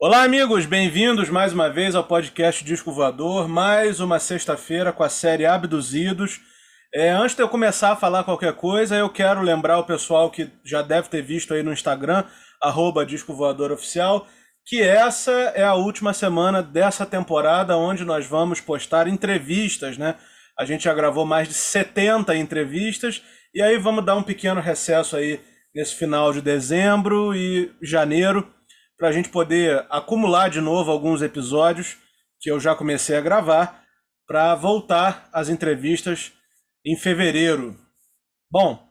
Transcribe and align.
Olá, 0.00 0.22
amigos, 0.22 0.64
bem-vindos 0.64 1.28
mais 1.28 1.52
uma 1.52 1.68
vez 1.68 1.96
ao 1.96 2.04
podcast 2.04 2.62
Disco 2.62 2.92
Voador. 2.92 3.48
Mais 3.48 3.98
uma 3.98 4.20
sexta-feira 4.20 4.92
com 4.92 5.02
a 5.02 5.08
série 5.08 5.44
Abduzidos. 5.44 6.40
É, 6.94 7.10
antes 7.10 7.34
de 7.34 7.42
eu 7.42 7.48
começar 7.48 7.90
a 7.90 7.96
falar 7.96 8.22
qualquer 8.22 8.52
coisa, 8.52 8.94
eu 8.94 9.10
quero 9.10 9.42
lembrar 9.42 9.76
o 9.80 9.84
pessoal 9.84 10.30
que 10.30 10.52
já 10.64 10.82
deve 10.82 11.08
ter 11.08 11.20
visto 11.20 11.52
aí 11.52 11.64
no 11.64 11.72
Instagram, 11.72 12.22
arroba 12.62 13.04
Disco 13.04 13.34
Voador 13.34 13.72
Oficial, 13.72 14.24
que 14.64 14.80
essa 14.80 15.32
é 15.32 15.64
a 15.64 15.74
última 15.74 16.14
semana 16.14 16.62
dessa 16.62 17.04
temporada 17.04 17.76
onde 17.76 18.04
nós 18.04 18.24
vamos 18.24 18.60
postar 18.60 19.08
entrevistas, 19.08 19.98
né? 19.98 20.14
A 20.56 20.64
gente 20.64 20.84
já 20.84 20.94
gravou 20.94 21.26
mais 21.26 21.48
de 21.48 21.54
70 21.54 22.36
entrevistas 22.36 23.20
e 23.52 23.60
aí 23.60 23.76
vamos 23.76 24.04
dar 24.04 24.14
um 24.14 24.22
pequeno 24.22 24.60
recesso 24.60 25.16
aí 25.16 25.40
nesse 25.74 25.96
final 25.96 26.32
de 26.32 26.40
dezembro 26.40 27.34
e 27.34 27.72
janeiro 27.82 28.48
para 28.98 29.08
a 29.08 29.12
gente 29.12 29.28
poder 29.28 29.86
acumular 29.88 30.50
de 30.50 30.60
novo 30.60 30.90
alguns 30.90 31.22
episódios 31.22 31.96
que 32.40 32.50
eu 32.50 32.58
já 32.58 32.74
comecei 32.74 33.16
a 33.16 33.20
gravar 33.20 33.84
para 34.26 34.54
voltar 34.54 35.28
às 35.32 35.48
entrevistas 35.48 36.32
em 36.84 36.96
fevereiro. 36.96 37.78
Bom, 38.50 38.86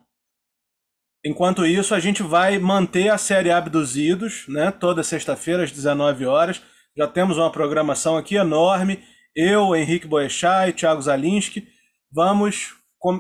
enquanto 1.24 1.66
isso 1.66 1.94
a 1.94 2.00
gente 2.00 2.24
vai 2.24 2.58
manter 2.58 3.10
a 3.10 3.18
série 3.18 3.52
Abduzidos, 3.52 4.46
né? 4.48 4.72
Toda 4.72 5.04
sexta-feira 5.04 5.64
às 5.64 5.72
19 5.72 6.26
horas. 6.26 6.62
Já 6.98 7.08
temos 7.08 7.38
uma 7.38 7.52
programação 7.52 8.18
aqui 8.18 8.36
enorme. 8.36 9.04
Eu, 9.36 9.76
Henrique 9.76 10.08
Boechat 10.08 10.70
e 10.70 10.74
Thiago 10.74 11.02
Zalinski 11.02 11.68
vamos 12.12 12.74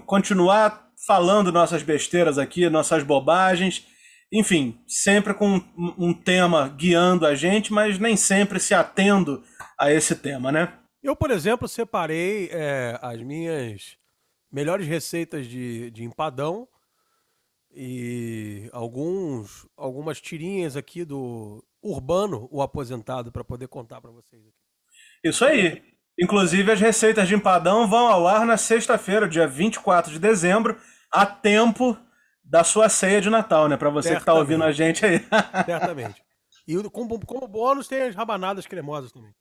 continuar 0.05 0.87
falando 1.05 1.51
nossas 1.51 1.83
besteiras 1.83 2.37
aqui, 2.37 2.69
nossas 2.69 3.03
bobagens 3.03 3.85
enfim, 4.31 4.79
sempre 4.87 5.33
com 5.33 5.61
um 5.97 6.13
tema 6.13 6.67
guiando 6.67 7.25
a 7.25 7.33
gente, 7.33 7.71
mas 7.71 7.97
nem 7.97 8.17
sempre 8.17 8.59
se 8.59 8.73
atendo 8.73 9.43
a 9.79 9.91
esse 9.91 10.15
tema, 10.15 10.51
né? 10.51 10.73
Eu, 11.01 11.15
por 11.15 11.31
exemplo, 11.31 11.67
separei 11.67 12.49
é, 12.51 12.99
as 13.01 13.21
minhas 13.21 13.97
melhores 14.51 14.87
receitas 14.87 15.47
de, 15.47 15.89
de 15.91 16.03
empadão 16.03 16.67
e 17.71 18.69
alguns 18.73 19.67
algumas 19.77 20.19
tirinhas 20.19 20.75
aqui 20.75 21.05
do 21.05 21.63
Urbano, 21.81 22.49
o 22.51 22.61
aposentado, 22.61 23.31
para 23.31 23.43
poder 23.43 23.67
contar 23.67 24.01
para 24.01 24.11
vocês. 24.11 24.41
Isso 25.23 25.45
aí. 25.45 25.81
Inclusive, 26.19 26.71
as 26.71 26.81
receitas 26.81 27.27
de 27.27 27.35
empadão 27.35 27.87
vão 27.87 28.07
ao 28.07 28.27
ar 28.27 28.45
na 28.45 28.57
sexta-feira, 28.57 29.29
dia 29.29 29.47
24 29.47 30.11
de 30.11 30.19
dezembro, 30.19 30.75
a 31.11 31.25
tempo 31.25 31.95
da 32.49 32.63
sua 32.63 32.87
ceia 32.87 33.19
de 33.19 33.29
Natal, 33.29 33.67
né? 33.67 33.75
Para 33.75 33.89
você 33.89 34.09
Certamente. 34.09 34.19
que 34.19 34.25
tá 34.25 34.33
ouvindo 34.33 34.63
a 34.63 34.71
gente 34.71 35.05
aí. 35.05 35.19
Certamente. 35.65 36.23
E 36.67 36.89
como, 36.89 37.23
como 37.25 37.47
bônus 37.47 37.87
tem 37.87 38.01
as 38.03 38.15
rabanadas 38.15 38.65
cremosas 38.65 39.11
também. 39.11 39.33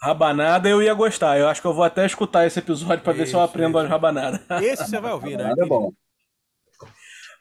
Rabanada 0.00 0.68
eu 0.68 0.82
ia 0.82 0.94
gostar. 0.94 1.38
Eu 1.38 1.48
acho 1.48 1.60
que 1.60 1.66
eu 1.66 1.74
vou 1.74 1.84
até 1.84 2.04
escutar 2.06 2.46
esse 2.46 2.58
episódio 2.58 3.02
para 3.02 3.12
ver 3.12 3.26
se 3.26 3.34
eu 3.34 3.40
aprendo 3.40 3.78
as 3.78 3.88
rabanadas. 3.88 4.40
Esse 4.62 4.88
você 4.88 5.00
vai 5.00 5.12
ouvir, 5.12 5.36
né? 5.36 5.52
É 5.58 5.66
bom. 5.66 5.92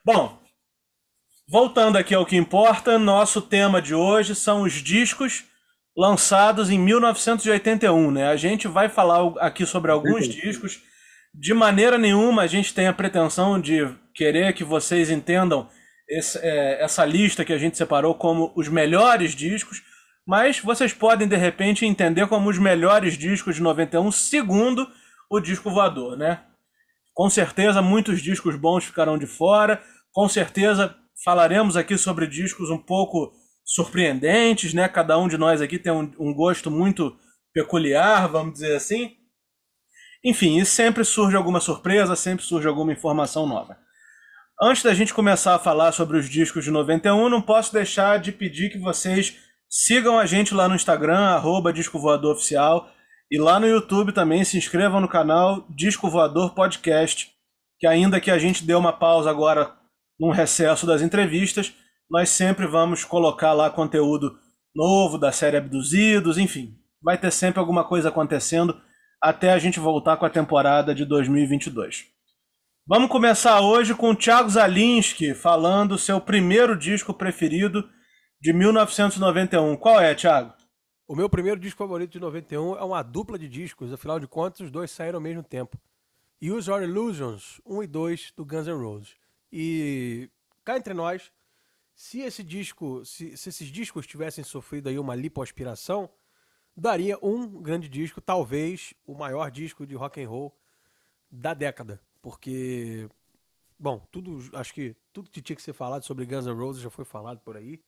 Bom, 0.04 0.40
voltando 1.48 1.98
aqui 1.98 2.16
ao 2.16 2.26
que 2.26 2.38
importa, 2.38 2.98
nosso 2.98 3.42
tema 3.42 3.82
de 3.82 3.94
hoje 3.94 4.36
são 4.36 4.62
os 4.62 4.74
discos 4.74 5.44
lançados 5.98 6.70
em 6.70 6.80
1981, 6.80 8.12
né? 8.12 8.28
A 8.28 8.36
gente 8.36 8.68
vai 8.68 8.90
falar 8.90 9.34
aqui 9.40 9.66
sobre 9.66 9.92
alguns 9.92 10.28
discos 10.28 10.82
de 11.38 11.54
maneira 11.54 11.98
nenhuma 11.98 12.44
a 12.44 12.48
gente 12.48 12.74
tem 12.74 12.88
a 12.88 12.94
pretensão 12.94 13.60
de 13.60 13.88
querer 14.14 14.54
que 14.54 14.64
vocês 14.64 15.10
entendam 15.10 15.70
esse, 16.08 16.40
é, 16.40 16.82
essa 16.84 17.04
lista 17.04 17.44
que 17.44 17.52
a 17.52 17.58
gente 17.58 17.78
separou 17.78 18.16
como 18.16 18.54
os 18.56 18.68
melhores 18.70 19.36
discos, 19.36 19.82
mas 20.26 20.60
vocês 20.60 20.94
podem 20.94 21.28
de 21.28 21.36
repente 21.36 21.86
entender 21.86 22.28
como 22.28 22.50
os 22.50 22.58
melhores 22.58 23.18
discos 23.18 23.56
de 23.56 23.62
91, 23.62 24.12
segundo 24.12 24.88
o 25.30 25.40
disco 25.40 25.70
voador, 25.70 26.18
né? 26.18 26.42
Com 27.14 27.30
certeza 27.30 27.82
muitos 27.82 28.22
discos 28.22 28.56
bons 28.56 28.86
ficarão 28.86 29.18
de 29.18 29.26
fora, 29.26 29.82
com 30.12 30.30
certeza 30.30 30.96
falaremos 31.24 31.76
aqui 31.76 31.98
sobre 31.98 32.28
discos 32.28 32.70
um 32.70 32.78
pouco 32.78 33.34
surpreendentes, 33.64 34.74
né? 34.74 34.88
Cada 34.88 35.18
um 35.18 35.28
de 35.28 35.38
nós 35.38 35.62
aqui 35.62 35.80
tem 35.80 35.92
um, 35.92 36.12
um 36.20 36.34
gosto 36.34 36.70
muito 36.70 37.18
peculiar, 37.54 38.28
vamos 38.28 38.54
dizer 38.54 38.76
assim. 38.76 39.16
Enfim, 40.26 40.58
e 40.58 40.66
sempre 40.66 41.06
surge 41.06 41.38
alguma 41.38 41.60
surpresa, 41.60 42.16
sempre 42.16 42.44
surge 42.44 42.68
alguma 42.68 42.92
informação 42.92 43.46
nova. 43.46 43.78
Antes 44.60 44.82
da 44.82 44.92
gente 44.92 45.14
começar 45.14 45.54
a 45.54 45.60
falar 45.60 45.92
sobre 45.92 46.18
os 46.18 46.28
discos 46.28 46.64
de 46.64 46.72
91, 46.72 47.30
não 47.30 47.44
posso 47.44 47.72
deixar 47.72 48.18
de 48.18 48.32
pedir 48.32 48.72
que 48.72 48.80
vocês 48.80 49.38
sigam 49.70 50.18
a 50.18 50.26
gente 50.26 50.52
lá 50.52 50.68
no 50.68 50.74
Instagram, 50.74 51.20
arroba 51.20 51.72
Disco 51.72 52.00
Voador 52.00 52.34
Oficial, 52.34 52.90
e 53.30 53.38
lá 53.38 53.60
no 53.60 53.68
YouTube 53.68 54.14
também 54.14 54.44
se 54.44 54.58
inscrevam 54.58 55.00
no 55.00 55.08
canal 55.08 55.68
Disco 55.70 56.10
Voador 56.10 56.56
Podcast, 56.56 57.30
que 57.78 57.86
ainda 57.86 58.20
que 58.20 58.32
a 58.32 58.40
gente 58.40 58.64
dê 58.64 58.74
uma 58.74 58.94
pausa 58.94 59.30
agora 59.30 59.76
num 60.20 60.32
recesso 60.32 60.88
das 60.88 61.04
entrevistas, 61.04 61.72
nós 62.10 62.30
sempre 62.30 62.66
vamos 62.66 63.04
colocar 63.04 63.54
lá 63.54 63.70
conteúdo 63.70 64.40
novo 64.76 65.20
da 65.20 65.32
série 65.32 65.58
Abduzidos, 65.58 66.40
enfim, 66.40 66.74
vai 67.00 67.16
ter 67.16 67.32
sempre 67.32 67.60
alguma 67.60 67.84
coisa 67.84 68.10
acontecendo 68.10 68.76
até 69.22 69.52
a 69.52 69.60
gente 69.60 69.80
voltar 69.80 70.18
com 70.18 70.26
a 70.26 70.30
temporada 70.30 70.94
de 70.94 71.06
2022. 71.06 72.08
Vamos 72.88 73.10
começar 73.10 73.62
hoje 73.62 73.96
com 73.96 74.12
o 74.12 74.16
Thiago 74.16 74.50
Zalinski 74.50 75.34
falando 75.34 75.98
seu 75.98 76.22
primeiro 76.22 76.78
disco 76.78 77.14
preferido 77.14 77.90
de 78.40 78.54
1991. 78.54 79.76
Qual 79.78 80.00
é, 80.00 80.14
Thiago? 80.14 80.54
O 81.08 81.16
meu 81.16 81.30
primeiro 81.30 81.60
disco 81.60 81.78
favorito 81.78 82.12
de 82.12 82.20
91 82.20 82.78
é 82.78 82.84
uma 82.84 83.02
dupla 83.02 83.40
de 83.40 83.48
discos, 83.48 83.92
afinal 83.92 84.20
de 84.20 84.28
contas, 84.28 84.62
os 84.62 84.72
dois 84.72 84.92
saíram 84.92 85.18
ao 85.18 85.22
mesmo 85.22 85.44
tempo. 85.44 85.80
Use 86.42 86.70
Your 86.70 86.84
Illusions 86.84 87.62
1 87.66 87.84
e 87.84 87.88
2 87.88 88.34
do 88.36 88.46
Guns 88.46 88.68
N' 88.68 88.74
Roses. 88.74 89.16
E 89.52 90.30
cá 90.64 90.78
entre 90.78 90.94
nós, 90.94 91.32
se 91.96 92.20
esse 92.22 92.44
disco, 92.44 93.06
se, 93.06 93.38
se 93.38 93.50
esses 93.50 93.68
discos 93.70 94.06
tivessem 94.06 94.44
sofrido 94.44 94.90
aí 94.90 95.00
uma 95.00 95.16
lipoaspiração, 95.16 96.10
daria 96.76 97.18
um 97.22 97.62
grande 97.62 97.88
disco, 97.88 98.20
talvez 98.20 98.94
o 99.06 99.14
maior 99.14 99.50
disco 99.50 99.86
de 99.86 99.96
rock 99.96 100.22
and 100.22 100.30
roll 100.30 100.58
da 101.32 101.54
década, 101.54 102.02
porque 102.22 103.10
bom, 103.80 104.00
tudo, 104.12 104.40
acho 104.58 104.74
que 104.74 104.96
tudo 105.14 105.30
que 105.30 105.42
tinha 105.42 105.56
que 105.56 105.62
ser 105.62 105.74
falado 105.74 106.04
sobre 106.04 106.26
Guns 106.26 106.46
N' 106.46 106.54
Roses 106.54 106.82
já 106.82 106.90
foi 106.90 107.06
falado 107.06 107.40
por 107.40 107.58
aí, 107.58 107.84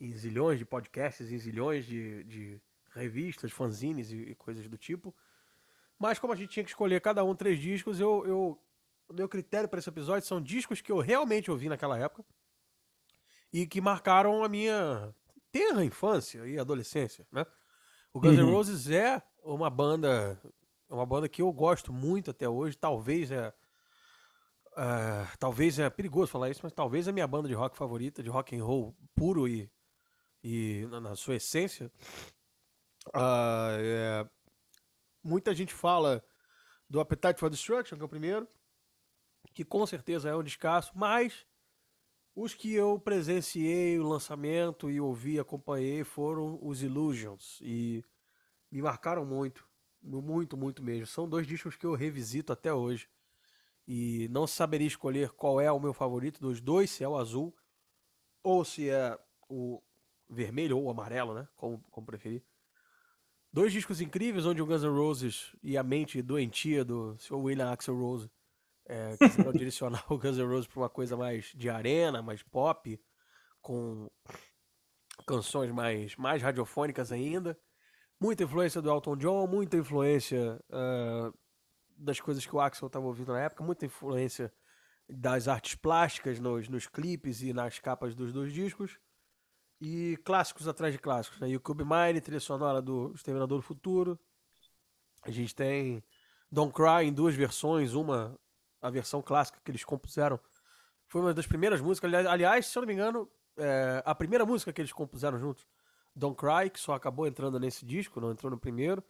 em 0.00 0.12
zilhões 0.12 0.58
de 0.58 0.64
podcasts, 0.64 1.30
em 1.30 1.38
zilhões 1.38 1.84
de, 1.84 2.24
de 2.24 2.60
revistas, 2.90 3.52
fanzines 3.52 4.10
e, 4.10 4.16
e, 4.16 4.34
coisas 4.34 4.66
do 4.66 4.78
tipo. 4.78 5.14
Mas 5.98 6.18
como 6.18 6.32
a 6.32 6.36
gente 6.36 6.50
tinha 6.50 6.64
que 6.64 6.70
escolher 6.70 7.00
cada 7.00 7.22
um 7.22 7.34
três 7.34 7.58
discos, 7.58 8.00
eu, 8.00 8.24
eu 8.26 8.58
o 9.08 9.12
meu 9.12 9.28
critério 9.28 9.68
para 9.68 9.80
esse 9.80 9.88
episódio 9.88 10.26
são 10.26 10.40
discos 10.40 10.80
que 10.80 10.92
eu 10.92 10.98
realmente 10.98 11.50
ouvi 11.50 11.68
naquela 11.68 11.98
época 11.98 12.24
e 13.52 13.66
que 13.66 13.80
marcaram 13.80 14.44
a 14.44 14.48
minha 14.48 15.12
terra 15.50 15.84
infância 15.84 16.46
e 16.46 16.58
adolescência, 16.58 17.26
né? 17.32 17.44
O 18.12 18.20
Guns 18.20 18.36
N' 18.36 18.42
uhum. 18.42 18.52
Roses 18.52 18.90
é 18.90 19.22
uma 19.44 19.70
banda, 19.70 20.40
uma 20.88 21.06
banda 21.06 21.28
que 21.28 21.42
eu 21.42 21.52
gosto 21.52 21.92
muito 21.92 22.30
até 22.30 22.48
hoje. 22.48 22.76
Talvez 22.76 23.30
é, 23.30 23.48
uh, 24.72 25.36
talvez 25.38 25.78
é 25.78 25.88
perigoso 25.88 26.32
falar 26.32 26.50
isso, 26.50 26.60
mas 26.62 26.72
talvez 26.72 27.06
é 27.06 27.10
a 27.10 27.12
minha 27.12 27.26
banda 27.26 27.48
de 27.48 27.54
rock 27.54 27.76
favorita, 27.76 28.22
de 28.22 28.28
rock 28.28 28.56
and 28.56 28.64
roll 28.64 28.96
puro 29.14 29.46
e, 29.46 29.70
e 30.42 30.86
na, 30.90 31.00
na 31.00 31.16
sua 31.16 31.36
essência. 31.36 31.90
Uh, 33.08 33.78
é, 33.78 34.28
muita 35.22 35.54
gente 35.54 35.72
fala 35.72 36.22
do 36.88 37.00
Appetite 37.00 37.38
for 37.38 37.48
Destruction, 37.48 37.96
que 37.96 38.02
é 38.02 38.04
o 38.04 38.08
primeiro, 38.08 38.48
que 39.54 39.64
com 39.64 39.86
certeza 39.86 40.28
é 40.28 40.34
um 40.34 40.42
descasso, 40.42 40.90
mas 40.96 41.46
os 42.34 42.54
que 42.54 42.72
eu 42.72 42.98
presenciei 42.98 43.98
o 43.98 44.08
lançamento 44.08 44.90
e 44.90 45.00
ouvi, 45.00 45.38
acompanhei 45.38 46.04
foram 46.04 46.58
os 46.62 46.82
Illusions 46.82 47.58
e 47.60 48.04
me 48.70 48.80
marcaram 48.80 49.24
muito, 49.24 49.66
muito, 50.02 50.56
muito 50.56 50.82
mesmo. 50.82 51.06
São 51.06 51.28
dois 51.28 51.46
discos 51.46 51.76
que 51.76 51.84
eu 51.84 51.94
revisito 51.94 52.52
até 52.52 52.72
hoje 52.72 53.08
e 53.86 54.28
não 54.30 54.46
saberia 54.46 54.86
escolher 54.86 55.30
qual 55.30 55.60
é 55.60 55.70
o 55.70 55.80
meu 55.80 55.92
favorito 55.92 56.40
dos 56.40 56.60
dois, 56.60 56.90
se 56.90 57.02
é 57.02 57.08
o 57.08 57.16
azul 57.16 57.54
ou 58.42 58.64
se 58.64 58.88
é 58.88 59.18
o 59.48 59.82
vermelho 60.28 60.78
ou 60.78 60.84
o 60.84 60.90
amarelo, 60.90 61.34
né? 61.34 61.48
Como, 61.56 61.82
como 61.90 62.06
preferir. 62.06 62.44
Dois 63.52 63.72
discos 63.72 64.00
incríveis 64.00 64.46
onde 64.46 64.62
o 64.62 64.66
Guns 64.66 64.84
N' 64.84 64.96
Roses 64.96 65.56
e 65.60 65.76
a 65.76 65.82
mente 65.82 66.22
doentia 66.22 66.84
do 66.84 67.18
Sr. 67.18 67.34
William 67.34 67.72
Axel 67.72 67.98
Rose 67.98 68.30
é, 68.90 69.16
quiseram 69.16 69.52
direcionar 69.52 70.04
o 70.12 70.18
Guns 70.18 70.36
N' 70.36 70.44
Roses 70.44 70.66
para 70.66 70.80
uma 70.80 70.88
coisa 70.90 71.16
mais 71.16 71.52
de 71.54 71.70
arena, 71.70 72.20
mais 72.20 72.42
pop, 72.42 73.00
com 73.62 74.10
canções 75.24 75.70
mais, 75.70 76.16
mais 76.16 76.42
radiofônicas 76.42 77.12
ainda. 77.12 77.56
Muita 78.20 78.42
influência 78.42 78.82
do 78.82 78.90
Elton 78.90 79.16
John, 79.16 79.46
muita 79.46 79.76
influência 79.76 80.60
uh, 80.68 81.32
das 81.96 82.18
coisas 82.20 82.44
que 82.44 82.54
o 82.54 82.60
Axel 82.60 82.88
estava 82.88 83.06
ouvindo 83.06 83.32
na 83.32 83.40
época, 83.40 83.62
muita 83.62 83.86
influência 83.86 84.52
das 85.08 85.46
artes 85.46 85.76
plásticas 85.76 86.40
nos, 86.40 86.68
nos 86.68 86.86
clipes 86.86 87.42
e 87.42 87.52
nas 87.52 87.78
capas 87.78 88.14
dos 88.14 88.32
dois 88.32 88.52
discos. 88.52 88.98
E 89.80 90.18
clássicos 90.24 90.68
atrás 90.68 90.92
de 90.92 90.98
clássicos, 90.98 91.38
né? 91.40 91.48
E 91.48 91.56
o 91.56 91.62
Mine, 91.64 92.20
trilha 92.20 92.40
sonora 92.40 92.82
do 92.82 93.12
Exterminador 93.14 93.58
do 93.58 93.62
Futuro. 93.62 94.20
A 95.22 95.30
gente 95.30 95.54
tem 95.54 96.04
Don't 96.52 96.74
Cry 96.74 97.06
em 97.06 97.12
duas 97.12 97.34
versões, 97.34 97.94
uma 97.94 98.38
a 98.80 98.90
versão 98.90 99.22
clássica 99.22 99.60
que 99.64 99.70
eles 99.70 99.84
compuseram. 99.84 100.38
Foi 101.06 101.20
uma 101.20 101.34
das 101.34 101.46
primeiras 101.46 101.80
músicas, 101.80 102.12
aliás, 102.26 102.66
se 102.66 102.78
eu 102.78 102.82
não 102.82 102.86
me 102.86 102.94
engano, 102.94 103.28
é, 103.56 104.02
a 104.04 104.14
primeira 104.14 104.46
música 104.46 104.72
que 104.72 104.80
eles 104.80 104.92
compuseram 104.92 105.38
juntos. 105.38 105.66
Don't 106.14 106.36
Cry, 106.36 106.70
que 106.70 106.80
só 106.80 106.94
acabou 106.94 107.26
entrando 107.26 107.58
nesse 107.58 107.84
disco, 107.84 108.20
não 108.20 108.30
entrou 108.30 108.50
no 108.50 108.58
primeiro. 108.58 109.02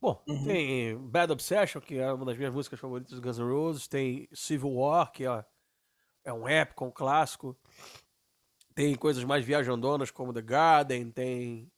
Bom, 0.00 0.20
uhum. 0.26 0.44
tem 0.44 0.98
Bad 0.98 1.32
Obsession, 1.32 1.80
que 1.80 1.98
é 1.98 2.12
uma 2.12 2.24
das 2.24 2.36
minhas 2.36 2.52
músicas 2.52 2.80
favoritas 2.80 3.14
do 3.14 3.22
Guns 3.22 3.38
N' 3.38 3.44
Roses. 3.44 3.86
Tem 3.86 4.28
Civil 4.32 4.72
War, 4.72 5.12
que 5.12 5.24
é, 5.24 5.44
é 6.24 6.32
um 6.32 6.48
épico, 6.48 6.84
um 6.84 6.90
clássico. 6.90 7.56
Tem 8.74 8.94
coisas 8.96 9.22
mais 9.22 9.44
viajandonas 9.44 10.10
como 10.10 10.32
The 10.32 10.42
Garden, 10.42 11.10
tem 11.10 11.70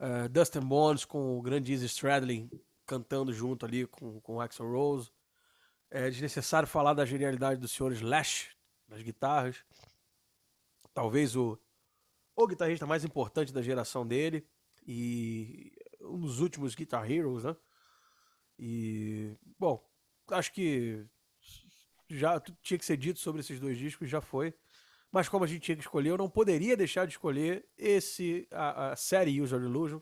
uh, 0.00 0.28
Dustin 0.28 0.60
Bones 0.60 1.04
com 1.04 1.38
o 1.38 1.42
grande 1.42 1.72
Easy 1.72 1.86
Stradlin 1.86 2.50
cantando 2.86 3.32
junto 3.32 3.64
ali 3.64 3.86
com, 3.86 4.20
com 4.20 4.40
Axel 4.40 4.68
Rose. 4.68 5.12
É 5.90 6.08
desnecessário 6.08 6.68
falar 6.68 6.94
da 6.94 7.04
genialidade 7.04 7.60
do 7.60 7.66
senhor 7.66 7.92
Slash 7.92 8.50
nas 8.86 9.02
guitarras. 9.02 9.64
Talvez 10.94 11.34
o, 11.34 11.58
o 12.36 12.46
guitarrista 12.46 12.86
mais 12.86 13.04
importante 13.04 13.52
da 13.52 13.60
geração 13.60 14.06
dele 14.06 14.46
e 14.86 15.72
um 16.00 16.20
dos 16.20 16.38
últimos 16.38 16.76
Guitar 16.76 17.10
Heroes, 17.10 17.42
né? 17.42 17.56
E, 18.56 19.36
bom, 19.58 19.84
acho 20.30 20.52
que 20.52 21.04
já 22.08 22.38
tinha 22.62 22.78
que 22.78 22.84
ser 22.84 22.96
dito 22.96 23.18
sobre 23.18 23.40
esses 23.40 23.58
dois 23.58 23.76
discos, 23.76 24.08
já 24.08 24.20
foi. 24.20 24.54
Mas 25.10 25.28
como 25.28 25.44
a 25.44 25.46
gente 25.46 25.62
tinha 25.62 25.76
que 25.76 25.82
escolher, 25.82 26.10
eu 26.10 26.18
não 26.18 26.30
poderia 26.30 26.76
deixar 26.76 27.04
de 27.04 27.12
escolher 27.12 27.66
esse 27.76 28.46
a, 28.52 28.92
a 28.92 28.96
série 28.96 29.40
User 29.40 29.60
Illusion, 29.60 30.00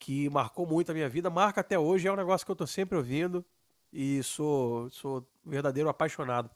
que 0.00 0.28
marcou 0.30 0.66
muito 0.66 0.90
a 0.90 0.94
minha 0.94 1.08
vida, 1.08 1.30
marca 1.30 1.60
até 1.60 1.78
hoje, 1.78 2.08
é 2.08 2.12
um 2.12 2.16
negócio 2.16 2.44
que 2.44 2.50
eu 2.50 2.56
tô 2.56 2.66
sempre 2.66 2.96
ouvindo 2.96 3.44
e 3.92 4.22
sou 4.22 4.90
sou 4.90 5.28
verdadeiro 5.44 5.88
apaixonado 5.88 6.50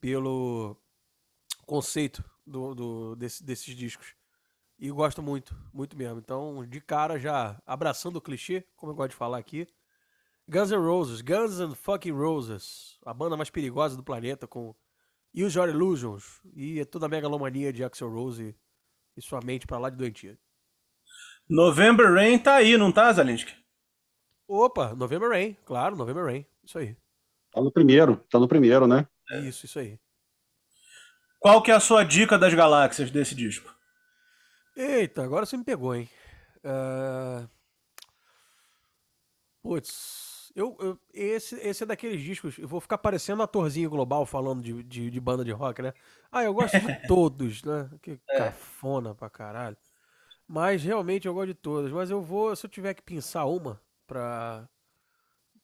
pelo 0.00 0.76
conceito 1.66 2.24
do, 2.46 2.74
do 2.74 3.16
desse, 3.16 3.44
desses 3.44 3.74
discos. 3.76 4.14
E 4.78 4.90
gosto 4.90 5.22
muito, 5.22 5.54
muito 5.74 5.96
mesmo. 5.96 6.18
Então, 6.18 6.64
de 6.66 6.80
cara, 6.80 7.18
já 7.18 7.60
abraçando 7.66 8.16
o 8.16 8.20
clichê, 8.20 8.64
como 8.76 8.92
eu 8.92 8.96
gosto 8.96 9.10
de 9.10 9.16
falar 9.16 9.38
aqui. 9.38 9.68
Guns 10.48 10.70
N' 10.70 10.78
Roses, 10.78 11.20
Guns 11.20 11.60
N' 11.60 11.74
Fucking 11.74 12.12
Roses, 12.12 12.98
a 13.04 13.14
banda 13.14 13.36
mais 13.36 13.50
perigosa 13.50 13.96
do 13.96 14.02
planeta, 14.02 14.48
com 14.48 14.74
Use 15.34 15.56
Your 15.56 15.68
Illusions 15.68 16.40
e 16.56 16.84
toda 16.86 17.06
a 17.06 17.08
megalomania 17.08 17.72
de 17.72 17.84
Axel 17.84 18.10
Rose 18.10 18.56
e 19.16 19.22
sua 19.22 19.40
mente 19.44 19.66
pra 19.66 19.78
lá 19.78 19.90
de 19.90 19.96
doentia. 19.96 20.36
November 21.48 22.12
Rain 22.12 22.38
tá 22.38 22.54
aí, 22.56 22.76
não 22.76 22.90
tá, 22.90 23.12
Zalinski? 23.12 23.54
Opa, 24.52 24.96
November 24.96 25.28
Rain, 25.28 25.56
claro, 25.64 25.94
November 25.94 26.24
Rain, 26.24 26.44
isso 26.64 26.76
aí. 26.76 26.96
Tá 27.52 27.60
no 27.60 27.70
primeiro, 27.70 28.16
tá 28.28 28.36
no 28.36 28.48
primeiro, 28.48 28.84
né? 28.84 29.06
É. 29.30 29.38
Isso, 29.42 29.64
isso 29.64 29.78
aí. 29.78 29.96
Qual 31.38 31.62
que 31.62 31.70
é 31.70 31.74
a 31.74 31.78
sua 31.78 32.02
dica 32.02 32.36
das 32.36 32.52
galáxias 32.52 33.12
desse 33.12 33.32
disco? 33.32 33.72
Eita, 34.76 35.22
agora 35.22 35.46
você 35.46 35.56
me 35.56 35.62
pegou, 35.62 35.94
hein? 35.94 36.10
Uh... 36.64 37.48
Putz, 39.62 40.50
eu, 40.56 40.76
eu, 40.80 40.98
esse, 41.14 41.54
esse 41.54 41.84
é 41.84 41.86
daqueles 41.86 42.20
discos. 42.20 42.58
Eu 42.58 42.66
vou 42.66 42.80
ficar 42.80 42.98
parecendo 42.98 43.44
atorzinho 43.44 43.88
global 43.88 44.26
falando 44.26 44.64
de, 44.64 44.82
de, 44.82 45.10
de 45.12 45.20
banda 45.20 45.44
de 45.44 45.52
rock, 45.52 45.80
né? 45.80 45.92
Ah, 46.32 46.42
eu 46.42 46.52
gosto 46.52 46.76
de 46.76 46.86
todos, 47.06 47.62
né? 47.62 47.88
Que 48.02 48.18
é. 48.28 48.38
cafona 48.38 49.14
pra 49.14 49.30
caralho. 49.30 49.76
Mas 50.48 50.82
realmente 50.82 51.28
eu 51.28 51.34
gosto 51.34 51.46
de 51.46 51.54
todas. 51.54 51.92
Mas 51.92 52.10
eu 52.10 52.20
vou, 52.20 52.56
se 52.56 52.66
eu 52.66 52.70
tiver 52.70 52.94
que 52.94 53.02
pensar 53.02 53.44
uma 53.44 53.80
pra, 54.10 54.68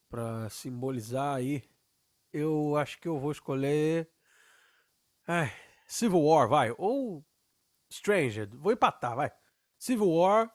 pra 0.08 0.48
simbolizar 0.48 1.34
aí, 1.34 1.64
eu 2.32 2.76
acho 2.76 3.00
que 3.00 3.08
eu 3.08 3.18
vou 3.18 3.32
escolher. 3.32 4.08
Civil 5.88 6.22
War, 6.22 6.48
vai. 6.48 6.72
Ou 6.78 7.26
Stranged. 7.90 8.56
Vou 8.56 8.70
empatar, 8.70 9.16
vai. 9.16 9.32
Civil 9.76 10.08
War 10.08 10.54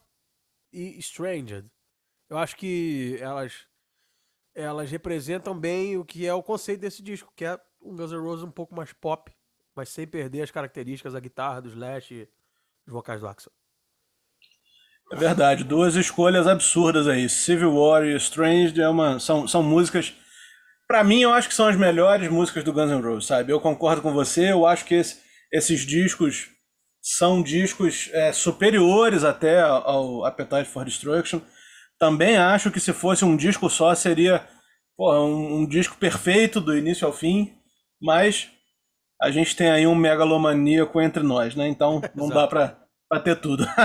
e 0.71 0.97
Stranged. 0.99 1.69
Eu 2.29 2.37
acho 2.37 2.55
que 2.55 3.17
elas 3.19 3.67
elas 4.53 4.89
representam 4.89 5.57
bem 5.57 5.97
o 5.97 6.05
que 6.05 6.25
é 6.25 6.33
o 6.33 6.43
conceito 6.43 6.81
desse 6.81 7.01
disco, 7.01 7.31
que 7.35 7.43
é 7.43 7.59
um 7.81 7.95
Guns 7.95 8.11
N' 8.11 8.21
Roses 8.21 8.43
um 8.43 8.51
pouco 8.51 8.73
mais 8.75 8.91
pop, 8.93 9.33
mas 9.75 9.89
sem 9.89 10.07
perder 10.07 10.41
as 10.41 10.51
características 10.51 11.13
da 11.13 11.19
guitarra, 11.19 11.61
do 11.61 11.69
Slash 11.69 12.13
e 12.13 12.25
dos 12.85 12.93
vocais 12.93 13.21
do 13.21 13.27
Axel. 13.27 13.51
É 15.11 15.15
verdade, 15.15 15.65
duas 15.65 15.95
escolhas 15.95 16.47
absurdas 16.47 17.05
aí. 17.05 17.27
Civil 17.27 17.75
War 17.75 18.05
e 18.05 18.15
Stranged 18.15 18.79
é 18.79 18.87
uma, 18.87 19.19
são, 19.19 19.45
são 19.45 19.61
músicas. 19.61 20.13
Para 20.87 21.03
mim, 21.03 21.21
eu 21.21 21.33
acho 21.33 21.49
que 21.49 21.53
são 21.53 21.67
as 21.67 21.75
melhores 21.75 22.29
músicas 22.31 22.63
do 22.63 22.71
Guns 22.71 22.89
N' 22.89 23.01
Roses, 23.01 23.27
sabe? 23.27 23.51
Eu 23.51 23.59
concordo 23.59 24.01
com 24.01 24.13
você, 24.13 24.51
eu 24.51 24.65
acho 24.65 24.85
que 24.85 24.95
esse, 24.95 25.19
esses 25.51 25.85
discos 25.85 26.49
são 27.01 27.43
discos 27.43 28.09
é, 28.13 28.31
superiores 28.31 29.23
até 29.25 29.59
ao 29.61 30.23
Appetite 30.23 30.69
for 30.69 30.85
Destruction. 30.85 31.41
Também 31.99 32.37
acho 32.37 32.71
que 32.71 32.79
se 32.79 32.93
fosse 32.93 33.25
um 33.25 33.35
disco 33.35 33.69
só 33.69 33.93
seria 33.93 34.47
porra, 34.95 35.19
um, 35.19 35.61
um, 35.61 35.67
disco 35.67 35.97
perfeito 35.97 36.61
do 36.61 36.77
início 36.77 37.05
ao 37.05 37.13
fim, 37.13 37.53
mas 38.01 38.49
a 39.21 39.29
gente 39.29 39.55
tem 39.55 39.69
aí 39.69 39.85
um 39.85 39.95
megalomaníaco 39.95 41.01
entre 41.01 41.21
nós, 41.21 41.53
né? 41.53 41.67
Então 41.67 42.01
não 42.15 42.29
dá 42.29 42.47
pra, 42.47 42.79
pra 43.09 43.19
ter 43.19 43.35
tudo. 43.35 43.65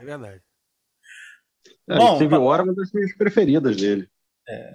é 0.00 0.04
verdade. 0.04 0.45
É, 1.88 1.96
Bom, 1.96 2.18
Civil 2.18 2.42
War 2.42 2.60
é 2.60 2.62
uma 2.64 2.74
das 2.74 2.92
minhas 2.92 3.14
preferidas 3.16 3.76
dele. 3.76 4.08
É. 4.48 4.74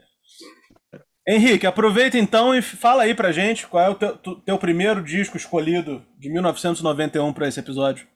Henrique, 1.28 1.68
aproveita 1.68 2.18
então 2.18 2.56
e 2.56 2.62
fala 2.62 3.04
aí 3.04 3.14
pra 3.14 3.32
gente 3.32 3.68
qual 3.68 3.84
é 3.84 3.90
o 3.90 3.96
teu, 3.96 4.18
teu 4.18 4.58
primeiro 4.58 5.04
disco 5.04 5.38
escolhido 5.38 6.04
de 6.18 6.30
1991 6.30 7.32
para 7.32 7.48
esse 7.48 7.60
episódio. 7.60 8.08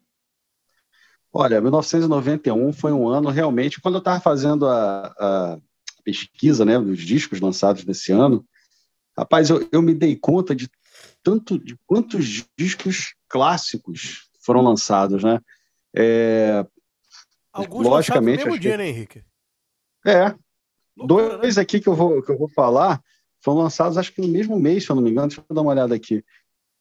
Olha, 1.31 1.61
1991 1.61 2.73
foi 2.73 2.91
um 2.91 3.07
ano 3.07 3.29
realmente, 3.29 3.81
quando 3.81 3.95
eu 3.95 3.99
estava 3.99 4.19
fazendo 4.21 4.65
a, 4.67 5.13
a, 5.19 5.57
pesquisa 6.03 6.63
né, 6.63 6.79
dos 6.79 6.99
discos 6.99 7.41
lançados 7.41 7.83
nesse 7.85 8.11
ano, 8.11 8.45
rapaz, 9.17 9.49
eu, 9.49 9.67
eu 9.71 9.81
me 9.81 9.93
dei 9.93 10.15
conta 10.15 10.55
de 10.55 10.69
tanto 11.21 11.59
de 11.59 11.77
quantos 11.85 12.45
discos 12.57 13.15
clássicos 13.27 14.29
foram 14.39 14.61
lançados, 14.61 15.23
né? 15.23 15.39
É, 15.95 16.65
Alguns 17.55 17.87
logicamente, 17.87 18.39
no 18.43 18.51
mesmo 18.51 18.59
dia, 18.59 18.77
né, 18.77 18.89
Henrique? 18.89 19.23
É, 20.05 20.35
Dois 20.97 21.57
né? 21.57 21.61
aqui 21.61 21.79
que 21.79 21.87
eu, 21.87 21.95
vou, 21.95 22.21
que 22.21 22.31
eu 22.31 22.37
vou 22.37 22.47
falar 22.47 23.01
foram 23.41 23.59
lançados, 23.59 23.97
acho 23.97 24.13
que 24.13 24.21
no 24.21 24.27
mesmo 24.27 24.59
mês, 24.59 24.85
se 24.85 24.89
eu 24.89 24.95
não 24.95 25.03
me 25.03 25.11
engano. 25.11 25.27
Deixa 25.27 25.43
eu 25.47 25.55
dar 25.55 25.61
uma 25.61 25.71
olhada 25.71 25.93
aqui. 25.93 26.23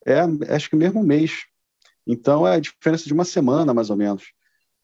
É, 0.07 0.21
acho 0.55 0.71
que 0.71 0.77
no 0.77 0.83
mesmo 0.83 1.03
mês. 1.03 1.45
Então 2.07 2.47
é 2.47 2.55
a 2.55 2.61
diferença 2.61 3.05
de 3.05 3.13
uma 3.13 3.25
semana, 3.25 3.75
mais 3.75 3.91
ou 3.91 3.97
menos. 3.97 4.25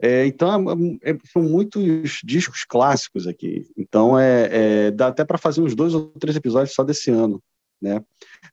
É, 0.02 0.26
então 0.26 0.70
é, 1.02 1.10
é, 1.10 1.18
são 1.30 1.42
muitos 1.42 2.20
discos 2.24 2.64
clássicos 2.64 3.26
aqui. 3.26 3.66
Então 3.76 4.18
é, 4.18 4.48
é 4.86 4.90
dá 4.90 5.08
até 5.08 5.24
para 5.24 5.38
fazer 5.38 5.60
uns 5.60 5.74
dois 5.74 5.94
ou 5.94 6.08
três 6.18 6.36
episódios 6.36 6.74
só 6.74 6.82
desse 6.82 7.10
ano, 7.10 7.42
né? 7.80 8.04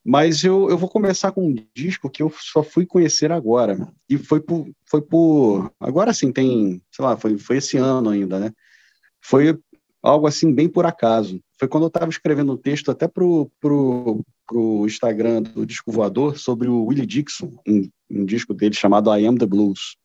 Mas 0.04 0.44
eu, 0.44 0.70
eu 0.70 0.78
vou 0.78 0.90
começar 0.90 1.32
com 1.32 1.50
um 1.50 1.56
disco 1.76 2.10
que 2.10 2.24
eu 2.24 2.32
só 2.40 2.64
fui 2.64 2.86
conhecer 2.86 3.32
agora 3.32 3.78
e 4.10 4.18
foi 4.18 4.40
por, 4.40 4.70
foi 4.86 5.02
por 5.02 5.72
agora 5.80 6.14
sim 6.14 6.32
tem, 6.32 6.82
sei 6.92 7.04
lá, 7.06 7.18
foi, 7.18 7.38
foi 7.38 7.58
esse 7.58 7.78
ano 7.78 8.10
ainda, 8.10 8.40
né? 8.40 8.52
Foi 9.22 9.60
algo 10.02 10.28
assim 10.28 10.54
bem 10.54 10.70
por 10.70 10.86
acaso. 10.86 11.42
Foi 11.60 11.68
quando 11.68 11.84
eu 11.84 11.88
estava 11.88 12.10
escrevendo 12.10 12.54
um 12.54 12.58
texto 12.58 12.92
até 12.92 13.08
pro, 13.08 13.52
pro, 13.60 14.24
pro 14.46 14.86
Instagram 14.86 15.42
do 15.42 15.66
Disco 15.66 15.92
Voador 15.92 16.38
sobre 16.38 16.70
o 16.70 16.86
Willie 16.86 17.06
Dixon, 17.06 17.52
um, 17.68 17.90
um 18.10 18.26
disco 18.26 18.54
dele 18.54 18.76
chamado 18.76 19.14
I 19.14 19.26
Am 19.26 19.38
the 19.38 19.46
Blues. 19.46 19.98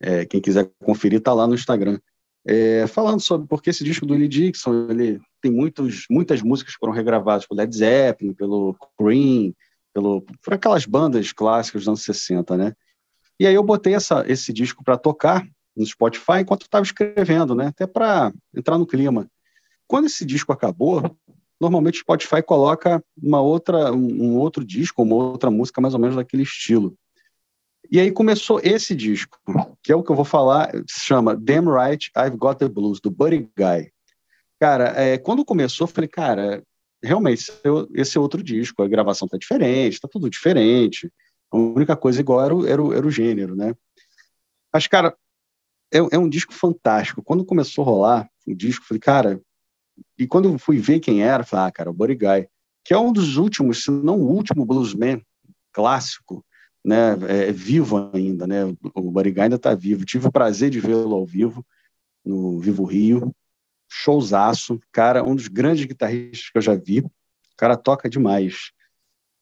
É, 0.00 0.24
quem 0.26 0.40
quiser 0.40 0.70
conferir 0.84 1.20
tá 1.20 1.32
lá 1.32 1.46
no 1.46 1.54
Instagram. 1.54 1.98
É, 2.46 2.86
falando 2.86 3.20
sobre 3.20 3.46
porque 3.46 3.70
esse 3.70 3.84
disco 3.84 4.06
do 4.06 4.14
Willie 4.14 4.28
Dixon 4.28 4.88
ele 4.90 5.20
tem 5.40 5.50
muitos, 5.50 6.04
muitas 6.10 6.42
músicas 6.42 6.74
que 6.74 6.80
foram 6.80 6.92
regravadas 6.92 7.46
pelo 7.46 7.58
Led 7.58 7.76
Zeppelin, 7.76 8.32
pelo 8.32 8.76
Cream, 8.98 9.52
pelo, 9.92 10.22
por 10.42 10.54
aquelas 10.54 10.86
bandas 10.86 11.32
clássicas 11.32 11.82
dos 11.82 11.88
anos 11.88 12.02
60, 12.02 12.56
né? 12.56 12.74
E 13.40 13.46
aí 13.46 13.54
eu 13.54 13.62
botei 13.62 13.94
essa, 13.94 14.24
esse 14.26 14.52
disco 14.52 14.82
para 14.82 14.96
tocar 14.96 15.46
no 15.76 15.86
Spotify 15.86 16.40
enquanto 16.40 16.62
estava 16.62 16.84
escrevendo, 16.84 17.54
né? 17.54 17.66
Até 17.66 17.86
para 17.86 18.32
entrar 18.54 18.78
no 18.78 18.86
clima. 18.86 19.28
Quando 19.86 20.06
esse 20.06 20.24
disco 20.24 20.52
acabou, 20.52 21.16
normalmente 21.60 21.96
o 21.96 22.00
Spotify 22.00 22.42
coloca 22.42 23.02
uma 23.20 23.40
outra, 23.40 23.92
um 23.92 24.36
outro 24.36 24.64
disco, 24.64 25.02
uma 25.02 25.14
outra 25.14 25.50
música 25.50 25.80
mais 25.80 25.94
ou 25.94 26.00
menos 26.00 26.16
daquele 26.16 26.42
estilo. 26.42 26.96
E 27.90 27.98
aí 27.98 28.10
começou 28.10 28.60
esse 28.62 28.94
disco, 28.94 29.38
que 29.82 29.90
é 29.90 29.96
o 29.96 30.02
que 30.02 30.10
eu 30.10 30.16
vou 30.16 30.24
falar, 30.24 30.70
se 30.86 31.00
chama 31.00 31.34
Damn 31.34 31.70
Right 31.70 32.10
I've 32.16 32.36
Got 32.36 32.56
the 32.56 32.68
Blues, 32.68 33.00
do 33.00 33.10
Buddy 33.10 33.48
Guy. 33.56 33.90
Cara, 34.60 34.92
é, 35.00 35.18
quando 35.18 35.44
começou, 35.44 35.86
eu 35.86 35.92
falei, 35.92 36.08
cara, 36.08 36.62
realmente, 37.02 37.52
esse 37.94 38.16
é 38.16 38.20
outro 38.20 38.42
disco, 38.42 38.82
a 38.82 38.88
gravação 38.88 39.28
tá 39.28 39.38
diferente, 39.38 40.00
tá 40.00 40.08
tudo 40.10 40.28
diferente. 40.28 41.10
A 41.50 41.56
única 41.56 41.96
coisa 41.96 42.20
igual 42.20 42.44
era 42.44 42.54
o, 42.54 42.66
era 42.66 42.82
o, 42.82 42.92
era 42.92 43.06
o 43.06 43.10
gênero, 43.10 43.54
né? 43.54 43.74
Mas, 44.72 44.86
cara, 44.86 45.16
é, 45.92 45.98
é, 45.98 46.18
um 46.18 46.28
disco 46.28 46.52
fantástico. 46.52 47.22
Quando 47.22 47.44
começou 47.44 47.82
a 47.82 47.86
rolar 47.86 48.30
o 48.46 48.54
disco, 48.54 48.84
falei, 48.84 49.00
cara. 49.00 49.40
E 50.18 50.26
quando 50.26 50.48
eu 50.48 50.58
fui 50.58 50.78
ver 50.78 51.00
quem 51.00 51.22
era, 51.22 51.44
falei, 51.44 51.66
ah, 51.66 51.72
cara, 51.72 51.90
o 51.90 51.94
Buddy 51.94 52.14
Guy, 52.14 52.48
que 52.84 52.94
é 52.94 52.98
um 52.98 53.12
dos 53.12 53.36
últimos, 53.36 53.82
se 53.82 53.90
não 53.90 54.20
o 54.20 54.30
último 54.30 54.64
bluesman 54.64 55.22
clássico, 55.72 56.44
né, 56.84 57.12
é, 57.28 57.48
é 57.48 57.52
vivo 57.52 58.10
ainda, 58.12 58.46
né? 58.46 58.64
O 58.94 59.10
Buddy 59.10 59.40
ainda 59.40 59.56
está 59.56 59.74
vivo. 59.74 60.04
Tive 60.04 60.28
o 60.28 60.32
prazer 60.32 60.70
de 60.70 60.80
vê-lo 60.80 61.14
ao 61.14 61.24
vivo 61.24 61.64
no 62.24 62.58
Vivo 62.58 62.84
Rio, 62.84 63.34
showzaço, 63.88 64.80
cara, 64.92 65.22
um 65.24 65.34
dos 65.34 65.48
grandes 65.48 65.84
guitarristas 65.84 66.50
que 66.50 66.58
eu 66.58 66.62
já 66.62 66.74
vi. 66.74 67.00
O 67.00 67.10
cara 67.56 67.76
toca 67.76 68.08
demais. 68.08 68.70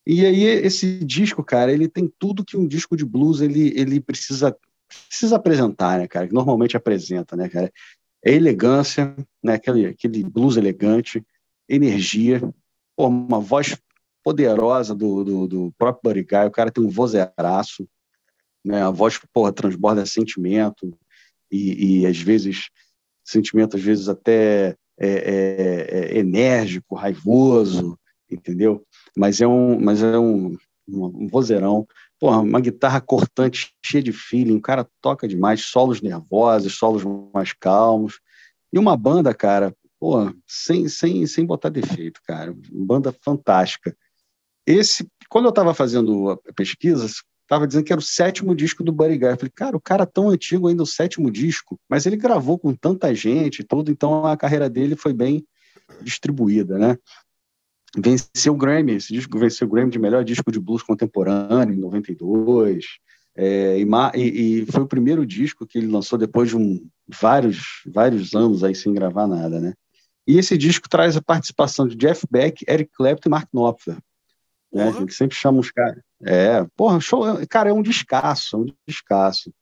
E 0.07 0.25
aí 0.25 0.45
esse 0.45 1.05
disco, 1.05 1.43
cara, 1.43 1.73
ele 1.73 1.88
tem 1.88 2.11
tudo 2.19 2.45
que 2.45 2.57
um 2.57 2.67
disco 2.67 2.97
de 2.97 3.05
blues 3.05 3.41
ele, 3.41 3.73
ele 3.76 4.00
precisa 4.00 4.57
precisa 5.09 5.37
apresentar, 5.37 5.99
né, 5.99 6.07
cara? 6.07 6.29
Que 6.29 6.35
normalmente 6.35 6.76
apresenta, 6.76 7.37
né, 7.37 7.49
cara? 7.49 7.73
É 8.25 8.33
elegância, 8.33 9.15
né? 9.43 9.55
Aquele, 9.55 9.87
aquele 9.87 10.23
blues 10.23 10.57
elegante, 10.57 11.25
energia, 11.69 12.41
pô, 12.97 13.09
uma 13.09 13.41
voz 13.41 13.76
poderosa 14.23 14.95
do, 14.95 15.25
do, 15.25 15.47
do 15.47 15.75
próprio 15.76 16.03
Buddy 16.05 16.23
Guy. 16.23 16.47
O 16.47 16.50
cara 16.53 16.71
tem 16.71 16.85
um 16.85 16.88
vozeraço, 16.88 17.88
né? 18.65 18.83
A 18.83 18.91
voz, 18.91 19.19
porra, 19.33 19.53
transborda 19.53 20.07
sentimento 20.07 20.97
e, 21.50 22.00
e 22.00 22.07
às 22.07 22.19
vezes 22.19 22.69
sentimento 23.26 23.76
às 23.76 23.83
vezes 23.83 24.09
até 24.09 24.76
é, 24.99 25.09
é, 25.09 26.16
é 26.16 26.18
enérgico, 26.18 26.95
raivoso, 26.95 27.99
entendeu? 28.30 28.85
Mas 29.16 29.40
é 29.40 29.47
um, 29.47 29.78
mas 29.78 30.02
é 30.02 30.18
um, 30.18 30.56
um 30.88 31.28
vozeirão. 31.28 31.87
Porra, 32.18 32.38
uma 32.38 32.61
guitarra 32.61 33.00
cortante, 33.00 33.75
cheia 33.85 34.02
de 34.02 34.12
feeling, 34.12 34.56
o 34.56 34.62
cara 34.62 34.88
toca 35.02 35.28
demais, 35.28 35.66
solos 35.66 36.00
nervosos, 36.00 36.78
solos 36.78 37.02
mais 37.35 37.52
calmos. 37.52 38.21
E 38.73 38.78
uma 38.78 38.97
banda, 38.97 39.35
cara, 39.35 39.75
porra, 40.00 40.35
sem, 40.47 40.88
sem, 40.88 41.26
sem 41.26 41.45
botar 41.45 41.68
defeito, 41.68 42.21
cara. 42.26 42.54
Banda 42.73 43.14
fantástica. 43.23 43.97
Esse, 44.66 45.06
quando 45.28 45.45
eu 45.45 45.50
estava 45.50 45.75
fazendo 45.75 46.30
a 46.30 46.52
pesquisa, 46.54 47.06
estava 47.47 47.67
dizendo 47.67 47.85
que 47.85 47.93
era 47.93 48.00
o 48.00 48.05
sétimo 48.05 48.55
disco 48.55 48.83
do 48.83 48.93
Buddy 48.93 49.19
Guy. 49.19 49.29
Eu 49.29 49.37
falei, 49.37 49.53
cara, 49.55 49.76
o 49.76 49.81
cara 49.81 50.03
é 50.03 50.07
tão 50.07 50.29
antigo 50.29 50.69
ainda, 50.69 50.83
o 50.83 50.87
sétimo 50.87 51.31
disco, 51.31 51.79
mas 51.88 52.05
ele 52.05 52.17
gravou 52.17 52.59
com 52.59 52.75
tanta 52.75 53.15
gente 53.15 53.61
e 53.61 53.65
tudo, 53.65 53.91
então 53.91 54.26
a 54.26 54.37
carreira 54.37 54.69
dele 54.69 54.97
foi 54.97 55.12
bem 55.12 55.47
distribuída, 56.03 56.79
né? 56.79 56.99
venceu 57.97 58.53
o 58.53 58.57
Grammy, 58.57 58.93
esse 58.93 59.12
disco 59.12 59.38
venceu 59.38 59.67
o 59.67 59.71
Grammy 59.71 59.91
de 59.91 59.99
melhor 59.99 60.25
disco 60.25 60.53
de 60.53 60.61
blues 60.61 60.83
contemporâneo 60.83 61.75
em 61.75 61.79
92. 61.79 62.85
É, 63.35 63.79
e, 63.79 64.62
e, 64.62 64.67
foi 64.67 64.83
o 64.83 64.88
primeiro 64.88 65.26
disco 65.26 65.67
que 65.67 65.79
ele 65.79 65.88
lançou 65.88 66.19
depois 66.19 66.49
de 66.49 66.57
um, 66.57 66.87
vários, 67.07 67.83
vários 67.87 68.35
anos 68.35 68.65
aí 68.65 68.75
sem 68.75 68.93
gravar 68.95 69.26
nada, 69.26 69.61
né? 69.61 69.75
E 70.26 70.38
esse 70.38 70.57
disco 70.57 70.88
traz 70.88 71.17
a 71.17 71.23
participação 71.23 71.87
de 71.87 71.95
Jeff 71.95 72.26
Beck, 72.31 72.65
Eric 72.69 72.91
Clapton 72.93 73.29
e 73.29 73.31
Mark 73.31 73.49
Knopfler. 73.53 73.99
Né? 74.76 74.88
A 74.88 74.92
gente 74.92 75.14
sempre 75.14 75.37
chama 75.37 75.61
os 75.61 75.71
caras. 75.71 76.00
É, 76.23 76.66
porra, 76.76 77.00
show, 77.00 77.25
cara, 77.49 77.71
é 77.71 77.73
um 77.73 77.83
descasso, 77.83 78.56
é 78.56 78.59
um 78.61 78.66
descasso. 78.87 79.52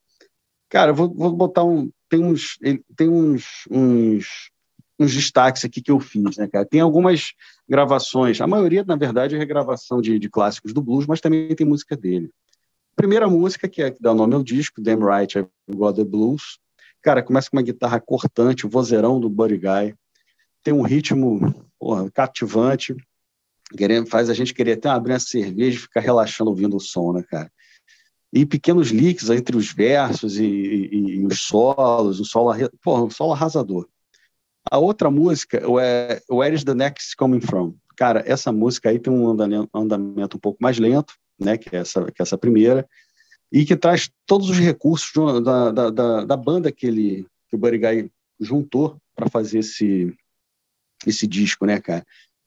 Cara, 0.69 0.91
eu 0.91 0.95
vou, 0.95 1.13
vou 1.13 1.31
botar 1.31 1.63
um. 1.63 1.89
Tem 2.09 2.23
uns, 2.23 2.57
tem 2.95 3.09
uns, 3.09 3.65
uns 3.69 4.51
uns 4.99 5.13
destaques 5.13 5.65
aqui 5.65 5.81
que 5.81 5.91
eu 5.91 5.99
fiz, 5.99 6.37
né, 6.37 6.47
cara? 6.47 6.65
Tem 6.65 6.79
algumas 6.79 7.33
gravações, 7.67 8.39
a 8.39 8.47
maioria, 8.47 8.83
na 8.83 8.95
verdade, 8.95 9.35
é 9.35 9.37
regravação 9.37 10.01
de, 10.01 10.17
de 10.17 10.29
clássicos 10.29 10.73
do 10.73 10.81
blues, 10.81 11.05
mas 11.05 11.19
também 11.19 11.53
tem 11.55 11.67
música 11.67 11.97
dele. 11.97 12.31
Primeira 12.95 13.27
música, 13.27 13.67
que, 13.67 13.81
é, 13.81 13.91
que 13.91 14.01
dá 14.01 14.13
o 14.13 14.15
nome 14.15 14.35
ao 14.35 14.43
disco, 14.43 14.81
Damn 14.81 15.05
Right 15.05 15.37
I 15.37 15.45
Got 15.69 15.95
the 15.95 16.03
Blues. 16.05 16.59
Cara, 17.01 17.21
começa 17.21 17.49
com 17.49 17.57
uma 17.57 17.63
guitarra 17.63 17.99
cortante, 17.99 18.65
o 18.65 18.69
vozeirão 18.69 19.19
do 19.19 19.29
Buddy 19.29 19.57
Guy. 19.57 19.95
Tem 20.63 20.73
um 20.73 20.81
ritmo 20.81 21.53
porra, 21.77 22.09
cativante, 22.09 22.95
querendo, 23.75 24.07
faz 24.07 24.29
a 24.29 24.33
gente 24.33 24.53
querer 24.53 24.73
até 24.73 24.89
abrir 24.89 25.13
uma 25.13 25.19
cerveja 25.19 25.77
e 25.77 25.81
ficar 25.81 26.01
relaxando 26.01 26.49
ouvindo 26.49 26.75
o 26.75 26.79
som, 26.79 27.13
né, 27.13 27.23
cara? 27.23 27.51
E 28.33 28.45
pequenos 28.45 28.89
licks 28.89 29.29
entre 29.29 29.55
os 29.55 29.71
versos 29.71 30.37
e, 30.37 30.45
e, 30.45 31.15
e 31.15 31.25
os 31.25 31.39
solos, 31.39 32.19
o 32.19 32.25
solo, 32.25 32.53
porra, 32.83 33.03
um 33.03 33.09
solo 33.09 33.33
arrasador. 33.33 33.87
A 34.69 34.77
outra 34.77 35.09
música, 35.09 35.61
é 35.81 36.21
Where 36.29 36.55
is 36.55 36.63
the 36.63 36.73
Next 36.73 37.15
Coming 37.15 37.41
From? 37.41 37.75
Cara, 37.95 38.23
essa 38.25 38.51
música 38.51 38.89
aí 38.89 38.99
tem 38.99 39.13
um 39.13 39.29
andamento 39.73 40.37
um 40.37 40.39
pouco 40.39 40.57
mais 40.61 40.77
lento, 40.77 41.13
né, 41.39 41.57
que 41.57 41.73
é 41.75 41.79
essa, 41.79 42.03
que 42.05 42.21
é 42.21 42.23
essa 42.23 42.37
primeira, 42.37 42.87
e 43.51 43.63
que 43.63 43.75
traz 43.75 44.09
todos 44.25 44.49
os 44.49 44.57
recursos 44.57 45.11
da, 45.43 45.71
da, 45.71 45.89
da, 45.89 46.25
da 46.25 46.37
banda 46.37 46.71
que, 46.71 46.85
ele, 46.87 47.25
que 47.47 47.55
o 47.55 47.59
Buddy 47.59 47.77
Guy 47.77 48.11
juntou 48.39 48.97
para 49.15 49.29
fazer 49.29 49.59
esse, 49.59 50.13
esse 51.05 51.25
disco, 51.25 51.65
né, 51.65 51.79
cara? 51.79 52.05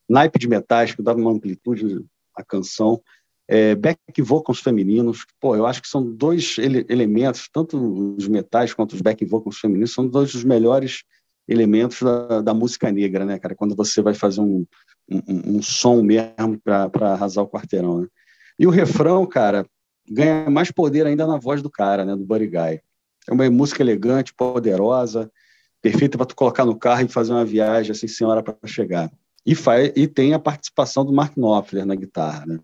Naipe 0.09 0.39
de 0.39 0.49
metais, 0.49 0.95
que 0.95 1.03
dava 1.03 1.19
uma 1.19 1.33
amplitude 1.33 2.05
à 2.35 2.43
canção, 2.43 3.01
é, 3.49 3.75
back 3.75 4.21
vocals 4.21 4.61
femininos, 4.61 5.25
pô, 5.41 5.57
eu 5.57 5.67
acho 5.67 5.81
que 5.81 5.89
são 5.89 6.05
dois 6.05 6.57
ele 6.59 6.85
elementos, 6.89 7.49
tanto 7.51 8.15
os 8.17 8.29
metais 8.29 8.75
quanto 8.75 8.93
os 8.93 9.01
back 9.01 9.25
vocals 9.25 9.59
femininos, 9.59 9.95
são 9.95 10.07
dois 10.07 10.33
dos 10.33 10.45
melhores 10.45 11.03
elementos 11.49 12.03
da, 12.03 12.43
da, 12.43 12.53
música 12.53 12.93
negra, 12.93 13.25
né, 13.25 13.39
cara? 13.39 13.55
Quando 13.55 13.75
você 13.75 14.03
vai 14.03 14.13
fazer 14.13 14.43
um, 14.43 14.67
um, 15.11 15.57
um 15.57 15.63
som 15.63 16.03
mesmo 16.03 16.61
para 16.63 17.13
arrasar 17.13 17.43
o 17.43 17.49
quarteirão, 17.49 18.03
né? 18.03 18.09
E 18.59 18.67
o 18.67 18.71
refrão, 18.71 19.25
cara, 19.25 19.65
ganha 20.07 20.51
mais 20.51 20.71
poder 20.71 21.07
ainda 21.07 21.27
na 21.27 21.39
voz 21.39 21.63
do 21.63 21.71
cara, 21.71 22.05
né, 22.05 22.15
do 22.15 22.25
Buddy 22.25 22.49
Guy. 22.49 22.81
É 23.27 23.33
uma 23.33 23.49
música 23.51 23.83
elegante, 23.83 24.35
poderosa, 24.35 25.31
perfeita 25.81 26.19
para 26.19 26.27
tu 26.27 26.35
colocar 26.35 26.67
no 26.67 26.79
carro 26.79 27.03
e 27.03 27.09
fazer 27.09 27.33
uma 27.33 27.45
viagem 27.45 27.93
assim 27.93 28.09
sem 28.09 28.27
hora 28.27 28.43
para 28.43 28.57
chegar. 28.67 29.11
E, 29.49 29.55
faz, 29.55 29.93
e 29.97 30.07
tem 30.07 30.35
a 30.35 30.39
participação 30.39 31.05
do 31.05 31.13
Mark 31.13 31.37
Knopfler 31.37 31.87
na 31.87 31.95
guitarra, 31.95 32.45
né? 32.45 32.61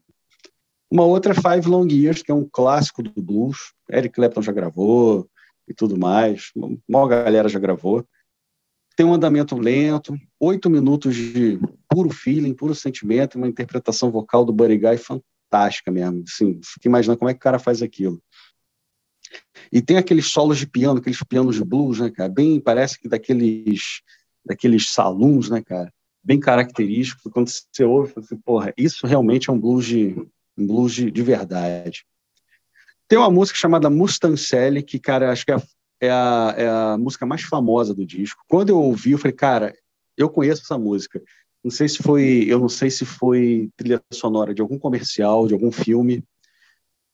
Uma 0.90 1.04
outra 1.04 1.32
é 1.32 1.34
Five 1.34 1.68
Long 1.68 1.88
Years, 1.90 2.22
que 2.22 2.30
é 2.30 2.34
um 2.34 2.48
clássico 2.50 3.02
do 3.02 3.22
blues. 3.22 3.72
Eric 3.90 4.14
Clapton 4.14 4.42
já 4.42 4.52
gravou 4.52 5.28
e 5.66 5.74
tudo 5.74 5.98
mais. 5.98 6.50
Uma 6.54 6.76
maior 6.88 7.08
galera 7.08 7.48
já 7.48 7.58
gravou 7.58 8.06
tem 8.96 9.04
um 9.04 9.14
andamento 9.14 9.56
lento, 9.56 10.16
oito 10.38 10.70
minutos 10.70 11.14
de 11.14 11.58
puro 11.88 12.10
feeling, 12.10 12.54
puro 12.54 12.74
sentimento, 12.74 13.36
uma 13.36 13.48
interpretação 13.48 14.10
vocal 14.10 14.44
do 14.44 14.52
Buddy 14.52 14.78
Guy 14.78 14.98
fantástica 14.98 15.90
mesmo. 15.90 16.22
Assim, 16.26 16.60
fica 16.62 16.88
imaginando 16.88 17.18
como 17.18 17.28
é 17.28 17.34
que 17.34 17.38
o 17.38 17.42
cara 17.42 17.58
faz 17.58 17.82
aquilo. 17.82 18.22
E 19.72 19.82
tem 19.82 19.96
aqueles 19.96 20.26
solos 20.26 20.58
de 20.58 20.66
piano, 20.66 20.98
aqueles 20.98 21.20
pianos 21.24 21.56
de 21.56 21.64
blues, 21.64 21.98
né, 21.98 22.10
cara? 22.10 22.28
Bem, 22.28 22.60
parece 22.60 23.00
que 23.00 23.08
daqueles, 23.08 24.00
daqueles 24.44 24.90
saloons, 24.90 25.50
né, 25.50 25.60
cara? 25.60 25.92
Bem 26.24 26.40
característico. 26.40 27.30
Quando 27.30 27.48
você 27.48 27.84
ouve, 27.84 28.12
você 28.14 28.20
assim, 28.20 28.36
porra, 28.36 28.72
isso 28.76 29.06
realmente 29.06 29.50
é 29.50 29.52
um 29.52 29.60
blues 29.60 29.84
de, 29.84 30.14
um 30.56 30.66
blues 30.66 30.94
de, 30.94 31.10
de 31.10 31.22
verdade. 31.22 32.06
Tem 33.06 33.18
uma 33.18 33.30
música 33.30 33.58
chamada 33.58 33.90
Mustang 33.90 34.36
Sally, 34.36 34.82
que, 34.82 34.98
cara, 34.98 35.30
acho 35.30 35.44
que 35.44 35.52
é 35.52 35.56
a 35.56 35.62
é 36.00 36.10
a, 36.10 36.54
é 36.56 36.68
a 36.68 36.98
música 36.98 37.26
mais 37.26 37.42
famosa 37.42 37.94
do 37.94 38.04
disco. 38.04 38.42
Quando 38.48 38.70
eu 38.70 38.78
ouvi, 38.78 39.12
eu 39.12 39.18
falei, 39.18 39.34
cara, 39.34 39.74
eu 40.16 40.28
conheço 40.28 40.62
essa 40.62 40.78
música. 40.78 41.22
Não 41.62 41.70
sei 41.70 41.88
se 41.88 42.02
foi, 42.02 42.44
eu 42.46 42.58
não 42.58 42.68
sei 42.68 42.90
se 42.90 43.04
foi 43.04 43.70
trilha 43.76 44.02
sonora 44.12 44.54
de 44.54 44.60
algum 44.60 44.78
comercial, 44.78 45.46
de 45.46 45.54
algum 45.54 45.72
filme. 45.72 46.22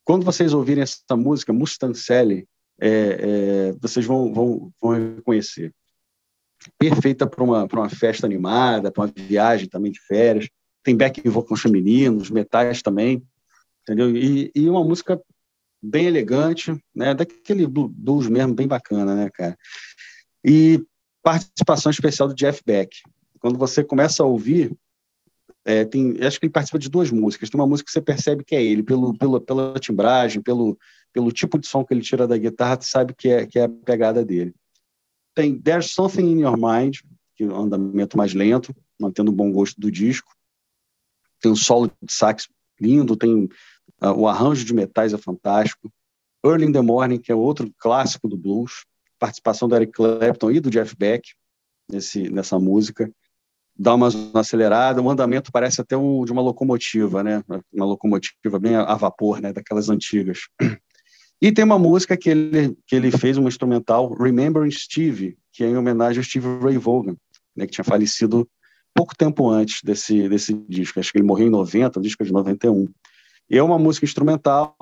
Quando 0.05 0.25
vocês 0.25 0.53
ouvirem 0.53 0.83
essa 0.83 1.17
música, 1.17 1.53
Mustang 1.53 1.97
Sally, 1.97 2.49
é, 2.81 2.89
é, 2.89 3.73
vocês 3.81 4.05
vão, 4.05 4.33
vão, 4.33 4.73
vão 4.81 5.15
reconhecer. 5.17 5.73
Perfeita 6.79 7.27
para 7.27 7.43
uma, 7.43 7.65
uma 7.65 7.89
festa 7.89 8.27
animada, 8.27 8.91
para 8.91 9.05
uma 9.05 9.13
viagem 9.15 9.69
também 9.69 9.91
de 9.93 10.01
férias. 10.01 10.49
Tem 10.83 10.97
back 10.97 11.27
vocals 11.29 11.61
femininos, 11.61 12.31
metais 12.31 12.83
também, 12.83 13.23
entendeu? 13.83 14.17
E, 14.17 14.51
e 14.55 14.69
uma 14.69 14.85
música 14.85 15.21
bem 15.83 16.07
elegante, 16.07 16.73
né? 16.95 17.15
Daquele 17.15 17.67
blues 17.67 18.29
mesmo, 18.29 18.55
bem 18.55 18.67
bacana, 18.67 19.15
né, 19.15 19.31
cara? 19.33 19.57
E 20.45 20.83
participação 21.23 21.91
especial 21.91 22.29
do 22.29 22.35
Jeff 22.35 22.63
Beck. 22.65 22.91
Quando 23.39 23.59
você 23.59 23.83
começa 23.83 24.23
a 24.23 24.27
ouvir, 24.27 24.75
é, 25.65 25.85
tem, 25.85 26.17
acho 26.23 26.39
que 26.39 26.47
ele 26.47 26.53
participa 26.53 26.79
de 26.79 26.89
duas 26.89 27.11
músicas. 27.11 27.51
Tem 27.51 27.61
uma 27.61 27.67
música 27.67 27.87
que 27.87 27.93
você 27.93 28.01
percebe 28.01 28.45
que 28.45 28.55
é 28.55 28.63
ele, 28.63 28.83
pelo, 28.83 29.17
pelo, 29.17 29.41
pela 29.41 29.79
timbragem, 29.79 30.43
pelo, 30.43 30.79
pelo 31.13 31.33
tipo 31.33 31.59
de 31.59 31.67
som 31.67 31.85
que 31.85 31.93
ele 31.93 32.03
tira 32.03 32.27
da 32.27 32.37
guitarra, 32.37 32.81
você 32.81 32.91
sabe 32.91 33.15
que 33.15 33.29
é, 33.29 33.47
que 33.47 33.59
é 33.59 33.65
a 33.65 33.69
pegada 33.69 34.25
dele. 34.25 34.55
Tem 35.35 35.59
There's 35.59 35.93
Something 35.93 36.33
in 36.33 36.41
Your 36.41 36.57
Mind, 36.57 36.97
que 37.37 37.45
é 37.45 37.47
um 37.47 37.63
andamento 37.63 38.17
mais 38.17 38.35
lento, 38.35 38.75
mantendo 38.99 39.31
o 39.31 39.35
bom 39.35 39.51
gosto 39.51 39.81
do 39.81 39.91
disco. 39.91 40.33
Tem 41.41 41.51
um 41.51 41.57
solo 41.57 41.91
de 42.03 42.13
sax 42.13 42.49
lindo, 42.81 43.17
tem 43.17 43.49
Uh, 44.03 44.13
o 44.17 44.29
arranjo 44.29 44.65
de 44.65 44.73
metais 44.73 45.13
é 45.13 45.19
fantástico. 45.19 45.93
Early 46.45 46.67
in 46.67 46.73
the 46.73 46.81
Morning, 46.81 47.19
que 47.19 47.31
é 47.31 47.35
outro 47.35 47.71
clássico 47.79 48.27
do 48.29 48.37
blues, 48.37 48.87
participação 49.19 49.69
do 49.69 49.77
Eric 49.77 49.93
Clapton 49.93 50.51
e 50.51 50.61
do 50.61 50.71
Jeff 50.71 50.97
Beck 50.97 51.35
nesse, 51.91 52.31
nessa 52.31 52.59
música. 52.59 53.13
dá 53.77 53.95
uma, 53.95 54.09
acelerada, 54.35 55.03
o 55.03 55.11
andamento 55.11 55.53
parece 55.53 55.83
até 55.83 55.97
o 55.97 56.25
de 56.25 56.33
uma 56.33 56.41
locomotiva, 56.41 57.23
né? 57.23 57.45
Uma 57.73 57.85
locomotiva 57.85 58.59
bem 58.59 58.75
a, 58.75 58.85
a, 58.85 58.95
vapor, 58.95 59.41
né? 59.41 59.53
Daquelas 59.53 59.91
antigas. 59.91 60.49
E 61.41 61.51
tem 61.51 61.65
uma 61.65 61.79
música 61.79 62.17
que 62.17 62.29
ele, 62.29 62.77
que 62.87 62.95
ele 62.95 63.11
fez, 63.11 63.39
um 63.39 63.49
instrumental, 63.49 64.13
Remembering 64.13 64.71
Steve, 64.71 65.39
que 65.53 65.65
é 65.65 65.69
em 65.69 65.77
homenagem 65.77 66.19
ao 66.19 66.25
Steve 66.25 66.47
Ray 66.63 66.77
Vaughan, 66.77 67.17
né? 67.57 67.67
Que 67.67 67.73
tinha 67.73 67.85
falecido 67.85 68.49
pouco 68.95 69.17
tempo 69.17 69.49
antes 69.49 69.83
desse, 69.83 70.29
desse 70.29 70.53
disco. 70.69 71.01
Acho 71.01 71.11
que 71.11 71.19
ele 71.19 71.27
morreu 71.27 71.47
em 71.47 71.51
90, 71.51 71.99
o 71.99 72.03
disco 72.03 72.23
é 72.23 72.27
de 72.27 72.33
91. 72.33 72.87
E 73.49 73.57
é 73.57 73.63
uma 73.63 73.79
música 73.79 74.05
instrumental, 74.05 74.77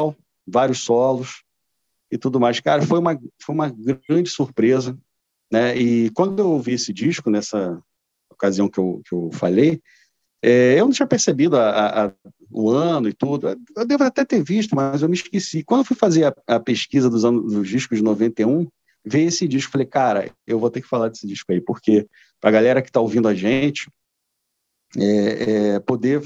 vários 0.47 0.81
solos 0.81 1.43
e 2.11 2.19
tudo 2.19 2.41
mais. 2.41 2.59
Cara, 2.61 2.83
foi 2.83 2.99
uma, 2.99 3.19
foi 3.41 3.55
uma 3.55 3.71
grande 4.09 4.29
surpresa. 4.29 4.99
Né? 5.51 5.77
E 5.77 6.11
quando 6.11 6.41
eu 6.41 6.51
ouvi 6.51 6.73
esse 6.73 6.93
disco, 6.93 7.31
nessa 7.31 7.81
ocasião 8.31 8.69
que 8.69 8.79
eu, 8.79 9.01
que 9.05 9.15
eu 9.15 9.31
falei, 9.33 9.81
é, 10.43 10.79
eu 10.79 10.85
não 10.85 10.93
tinha 10.93 11.07
percebido 11.07 11.57
a, 11.57 12.07
a, 12.07 12.13
o 12.51 12.71
ano 12.71 13.09
e 13.09 13.13
tudo. 13.13 13.49
Eu 13.77 13.87
devo 13.87 14.05
até 14.05 14.25
ter 14.25 14.43
visto, 14.43 14.75
mas 14.75 15.03
eu 15.03 15.09
me 15.09 15.15
esqueci. 15.15 15.65
Quando 15.65 15.81
eu 15.81 15.85
fui 15.85 15.97
fazer 15.97 16.25
a, 16.25 16.35
a 16.47 16.61
pesquisa 16.61 17.11
dos, 17.11 17.25
anos, 17.25 17.53
dos 17.53 17.69
discos 17.69 17.99
de 17.99 18.05
91, 18.05 18.67
veio 19.05 19.29
esse 19.29 19.49
disco. 19.49 19.73
Falei, 19.73 19.87
cara, 19.87 20.31
eu 20.47 20.59
vou 20.59 20.71
ter 20.71 20.81
que 20.81 20.89
falar 20.89 21.09
desse 21.09 21.27
disco 21.27 21.53
aí, 21.53 21.61
porque 21.61 22.07
para 22.41 22.51
a 22.51 22.53
galera 22.53 22.83
que 22.83 22.89
está 22.89 23.01
ouvindo 23.01 23.27
a 23.27 23.35
gente, 23.35 23.91
é, 24.97 25.73
é, 25.75 25.81
poder 25.81 26.23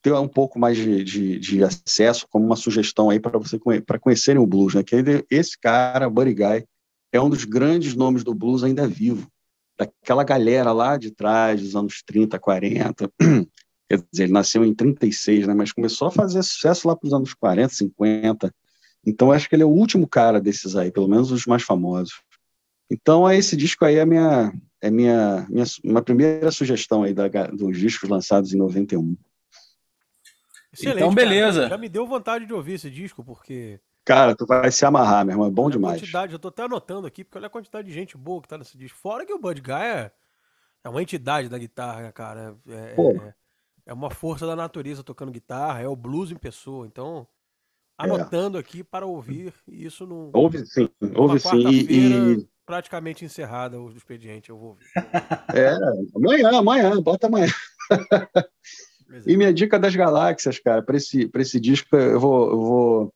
ter 0.00 0.12
um 0.12 0.28
pouco 0.28 0.58
mais 0.58 0.76
de, 0.76 1.02
de, 1.02 1.38
de, 1.40 1.64
acesso, 1.64 2.26
como 2.30 2.46
uma 2.46 2.54
sugestão 2.56 3.10
aí 3.10 3.18
para 3.18 3.38
você 3.38 3.58
para 3.84 3.98
conhecerem 3.98 4.40
o 4.40 4.46
blues, 4.46 4.74
né? 4.74 4.84
Que 4.84 5.26
esse 5.28 5.58
cara, 5.58 6.08
Buddy 6.08 6.34
Guy, 6.34 6.64
é 7.12 7.20
um 7.20 7.28
dos 7.28 7.44
grandes 7.44 7.96
nomes 7.96 8.22
do 8.22 8.32
blues 8.32 8.62
ainda 8.62 8.86
vivo 8.86 9.28
daquela 9.78 10.24
galera 10.24 10.72
lá 10.72 10.96
de 10.96 11.10
trás, 11.10 11.62
dos 11.62 11.76
anos 11.76 12.02
30, 12.02 12.38
40. 12.38 13.10
Quer 13.88 14.02
dizer, 14.12 14.24
ele 14.24 14.32
nasceu 14.32 14.64
em 14.64 14.74
36, 14.74 15.46
né, 15.46 15.54
mas 15.54 15.72
começou 15.72 16.08
a 16.08 16.10
fazer 16.10 16.42
sucesso 16.42 16.86
lá 16.86 16.94
para 16.94 17.06
os 17.06 17.14
anos 17.14 17.32
40, 17.32 17.72
50. 17.72 18.54
Então, 19.06 19.32
acho 19.32 19.48
que 19.48 19.54
ele 19.54 19.62
é 19.62 19.66
o 19.66 19.70
último 19.70 20.06
cara 20.06 20.40
desses 20.40 20.76
aí, 20.76 20.90
pelo 20.90 21.08
menos 21.08 21.30
os 21.30 21.46
mais 21.46 21.62
famosos. 21.62 22.20
Então, 22.90 23.30
esse 23.30 23.56
disco 23.56 23.84
aí 23.84 23.96
é 23.96 24.04
minha 24.04 24.52
é 24.80 24.90
minha, 24.90 25.46
minha 25.48 25.64
uma 25.82 26.02
primeira 26.02 26.50
sugestão 26.50 27.02
aí 27.02 27.12
da, 27.12 27.28
dos 27.46 27.78
discos 27.78 28.08
lançados 28.08 28.52
em 28.52 28.58
91. 28.58 29.16
Excelente, 30.72 30.96
então, 30.96 31.14
beleza. 31.14 31.60
Cara. 31.60 31.70
Já 31.70 31.78
me 31.78 31.88
deu 31.88 32.06
vontade 32.06 32.46
de 32.46 32.52
ouvir 32.52 32.74
esse 32.74 32.90
disco, 32.90 33.24
porque 33.24 33.80
Cara, 34.08 34.34
tu 34.34 34.46
vai 34.46 34.72
se 34.72 34.86
amarrar, 34.86 35.22
meu 35.22 35.34
irmão. 35.34 35.48
É 35.48 35.50
bom 35.50 35.64
olha 35.64 35.72
demais. 35.72 36.00
Quantidade, 36.00 36.32
eu 36.32 36.38
tô 36.38 36.48
até 36.48 36.62
anotando 36.62 37.06
aqui, 37.06 37.22
porque 37.22 37.36
olha 37.36 37.46
a 37.46 37.50
quantidade 37.50 37.86
de 37.86 37.92
gente 37.92 38.16
boa 38.16 38.40
que 38.40 38.48
tá 38.48 38.56
nesse 38.56 38.74
disco. 38.78 38.98
Fora 38.98 39.26
que 39.26 39.34
o 39.34 39.38
Bud 39.38 39.60
Guy 39.60 39.72
é, 39.74 40.10
é 40.82 40.88
uma 40.88 41.02
entidade 41.02 41.50
da 41.50 41.58
guitarra, 41.58 42.00
né, 42.00 42.10
cara. 42.10 42.56
É, 42.66 42.94
é, 42.98 43.34
é, 43.84 43.92
uma 43.92 44.08
força 44.08 44.46
da 44.46 44.56
natureza 44.56 45.04
tocando 45.04 45.30
guitarra, 45.30 45.82
é 45.82 45.86
o 45.86 45.94
blues 45.94 46.30
em 46.30 46.36
pessoa. 46.36 46.86
Então, 46.86 47.28
é. 48.00 48.04
anotando 48.04 48.56
é. 48.56 48.60
aqui 48.62 48.82
para 48.82 49.04
ouvir 49.04 49.52
isso 49.66 50.06
no. 50.06 50.30
Ouve 50.32 50.64
sim, 50.64 50.88
ouve 51.14 51.38
sim. 51.38 51.68
E, 51.68 52.48
praticamente 52.64 53.26
encerrada 53.26 53.78
o 53.78 53.90
expediente, 53.90 54.48
eu 54.48 54.56
vou 54.56 54.68
ouvir. 54.70 54.86
É, 55.54 55.76
amanhã, 56.16 56.58
amanhã, 56.58 57.02
bota 57.02 57.26
amanhã. 57.26 57.52
e 59.26 59.36
minha 59.36 59.52
dica 59.52 59.78
das 59.78 59.94
galáxias, 59.94 60.58
cara, 60.58 60.80
para 60.82 60.96
esse, 60.96 61.30
esse 61.34 61.60
disco, 61.60 61.94
eu 61.94 62.18
vou, 62.18 62.50
eu 62.50 62.58
vou 62.58 63.14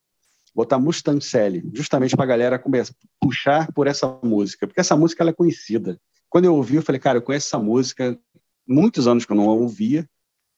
botar 0.55 0.79
Mustang 0.79 1.25
Sally, 1.25 1.63
justamente 1.73 2.15
para 2.15 2.25
a 2.25 2.29
galera 2.29 2.59
começar, 2.59 2.95
puxar 3.21 3.73
por 3.73 3.87
essa 3.87 4.07
música, 4.23 4.67
porque 4.67 4.81
essa 4.81 4.97
música 4.97 5.25
é 5.25 5.33
conhecida. 5.33 5.99
Quando 6.29 6.45
eu 6.45 6.55
ouvi, 6.55 6.77
eu 6.77 6.83
falei, 6.83 7.01
cara, 7.01 7.19
eu 7.19 7.23
conheço 7.23 7.49
essa 7.49 7.59
música, 7.59 8.19
muitos 8.67 9.07
anos 9.07 9.25
que 9.25 9.33
eu 9.33 9.37
não 9.37 9.49
a 9.49 9.55
ouvia, 9.55 10.09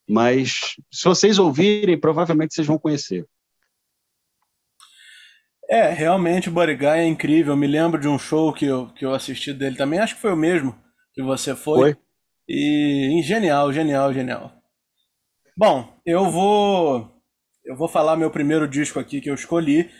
mas 0.08 0.76
se 0.92 1.04
vocês 1.04 1.38
ouvirem, 1.38 1.98
provavelmente 1.98 2.54
vocês 2.54 2.66
vão 2.66 2.78
conhecer. 2.78 3.26
É, 5.68 5.90
realmente 5.90 6.50
o 6.50 6.52
Guy 6.52 6.86
é 6.86 7.06
incrível. 7.06 7.54
Eu 7.54 7.56
me 7.56 7.66
lembro 7.66 8.00
de 8.00 8.06
um 8.06 8.18
show 8.18 8.52
que 8.52 8.66
eu, 8.66 8.88
que 8.88 9.04
eu 9.04 9.14
assisti 9.14 9.52
dele 9.52 9.76
também, 9.76 9.98
acho 9.98 10.14
que 10.14 10.20
foi 10.20 10.32
o 10.32 10.36
mesmo 10.36 10.78
que 11.14 11.22
você 11.22 11.54
foi. 11.56 11.94
Foi. 11.94 11.96
E, 12.46 13.18
e 13.18 13.22
genial, 13.22 13.72
genial, 13.72 14.12
genial. 14.12 14.52
Bom, 15.56 15.96
eu 16.04 16.30
vou 16.30 17.13
eu 17.64 17.76
vou 17.76 17.88
falar 17.88 18.16
meu 18.16 18.30
primeiro 18.30 18.68
disco 18.68 18.98
aqui 18.98 19.20
que 19.20 19.30
eu 19.30 19.34
escolhi, 19.34 19.90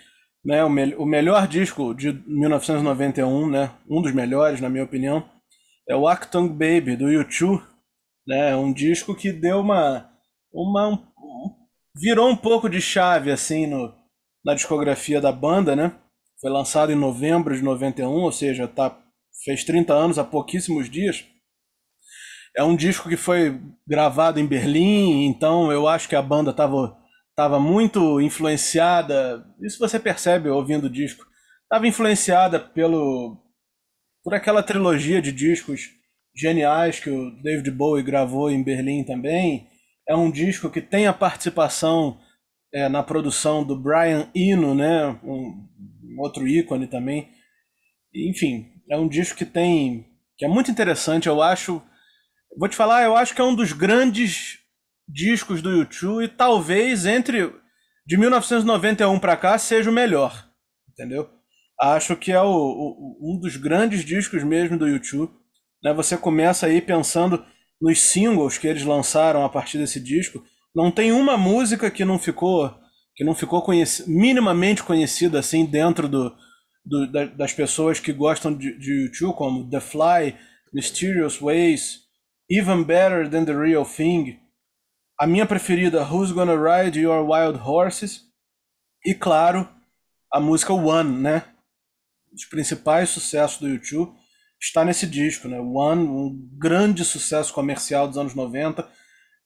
né? 0.44 0.62
O, 0.64 0.68
me 0.68 0.94
o 0.96 1.06
melhor 1.06 1.48
disco 1.48 1.94
de 1.94 2.12
1991, 2.26 3.50
né? 3.50 3.70
Um 3.88 4.02
dos 4.02 4.12
melhores, 4.12 4.60
na 4.60 4.68
minha 4.68 4.84
opinião, 4.84 5.28
é 5.88 5.96
o 5.96 6.06
Actung 6.06 6.48
Baby 6.48 6.96
do 6.96 7.06
U2, 7.06 7.62
né? 8.26 8.54
Um 8.54 8.72
disco 8.72 9.14
que 9.14 9.32
deu 9.32 9.60
uma 9.60 10.10
uma 10.52 10.88
um, 10.88 10.98
virou 11.96 12.28
um 12.28 12.36
pouco 12.36 12.68
de 12.68 12.80
chave 12.80 13.30
assim 13.32 13.66
no, 13.66 13.92
na 14.44 14.54
discografia 14.54 15.20
da 15.20 15.32
banda, 15.32 15.74
né? 15.74 15.92
Foi 16.40 16.50
lançado 16.50 16.92
em 16.92 16.96
novembro 16.96 17.56
de 17.56 17.62
91, 17.62 18.10
ou 18.10 18.32
seja, 18.32 18.68
tá 18.68 18.98
fez 19.44 19.64
30 19.64 19.92
anos 19.94 20.18
há 20.18 20.24
pouquíssimos 20.24 20.88
dias. 20.90 21.24
É 22.56 22.62
um 22.62 22.76
disco 22.76 23.08
que 23.08 23.16
foi 23.16 23.60
gravado 23.86 24.38
em 24.38 24.46
Berlim, 24.46 25.24
então 25.26 25.72
eu 25.72 25.88
acho 25.88 26.08
que 26.08 26.14
a 26.14 26.22
banda 26.22 26.50
estava 26.50 26.96
estava 27.34 27.58
muito 27.58 28.20
influenciada, 28.20 29.44
isso 29.60 29.78
você 29.78 29.98
percebe 29.98 30.48
ouvindo 30.48 30.84
o 30.84 30.90
disco, 30.90 31.26
estava 31.64 31.86
influenciada 31.86 32.60
pelo 32.60 33.36
por 34.22 34.32
aquela 34.32 34.62
trilogia 34.62 35.20
de 35.20 35.32
discos 35.32 35.90
geniais 36.34 36.98
que 36.98 37.10
o 37.10 37.30
David 37.42 37.70
Bowie 37.72 38.02
gravou 38.02 38.50
em 38.50 38.62
Berlim 38.62 39.04
também. 39.04 39.68
É 40.08 40.16
um 40.16 40.30
disco 40.30 40.70
que 40.70 40.80
tem 40.80 41.06
a 41.06 41.12
participação 41.12 42.18
é, 42.72 42.88
na 42.88 43.02
produção 43.02 43.62
do 43.62 43.76
Brian 43.76 44.30
Eno, 44.34 44.74
né, 44.74 45.08
um, 45.22 45.68
um 46.02 46.20
outro 46.20 46.48
ícone 46.48 46.86
também. 46.86 47.28
Enfim, 48.14 48.66
é 48.90 48.96
um 48.96 49.08
disco 49.08 49.36
que 49.36 49.44
tem 49.44 50.06
que 50.36 50.44
é 50.44 50.48
muito 50.48 50.70
interessante, 50.70 51.28
eu 51.28 51.42
acho. 51.42 51.82
Vou 52.58 52.68
te 52.68 52.76
falar, 52.76 53.02
eu 53.04 53.16
acho 53.16 53.34
que 53.34 53.40
é 53.40 53.44
um 53.44 53.54
dos 53.54 53.72
grandes 53.72 54.58
discos 55.08 55.60
do 55.62 55.70
YouTube 55.70 56.24
e 56.24 56.28
talvez 56.28 57.06
entre 57.06 57.52
de 58.06 58.16
1991 58.16 59.18
para 59.18 59.36
cá 59.36 59.56
seja 59.58 59.90
o 59.90 59.92
melhor, 59.92 60.48
entendeu? 60.90 61.28
Acho 61.80 62.16
que 62.16 62.32
é 62.32 62.40
o, 62.40 62.48
o, 62.48 63.34
um 63.34 63.40
dos 63.40 63.56
grandes 63.56 64.04
discos 64.04 64.42
mesmo 64.44 64.78
do 64.78 64.88
YouTube. 64.88 65.32
Né? 65.82 65.92
Você 65.92 66.16
começa 66.16 66.66
aí 66.66 66.80
pensando 66.80 67.44
nos 67.80 68.00
singles 68.00 68.58
que 68.58 68.66
eles 68.66 68.84
lançaram 68.84 69.44
a 69.44 69.48
partir 69.48 69.78
desse 69.78 70.00
disco. 70.00 70.42
Não 70.74 70.90
tem 70.90 71.12
uma 71.12 71.36
música 71.36 71.90
que 71.90 72.04
não 72.04 72.18
ficou 72.18 72.74
que 73.16 73.22
não 73.22 73.34
ficou 73.34 73.62
conheci 73.62 74.10
minimamente 74.10 74.82
conhecida 74.82 75.38
assim 75.38 75.64
dentro 75.64 76.08
do, 76.08 76.34
do 76.84 77.10
da, 77.12 77.26
das 77.26 77.52
pessoas 77.52 78.00
que 78.00 78.12
gostam 78.12 78.52
de, 78.52 78.76
de 78.76 79.04
YouTube, 79.04 79.36
como 79.36 79.70
The 79.70 79.78
Fly, 79.78 80.36
Mysterious 80.72 81.40
Ways, 81.40 82.00
Even 82.50 82.82
Better 82.82 83.28
Than 83.30 83.44
the 83.44 83.54
Real 83.54 83.84
Thing. 83.84 84.40
A 85.24 85.26
minha 85.26 85.46
preferida, 85.46 86.04
Who's 86.04 86.32
Gonna 86.32 86.54
Ride 86.54 87.00
Your 87.00 87.26
Wild 87.26 87.58
Horses? 87.58 88.24
E 89.02 89.14
claro, 89.14 89.66
a 90.30 90.38
música 90.38 90.74
One, 90.74 91.18
né? 91.18 91.44
Os 92.30 92.44
principais 92.44 93.08
sucessos 93.08 93.58
do 93.58 93.66
YouTube 93.66 94.12
está 94.60 94.84
nesse 94.84 95.06
disco, 95.06 95.48
né? 95.48 95.58
One, 95.58 96.06
um 96.06 96.48
grande 96.58 97.06
sucesso 97.06 97.54
comercial 97.54 98.06
dos 98.06 98.18
anos 98.18 98.34
90. 98.34 98.86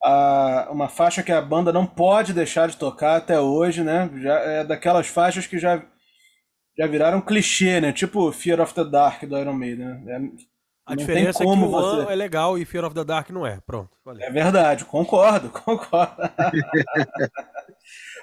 Ah, 0.02 0.68
uma 0.72 0.88
faixa 0.88 1.22
que 1.22 1.30
a 1.30 1.40
banda 1.40 1.72
não 1.72 1.86
pode 1.86 2.32
deixar 2.32 2.66
de 2.66 2.76
tocar 2.76 3.16
até 3.16 3.38
hoje, 3.38 3.84
né? 3.84 4.10
Já 4.20 4.34
é 4.34 4.64
daquelas 4.64 5.06
faixas 5.06 5.46
que 5.46 5.60
já, 5.60 5.86
já 6.76 6.88
viraram 6.88 7.20
clichê, 7.20 7.80
né? 7.80 7.92
Tipo 7.92 8.32
Fear 8.32 8.60
of 8.60 8.74
the 8.74 8.84
Dark 8.84 9.22
do 9.22 9.38
Iron 9.38 9.54
Maiden. 9.54 10.04
Né? 10.04 10.30
A 10.88 10.96
não 10.96 10.96
diferença 10.96 11.42
é 11.42 11.46
que 11.46 11.52
o 11.52 11.70
você... 11.70 12.00
One 12.00 12.12
é 12.12 12.14
legal 12.14 12.58
e 12.58 12.64
Fear 12.64 12.86
of 12.86 12.94
the 12.94 13.04
Dark 13.04 13.28
não 13.28 13.46
é. 13.46 13.60
Pronto. 13.60 13.90
Valeu. 14.02 14.26
É 14.26 14.30
verdade, 14.30 14.86
concordo, 14.86 15.50
concordo. 15.64 16.16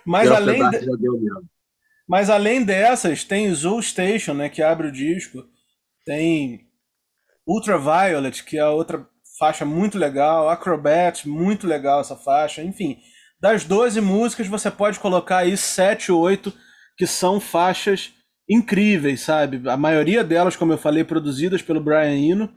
Mas 0.04 0.32
além 0.32 0.68
de... 0.72 0.80
Mas 2.08 2.30
além 2.30 2.64
dessas, 2.64 3.24
tem 3.24 3.54
Zoo 3.54 3.82
Station, 3.82 4.34
né, 4.34 4.50
que 4.50 4.64
abre 4.64 4.88
o 4.88 4.92
disco. 4.92 5.44
Tem 6.04 6.68
Ultraviolet, 7.46 8.44
que 8.44 8.58
é 8.58 8.66
outra 8.66 9.08
faixa 9.38 9.64
muito 9.64 9.98
legal. 9.98 10.50
Acrobat, 10.50 11.28
muito 11.30 11.68
legal 11.68 12.02
essa 12.02 12.16
faixa. 12.16 12.64
Enfim, 12.64 12.98
das 13.40 13.64
12 13.64 14.02
músicas, 14.02 14.48
você 14.48 14.72
pode 14.72 15.00
colocar 15.00 15.38
aí 15.38 15.56
7 15.56 16.12
ou 16.12 16.20
8 16.20 16.52
que 16.98 17.06
são 17.06 17.40
faixas 17.40 18.12
incríveis, 18.50 19.22
sabe? 19.22 19.68
A 19.70 19.78
maioria 19.78 20.24
delas, 20.24 20.56
como 20.56 20.74
eu 20.74 20.78
falei, 20.78 21.04
produzidas 21.04 21.62
pelo 21.62 21.82
Brian 21.82 22.16
Eno. 22.16 22.54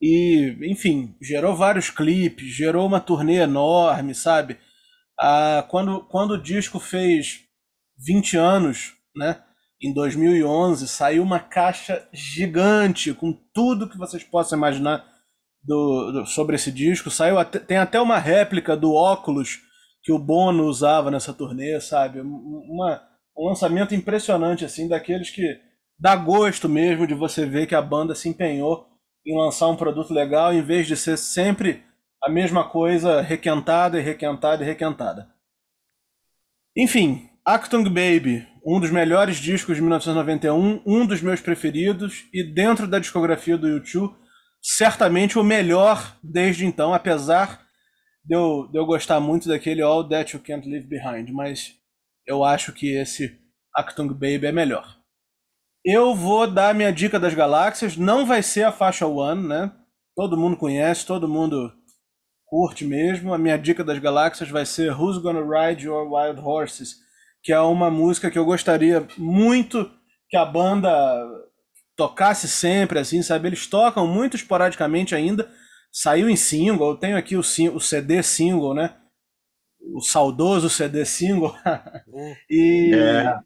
E, 0.00 0.56
enfim, 0.62 1.14
gerou 1.20 1.54
vários 1.54 1.90
clipes, 1.90 2.48
gerou 2.48 2.86
uma 2.86 3.00
turnê 3.00 3.36
enorme, 3.36 4.14
sabe? 4.14 4.58
Ah, 5.18 5.66
quando, 5.68 6.00
quando 6.08 6.32
o 6.32 6.42
disco 6.42 6.80
fez 6.80 7.40
20 7.98 8.36
anos, 8.36 8.94
né? 9.14 9.42
Em 9.82 9.92
2011, 9.94 10.86
saiu 10.88 11.22
uma 11.22 11.38
caixa 11.38 12.06
gigante 12.12 13.14
com 13.14 13.32
tudo 13.54 13.88
que 13.88 13.96
vocês 13.96 14.22
possam 14.22 14.58
imaginar 14.58 15.04
do, 15.62 16.12
do, 16.12 16.26
sobre 16.26 16.56
esse 16.56 16.70
disco. 16.70 17.10
Saiu 17.10 17.38
até, 17.38 17.58
tem 17.58 17.78
até 17.78 18.00
uma 18.00 18.18
réplica 18.18 18.76
do 18.76 18.92
óculos 18.92 19.58
que 20.02 20.12
o 20.12 20.18
Bono 20.18 20.64
usava 20.64 21.10
nessa 21.10 21.32
turnê, 21.32 21.80
sabe? 21.80 22.20
Uma, 22.20 23.02
um 23.40 23.48
lançamento 23.48 23.94
impressionante, 23.94 24.66
assim, 24.66 24.86
daqueles 24.86 25.30
que 25.30 25.58
dá 25.98 26.14
gosto 26.14 26.68
mesmo 26.68 27.06
de 27.06 27.14
você 27.14 27.46
ver 27.46 27.66
que 27.66 27.74
a 27.74 27.80
banda 27.80 28.14
se 28.14 28.28
empenhou 28.28 28.86
em 29.24 29.36
lançar 29.36 29.68
um 29.68 29.76
produto 29.76 30.12
legal 30.12 30.52
em 30.52 30.62
vez 30.62 30.86
de 30.86 30.96
ser 30.96 31.16
sempre 31.16 31.82
a 32.22 32.30
mesma 32.30 32.68
coisa 32.68 33.22
requentada 33.22 33.98
e 33.98 34.02
requentada 34.02 34.62
e 34.62 34.66
requentada. 34.66 35.28
Enfim, 36.76 37.30
Actung 37.44 37.84
Baby, 37.84 38.46
um 38.64 38.78
dos 38.78 38.90
melhores 38.90 39.38
discos 39.38 39.76
de 39.76 39.80
1991, 39.80 40.82
um 40.86 41.06
dos 41.06 41.22
meus 41.22 41.40
preferidos 41.40 42.26
e 42.34 42.42
dentro 42.44 42.86
da 42.86 42.98
discografia 42.98 43.56
do 43.56 43.68
YouTube, 43.68 44.14
certamente 44.60 45.38
o 45.38 45.44
melhor 45.44 46.14
desde 46.22 46.66
então, 46.66 46.92
apesar 46.92 47.66
de 48.22 48.36
eu, 48.36 48.68
de 48.70 48.78
eu 48.78 48.84
gostar 48.84 49.18
muito 49.18 49.48
daquele 49.48 49.80
All 49.80 50.06
That 50.06 50.36
You 50.36 50.42
Can't 50.42 50.68
Leave 50.68 50.86
Behind, 50.86 51.30
mas 51.30 51.79
eu 52.30 52.44
acho 52.44 52.72
que 52.72 52.94
esse 52.94 53.36
Actung 53.74 54.12
Baby 54.12 54.46
é 54.46 54.52
melhor. 54.52 54.96
Eu 55.84 56.14
vou 56.14 56.46
dar 56.46 56.74
minha 56.74 56.92
dica 56.92 57.18
das 57.18 57.34
galáxias, 57.34 57.96
não 57.96 58.24
vai 58.24 58.40
ser 58.40 58.62
a 58.62 58.72
faixa 58.72 59.06
One, 59.06 59.48
né? 59.48 59.72
Todo 60.14 60.36
mundo 60.36 60.56
conhece, 60.56 61.04
todo 61.04 61.26
mundo 61.26 61.72
curte 62.46 62.84
mesmo. 62.84 63.34
A 63.34 63.38
minha 63.38 63.58
dica 63.58 63.82
das 63.82 63.98
galáxias 63.98 64.48
vai 64.48 64.64
ser 64.64 64.92
Who's 64.92 65.18
Gonna 65.18 65.40
Ride 65.42 65.86
Your 65.86 66.06
Wild 66.12 66.40
Horses, 66.40 66.96
que 67.42 67.52
é 67.52 67.58
uma 67.60 67.90
música 67.90 68.30
que 68.30 68.38
eu 68.38 68.44
gostaria 68.44 69.08
muito 69.18 69.90
que 70.28 70.36
a 70.36 70.44
banda 70.44 70.90
tocasse 71.96 72.46
sempre, 72.46 73.00
assim, 73.00 73.22
sabe? 73.22 73.48
Eles 73.48 73.66
tocam 73.66 74.06
muito 74.06 74.36
esporadicamente 74.36 75.16
ainda. 75.16 75.50
Saiu 75.90 76.30
em 76.30 76.36
single, 76.36 76.90
eu 76.90 76.96
tenho 76.96 77.16
aqui 77.16 77.34
o, 77.34 77.40
o 77.40 77.80
CD 77.80 78.22
single, 78.22 78.72
né? 78.72 78.99
O 79.80 80.00
saudoso 80.00 80.70
CD 80.70 81.04
single. 81.04 81.54
e, 82.48 82.94
é. 82.94 83.38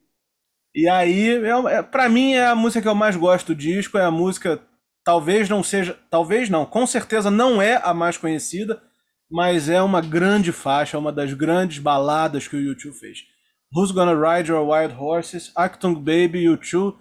e 0.75 0.89
aí, 0.89 1.27
eu, 1.27 1.69
é, 1.69 1.83
pra 1.83 2.09
mim, 2.09 2.35
é 2.35 2.47
a 2.47 2.55
música 2.55 2.83
que 2.83 2.89
eu 2.89 2.95
mais 2.95 3.17
gosto 3.17 3.49
do 3.49 3.55
disco. 3.55 3.97
É 3.97 4.05
a 4.05 4.11
música, 4.11 4.61
talvez 5.05 5.49
não 5.49 5.63
seja, 5.63 5.99
talvez 6.11 6.51
não, 6.51 6.67
com 6.67 6.87
certeza 6.87 7.31
não 7.31 7.63
é 7.63 7.81
a 7.83 7.95
mais 7.95 8.17
conhecida, 8.17 8.83
mas 9.31 9.69
é 9.69 9.81
uma 9.81 10.01
grande 10.01 10.53
faixa, 10.53 10.99
uma 10.99 11.13
das 11.13 11.33
grandes 11.33 11.79
baladas 11.79 12.47
que 12.49 12.57
o 12.57 12.61
YouTube 12.61 12.95
fez. 12.95 13.19
Who's 13.75 13.91
Gonna 13.91 14.15
Ride 14.15 14.51
Your 14.51 14.69
Wild 14.69 14.95
Horses, 14.95 15.51
Actung 15.57 15.97
Baby, 15.97 16.45
YouTube 16.45 16.97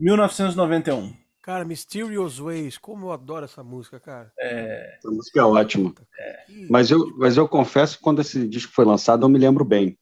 1991. 0.00 1.23
Cara, 1.44 1.62
Mysterious 1.62 2.38
Ways, 2.38 2.78
como 2.78 3.04
eu 3.04 3.12
adoro 3.12 3.44
essa 3.44 3.62
música, 3.62 4.00
cara. 4.00 4.32
É... 4.40 4.96
Essa 4.96 5.10
música 5.10 5.40
é 5.40 5.42
ótima. 5.42 5.92
É. 6.18 6.44
Mas, 6.70 6.90
eu, 6.90 7.14
mas 7.18 7.36
eu 7.36 7.46
confesso 7.46 7.98
que 7.98 8.02
quando 8.02 8.22
esse 8.22 8.48
disco 8.48 8.72
foi 8.72 8.86
lançado, 8.86 9.26
eu 9.26 9.28
me 9.28 9.38
lembro 9.38 9.62
bem. 9.62 9.98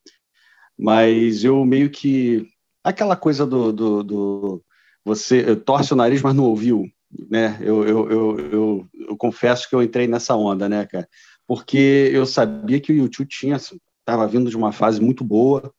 Mas 0.79 1.43
eu 1.43 1.65
meio 1.65 1.91
que. 1.91 2.49
Aquela 2.85 3.17
coisa 3.17 3.45
do. 3.45 3.73
do, 3.73 4.05
do 4.05 4.65
você 5.05 5.57
torce 5.57 5.93
o 5.93 5.97
nariz, 5.97 6.23
mas 6.23 6.33
não 6.33 6.45
ouviu. 6.45 6.89
Né? 7.29 7.59
Eu, 7.61 7.89
eu, 7.89 8.09
eu, 8.09 8.39
eu, 8.39 8.89
eu 9.09 9.17
confesso 9.17 9.69
que 9.69 9.75
eu 9.75 9.83
entrei 9.83 10.07
nessa 10.07 10.37
onda, 10.37 10.69
né, 10.69 10.87
cara? 10.87 11.09
Porque 11.45 12.09
eu 12.13 12.25
sabia 12.25 12.81
que 12.81 12.93
o 12.93 12.97
YouTube 12.97 13.29
tinha. 13.29 13.57
Estava 13.57 14.29
vindo 14.29 14.49
de 14.49 14.57
uma 14.57 14.71
fase 14.71 15.01
muito 15.01 15.25
boa, 15.25 15.75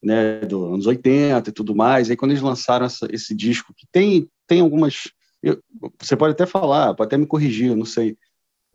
né, 0.00 0.38
dos 0.42 0.72
anos 0.72 0.86
80 0.86 1.50
e 1.50 1.52
tudo 1.52 1.74
mais. 1.74 2.10
Aí 2.10 2.16
quando 2.16 2.30
eles 2.30 2.42
lançaram 2.44 2.86
essa, 2.86 3.08
esse 3.10 3.34
disco, 3.34 3.74
que 3.76 3.88
tem, 3.90 4.30
tem 4.50 4.60
algumas. 4.60 5.12
Eu, 5.40 5.62
você 5.96 6.16
pode 6.16 6.32
até 6.32 6.44
falar, 6.44 6.92
pode 6.94 7.06
até 7.06 7.16
me 7.16 7.24
corrigir, 7.24 7.68
eu 7.68 7.76
não 7.76 7.84
sei. 7.84 8.18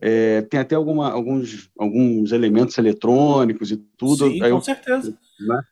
É, 0.00 0.40
tem 0.42 0.58
até 0.58 0.74
alguma, 0.74 1.10
alguns, 1.12 1.70
alguns 1.78 2.32
elementos 2.32 2.78
eletrônicos 2.78 3.70
e 3.70 3.76
tudo. 3.76 4.26
Sim, 4.30 4.38
com 4.38 4.46
eu, 4.46 4.60
certeza. 4.62 5.18
Né? 5.38 5.62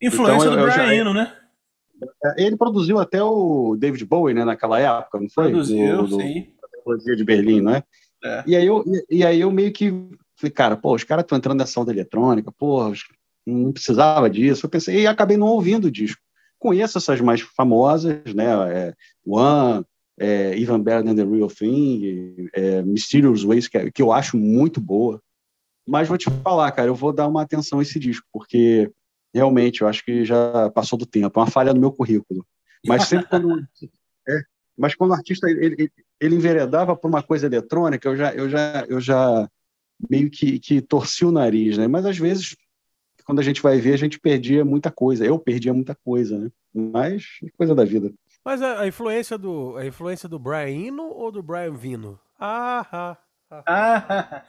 Influência 0.00 0.48
então, 0.48 0.56
do 0.56 0.72
Brian 0.72 0.94
Eno, 0.94 1.12
né? 1.12 1.36
É, 2.24 2.46
ele 2.46 2.56
produziu 2.56 2.98
até 2.98 3.22
o 3.22 3.76
David 3.78 4.02
Bowie, 4.06 4.34
né, 4.34 4.46
naquela 4.46 4.80
época, 4.80 5.20
não 5.20 5.28
foi? 5.28 5.50
Produziu, 5.50 6.06
do, 6.06 6.16
sim. 6.18 6.48
Do, 6.86 7.16
de 7.16 7.24
Berlim, 7.24 7.60
não 7.60 7.74
é? 7.74 7.84
E, 8.46 8.56
aí 8.56 8.66
eu, 8.66 8.82
e 9.10 9.22
aí 9.22 9.40
eu 9.40 9.50
meio 9.50 9.72
que 9.72 9.90
falei, 10.36 10.52
cara, 10.52 10.76
pô, 10.76 10.94
os 10.94 11.04
caras 11.04 11.24
estão 11.24 11.36
entrando 11.36 11.58
nessa 11.58 11.78
onda 11.78 11.92
eletrônica, 11.92 12.50
pô, 12.50 12.90
não 13.46 13.72
precisava 13.72 14.30
disso. 14.30 14.64
Eu 14.64 14.70
pensei, 14.70 15.02
e 15.02 15.06
acabei 15.06 15.36
não 15.36 15.48
ouvindo 15.48 15.86
o 15.86 15.90
disco. 15.90 16.22
Conheço 16.60 16.98
essas 16.98 17.20
mais 17.20 17.40
famosas, 17.40 18.34
né? 18.34 18.44
É, 18.72 18.94
One, 19.26 19.84
é, 20.20 20.56
Even 20.56 20.82
Better 20.82 21.02
Than 21.02 21.16
the 21.16 21.24
Real 21.24 21.48
Thing, 21.48 22.48
é, 22.52 22.82
Mysterious 22.82 23.42
Ways, 23.42 23.66
que, 23.66 23.78
é, 23.78 23.90
que 23.90 24.02
eu 24.02 24.12
acho 24.12 24.36
muito 24.36 24.80
boa. 24.80 25.20
Mas 25.88 26.06
vou 26.06 26.18
te 26.18 26.30
falar, 26.44 26.70
cara, 26.72 26.88
eu 26.88 26.94
vou 26.94 27.12
dar 27.12 27.26
uma 27.26 27.42
atenção 27.42 27.78
a 27.78 27.82
esse 27.82 27.98
disco, 27.98 28.26
porque 28.30 28.92
realmente 29.34 29.80
eu 29.80 29.88
acho 29.88 30.04
que 30.04 30.24
já 30.24 30.70
passou 30.70 30.98
do 30.98 31.06
tempo. 31.06 31.38
É 31.38 31.42
uma 31.42 31.50
falha 31.50 31.72
no 31.72 31.80
meu 31.80 31.90
currículo. 31.90 32.46
Mas 32.86 33.04
sempre 33.04 33.28
quando. 33.28 33.66
é, 34.28 34.42
mas 34.76 34.94
quando 34.94 35.10
o 35.10 35.14
artista 35.14 35.48
ele, 35.48 35.64
ele, 35.64 35.92
ele, 36.20 36.34
enveredava 36.34 36.94
por 36.94 37.08
uma 37.08 37.22
coisa 37.22 37.46
eletrônica, 37.46 38.06
eu 38.08 38.16
já, 38.16 38.32
eu 38.34 38.48
já, 38.48 38.84
eu 38.88 39.00
já 39.00 39.50
meio 40.08 40.30
que, 40.30 40.58
que 40.58 40.80
torci 40.80 41.24
o 41.24 41.32
nariz, 41.32 41.78
né? 41.78 41.88
Mas 41.88 42.04
às 42.04 42.18
vezes 42.18 42.56
quando 43.30 43.38
a 43.38 43.44
gente 43.44 43.62
vai 43.62 43.78
ver, 43.78 43.94
a 43.94 43.96
gente 43.96 44.18
perdia 44.18 44.64
muita 44.64 44.90
coisa. 44.90 45.24
Eu 45.24 45.38
perdia 45.38 45.72
muita 45.72 45.94
coisa, 45.94 46.36
né? 46.36 46.50
Mas 46.74 47.38
coisa 47.56 47.76
da 47.76 47.84
vida. 47.84 48.12
Mas 48.44 48.60
a, 48.60 48.80
a 48.80 48.88
influência 48.88 49.38
do 49.38 49.76
a 49.76 49.86
influência 49.86 50.28
do 50.28 50.36
Brian 50.36 50.88
Eno 50.88 51.04
ou 51.04 51.30
do 51.30 51.40
Brian 51.40 51.72
Vino? 51.74 52.18
Ah, 52.40 52.84
ah, 52.90 53.16
ah. 53.48 53.62
ah 53.68 54.44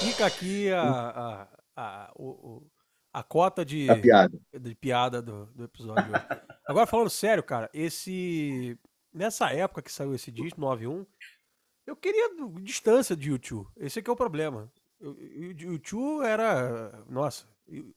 Fica 0.00 0.24
aqui 0.24 0.72
a, 0.72 0.82
a, 0.82 1.48
a, 1.76 2.12
o, 2.16 2.66
a 3.12 3.22
cota 3.22 3.62
de, 3.62 3.90
a 3.90 3.98
piada, 3.98 4.40
de 4.58 4.74
piada 4.74 5.20
do, 5.20 5.44
do 5.54 5.64
episódio. 5.64 6.14
Agora, 6.66 6.86
falando 6.86 7.10
sério, 7.10 7.42
cara, 7.42 7.68
esse. 7.74 8.78
Nessa 9.12 9.52
época 9.52 9.82
que 9.82 9.92
saiu 9.92 10.14
esse 10.14 10.30
disco, 10.30 10.58
91, 10.58 11.04
eu 11.86 11.94
queria 11.94 12.30
distância 12.62 13.14
de 13.14 13.28
YouTube. 13.28 13.68
Esse 13.76 13.98
aqui 13.98 14.08
é 14.08 14.12
o 14.14 14.16
problema. 14.16 14.72
O 15.02 15.78
Tio 15.78 16.22
era, 16.22 17.04
nossa, 17.08 17.46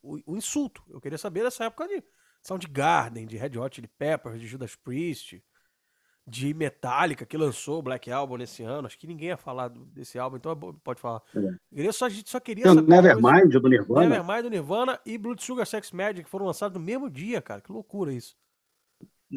o, 0.02 0.20
o, 0.26 0.36
insulto. 0.36 0.82
Eu 0.90 1.00
queria 1.00 1.18
saber 1.18 1.44
dessa 1.44 1.66
época 1.66 1.88
de 1.88 2.04
Soundgarden, 2.42 3.26
de 3.26 3.38
Red 3.38 3.58
Hot 3.58 3.76
Chili 3.76 3.88
Peppers, 3.88 4.40
de 4.40 4.48
Judas 4.48 4.76
Priest, 4.76 5.44
de 6.28 6.54
Metallica, 6.54 7.26
que 7.26 7.38
lançou 7.38 7.80
o 7.80 7.82
Black 7.84 8.12
Album 8.12 8.38
nesse 8.38 8.64
ano. 8.64 8.88
Acho 8.88 8.98
que 8.98 9.06
ninguém 9.06 9.30
ia 9.30 9.38
falar 9.38 9.70
desse 9.70 10.18
álbum, 10.18 10.38
então 10.38 10.52
é 10.52 10.56
pode 10.84 11.00
falar. 11.00 11.22
É. 11.76 11.92
Só, 11.92 12.06
a 12.06 12.10
gente 12.10 12.30
só 12.30 12.40
queria 12.40 12.66
saber. 12.66 12.90
Nevermind 12.90 13.52
do 13.52 13.70
Nirvana. 13.70 14.10
Nevermind 14.10 14.44
do 14.44 14.50
Nirvana 14.50 15.00
e 15.06 15.18
Blood 15.18 15.44
Sugar 15.44 15.68
Sex 15.68 15.92
Magic 15.92 16.28
foram 16.28 16.48
lançados 16.48 16.80
no 16.80 16.84
mesmo 16.84 17.10
dia, 17.10 17.42
cara. 17.42 17.62
Que 17.62 17.72
loucura 17.72 18.12
isso. 18.12 18.36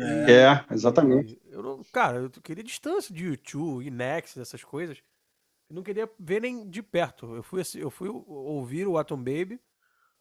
É, 0.01 0.33
é 0.33 0.75
exatamente. 0.75 1.41
Eu, 1.47 1.83
cara, 1.93 2.19
eu 2.19 2.31
queria 2.31 2.65
distância 2.65 3.15
de 3.15 3.27
YouTube 3.27 3.87
e 3.87 3.91
Next, 3.91 4.41
essas 4.41 4.65
coisas. 4.65 4.99
Não 5.71 5.83
queria 5.83 6.11
ver 6.19 6.41
nem 6.41 6.69
de 6.69 6.83
perto. 6.83 7.35
Eu 7.37 7.43
fui, 7.43 7.63
eu 7.77 7.91
fui 7.91 8.09
ouvir 8.09 8.87
o 8.87 8.97
Atom 8.97 9.19
Baby 9.19 9.61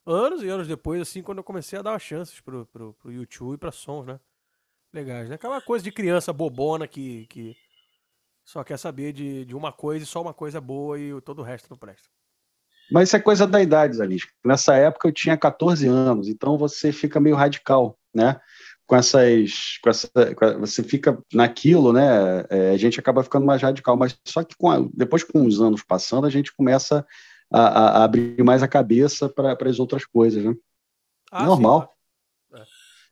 anos 0.05 0.41
e 0.41 0.47
anos 0.47 0.67
depois, 0.67 1.01
assim, 1.01 1.21
quando 1.21 1.39
eu 1.39 1.43
comecei 1.43 1.77
a 1.77 1.81
dar 1.81 1.99
chances 1.99 2.39
pro, 2.39 2.65
pro, 2.65 2.93
pro 2.93 3.11
YouTube 3.11 3.55
e 3.55 3.57
pra 3.57 3.71
sons, 3.71 4.05
né? 4.05 4.19
Legais, 4.93 5.29
né? 5.29 5.35
Aquela 5.35 5.61
coisa 5.61 5.83
de 5.83 5.91
criança 5.91 6.31
bobona 6.31 6.87
que, 6.87 7.27
que 7.27 7.55
só 8.43 8.63
quer 8.63 8.77
saber 8.77 9.11
de, 9.11 9.43
de 9.43 9.55
uma 9.55 9.71
coisa 9.71 10.03
e 10.03 10.07
só 10.07 10.21
uma 10.21 10.33
coisa 10.33 10.61
boa 10.61 10.97
e 10.97 11.19
todo 11.21 11.39
o 11.39 11.43
resto 11.43 11.69
não 11.69 11.77
presta. 11.77 12.07
Mas 12.89 13.09
isso 13.09 13.17
é 13.17 13.19
coisa 13.19 13.45
da 13.45 13.61
idade, 13.61 13.97
Zanisca. 13.97 14.31
Nessa 14.45 14.75
época 14.75 15.09
eu 15.09 15.11
tinha 15.11 15.37
14 15.37 15.85
anos, 15.87 16.29
então 16.29 16.57
você 16.57 16.93
fica 16.93 17.19
meio 17.19 17.35
radical, 17.35 17.99
né? 18.13 18.39
Com 18.87 18.95
essas, 18.95 19.77
com 19.83 19.89
essa, 19.89 20.09
com, 20.35 20.59
você 20.59 20.81
fica 20.81 21.19
naquilo, 21.33 21.91
né? 21.91 22.45
É, 22.49 22.71
a 22.71 22.77
gente 22.77 22.99
acaba 22.99 23.21
ficando 23.21 23.45
mais 23.45 23.61
radical, 23.61 23.97
mas 23.97 24.17
só 24.25 24.43
que 24.43 24.55
com 24.57 24.71
a, 24.71 24.79
depois 24.93 25.23
com 25.23 25.45
os 25.45 25.61
anos 25.61 25.83
passando, 25.83 26.25
a 26.25 26.29
gente 26.29 26.55
começa 26.55 27.05
a, 27.53 27.61
a 27.61 28.03
abrir 28.05 28.41
mais 28.43 28.63
a 28.63 28.67
cabeça 28.67 29.27
para 29.27 29.57
as 29.69 29.77
outras 29.77 30.05
coisas, 30.05 30.43
né? 30.43 30.55
Ah, 31.29 31.43
Normal. 31.43 31.81
Sim. 31.81 31.97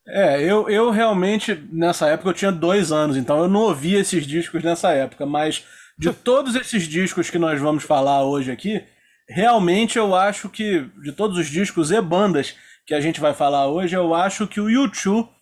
É, 0.07 0.41
eu, 0.41 0.69
eu 0.69 0.91
realmente, 0.91 1.67
nessa 1.71 2.07
época, 2.07 2.29
eu 2.29 2.33
tinha 2.33 2.51
dois 2.51 2.91
anos, 2.91 3.17
então 3.17 3.39
eu 3.39 3.47
não 3.49 3.61
ouvia 3.61 3.99
esses 3.99 4.25
discos 4.25 4.63
nessa 4.63 4.91
época, 4.91 5.25
mas 5.25 5.65
de 5.97 6.13
todos 6.13 6.55
esses 6.55 6.83
discos 6.83 7.29
que 7.29 7.39
nós 7.39 7.59
vamos 7.59 7.83
falar 7.83 8.23
hoje 8.23 8.51
aqui, 8.51 8.83
realmente 9.27 9.97
eu 9.97 10.15
acho 10.15 10.47
que, 10.47 10.89
de 11.01 11.11
todos 11.11 11.37
os 11.37 11.47
discos 11.47 11.91
e 11.91 11.99
bandas 11.99 12.55
que 12.85 12.93
a 12.93 13.01
gente 13.01 13.19
vai 13.19 13.33
falar 13.33 13.67
hoje, 13.67 13.95
eu 13.95 14.13
acho 14.13 14.47
que 14.47 14.61
o 14.61 14.69
YouTube 14.69 15.34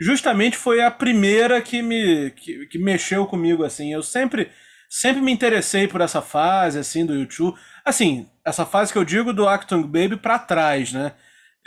justamente 0.00 0.56
foi 0.56 0.80
a 0.80 0.90
primeira 0.90 1.60
que 1.60 1.82
me 1.82 2.30
que, 2.30 2.66
que 2.66 2.78
mexeu 2.78 3.26
comigo 3.26 3.64
assim. 3.64 3.92
Eu 3.92 4.02
sempre 4.02 4.50
sempre 4.88 5.20
me 5.20 5.32
interessei 5.32 5.86
por 5.86 6.00
essa 6.00 6.22
fase 6.22 6.78
assim 6.78 7.04
do 7.04 7.14
YouTube. 7.14 7.58
Assim, 7.84 8.28
essa 8.44 8.64
fase 8.64 8.92
que 8.92 8.98
eu 8.98 9.04
digo 9.04 9.32
do 9.32 9.48
Actung 9.48 9.82
Baby 9.82 10.16
para 10.16 10.38
trás, 10.38 10.92
né? 10.92 11.12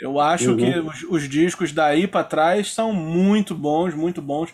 Eu 0.00 0.18
acho 0.18 0.50
uhum. 0.50 0.56
que 0.56 0.78
os, 0.80 1.02
os, 1.04 1.28
discos 1.28 1.70
daí 1.70 2.08
para 2.08 2.24
trás 2.24 2.72
são 2.72 2.92
muito 2.92 3.54
bons, 3.54 3.94
muito 3.94 4.20
bons. 4.20 4.52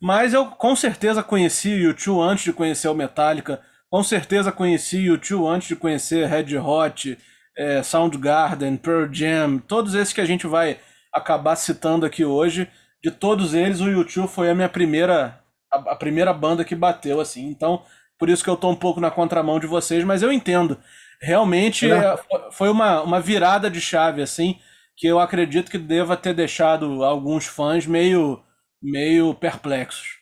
Mas 0.00 0.34
eu 0.34 0.46
com 0.46 0.76
certeza 0.76 1.22
conheci 1.22 1.68
o 1.68 1.78
YouTube 1.78 2.20
antes 2.20 2.44
de 2.44 2.52
conhecer 2.52 2.88
o 2.88 2.94
Metallica. 2.94 3.60
Com 3.88 4.02
certeza 4.02 4.52
conheci 4.52 4.98
o 4.98 5.12
YouTube 5.12 5.46
antes 5.46 5.68
de 5.68 5.76
conhecer 5.76 6.28
Red 6.28 6.58
Hot, 6.58 7.16
é, 7.56 7.82
Soundgarden, 7.82 8.76
Pearl 8.76 9.10
Jam, 9.10 9.58
todos 9.58 9.94
esses 9.94 10.12
que 10.12 10.20
a 10.20 10.26
gente 10.26 10.46
vai 10.46 10.78
acabar 11.12 11.56
citando 11.56 12.04
aqui 12.04 12.24
hoje. 12.24 12.68
De 13.02 13.10
todos 13.10 13.54
eles, 13.54 13.80
o 13.80 13.88
YouTube 13.88 14.28
foi 14.28 14.50
a 14.50 14.54
minha 14.54 14.68
primeira, 14.68 15.40
a, 15.72 15.92
a 15.92 15.96
primeira 15.96 16.32
banda 16.32 16.64
que 16.64 16.74
bateu 16.74 17.20
assim. 17.20 17.48
Então, 17.48 17.82
por 18.18 18.28
isso 18.28 18.44
que 18.44 18.50
eu 18.50 18.56
tô 18.56 18.70
um 18.70 18.76
pouco 18.76 19.00
na 19.00 19.10
contramão 19.10 19.58
de 19.58 19.66
vocês, 19.66 20.04
mas 20.04 20.22
eu 20.22 20.32
entendo. 20.32 20.78
Realmente 21.20 21.90
é. 21.90 22.16
foi 22.50 22.68
uma, 22.68 23.02
uma 23.02 23.20
virada 23.20 23.70
de 23.70 23.80
chave 23.80 24.22
assim, 24.22 24.58
que 24.96 25.06
eu 25.06 25.18
acredito 25.18 25.70
que 25.70 25.78
deva 25.78 26.16
ter 26.16 26.34
deixado 26.34 27.02
alguns 27.04 27.46
fãs 27.46 27.86
meio 27.86 28.42
meio 28.82 29.32
perplexos. 29.34 30.18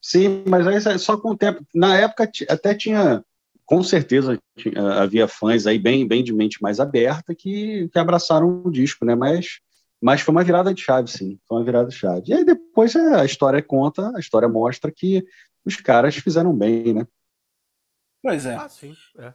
Sim, 0.00 0.42
mas 0.48 0.66
aí 0.66 0.98
só 0.98 1.16
com 1.16 1.30
o 1.30 1.36
tempo. 1.36 1.64
Na 1.74 1.96
época 1.96 2.28
até 2.48 2.74
tinha, 2.74 3.22
com 3.64 3.82
certeza 3.82 4.38
tinha, 4.56 4.94
havia 4.94 5.28
fãs 5.28 5.66
aí 5.66 5.78
bem, 5.78 6.06
bem 6.08 6.24
de 6.24 6.32
mente 6.32 6.60
mais 6.60 6.80
aberta 6.80 7.34
que, 7.34 7.88
que 7.92 7.98
abraçaram 7.98 8.62
o 8.64 8.70
disco, 8.70 9.04
né? 9.04 9.14
Mas, 9.14 9.60
mas 10.02 10.20
foi 10.20 10.32
uma 10.32 10.44
virada 10.44 10.74
de 10.74 10.82
chave, 10.82 11.08
sim. 11.08 11.38
Foi 11.46 11.58
uma 11.58 11.64
virada 11.64 11.88
de 11.88 11.94
chave. 11.94 12.30
E 12.30 12.34
aí 12.34 12.44
depois 12.44 12.94
é, 12.94 13.20
a 13.20 13.24
história 13.24 13.62
conta, 13.62 14.12
a 14.16 14.20
história 14.20 14.48
mostra 14.48 14.90
que 14.90 15.24
os 15.64 15.76
caras 15.76 16.16
fizeram 16.16 16.56
bem, 16.56 16.92
né? 16.92 17.06
Pois 18.22 18.44
é. 18.46 18.54
Ah, 18.54 18.68
sim, 18.68 18.94
é. 19.18 19.32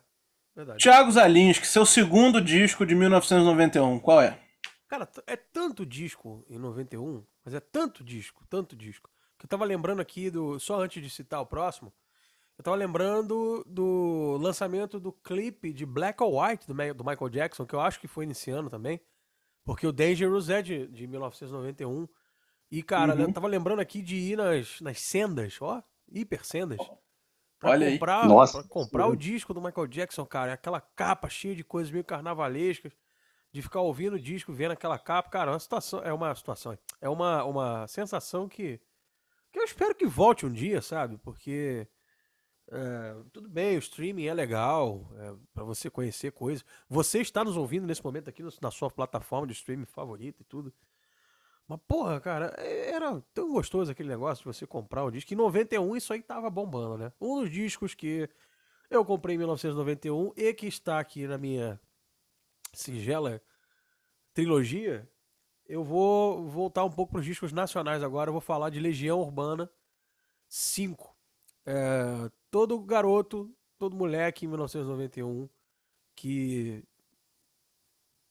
Verdade. 0.55 0.83
Thiago 0.83 1.11
Zalinski, 1.11 1.67
seu 1.67 1.85
segundo 1.85 2.41
disco 2.41 2.85
de 2.85 2.95
1991, 2.95 3.99
qual 3.99 4.21
é? 4.21 4.39
Cara, 4.87 5.07
é 5.27 5.35
tanto 5.35 5.85
disco 5.85 6.43
em 6.49 6.57
91 6.57 7.23
mas 7.47 7.53
é 7.53 7.61
tanto 7.61 8.03
disco, 8.03 8.43
tanto 8.49 8.75
disco. 8.75 9.09
Que 9.39 9.45
eu 9.45 9.49
tava 9.49 9.63
lembrando 9.63 10.01
aqui 10.01 10.29
do. 10.29 10.59
Só 10.59 10.81
antes 10.81 11.01
de 11.01 11.09
citar 11.09 11.39
o 11.39 11.45
próximo, 11.45 11.93
eu 12.57 12.63
tava 12.63 12.75
lembrando 12.75 13.63
do 13.65 14.37
lançamento 14.41 14.99
do 14.99 15.13
clipe 15.13 15.71
de 15.71 15.85
Black 15.85 16.21
or 16.21 16.43
White 16.43 16.67
do, 16.67 16.73
do 16.93 17.05
Michael 17.05 17.29
Jackson, 17.29 17.65
que 17.65 17.73
eu 17.73 17.79
acho 17.79 18.01
que 18.01 18.07
foi 18.07 18.25
iniciando 18.25 18.69
também. 18.69 18.99
Porque 19.67 19.85
o 19.85 19.91
Dangerous 19.91 20.49
é 20.49 20.61
de, 20.61 20.87
de 20.87 21.05
1991. 21.05 22.07
E, 22.71 22.81
cara, 22.81 23.13
uhum. 23.13 23.23
eu 23.23 23.33
tava 23.33 23.47
lembrando 23.47 23.81
aqui 23.81 24.01
de 24.01 24.15
ir 24.15 24.37
nas, 24.37 24.79
nas 24.79 25.01
sendas, 25.01 25.57
ó, 25.61 25.83
hiper 26.09 26.45
sendas. 26.45 26.77
Pra 27.59 27.71
Olha 27.71 27.91
comprar, 27.91 28.21
aí. 28.21 28.27
Nossa, 28.29 28.59
pra 28.59 28.69
comprar 28.69 29.07
o 29.07 29.15
disco 29.15 29.53
do 29.53 29.61
Michael 29.61 29.87
Jackson, 29.87 30.25
cara. 30.25 30.53
Aquela 30.53 30.79
capa 30.79 31.27
cheia 31.27 31.53
de 31.53 31.65
coisas 31.65 31.91
meio 31.91 32.05
carnavalescas 32.05 32.93
de 33.51 33.61
ficar 33.61 33.81
ouvindo 33.81 34.13
o 34.13 34.19
disco, 34.19 34.53
vendo 34.53 34.71
aquela 34.71 34.97
capa, 34.97 35.29
cara, 35.29 35.51
é 35.51 35.53
uma 35.53 35.59
situação, 35.59 36.01
é 36.01 36.13
uma 36.13 36.33
situação, 36.33 36.77
é 37.01 37.09
uma, 37.09 37.43
uma 37.43 37.87
sensação 37.87 38.47
que, 38.47 38.79
que 39.51 39.59
eu 39.59 39.63
espero 39.65 39.93
que 39.93 40.05
volte 40.05 40.45
um 40.45 40.51
dia, 40.51 40.81
sabe? 40.81 41.17
Porque 41.17 41.85
é, 42.69 43.15
tudo 43.31 43.47
bem, 43.47 43.75
o 43.77 43.79
streaming 43.79 44.25
é 44.25 44.33
legal 44.33 45.09
é, 45.15 45.33
para 45.53 45.63
você 45.63 45.89
conhecer 45.89 46.31
coisas. 46.31 46.65
Você 46.89 47.19
está 47.19 47.43
nos 47.43 47.55
ouvindo 47.55 47.87
nesse 47.87 48.03
momento 48.03 48.29
aqui 48.29 48.43
na 48.61 48.71
sua 48.71 48.89
plataforma 48.89 49.47
de 49.47 49.53
streaming 49.53 49.85
favorita 49.85 50.41
e 50.41 50.45
tudo. 50.45 50.73
Mas, 51.67 51.79
porra, 51.87 52.19
cara, 52.19 52.53
é, 52.57 52.91
era 52.91 53.21
tão 53.33 53.51
gostoso 53.51 53.91
aquele 53.91 54.09
negócio 54.09 54.43
de 54.43 54.57
você 54.57 54.67
comprar 54.67 55.03
o 55.03 55.11
disco. 55.11 55.33
Em 55.33 55.37
91 55.37 55.95
isso 55.95 56.13
aí 56.13 56.21
tava 56.21 56.49
bombando, 56.49 56.97
né? 56.97 57.11
Um 57.19 57.41
dos 57.41 57.49
discos 57.49 57.93
que 57.93 58.29
eu 58.89 59.03
comprei 59.05 59.35
em 59.35 59.39
1991 59.39 60.33
e 60.35 60.53
que 60.53 60.67
está 60.67 60.99
aqui 60.99 61.27
na 61.27 61.37
minha 61.37 61.79
singela 62.73 63.41
trilogia, 64.33 65.09
eu 65.65 65.83
vou 65.83 66.47
voltar 66.47 66.83
um 66.83 66.91
pouco 66.91 67.13
para 67.13 67.19
os 67.19 67.25
discos 67.25 67.51
nacionais 67.51 68.03
agora. 68.03 68.29
Eu 68.29 68.33
vou 68.33 68.41
falar 68.41 68.69
de 68.69 68.79
Legião 68.79 69.19
Urbana 69.19 69.69
5. 70.47 71.16
É, 71.69 72.31
todo 72.49 72.81
garoto, 72.81 73.53
todo 73.77 73.93
moleque 73.93 74.45
em 74.45 74.47
1991 74.47 75.49
que 76.15 76.81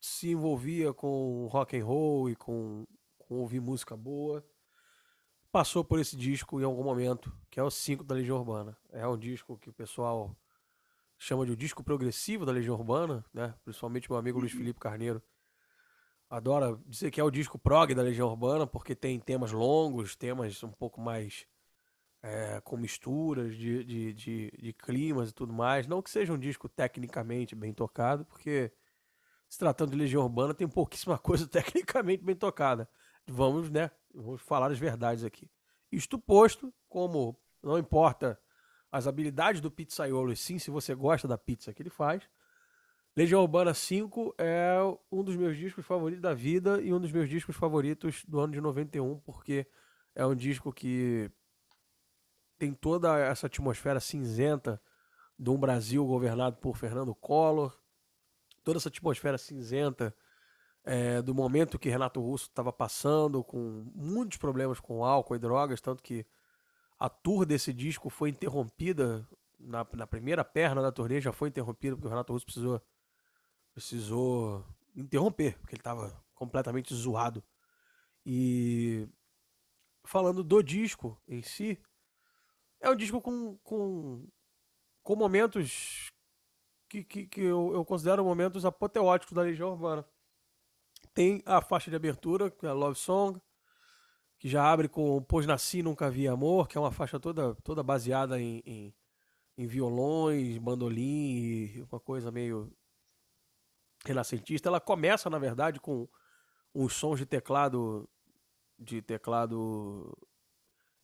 se 0.01 0.31
envolvia 0.31 0.95
com 0.95 1.47
rock 1.47 1.79
and 1.79 1.85
roll 1.85 2.31
e 2.31 2.35
com, 2.35 2.87
com 3.19 3.35
ouvir 3.35 3.61
música 3.61 3.95
boa 3.95 4.43
passou 5.53 5.85
por 5.85 6.01
esse 6.01 6.17
disco 6.17 6.61
em 6.61 6.65
algum 6.65 6.83
momento, 6.83 7.31
que 7.51 7.61
é 7.61 7.63
o 7.63 7.71
5 7.71 8.05
da 8.05 8.15
Legião 8.15 8.39
Urbana. 8.39 8.77
É 8.91 9.07
um 9.07 9.19
disco 9.19 9.59
que 9.59 9.69
o 9.69 9.73
pessoal 9.73 10.35
chama 11.19 11.45
de 11.45 11.53
o 11.53 11.57
disco 11.57 11.85
progressivo 11.85 12.47
da 12.47 12.53
Legião 12.53 12.75
Urbana, 12.75 13.25
né? 13.33 13.55
Principalmente 13.65 14.11
meu 14.11 14.19
amigo 14.19 14.39
Luiz 14.39 14.53
uhum. 14.53 14.59
Felipe 14.59 14.81
Carneiro 14.81 15.23
adora 16.29 16.79
dizer 16.87 17.11
que 17.11 17.21
é 17.21 17.25
o 17.25 17.31
disco 17.31 17.59
prog 17.59 17.95
da 17.95 18.03
Legião 18.03 18.29
Urbana, 18.29 18.67
porque 18.67 18.95
tem 18.95 19.21
temas 19.21 19.53
longos, 19.53 20.17
temas 20.17 20.63
um 20.63 20.73
pouco 20.73 21.01
mais 21.01 21.47
é, 22.27 22.61
com 22.63 22.77
misturas 22.77 23.57
de, 23.57 23.85
de, 23.85 24.13
de, 24.13 24.53
de, 24.59 24.73
climas 24.73 25.31
e 25.31 25.33
tudo 25.33 25.53
mais. 25.53 25.87
Não 25.87 26.03
que 26.03 26.11
seja 26.11 26.33
um 26.33 26.39
disco 26.39 26.69
tecnicamente 26.69 27.55
bem 27.55 27.73
tocado, 27.73 28.25
porque 28.25 28.73
se 29.49 29.57
tratando 29.57 29.93
de 29.93 29.97
Legião 29.97 30.25
Urbana 30.25 30.53
tem 30.53 30.67
pouquíssima 30.67 31.17
coisa 31.21 31.47
tecnicamente 31.47 32.25
bem 32.25 32.35
tocada. 32.35 32.89
Vamos, 33.29 33.71
né? 33.71 33.93
Vamos 34.13 34.43
falar 34.43 34.73
as 34.73 34.79
verdades 34.79 35.23
aqui. 35.23 35.49
Isto 35.91 36.19
posto, 36.19 36.75
como 36.89 37.39
não 37.63 37.79
importa 37.79 38.39
as 38.91 39.07
habilidades 39.07 39.61
do 39.61 39.71
pizzaiolo, 39.71 40.33
e 40.33 40.37
sim 40.37 40.59
se 40.59 40.69
você 40.71 40.97
gosta 40.97 41.29
da 41.29 41.39
pizza 41.39 41.73
que 41.73 41.81
ele 41.81 41.91
faz, 41.91 42.29
Legião 43.17 43.41
Urbana 43.41 43.73
5 43.73 44.35
é 44.37 44.77
um 45.13 45.23
dos 45.23 45.37
meus 45.37 45.57
discos 45.57 45.87
favoritos 45.87 46.21
da 46.21 46.35
vida 46.35 46.81
e 46.83 46.93
um 46.93 47.01
dos 47.01 47.13
meus 47.13 47.29
discos 47.29 47.55
favoritos 47.55 48.25
do 48.27 48.41
ano 48.41 48.53
de 48.53 48.61
91, 48.61 49.21
porque 49.21 49.67
é 50.15 50.27
um 50.27 50.35
disco 50.35 50.73
que 50.73 51.31
tem 52.59 52.73
toda 52.73 53.19
essa 53.19 53.47
atmosfera 53.47 54.01
cinzenta 54.01 54.81
de 55.39 55.51
um 55.51 55.59
Brasil 55.59 56.05
governado 56.07 56.57
por 56.57 56.77
Fernando 56.77 57.15
Collor, 57.15 57.77
toda 58.65 58.79
essa 58.79 58.89
atmosfera 58.89 59.37
cinzenta 59.39 60.15
é, 60.85 61.21
do 61.21 61.35
momento 61.35 61.79
que 61.79 61.89
Renato 61.89 62.21
Russo 62.21 62.47
estava 62.47 62.73
passando, 62.73 63.43
com 63.45 63.91
muitos 63.95 64.39
problemas 64.39 64.81
com 64.81 65.05
álcool 65.05 65.37
e 65.37 65.39
drogas, 65.39 65.81
tanto 65.81 66.03
que 66.03 66.25
a 66.99 67.09
tour 67.09 67.45
desse 67.45 67.73
disco 67.73 68.09
foi 68.09 68.31
interrompida 68.31 69.29
na, 69.59 69.87
na 69.93 70.07
primeira 70.07 70.45
perna 70.45 70.81
da 70.81 70.93
turnê, 70.93 71.21
já 71.21 71.33
foi 71.33 71.49
interrompida 71.49 71.97
porque 71.97 72.07
o 72.07 72.11
Renato 72.11 72.33
Russo 72.33 72.47
precisou 72.47 72.81
precisou 73.75 74.65
interromper, 74.95 75.59
porque 75.59 75.75
ele 75.75 75.81
estava 75.81 76.25
completamente 76.35 76.95
zoado. 76.95 77.45
E 78.25 79.07
falando 80.03 80.43
do 80.43 80.63
disco 80.63 81.21
em 81.29 81.43
si, 81.43 81.79
é 82.81 82.91
um 82.91 82.97
disco 82.97 83.21
com, 83.21 83.57
com, 83.59 84.27
com 85.03 85.17
momentos 85.17 86.07
que, 86.89 87.03
que, 87.05 87.27
que 87.27 87.41
eu, 87.41 87.73
eu, 87.73 87.85
considero 87.85 88.25
momentos 88.25 88.65
apoteóticos 88.65 89.35
da 89.35 89.43
Legião 89.43 89.71
Urbana. 89.71 90.07
Tem 91.15 91.43
a 91.47 91.61
faixa 91.61 91.91
de 91.91 91.97
abertura, 91.97 92.51
que 92.51 92.67
é 92.67 92.69
a 92.69 92.73
Love 92.73 92.99
Song, 92.99 93.41
que 94.39 94.49
já 94.49 94.71
abre 94.71 94.89
com 94.89 95.23
Pois 95.23 95.47
Nasci 95.47 95.83
Nunca 95.83 96.11
Vi 96.11 96.29
Amor, 96.29 96.69
que 96.69 96.77
é 96.77 96.81
uma 96.81 96.93
faixa 96.93 97.19
toda, 97.19 97.55
toda 97.57 97.83
baseada 97.83 98.41
em, 98.41 98.63
em, 98.67 98.95
em 99.57 99.67
violões, 99.67 100.59
bandolim 100.59 101.87
uma 101.91 102.01
coisa 102.01 102.31
meio 102.31 102.73
renascentista, 104.05 104.69
ela 104.69 104.81
começa, 104.81 105.29
na 105.29 105.39
verdade, 105.39 105.81
com 105.81 106.09
uns 106.75 106.95
sons 106.95 107.19
de 107.19 107.27
teclado. 107.27 108.09
De 108.79 109.01
teclado. 109.03 110.17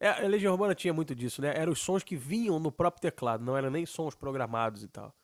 É, 0.02 0.24
a 0.24 0.26
Legião 0.26 0.52
Urbana 0.52 0.74
tinha 0.74 0.92
muito 0.92 1.14
disso, 1.14 1.40
né? 1.40 1.56
Eram 1.56 1.70
os 1.70 1.78
sons 1.78 2.02
que 2.02 2.16
vinham 2.16 2.58
no 2.58 2.72
próprio 2.72 3.00
teclado, 3.00 3.44
não 3.44 3.56
eram 3.56 3.70
nem 3.70 3.86
sons 3.86 4.16
programados 4.16 4.82
e 4.82 4.88
tal. 4.88 5.14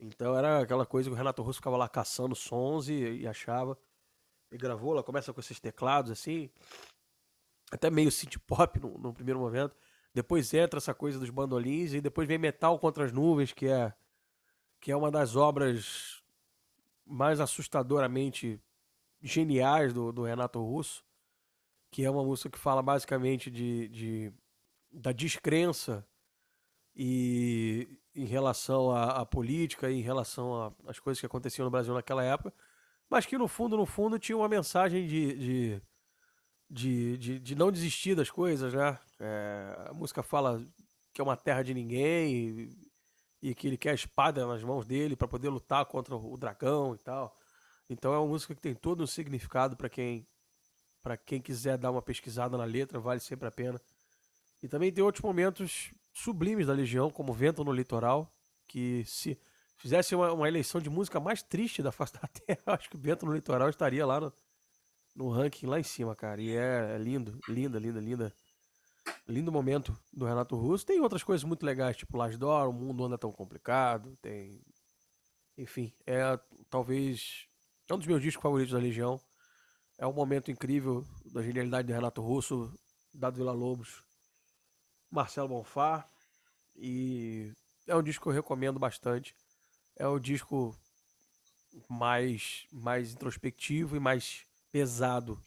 Então 0.00 0.34
era 0.34 0.60
aquela 0.60 0.86
coisa 0.86 1.10
que 1.10 1.12
o 1.12 1.16
Renato 1.16 1.42
Russo 1.42 1.58
ficava 1.58 1.76
lá 1.76 1.86
caçando 1.86 2.34
sons 2.34 2.88
e, 2.88 2.94
e 2.94 3.26
achava. 3.26 3.76
E 4.50 4.56
gravou, 4.56 4.92
ela 4.92 5.02
começa 5.02 5.30
com 5.30 5.40
esses 5.40 5.60
teclados 5.60 6.10
assim, 6.10 6.48
até 7.70 7.90
meio 7.90 8.10
synth 8.10 8.38
pop 8.46 8.80
no, 8.80 8.96
no, 8.96 9.12
primeiro 9.12 9.38
momento. 9.38 9.76
Depois 10.14 10.54
entra 10.54 10.78
essa 10.78 10.94
coisa 10.94 11.18
dos 11.18 11.28
bandolins 11.28 11.92
e 11.92 12.00
depois 12.00 12.26
vem 12.26 12.38
Metal 12.38 12.78
contra 12.78 13.04
as 13.04 13.12
Nuvens, 13.12 13.52
que 13.52 13.66
é 13.66 13.92
que 14.80 14.90
é 14.90 14.96
uma 14.96 15.10
das 15.10 15.36
obras 15.36 16.22
mais 17.04 17.40
assustadoramente 17.40 18.58
geniais 19.20 19.92
do, 19.92 20.10
do 20.12 20.22
Renato 20.22 20.62
Russo, 20.62 21.04
que 21.94 22.04
é 22.04 22.10
uma 22.10 22.24
música 22.24 22.50
que 22.50 22.58
fala 22.58 22.82
basicamente 22.82 23.48
de, 23.48 23.86
de 23.86 24.32
da 24.90 25.12
descrença 25.12 26.04
e 26.92 27.86
em 28.12 28.24
relação 28.24 28.90
à, 28.90 29.20
à 29.20 29.24
política, 29.24 29.88
em 29.88 30.00
relação 30.00 30.74
às 30.88 30.98
coisas 30.98 31.20
que 31.20 31.26
aconteciam 31.26 31.64
no 31.64 31.70
Brasil 31.70 31.94
naquela 31.94 32.24
época, 32.24 32.52
mas 33.08 33.26
que 33.26 33.38
no 33.38 33.46
fundo, 33.46 33.76
no 33.76 33.86
fundo, 33.86 34.18
tinha 34.18 34.36
uma 34.36 34.48
mensagem 34.48 35.06
de, 35.06 35.38
de, 35.38 35.82
de, 36.68 37.16
de, 37.16 37.38
de 37.38 37.54
não 37.54 37.70
desistir 37.70 38.16
das 38.16 38.28
coisas, 38.28 38.74
né? 38.74 38.98
É, 39.20 39.86
a 39.90 39.94
música 39.94 40.20
fala 40.20 40.66
que 41.12 41.20
é 41.20 41.24
uma 41.24 41.36
terra 41.36 41.62
de 41.62 41.72
ninguém, 41.72 42.70
e 43.40 43.54
que 43.54 43.68
ele 43.68 43.76
quer 43.76 43.90
a 43.90 43.94
espada 43.94 44.44
nas 44.48 44.64
mãos 44.64 44.84
dele 44.84 45.14
para 45.14 45.28
poder 45.28 45.48
lutar 45.48 45.86
contra 45.86 46.16
o 46.16 46.36
dragão 46.36 46.92
e 46.96 46.98
tal. 46.98 47.38
Então 47.88 48.12
é 48.12 48.18
uma 48.18 48.26
música 48.26 48.52
que 48.52 48.60
tem 48.60 48.74
todo 48.74 49.04
um 49.04 49.06
significado 49.06 49.76
para 49.76 49.88
quem 49.88 50.26
para 51.04 51.18
quem 51.18 51.38
quiser 51.38 51.76
dar 51.76 51.90
uma 51.90 52.00
pesquisada 52.00 52.56
na 52.56 52.64
letra, 52.64 52.98
vale 52.98 53.20
sempre 53.20 53.46
a 53.46 53.50
pena. 53.50 53.78
E 54.62 54.66
também 54.66 54.90
tem 54.90 55.04
outros 55.04 55.22
momentos 55.22 55.92
sublimes 56.14 56.66
da 56.66 56.72
Legião, 56.72 57.10
como 57.10 57.34
Vento 57.34 57.62
no 57.62 57.70
Litoral, 57.70 58.34
que 58.66 59.04
se 59.04 59.38
fizesse 59.76 60.14
uma, 60.14 60.32
uma 60.32 60.48
eleição 60.48 60.80
de 60.80 60.88
música 60.88 61.20
mais 61.20 61.42
triste 61.42 61.82
da 61.82 61.92
face 61.92 62.14
da 62.14 62.26
Terra, 62.46 62.62
acho 62.74 62.88
que 62.88 62.96
Vento 62.96 63.26
no 63.26 63.34
Litoral 63.34 63.68
estaria 63.68 64.06
lá 64.06 64.18
no, 64.18 64.32
no 65.14 65.28
ranking 65.28 65.66
lá 65.66 65.78
em 65.78 65.82
cima, 65.82 66.16
cara. 66.16 66.40
E 66.40 66.56
é, 66.56 66.94
é 66.94 66.98
lindo, 66.98 67.38
linda, 67.46 67.78
linda, 67.78 68.00
linda. 68.00 68.34
Lindo 69.28 69.52
momento 69.52 69.94
do 70.10 70.24
Renato 70.24 70.56
Russo. 70.56 70.86
Tem 70.86 70.98
outras 71.00 71.22
coisas 71.22 71.44
muito 71.44 71.66
legais, 71.66 71.98
tipo 71.98 72.16
Lasdor, 72.16 72.70
o 72.70 72.72
mundo 72.72 73.04
anda 73.04 73.18
tão 73.18 73.30
complicado. 73.30 74.16
Tem. 74.22 74.62
Enfim, 75.58 75.92
é 76.06 76.38
talvez. 76.70 77.46
É 77.90 77.92
um 77.92 77.98
dos 77.98 78.06
meus 78.06 78.22
discos 78.22 78.42
favoritos 78.42 78.72
da 78.72 78.78
Legião. 78.78 79.20
É 79.96 80.06
um 80.06 80.12
momento 80.12 80.50
incrível 80.50 81.06
da 81.24 81.42
genialidade 81.42 81.88
do 81.88 81.94
Renato 81.94 82.20
Russo, 82.20 82.72
Dado 83.12 83.36
Vila 83.36 83.52
Lobos, 83.52 84.02
Marcelo 85.10 85.48
Bonfá. 85.48 86.08
E 86.74 87.52
é 87.86 87.94
um 87.94 88.02
disco 88.02 88.24
que 88.24 88.28
eu 88.28 88.32
recomendo 88.32 88.78
bastante. 88.78 89.36
É 89.96 90.06
o 90.06 90.18
disco 90.18 90.76
mais, 91.88 92.66
mais 92.72 93.12
introspectivo 93.12 93.96
e 93.96 94.00
mais 94.00 94.44
pesado 94.72 95.40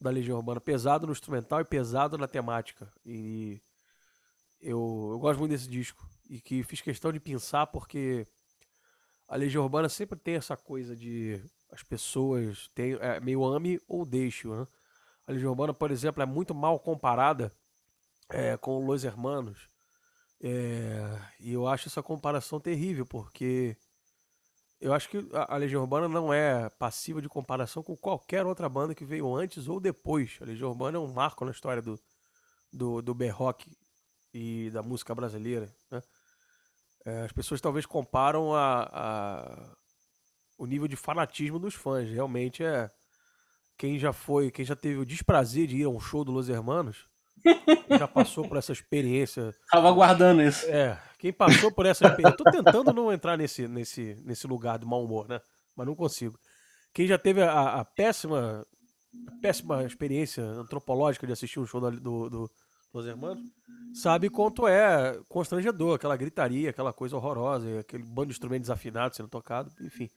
da 0.00 0.08
Legião 0.08 0.38
Urbana. 0.38 0.60
Pesado 0.60 1.06
no 1.06 1.12
instrumental 1.12 1.60
e 1.60 1.64
pesado 1.64 2.16
na 2.16 2.26
temática. 2.26 2.90
E 3.04 3.60
eu, 4.60 5.10
eu 5.12 5.18
gosto 5.18 5.38
muito 5.38 5.52
desse 5.52 5.68
disco. 5.68 6.08
E 6.28 6.40
que 6.40 6.62
fiz 6.62 6.80
questão 6.80 7.12
de 7.12 7.20
pensar 7.20 7.66
porque 7.66 8.26
a 9.28 9.36
Legião 9.36 9.64
Urbana 9.64 9.88
sempre 9.88 10.18
tem 10.18 10.36
essa 10.36 10.56
coisa 10.56 10.96
de 10.96 11.42
as 11.72 11.82
pessoas 11.82 12.68
tem, 12.74 12.94
é, 12.94 13.20
meio 13.20 13.44
ame 13.44 13.80
ou 13.86 14.04
deixe. 14.04 14.48
Né? 14.48 14.66
A 15.26 15.32
Legião 15.32 15.50
Urbana, 15.50 15.72
por 15.72 15.90
exemplo, 15.90 16.22
é 16.22 16.26
muito 16.26 16.54
mal 16.54 16.78
comparada 16.78 17.52
é, 18.28 18.56
com 18.56 18.84
Los 18.84 19.04
Hermanos. 19.04 19.68
É, 20.42 21.20
e 21.38 21.52
eu 21.52 21.66
acho 21.66 21.88
essa 21.88 22.02
comparação 22.02 22.58
terrível, 22.58 23.04
porque 23.04 23.76
eu 24.80 24.94
acho 24.94 25.08
que 25.10 25.28
a 25.34 25.56
Legião 25.56 25.82
Urbana 25.82 26.08
não 26.08 26.32
é 26.32 26.70
passiva 26.70 27.20
de 27.20 27.28
comparação 27.28 27.82
com 27.82 27.96
qualquer 27.96 28.46
outra 28.46 28.68
banda 28.68 28.94
que 28.94 29.04
veio 29.04 29.34
antes 29.34 29.68
ou 29.68 29.78
depois. 29.78 30.38
A 30.40 30.46
Legião 30.46 30.70
Urbana 30.70 30.96
é 30.96 31.00
um 31.00 31.12
marco 31.12 31.44
na 31.44 31.50
história 31.50 31.82
do, 31.82 32.00
do, 32.72 33.02
do 33.02 33.14
rock 33.30 33.70
e 34.32 34.70
da 34.70 34.82
música 34.82 35.14
brasileira. 35.14 35.70
Né? 35.90 36.02
É, 37.04 37.22
as 37.22 37.32
pessoas 37.32 37.60
talvez 37.60 37.84
comparam 37.84 38.54
a, 38.54 39.76
o 40.60 40.66
nível 40.66 40.86
de 40.86 40.94
fanatismo 40.94 41.58
dos 41.58 41.74
fãs. 41.74 42.10
Realmente 42.10 42.62
é. 42.62 42.90
Quem 43.78 43.98
já 43.98 44.12
foi, 44.12 44.50
quem 44.50 44.62
já 44.62 44.76
teve 44.76 44.98
o 44.98 45.06
desprazer 45.06 45.66
de 45.66 45.78
ir 45.78 45.84
a 45.84 45.88
um 45.88 45.98
show 45.98 46.22
do 46.22 46.30
Los 46.30 46.50
Hermanos, 46.50 47.08
já 47.98 48.06
passou 48.06 48.46
por 48.46 48.58
essa 48.58 48.70
experiência. 48.70 49.54
Tava 49.70 49.88
aguardando 49.88 50.42
isso. 50.42 50.66
É, 50.66 51.00
quem 51.18 51.32
passou 51.32 51.72
por 51.72 51.86
essa 51.86 52.06
experiência. 52.06 52.36
Tô 52.36 52.44
tentando 52.44 52.92
não 52.92 53.10
entrar 53.10 53.38
nesse, 53.38 53.66
nesse, 53.66 54.20
nesse 54.22 54.46
lugar 54.46 54.78
do 54.78 54.86
mau 54.86 55.02
humor, 55.02 55.26
né? 55.26 55.40
Mas 55.74 55.86
não 55.86 55.94
consigo. 55.94 56.38
Quem 56.92 57.06
já 57.06 57.16
teve 57.16 57.42
a, 57.42 57.80
a 57.80 57.84
péssima, 57.86 58.66
a 59.28 59.40
péssima 59.40 59.82
experiência 59.84 60.44
antropológica 60.44 61.26
de 61.26 61.32
assistir 61.32 61.58
um 61.58 61.66
show 61.66 61.80
do, 61.80 61.90
do, 61.98 62.28
do 62.28 62.50
Los 62.92 63.06
Hermanos, 63.06 63.44
sabe 63.94 64.28
quanto 64.28 64.66
é 64.66 65.18
constrangedor, 65.28 65.94
aquela 65.94 66.16
gritaria, 66.16 66.70
aquela 66.70 66.92
coisa 66.92 67.16
horrorosa, 67.16 67.80
aquele 67.80 68.02
bando 68.02 68.26
de 68.26 68.32
instrumentos 68.32 68.68
desafinados 68.68 69.16
sendo 69.16 69.28
tocado, 69.28 69.70
enfim. 69.80 70.08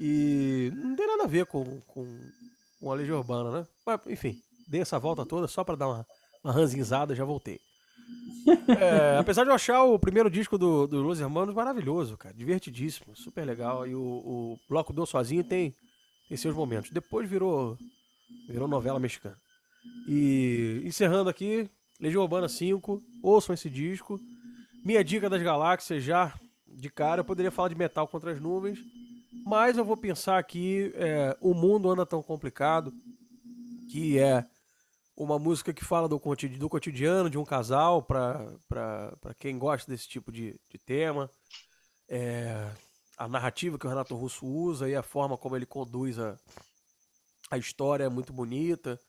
E 0.00 0.72
não 0.74 0.96
tem 0.96 1.06
nada 1.06 1.24
a 1.24 1.28
ver 1.28 1.46
com, 1.46 1.80
com, 1.82 2.06
com 2.80 2.92
a 2.92 2.94
Legião 2.94 3.18
Urbana, 3.18 3.60
né? 3.60 3.66
Mas, 3.86 4.00
enfim, 4.06 4.40
dei 4.66 4.80
essa 4.80 4.98
volta 4.98 5.24
toda 5.24 5.46
só 5.46 5.62
para 5.62 5.76
dar 5.76 5.88
uma 5.88 6.06
uma 6.42 6.52
ranzinzada, 6.52 7.14
já 7.14 7.24
voltei. 7.24 7.60
É, 8.80 9.18
apesar 9.18 9.44
de 9.44 9.50
eu 9.50 9.54
achar 9.54 9.82
o 9.84 9.98
primeiro 9.98 10.30
disco 10.30 10.56
do, 10.56 10.86
do 10.86 11.02
Los 11.02 11.20
Hermanos 11.20 11.54
maravilhoso, 11.54 12.16
cara, 12.16 12.34
divertidíssimo, 12.34 13.14
super 13.14 13.44
legal. 13.44 13.86
E 13.86 13.94
o, 13.94 14.00
o 14.00 14.58
Bloco 14.66 14.90
do 14.90 15.04
Sozinho 15.04 15.44
tem, 15.44 15.74
tem 16.26 16.36
seus 16.38 16.54
momentos. 16.54 16.90
Depois 16.90 17.28
virou, 17.28 17.76
virou 18.48 18.66
novela 18.66 18.98
mexicana. 18.98 19.36
E 20.06 20.80
encerrando 20.84 21.28
aqui, 21.28 21.68
Legião 22.00 22.22
Urbana 22.22 22.48
5, 22.48 23.02
ouçam 23.22 23.54
esse 23.54 23.68
disco. 23.68 24.20
Minha 24.84 25.02
dica 25.02 25.28
das 25.28 25.42
galáxias 25.42 26.02
já 26.02 26.38
de 26.66 26.88
cara, 26.88 27.20
eu 27.20 27.24
poderia 27.24 27.50
falar 27.50 27.68
de 27.68 27.74
Metal 27.74 28.06
contra 28.06 28.30
as 28.30 28.40
Nuvens, 28.40 28.78
mas 29.44 29.76
eu 29.76 29.84
vou 29.84 29.96
pensar 29.96 30.38
aqui, 30.38 30.92
é, 30.94 31.36
o 31.40 31.52
mundo 31.54 31.90
anda 31.90 32.06
tão 32.06 32.22
complicado, 32.22 32.92
que 33.90 34.18
é 34.18 34.46
uma 35.16 35.38
música 35.38 35.72
que 35.72 35.84
fala 35.84 36.08
do, 36.08 36.20
do 36.58 36.68
cotidiano 36.68 37.28
de 37.28 37.36
um 37.36 37.44
casal, 37.44 38.02
para 38.02 39.34
quem 39.38 39.58
gosta 39.58 39.90
desse 39.90 40.08
tipo 40.08 40.30
de, 40.30 40.54
de 40.70 40.78
tema. 40.78 41.28
É, 42.08 42.70
a 43.16 43.26
narrativa 43.26 43.76
que 43.76 43.86
o 43.86 43.88
Renato 43.88 44.14
Russo 44.14 44.46
usa 44.46 44.88
e 44.88 44.94
a 44.94 45.02
forma 45.02 45.36
como 45.36 45.56
ele 45.56 45.66
conduz 45.66 46.18
a, 46.18 46.38
a 47.50 47.58
história 47.58 48.04
é 48.04 48.08
muito 48.08 48.32
bonita. 48.32 49.00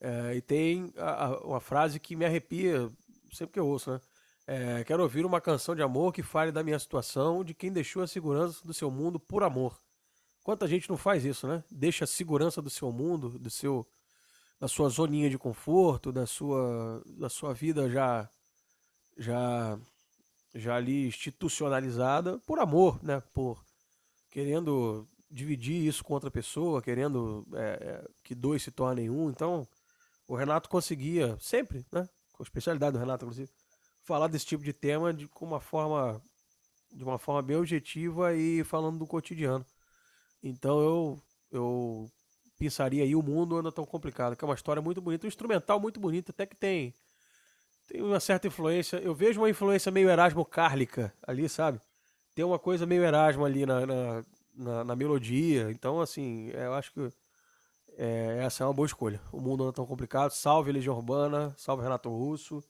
É, 0.00 0.34
e 0.34 0.40
tem 0.40 0.92
a, 0.96 1.26
a, 1.26 1.38
uma 1.40 1.60
frase 1.60 2.00
que 2.00 2.16
me 2.16 2.24
arrepia 2.24 2.90
sempre 3.32 3.54
que 3.54 3.60
eu 3.60 3.66
ouço, 3.66 3.92
né? 3.92 4.00
É, 4.46 4.82
quero 4.82 5.02
ouvir 5.02 5.24
uma 5.24 5.40
canção 5.40 5.76
de 5.76 5.82
amor 5.82 6.12
que 6.12 6.22
fale 6.22 6.50
da 6.50 6.64
minha 6.64 6.78
situação, 6.78 7.44
de 7.44 7.54
quem 7.54 7.70
deixou 7.70 8.02
a 8.02 8.06
segurança 8.06 8.66
do 8.66 8.74
seu 8.74 8.90
mundo 8.90 9.20
por 9.20 9.44
amor. 9.44 9.78
Quanta 10.42 10.66
gente 10.66 10.88
não 10.88 10.96
faz 10.96 11.24
isso, 11.24 11.46
né? 11.46 11.62
Deixa 11.70 12.04
a 12.04 12.06
segurança 12.06 12.60
do 12.60 12.70
seu 12.70 12.90
mundo, 12.90 13.38
do 13.38 13.50
seu 13.50 13.86
da 14.58 14.68
sua 14.68 14.90
zoninha 14.90 15.30
de 15.30 15.38
conforto, 15.38 16.12
da 16.12 16.26
sua, 16.26 17.02
da 17.06 17.30
sua 17.30 17.54
vida 17.54 17.88
já 17.88 18.28
já 19.16 19.78
já 20.54 20.74
ali 20.76 21.06
institucionalizada 21.06 22.38
por 22.40 22.58
amor, 22.58 23.02
né? 23.02 23.22
Por 23.32 23.64
querendo 24.30 25.08
dividir 25.30 25.86
isso 25.86 26.02
com 26.02 26.14
outra 26.14 26.30
pessoa, 26.30 26.82
querendo 26.82 27.46
é, 27.52 27.60
é, 27.60 28.08
que 28.24 28.34
dois 28.34 28.62
se 28.62 28.70
tornem 28.70 29.08
um. 29.08 29.30
Então, 29.30 29.66
o 30.30 30.36
Renato 30.36 30.68
conseguia 30.68 31.36
sempre, 31.40 31.84
né? 31.90 32.08
Com 32.32 32.44
a 32.44 32.44
especialidade 32.44 32.92
do 32.92 33.00
Renato, 33.00 33.24
inclusive, 33.24 33.50
falar 34.00 34.28
desse 34.28 34.46
tipo 34.46 34.62
de 34.62 34.72
tema 34.72 35.12
de 35.12 35.26
com 35.26 35.44
uma 35.44 35.58
forma 35.58 36.22
de 36.92 37.02
uma 37.02 37.18
forma 37.18 37.42
bem 37.42 37.56
objetiva 37.56 38.32
e 38.32 38.62
falando 38.62 38.96
do 39.00 39.08
cotidiano. 39.08 39.66
Então 40.40 40.78
eu 40.80 41.22
eu 41.50 42.08
pensaria 42.56 43.02
aí 43.02 43.16
o 43.16 43.22
mundo 43.22 43.56
anda 43.56 43.72
tão 43.72 43.84
complicado, 43.84 44.36
que 44.36 44.44
é 44.44 44.46
uma 44.46 44.54
história 44.54 44.80
muito 44.80 45.00
bonita, 45.00 45.26
um 45.26 45.28
instrumental 45.28 45.80
muito 45.80 45.98
bonito, 45.98 46.30
até 46.30 46.46
que 46.46 46.54
tem 46.54 46.94
tem 47.88 48.00
uma 48.00 48.20
certa 48.20 48.46
influência. 48.46 48.98
Eu 48.98 49.12
vejo 49.12 49.40
uma 49.40 49.50
influência 49.50 49.90
meio 49.90 50.08
Erasmo 50.08 50.44
Cárlica 50.44 51.12
ali, 51.26 51.48
sabe? 51.48 51.80
Tem 52.36 52.44
uma 52.44 52.58
coisa 52.58 52.86
meio 52.86 53.02
Erasmo 53.02 53.44
ali 53.44 53.66
na, 53.66 53.84
na, 53.84 54.24
na, 54.54 54.84
na 54.84 54.96
melodia. 54.96 55.72
Então, 55.72 56.00
assim, 56.00 56.50
eu 56.50 56.72
acho 56.74 56.92
que 56.92 57.10
é, 57.96 58.40
essa 58.42 58.64
é 58.64 58.66
uma 58.66 58.72
boa 58.72 58.86
escolha. 58.86 59.20
O 59.32 59.40
mundo 59.40 59.64
anda 59.64 59.72
tão 59.72 59.86
complicado. 59.86 60.32
Salve 60.32 60.72
Legião 60.72 60.96
Urbana, 60.96 61.54
salve 61.56 61.82
Renato 61.82 62.08
Russo 62.08 62.62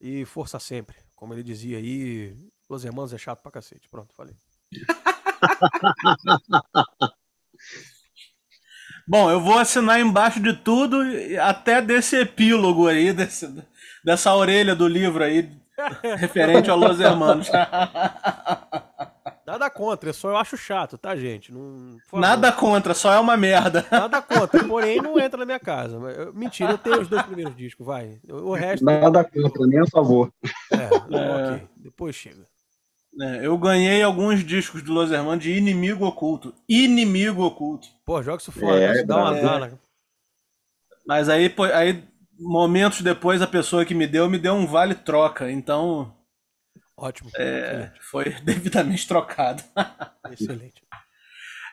e 0.00 0.24
força 0.24 0.58
sempre. 0.58 0.96
Como 1.14 1.34
ele 1.34 1.42
dizia 1.42 1.78
aí, 1.78 2.36
Los 2.68 2.84
Hermanos 2.84 3.12
é 3.12 3.18
chato 3.18 3.42
pra 3.42 3.52
cacete. 3.52 3.88
Pronto, 3.88 4.14
falei. 4.14 4.36
Bom, 9.08 9.30
eu 9.30 9.40
vou 9.40 9.56
assinar 9.56 10.00
embaixo 10.00 10.40
de 10.40 10.52
tudo, 10.52 11.00
até 11.40 11.80
desse 11.80 12.16
epílogo 12.16 12.88
aí, 12.88 13.12
desse, 13.12 13.48
dessa 14.04 14.34
orelha 14.34 14.74
do 14.74 14.88
livro 14.88 15.22
aí, 15.22 15.48
referente 16.18 16.68
ao 16.68 16.76
Los 16.76 16.98
Hermanos. 16.98 17.48
Nada 19.46 19.70
contra, 19.70 20.12
só 20.12 20.30
eu 20.30 20.36
acho 20.36 20.56
chato, 20.56 20.98
tá, 20.98 21.14
gente? 21.14 21.52
Não, 21.52 21.98
Nada 22.14 22.50
contra, 22.50 22.92
só 22.94 23.12
é 23.12 23.20
uma 23.20 23.36
merda. 23.36 23.86
Nada 23.88 24.20
contra, 24.22 24.64
porém 24.64 25.00
não 25.00 25.20
entra 25.20 25.38
na 25.38 25.46
minha 25.46 25.60
casa. 25.60 25.96
Mentira, 26.34 26.72
eu 26.72 26.78
tenho 26.78 27.00
os 27.00 27.06
dois 27.06 27.22
primeiros 27.22 27.56
discos, 27.56 27.86
vai. 27.86 28.18
O 28.28 28.54
resto. 28.54 28.84
Nada 28.84 29.22
contra, 29.22 29.66
nem 29.68 29.78
a 29.78 29.86
favor. 29.86 30.32
É, 30.72 30.76
é... 31.16 31.54
ok. 31.54 31.68
Depois 31.76 32.16
chega. 32.16 32.44
É, 33.20 33.46
eu 33.46 33.56
ganhei 33.56 34.02
alguns 34.02 34.44
discos 34.44 34.82
do 34.82 34.92
Los 34.92 35.12
Hermanos 35.12 35.44
de 35.44 35.52
Inimigo 35.52 36.04
Oculto. 36.04 36.52
Inimigo 36.68 37.44
Oculto. 37.44 37.86
Pô, 38.04 38.20
joga 38.22 38.42
isso 38.42 38.50
fora, 38.50 38.78
é, 38.78 39.04
dá 39.04 39.16
uma 39.16 39.32
dana. 39.32 39.80
Mas 41.06 41.28
aí, 41.28 41.54
aí, 41.72 42.04
momentos 42.36 43.00
depois, 43.00 43.40
a 43.40 43.46
pessoa 43.46 43.84
que 43.84 43.94
me 43.94 44.08
deu, 44.08 44.28
me 44.28 44.38
deu 44.38 44.54
um 44.54 44.66
vale-troca. 44.66 45.50
Então. 45.50 46.12
Ótimo. 46.96 47.30
É, 47.36 47.92
foi 48.00 48.30
devidamente 48.42 49.06
trocado. 49.06 49.62
Excelente. 50.30 50.82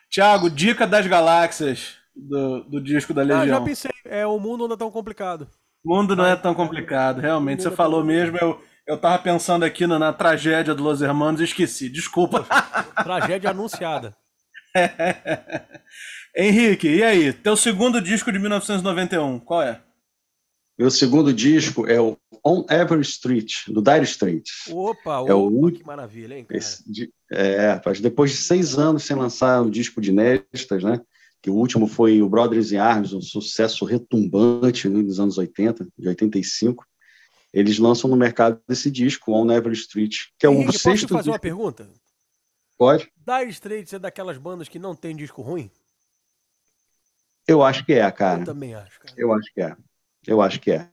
Tiago, 0.10 0.50
dica 0.50 0.86
das 0.86 1.08
galáxias 1.08 1.98
do, 2.16 2.64
do 2.66 2.82
disco 2.82 3.14
da 3.14 3.22
Legião. 3.22 3.42
Ah, 3.42 3.48
já 3.48 3.62
pensei. 3.62 3.92
É, 4.06 4.26
o 4.28 4.40
mundo 4.40 4.68
não 4.68 4.76
é 4.76 4.78
tão 4.78 4.92
complicado. 4.92 5.50
O 5.84 5.96
mundo 5.96 6.16
não 6.16 6.26
é 6.26 6.36
tão 6.36 6.54
complicado, 6.54 7.20
realmente. 7.20 7.64
Você 7.64 7.70
é 7.70 7.72
falou 7.72 8.04
mesmo, 8.04 8.38
eu 8.38 8.62
eu 8.86 8.98
tava 8.98 9.18
pensando 9.20 9.64
aqui 9.64 9.88
na, 9.88 9.98
na 9.98 10.12
tragédia 10.12 10.76
do 10.76 10.84
Los 10.84 11.02
Hermanos 11.02 11.40
e 11.40 11.46
esqueci. 11.46 11.90
Desculpa. 11.90 12.46
tragédia 13.02 13.50
anunciada. 13.50 14.16
Henrique, 16.36 16.88
e 16.88 17.04
aí? 17.04 17.32
Teu 17.32 17.56
segundo 17.56 18.02
disco 18.02 18.32
de 18.32 18.40
1991, 18.40 19.40
qual 19.40 19.62
é? 19.62 19.82
Meu 20.78 20.90
segundo 20.90 21.32
disco 21.34 21.88
é 21.88 22.02
o 22.02 22.18
On 22.44 22.66
Every 22.70 23.02
Street, 23.02 23.68
do 23.68 23.82
Dire 23.82 24.04
Straits. 24.04 24.68
Opa, 24.70 25.24
é 25.28 25.34
opa, 25.34 25.36
o... 25.36 25.72
que 25.72 25.86
maravilha, 25.86 26.36
hein, 26.36 26.46
cara? 26.46 26.58
Esse, 26.58 27.14
é, 27.32 27.80
depois 28.02 28.32
de 28.32 28.38
seis 28.38 28.78
anos 28.78 29.04
sem 29.04 29.16
lançar 29.16 29.62
o 29.62 29.66
um 29.66 29.70
disco 29.70 30.02
de 30.02 30.10
inéditas, 30.10 30.84
né? 30.84 31.00
Que 31.42 31.50
o 31.50 31.56
último 31.56 31.88
foi 31.88 32.22
o 32.22 32.30
Brothers 32.30 32.72
in 32.72 32.78
Arms, 32.78 33.14
um 33.14 33.22
sucesso 33.22 33.86
retumbante 33.86 34.90
né, 34.90 35.02
nos 35.02 35.20
anos 35.20 35.38
80, 35.38 35.88
de 35.98 36.08
85. 36.08 36.86
Eles 37.54 37.78
lançam 37.78 38.10
no 38.10 38.16
mercado 38.16 38.60
esse 38.68 38.90
disco, 38.90 39.32
On 39.32 39.52
Every 39.52 39.76
Street, 39.76 40.16
que 40.40 40.46
é 40.46 40.50
o 40.50 40.54
Henrique, 40.54 40.80
sexto. 40.80 41.08
Posso 41.08 41.08
fazer 41.08 41.18
disco. 41.20 41.32
uma 41.32 41.40
pergunta? 41.40 41.90
Pode. 42.78 43.12
Dire 43.16 43.50
Straits 43.52 43.94
é 43.94 44.00
daquelas 44.00 44.38
bandas 44.38 44.68
que 44.68 44.80
não 44.80 44.96
tem 44.96 45.16
disco 45.16 45.42
ruim? 45.42 45.70
Eu 47.48 47.62
acho 47.62 47.86
que 47.86 47.94
é, 47.94 48.10
cara. 48.12 48.42
Eu 48.42 48.46
também 48.46 48.74
acho, 48.74 49.00
cara. 49.00 49.14
Eu 49.18 49.34
acho 49.34 49.54
que 49.54 49.62
é. 49.62 49.76
Eu 50.28 50.42
acho 50.42 50.60
que 50.60 50.72
é. 50.72 50.90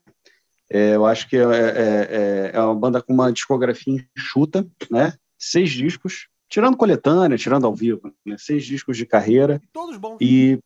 é 0.68 0.96
eu 0.96 1.06
acho 1.06 1.28
que 1.28 1.36
é, 1.36 1.40
é, 1.40 1.44
é, 1.44 2.50
é, 2.54 2.60
uma 2.60 2.74
banda 2.74 3.02
com 3.02 3.12
uma 3.12 3.32
discografia 3.32 4.06
enxuta, 4.16 4.66
né? 4.90 5.14
Seis 5.38 5.70
discos, 5.70 6.28
tirando 6.48 6.76
coletânea, 6.76 7.38
tirando 7.38 7.66
ao 7.66 7.74
vivo, 7.74 8.12
né? 8.24 8.36
Seis 8.38 8.64
discos 8.64 8.96
de 8.96 9.06
carreira. 9.06 9.60
E 9.62 9.68
todos 9.72 9.96
bons. 9.96 10.16
E 10.20 10.58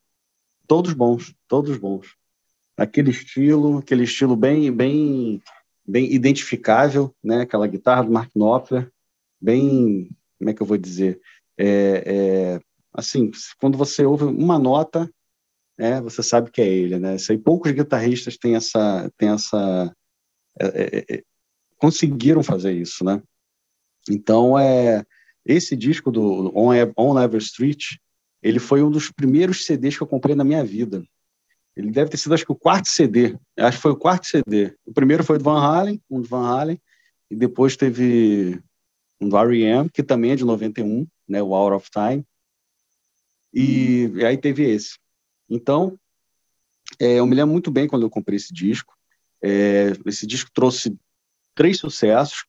todos 0.67 0.93
bons, 0.93 1.35
todos 1.47 1.77
bons. 1.77 2.17
Aquele 2.77 3.11
estilo, 3.11 3.79
aquele 3.79 4.05
estilo 4.05 4.35
bem, 4.35 4.73
bem, 4.73 5.41
bem 5.87 6.13
identificável, 6.13 7.15
né? 7.23 7.43
Aquela 7.43 7.67
guitarra 7.67 8.05
do 8.05 8.11
Mark 8.11 8.31
Knopfler, 8.35 8.91
bem, 9.41 10.11
como 10.39 10.51
é 10.51 10.55
que 10.55 10.63
eu 10.63 10.67
vou 10.67 10.77
dizer? 10.79 11.21
É, 11.57 12.03
é, 12.07 12.61
assim, 12.93 13.31
quando 13.61 13.79
você 13.79 14.05
ouve 14.05 14.25
uma 14.25 14.59
nota, 14.59 15.09
é, 15.79 16.01
você 16.01 16.23
sabe 16.23 16.51
que 16.51 16.61
é 16.61 16.69
ele, 16.69 16.99
né? 16.99 17.19
Sei, 17.19 17.37
poucos 17.37 17.73
guitarristas 17.73 18.37
têm 18.37 18.55
essa, 18.55 19.11
têm 19.17 19.31
essa 19.31 19.95
é, 20.61 20.67
é, 20.67 21.15
é, 21.17 21.23
conseguiram 21.77 22.43
fazer 22.43 22.73
isso, 22.73 23.05
né? 23.05 23.23
Então, 24.09 24.59
é, 24.59 25.05
esse 25.45 25.75
disco 25.75 26.11
do 26.11 26.53
On, 26.57 26.71
On 26.97 27.19
Ever 27.21 27.41
Street, 27.41 27.97
ele 28.43 28.59
foi 28.59 28.83
um 28.83 28.91
dos 28.91 29.11
primeiros 29.11 29.65
CDs 29.65 29.97
que 29.97 30.03
eu 30.03 30.07
comprei 30.07 30.35
na 30.35 30.45
minha 30.45 30.65
vida. 30.65 31.05
Ele 31.77 31.91
deve 31.91 32.11
ter 32.11 32.19
sido, 32.19 32.35
acho 32.35 32.45
que, 32.45 32.53
o 32.53 32.57
quarto 32.57 32.89
CD. 32.89 33.37
Acho 33.59 33.79
que 33.79 33.83
foi 33.83 33.91
o 33.91 33.97
quarto 33.97 34.27
CD. 34.27 34.77
O 34.87 34.93
primeiro 34.93 35.25
foi 35.25 35.39
do 35.39 35.45
Van 35.45 35.61
Halen, 35.61 36.01
um 36.09 36.21
do 36.21 36.29
Van 36.29 36.47
Halen, 36.47 36.81
e 37.31 37.35
depois 37.35 37.77
teve 37.77 38.61
um 39.21 39.29
do 39.29 39.37
R.E.M., 39.37 39.91
que 39.91 40.03
também 40.03 40.33
é 40.33 40.37
de 40.37 40.45
91, 40.45 41.07
né, 41.29 41.43
o 41.43 41.49
Hour 41.49 41.73
of 41.73 41.91
Time. 41.91 42.25
E, 43.53 44.11
e 44.15 44.25
aí 44.25 44.37
teve 44.37 44.65
esse. 44.65 44.99
Então, 45.49 45.99
é, 47.01 47.19
eu 47.19 47.27
me 47.27 47.35
lembro 47.35 47.53
muito 47.53 47.71
bem 47.71 47.87
quando 47.87 48.03
eu 48.03 48.11
comprei 48.11 48.37
esse 48.37 48.53
disco. 48.53 48.95
É, 49.43 49.93
esse 50.07 50.27
disco 50.27 50.51
trouxe 50.53 50.97
três 51.55 51.79
sucessos, 51.79 52.45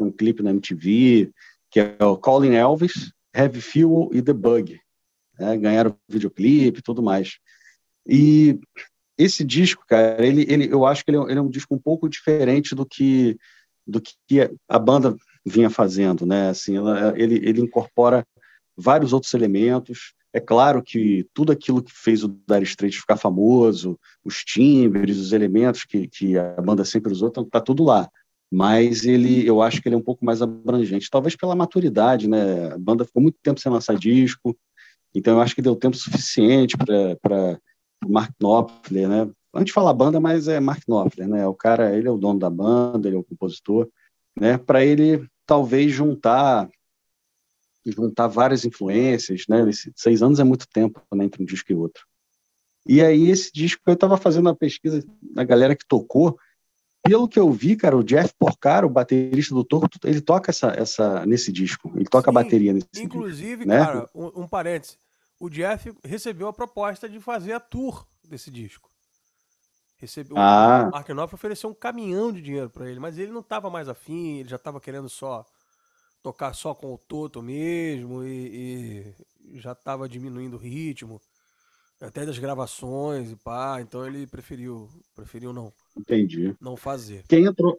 um 0.00 0.10
clipe 0.10 0.42
na 0.42 0.50
MTV, 0.50 1.30
que 1.70 1.80
é 1.80 2.04
o 2.04 2.16
Calling 2.16 2.54
Elvis, 2.54 3.12
Heavy 3.34 3.60
Fuel 3.60 4.10
e 4.12 4.22
The 4.22 4.32
Bug. 4.32 4.80
Né? 5.38 5.56
Ganharam 5.58 5.96
videoclipe 6.08 6.78
e 6.78 6.82
tudo 6.82 7.02
mais. 7.02 7.38
E 8.06 8.58
esse 9.16 9.44
disco, 9.44 9.84
cara, 9.86 10.24
ele, 10.26 10.46
ele, 10.48 10.72
eu 10.72 10.86
acho 10.86 11.04
que 11.04 11.10
ele 11.10 11.18
é, 11.18 11.22
ele 11.30 11.38
é 11.38 11.42
um 11.42 11.50
disco 11.50 11.74
um 11.74 11.78
pouco 11.78 12.08
diferente 12.08 12.74
do 12.74 12.86
que 12.86 13.36
do 13.86 14.00
que 14.00 14.14
a 14.68 14.78
banda 14.78 15.16
vinha 15.44 15.68
fazendo, 15.68 16.24
né? 16.24 16.50
Assim, 16.50 16.76
ela, 16.76 17.12
ele, 17.18 17.36
ele 17.36 17.60
incorpora 17.60 18.24
vários 18.76 19.12
outros 19.12 19.34
elementos. 19.34 20.14
É 20.32 20.38
claro 20.38 20.82
que 20.82 21.26
tudo 21.34 21.50
aquilo 21.50 21.82
que 21.82 21.92
fez 21.92 22.22
o 22.22 22.28
Dire 22.28 22.62
Straits 22.62 23.00
ficar 23.00 23.16
famoso, 23.16 23.98
os 24.24 24.44
timbres, 24.44 25.18
os 25.18 25.32
elementos 25.32 25.84
que, 25.84 26.06
que 26.06 26.38
a 26.38 26.60
banda 26.60 26.84
sempre 26.84 27.12
usou, 27.12 27.30
tá, 27.30 27.44
tá 27.50 27.60
tudo 27.60 27.82
lá. 27.82 28.08
Mas 28.50 29.04
ele, 29.04 29.46
eu 29.46 29.62
acho 29.62 29.80
que 29.80 29.88
ele 29.88 29.94
é 29.94 29.98
um 29.98 30.02
pouco 30.02 30.24
mais 30.24 30.40
abrangente, 30.42 31.10
talvez 31.10 31.36
pela 31.36 31.54
maturidade, 31.54 32.28
né? 32.28 32.72
A 32.72 32.78
banda 32.78 33.04
ficou 33.04 33.22
muito 33.22 33.38
tempo 33.42 33.60
sem 33.60 33.70
lançar 33.70 33.96
disco, 33.96 34.56
então 35.14 35.34
eu 35.34 35.40
acho 35.40 35.54
que 35.54 35.62
deu 35.62 35.76
tempo 35.76 35.96
suficiente 35.96 36.76
para 36.76 37.60
Mark 38.06 38.32
Knopfler, 38.38 39.08
né? 39.08 39.30
A 39.52 39.58
gente 39.58 39.72
fala 39.72 39.92
banda, 39.92 40.20
mas 40.20 40.46
é 40.46 40.60
Mark 40.60 40.82
Knopfler, 40.86 41.28
né? 41.28 41.46
O 41.46 41.54
cara, 41.54 41.96
ele 41.96 42.06
é 42.06 42.10
o 42.10 42.18
dono 42.18 42.38
da 42.38 42.50
banda, 42.50 43.08
ele 43.08 43.16
é 43.16 43.18
o 43.18 43.24
compositor, 43.24 43.88
né? 44.38 44.58
Para 44.58 44.84
ele 44.84 45.26
talvez 45.44 45.92
juntar 45.92 46.68
juntar 47.86 48.26
várias 48.26 48.64
influências, 48.64 49.44
né? 49.48 49.68
Esses 49.68 49.92
seis 49.96 50.22
anos 50.22 50.38
é 50.38 50.44
muito 50.44 50.68
tempo 50.68 51.00
né, 51.12 51.24
entre 51.24 51.42
um 51.42 51.46
disco 51.46 51.72
e 51.72 51.74
outro. 51.74 52.06
E 52.86 53.02
aí 53.02 53.30
esse 53.30 53.52
disco 53.52 53.82
eu 53.86 53.94
estava 53.94 54.16
fazendo 54.16 54.48
a 54.48 54.54
pesquisa 54.54 55.04
da 55.34 55.44
galera 55.44 55.76
que 55.76 55.86
tocou, 55.86 56.38
pelo 57.02 57.28
que 57.28 57.38
eu 57.38 57.50
vi, 57.50 57.76
cara, 57.76 57.96
o 57.96 58.04
Jeff 58.04 58.34
Porcaro, 58.38 58.86
o 58.86 58.90
baterista 58.90 59.54
do 59.54 59.64
Torto, 59.64 59.98
ele 60.04 60.20
toca 60.20 60.50
essa, 60.50 60.68
essa 60.68 61.24
nesse 61.26 61.50
disco, 61.50 61.92
ele 61.94 62.04
toca 62.04 62.30
Sim, 62.30 62.30
a 62.30 62.42
bateria 62.42 62.72
nesse 62.72 62.86
inclusive, 62.96 63.06
disco. 63.06 63.16
Inclusive, 63.16 63.66
né? 63.66 63.78
cara, 63.78 64.10
um, 64.14 64.42
um 64.42 64.48
parênteses, 64.48 64.98
o 65.38 65.48
Jeff 65.48 65.92
recebeu 66.04 66.48
a 66.48 66.52
proposta 66.52 67.08
de 67.08 67.18
fazer 67.18 67.52
a 67.52 67.60
tour 67.60 68.06
desse 68.28 68.50
disco. 68.50 68.90
Recebeu, 69.96 70.36
ah. 70.38 70.86
O 70.88 70.90
Mark 70.92 71.08
Knopfler 71.08 71.34
ofereceu 71.34 71.70
um 71.70 71.74
caminhão 71.74 72.32
de 72.32 72.40
dinheiro 72.40 72.70
para 72.70 72.90
ele, 72.90 73.00
mas 73.00 73.18
ele 73.18 73.32
não 73.32 73.40
estava 73.40 73.68
mais 73.68 73.88
afim, 73.88 74.38
ele 74.38 74.48
já 74.48 74.56
estava 74.56 74.80
querendo 74.80 75.08
só 75.08 75.44
tocar 76.22 76.52
só 76.54 76.74
com 76.74 76.92
o 76.92 76.98
Toto 76.98 77.42
mesmo 77.42 78.24
e, 78.24 79.14
e 79.52 79.58
já 79.58 79.72
estava 79.72 80.08
diminuindo 80.08 80.56
o 80.56 80.60
ritmo, 80.60 81.20
até 82.00 82.24
das 82.24 82.38
gravações 82.38 83.30
e 83.30 83.36
pá, 83.36 83.80
então 83.80 84.06
ele 84.06 84.26
preferiu, 84.26 84.88
preferiu 85.14 85.52
não. 85.52 85.72
Entendi. 85.96 86.56
Não 86.60 86.76
fazer. 86.76 87.24
Quem 87.28 87.44
entrou, 87.44 87.78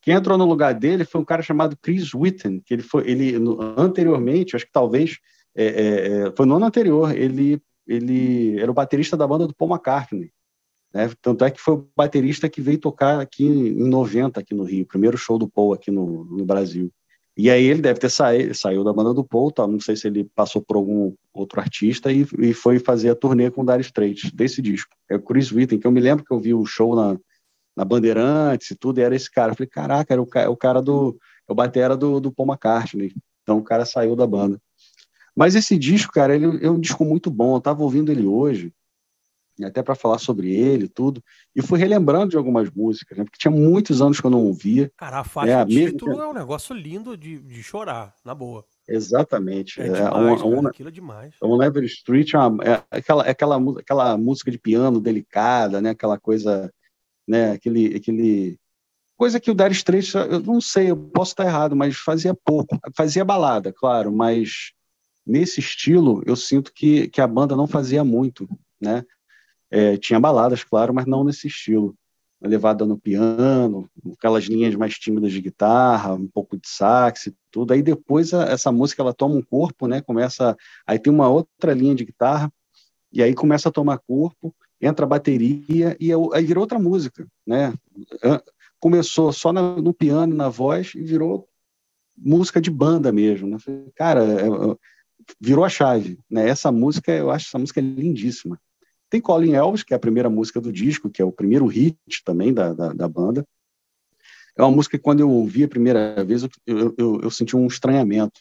quem 0.00 0.14
entrou 0.14 0.38
no 0.38 0.44
lugar 0.44 0.74
dele 0.74 1.04
foi 1.04 1.20
um 1.20 1.24
cara 1.24 1.42
chamado 1.42 1.76
Chris 1.76 2.14
Whitten, 2.14 2.60
que 2.60 2.74
ele 2.74 2.82
foi, 2.82 3.08
ele 3.08 3.38
no, 3.38 3.60
anteriormente, 3.78 4.56
acho 4.56 4.66
que 4.66 4.72
talvez 4.72 5.18
é, 5.54 5.64
é, 5.64 6.28
é, 6.28 6.32
foi 6.36 6.46
no 6.46 6.56
ano 6.56 6.66
anterior, 6.66 7.16
ele 7.16 7.60
ele 7.88 8.60
era 8.60 8.70
o 8.70 8.74
baterista 8.74 9.16
da 9.16 9.26
banda 9.26 9.46
do 9.46 9.54
Paul 9.54 9.70
McCartney. 9.70 10.30
Né? 10.92 11.10
Tanto 11.22 11.44
é 11.44 11.50
que 11.50 11.60
foi 11.60 11.74
o 11.74 11.88
baterista 11.96 12.48
que 12.48 12.60
veio 12.60 12.78
tocar 12.78 13.18
aqui 13.18 13.44
em 13.44 13.88
90, 13.88 14.38
aqui 14.38 14.54
no 14.54 14.62
Rio, 14.62 14.86
primeiro 14.86 15.16
show 15.16 15.38
do 15.38 15.48
Paul 15.48 15.72
aqui 15.72 15.90
no, 15.90 16.24
no 16.24 16.44
Brasil. 16.44 16.92
E 17.38 17.48
aí 17.48 17.66
ele 17.66 17.80
deve 17.80 18.00
ter 18.00 18.10
saído, 18.10 18.52
saiu 18.52 18.82
da 18.82 18.92
banda 18.92 19.14
do 19.14 19.22
Paul, 19.22 19.52
tá? 19.52 19.64
não 19.64 19.78
sei 19.78 19.94
se 19.94 20.08
ele 20.08 20.24
passou 20.24 20.60
por 20.60 20.76
algum 20.76 21.14
outro 21.32 21.60
artista 21.60 22.10
e, 22.10 22.26
e 22.36 22.52
foi 22.52 22.80
fazer 22.80 23.10
a 23.10 23.14
turnê 23.14 23.48
com 23.48 23.62
o 23.62 23.64
Dire 23.64 23.80
Straits, 23.80 24.32
desse 24.32 24.60
disco. 24.60 24.90
É 25.08 25.14
o 25.14 25.22
Chris 25.22 25.52
Whitten, 25.52 25.78
que 25.78 25.86
eu 25.86 25.92
me 25.92 26.00
lembro 26.00 26.24
que 26.24 26.32
eu 26.32 26.40
vi 26.40 26.52
o 26.52 26.66
show 26.66 26.96
na, 26.96 27.16
na 27.76 27.84
Bandeirantes 27.84 28.72
e 28.72 28.74
tudo, 28.74 28.98
e 28.98 29.04
era 29.04 29.14
esse 29.14 29.30
cara. 29.30 29.52
Eu 29.52 29.56
falei, 29.56 29.70
caraca, 29.70 30.12
era 30.12 30.20
o, 30.20 30.26
o 30.50 30.56
cara 30.56 30.82
do... 30.82 31.16
É 31.48 31.52
o 31.52 31.54
batera 31.54 31.96
do, 31.96 32.18
do 32.18 32.32
Paul 32.32 32.48
McCartney. 32.48 33.14
Então 33.44 33.58
o 33.58 33.62
cara 33.62 33.84
saiu 33.84 34.16
da 34.16 34.26
banda. 34.26 34.60
Mas 35.34 35.54
esse 35.54 35.78
disco, 35.78 36.12
cara, 36.12 36.34
ele 36.34 36.66
é 36.66 36.68
um 36.68 36.80
disco 36.80 37.04
muito 37.04 37.30
bom. 37.30 37.54
Eu 37.54 37.60
tava 37.60 37.84
ouvindo 37.84 38.10
ele 38.10 38.26
hoje, 38.26 38.72
até 39.64 39.82
para 39.82 39.94
falar 39.94 40.18
sobre 40.18 40.54
ele 40.54 40.84
e 40.84 40.88
tudo, 40.88 41.22
e 41.54 41.62
fui 41.62 41.78
relembrando 41.78 42.30
de 42.30 42.36
algumas 42.36 42.70
músicas, 42.70 43.18
né? 43.18 43.24
Porque 43.24 43.38
tinha 43.38 43.50
muitos 43.50 44.00
anos 44.00 44.20
que 44.20 44.26
eu 44.26 44.30
não 44.30 44.44
ouvia. 44.44 44.90
Cara, 44.96 45.20
a 45.20 45.24
faixa 45.24 45.64
de 45.64 45.84
é, 45.84 45.90
título 45.90 46.20
é 46.20 46.28
um 46.28 46.34
negócio 46.34 46.74
lindo 46.74 47.16
de, 47.16 47.38
de 47.38 47.62
chorar, 47.62 48.14
na 48.24 48.34
boa. 48.34 48.64
Exatamente. 48.88 49.80
É, 49.80 49.86
é 49.86 49.92
demais, 49.92 50.40
é, 50.40 50.44
cara, 50.44 50.68
aquilo 50.68 50.88
é 50.88 50.92
demais. 50.92 51.34
On 51.42 51.58
Never 51.58 51.84
Street 51.84 52.34
é, 52.34 52.38
uma, 52.38 52.64
é 52.64 52.82
aquela, 52.90 53.26
é 53.26 53.30
aquela, 53.30 53.56
aquela 53.78 54.16
música 54.16 54.50
de 54.50 54.58
piano 54.58 55.00
delicada, 55.00 55.80
né? 55.80 55.90
Aquela 55.90 56.18
coisa, 56.18 56.72
né? 57.26 57.52
Aquele, 57.52 57.96
aquele 57.96 58.58
coisa 59.18 59.40
que 59.40 59.50
o 59.50 59.54
Dire 59.54 59.72
Straits, 59.72 60.14
eu 60.14 60.40
não 60.40 60.60
sei, 60.60 60.90
eu 60.90 60.96
posso 60.96 61.32
estar 61.32 61.44
errado, 61.44 61.74
mas 61.74 61.96
fazia 61.96 62.32
pouco. 62.32 62.78
Fazia 62.96 63.24
balada, 63.24 63.72
claro, 63.72 64.12
mas 64.12 64.72
nesse 65.26 65.60
estilo 65.60 66.22
eu 66.24 66.36
sinto 66.36 66.72
que, 66.72 67.08
que 67.08 67.20
a 67.20 67.26
banda 67.26 67.56
não 67.56 67.66
fazia 67.66 68.04
muito, 68.04 68.48
né? 68.80 69.04
É, 69.70 69.96
tinha 69.96 70.18
baladas, 70.18 70.64
claro, 70.64 70.94
mas 70.94 71.06
não 71.06 71.24
nesse 71.24 71.46
estilo. 71.46 71.94
Levada 72.40 72.86
no 72.86 72.96
piano, 72.96 73.90
aquelas 74.12 74.44
linhas 74.44 74.76
mais 74.76 74.94
tímidas 74.94 75.32
de 75.32 75.40
guitarra, 75.40 76.14
um 76.14 76.28
pouco 76.28 76.56
de 76.56 76.68
sax 76.68 77.26
e 77.26 77.34
tudo. 77.50 77.72
Aí 77.72 77.82
depois 77.82 78.32
a, 78.32 78.44
essa 78.44 78.70
música 78.70 79.02
ela 79.02 79.12
toma 79.12 79.34
um 79.34 79.42
corpo, 79.42 79.88
né? 79.88 80.00
Começa, 80.00 80.56
aí 80.86 81.00
tem 81.00 81.12
uma 81.12 81.28
outra 81.28 81.74
linha 81.74 81.96
de 81.96 82.04
guitarra 82.04 82.52
e 83.12 83.22
aí 83.22 83.34
começa 83.34 83.68
a 83.68 83.72
tomar 83.72 83.98
corpo, 83.98 84.54
entra 84.80 85.04
a 85.04 85.08
bateria 85.08 85.96
e 85.98 86.12
aí 86.12 86.44
virou 86.44 86.62
outra 86.62 86.78
música, 86.78 87.26
né? 87.44 87.74
Começou 88.78 89.32
só 89.32 89.52
no 89.52 89.92
piano, 89.92 90.32
na 90.32 90.48
voz 90.48 90.92
e 90.94 91.02
virou 91.02 91.48
música 92.16 92.60
de 92.60 92.70
banda 92.70 93.10
mesmo, 93.12 93.48
né? 93.48 93.56
Cara, 93.94 94.24
é, 94.24 94.46
é, 94.46 94.76
virou 95.40 95.64
a 95.64 95.68
chave, 95.68 96.18
né? 96.30 96.48
Essa 96.48 96.70
música, 96.70 97.12
eu 97.12 97.30
acho 97.30 97.48
essa 97.48 97.58
música 97.58 97.80
lindíssima. 97.80 98.60
Tem 99.10 99.20
Colin 99.20 99.52
Elvis, 99.52 99.82
que 99.82 99.92
é 99.92 99.96
a 99.96 100.00
primeira 100.00 100.28
música 100.28 100.60
do 100.60 100.72
disco, 100.72 101.10
que 101.10 101.22
é 101.22 101.24
o 101.24 101.32
primeiro 101.32 101.66
hit 101.66 101.96
também 102.24 102.52
da, 102.52 102.72
da, 102.72 102.92
da 102.92 103.08
banda. 103.08 103.44
É 104.56 104.62
uma 104.62 104.70
música 104.70 104.98
que 104.98 105.02
quando 105.02 105.20
eu 105.20 105.30
ouvi 105.30 105.64
a 105.64 105.68
primeira 105.68 106.24
vez, 106.24 106.42
eu, 106.66 106.94
eu, 106.98 107.20
eu, 107.22 107.30
senti 107.30 107.56
um 107.56 107.66
estranhamento, 107.66 108.40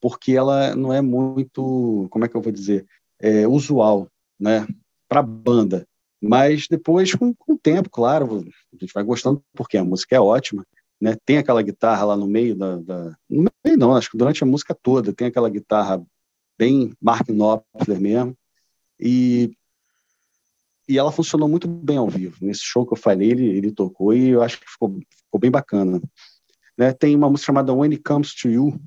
porque 0.00 0.32
ela 0.32 0.74
não 0.74 0.92
é 0.92 1.02
muito, 1.02 2.08
como 2.10 2.24
é 2.24 2.28
que 2.28 2.34
eu 2.34 2.40
vou 2.40 2.52
dizer, 2.52 2.86
é, 3.20 3.46
usual. 3.46 4.08
né, 4.40 4.66
para 5.08 5.22
banda. 5.22 5.86
Mas 6.20 6.66
depois, 6.68 7.14
com, 7.14 7.32
com 7.34 7.54
o 7.54 7.58
tempo, 7.58 7.88
claro, 7.88 8.44
a 8.72 8.76
gente 8.76 8.92
vai 8.92 9.02
gostando, 9.04 9.42
porque 9.54 9.76
a 9.76 9.84
música 9.84 10.16
é 10.16 10.20
ótima, 10.20 10.66
né? 11.00 11.16
Tem 11.24 11.38
aquela 11.38 11.62
guitarra 11.62 12.04
lá 12.04 12.16
no 12.16 12.26
meio 12.26 12.56
da, 12.56 12.76
da, 12.78 13.16
No 13.28 13.50
meio 13.64 13.78
não, 13.78 13.96
acho 13.96 14.10
que 14.10 14.18
durante 14.18 14.42
a 14.42 14.46
música 14.46 14.74
toda 14.74 15.12
tem 15.12 15.28
aquela 15.28 15.48
guitarra 15.48 16.04
bem 16.58 16.92
Mark 17.00 17.28
Knopfler 17.28 18.00
mesmo. 18.00 18.36
E, 18.98 19.52
e 20.88 20.96
ela 20.96 21.12
funcionou 21.12 21.48
muito 21.48 21.68
bem 21.68 21.98
ao 21.98 22.08
vivo. 22.08 22.36
Nesse 22.40 22.62
show 22.62 22.86
que 22.86 22.94
eu 22.94 22.96
falei, 22.96 23.30
ele, 23.30 23.46
ele 23.46 23.70
tocou 23.70 24.14
e 24.14 24.30
eu 24.30 24.42
acho 24.42 24.58
que 24.58 24.70
ficou, 24.70 24.98
ficou 25.24 25.38
bem 25.38 25.50
bacana. 25.50 26.00
Né? 26.76 26.92
Tem 26.92 27.14
uma 27.14 27.28
música 27.28 27.46
chamada 27.46 27.74
When 27.74 27.90
It 27.90 28.02
Comes 28.02 28.34
to 28.34 28.48
You, 28.48 28.80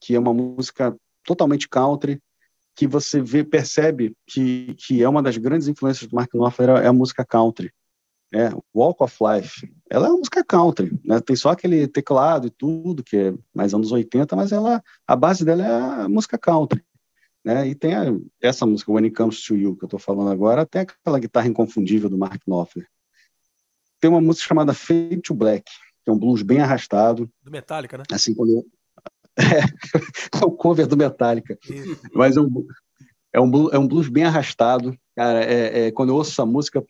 que 0.00 0.14
é 0.14 0.18
uma 0.18 0.32
música 0.32 0.96
totalmente 1.24 1.68
country, 1.68 2.20
que 2.76 2.86
você 2.86 3.20
vê, 3.20 3.42
percebe 3.42 4.14
que, 4.26 4.74
que 4.74 5.02
é 5.02 5.08
uma 5.08 5.22
das 5.22 5.36
grandes 5.36 5.68
influências 5.68 6.08
do 6.08 6.14
Mark 6.14 6.30
Knopfler, 6.32 6.70
é 6.70 6.86
a 6.86 6.92
música 6.92 7.24
country. 7.24 7.72
É, 8.34 8.50
Walk 8.74 9.02
of 9.02 9.14
Life. 9.20 9.70
Ela 9.90 10.06
é 10.06 10.08
uma 10.08 10.18
música 10.18 10.42
country, 10.42 10.98
né? 11.04 11.20
Tem 11.20 11.36
só 11.36 11.50
aquele 11.50 11.86
teclado 11.86 12.46
e 12.46 12.50
tudo, 12.50 13.04
que 13.04 13.14
é 13.14 13.34
mais 13.54 13.74
anos 13.74 13.92
80, 13.92 14.34
mas 14.34 14.52
ela, 14.52 14.82
a 15.06 15.14
base 15.14 15.44
dela 15.44 15.62
é 15.62 16.02
a 16.04 16.08
música 16.08 16.38
country. 16.38 16.82
Né? 17.44 17.68
E 17.68 17.74
tem 17.74 17.94
a, 17.94 18.04
essa 18.40 18.64
música, 18.64 18.92
When 18.92 19.04
It 19.04 19.16
Comes 19.16 19.42
to 19.42 19.56
You, 19.56 19.76
que 19.76 19.84
eu 19.84 19.86
estou 19.86 19.98
falando 19.98 20.30
agora, 20.30 20.64
tem 20.66 20.82
aquela 20.82 21.18
guitarra 21.18 21.48
inconfundível 21.48 22.08
do 22.08 22.18
Mark 22.18 22.40
Knopfler. 22.46 22.86
Tem 24.00 24.10
uma 24.10 24.20
música 24.20 24.48
chamada 24.48 24.74
Fade 24.74 25.20
to 25.22 25.34
Black, 25.34 25.70
que 26.04 26.10
é 26.10 26.12
um 26.12 26.18
blues 26.18 26.42
bem 26.42 26.60
arrastado. 26.60 27.30
Do 27.42 27.50
Metallica, 27.50 27.98
né? 27.98 28.04
Assim, 28.10 28.34
quando 28.34 28.52
eu... 28.52 28.66
é, 29.38 29.60
é 30.40 30.44
o 30.44 30.50
cover 30.52 30.86
do 30.86 30.96
Metallica. 30.96 31.58
Isso. 31.68 32.00
Mas 32.14 32.36
é 32.36 32.40
um, 32.40 32.66
é, 33.32 33.40
um 33.40 33.50
blues, 33.50 33.72
é 33.72 33.78
um 33.78 33.88
blues 33.88 34.08
bem 34.08 34.24
arrastado. 34.24 34.96
Cara, 35.16 35.42
é, 35.44 35.86
é, 35.86 35.90
quando 35.90 36.10
eu 36.10 36.16
ouço 36.16 36.32
essa 36.32 36.46
música, 36.46 36.84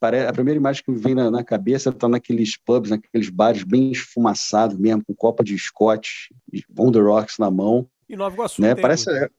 a 0.00 0.32
primeira 0.32 0.58
imagem 0.58 0.82
que 0.84 0.90
me 0.90 0.98
vem 0.98 1.14
na, 1.14 1.30
na 1.30 1.44
cabeça 1.44 1.90
é 1.90 1.92
tá 1.92 2.08
naqueles 2.08 2.56
pubs, 2.56 2.90
naqueles 2.90 3.30
bares 3.30 3.62
bem 3.62 3.92
esfumaçados 3.92 4.76
mesmo, 4.76 5.04
com 5.04 5.14
copa 5.14 5.44
de 5.44 5.56
Scott, 5.56 6.28
on 6.76 6.90
the 6.90 6.98
rocks 6.98 7.38
na 7.38 7.50
mão. 7.50 7.88
E 8.08 8.16
Nova 8.16 8.34
Iguaçu 8.34 8.60
né? 8.60 8.74
Parece, 8.74 9.08
é, 9.10 9.30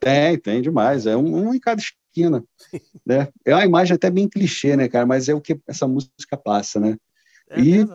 tem, 0.00 0.38
tem 0.38 0.62
demais. 0.62 1.06
É 1.06 1.16
um, 1.16 1.48
um 1.48 1.54
em 1.54 1.60
cada 1.60 1.80
esquina. 1.80 2.42
né? 3.06 3.28
É 3.44 3.54
uma 3.54 3.64
imagem 3.64 3.94
até 3.94 4.10
bem 4.10 4.28
clichê, 4.28 4.76
né, 4.76 4.88
cara? 4.88 5.06
Mas 5.06 5.28
é 5.28 5.34
o 5.34 5.40
que 5.40 5.60
essa 5.68 5.86
música 5.86 6.36
passa, 6.42 6.80
né? 6.80 6.96
É 7.50 7.60
e, 7.60 7.86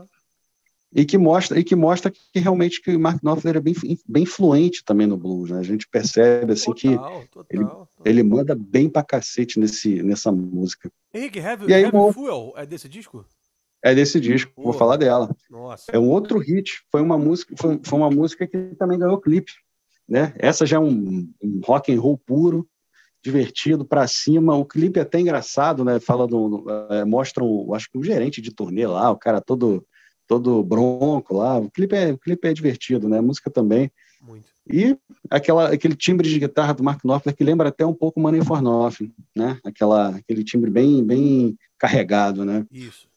e 0.94 1.06
que 1.06 1.18
mostra 1.18 1.60
e 1.60 1.64
que 1.64 1.76
mostra 1.76 2.12
que 2.12 2.40
realmente 2.40 2.82
que 2.82 2.96
o 2.96 3.00
Mark 3.00 3.22
Knopfler 3.22 3.58
é 3.58 3.62
bem, 3.62 3.74
bem 4.08 4.24
influente 4.24 4.84
também 4.86 5.08
no 5.08 5.18
blues, 5.18 5.50
né? 5.50 5.60
A 5.60 5.64
gente 5.64 5.88
percebe 5.88 6.54
assim 6.54 6.74
total, 6.74 7.22
que 7.22 7.28
total, 7.28 7.46
ele, 7.50 7.64
total. 7.64 7.90
ele 8.06 8.24
manda 8.24 8.56
bem 8.56 8.90
pra 8.90 9.04
cacete 9.04 9.60
nesse, 9.60 10.04
nessa 10.04 10.32
música. 10.32 10.92
Henrique, 11.14 11.40
Heavy, 11.40 11.66
e 11.68 11.74
aí, 11.74 11.84
Heavy 11.84 12.14
Fuel 12.14 12.54
é 12.56 12.66
desse 12.66 12.88
disco? 12.88 13.26
É 13.82 13.94
desse 13.94 14.20
disco, 14.20 14.52
Pô, 14.56 14.64
vou 14.64 14.74
falar 14.74 14.98
dela. 14.98 15.36
Nossa. 15.50 15.92
É 15.92 16.00
um 16.00 16.10
outro 16.10 16.40
hit, 16.40 16.82
foi 16.92 17.02
uma 17.02 17.18
música, 17.18 17.54
foi, 17.58 17.80
foi 17.84 18.00
uma 18.00 18.10
música 18.10 18.48
que 18.48 18.76
também 18.76 18.98
ganhou 18.98 19.22
clipe 19.22 19.52
né? 20.08 20.34
Essa 20.38 20.66
já 20.66 20.78
é 20.78 20.80
um, 20.80 21.28
um 21.42 21.62
rock 21.64 21.94
and 21.94 22.00
roll 22.00 22.18
puro, 22.18 22.68
divertido 23.24 23.84
para 23.84 24.08
cima. 24.08 24.56
O 24.56 24.66
clipe 24.66 25.00
é 25.00 25.02
até 25.02 25.20
engraçado, 25.20 25.84
né? 25.84 26.00
Fala 26.00 26.28
do, 26.28 26.66
é, 26.92 27.04
mostra 27.04 27.44
um, 27.44 27.74
acho 27.74 27.90
que 27.90 27.98
um 27.98 28.04
gerente 28.04 28.40
de 28.40 28.54
turnê 28.54 28.86
lá, 28.86 29.10
o 29.10 29.18
cara 29.18 29.42
todo 29.42 29.86
todo 30.28 30.64
bronco 30.64 31.36
lá. 31.36 31.58
O 31.58 31.70
clipe 31.70 31.96
é, 31.96 32.12
o 32.12 32.18
clipe 32.18 32.48
é 32.48 32.54
divertido, 32.54 33.10
né? 33.10 33.18
A 33.18 33.22
música 33.22 33.50
também. 33.50 33.92
Muito. 34.22 34.46
E 34.68 34.98
aquela, 35.30 35.72
aquele 35.72 35.96
timbre 35.96 36.28
de 36.28 36.40
guitarra 36.40 36.74
do 36.74 36.84
Mark 36.84 37.04
Knopfler 37.04 37.36
que 37.36 37.44
lembra 37.44 37.70
até 37.70 37.86
um 37.86 37.94
pouco 37.94 38.20
Money 38.20 38.44
for 38.44 38.62
Nothing, 38.62 39.14
né? 39.36 39.60
Aquela, 39.64 40.10
aquele 40.10 40.44
timbre 40.44 40.70
bem, 40.72 41.04
bem 41.04 41.58
carregado, 41.78 42.44
né? 42.44 42.66
Isso. 42.72 43.08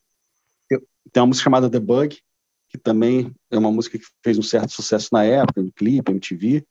Tem 1.11 1.22
uma 1.22 1.28
música 1.28 1.45
chamada 1.45 1.70
The 1.70 1.80
Bug, 1.80 2.18
que 2.68 2.76
também 2.76 3.32
é 3.51 3.59
uma 3.59 3.72
música 3.72 3.99
que 3.99 4.05
fez 4.22 4.39
um 4.39 4.43
certo 4.43 4.72
sucesso 4.72 5.09
na 5.11 5.24
época, 5.24 5.62
no 5.62 5.72
clipe, 5.72 6.11
MTV 6.11 6.66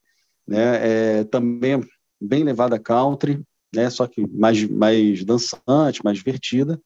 né? 0.48 1.20
É, 1.20 1.24
também 1.26 1.82
bem 2.20 2.43
levada 2.43 2.80
country, 2.80 3.41
né? 3.74 3.89
Só 3.89 4.08
que 4.08 4.26
mais 4.28 4.64
mais 4.70 5.24
dançante, 5.24 6.04
mais 6.04 6.18
divertida. 6.18 6.80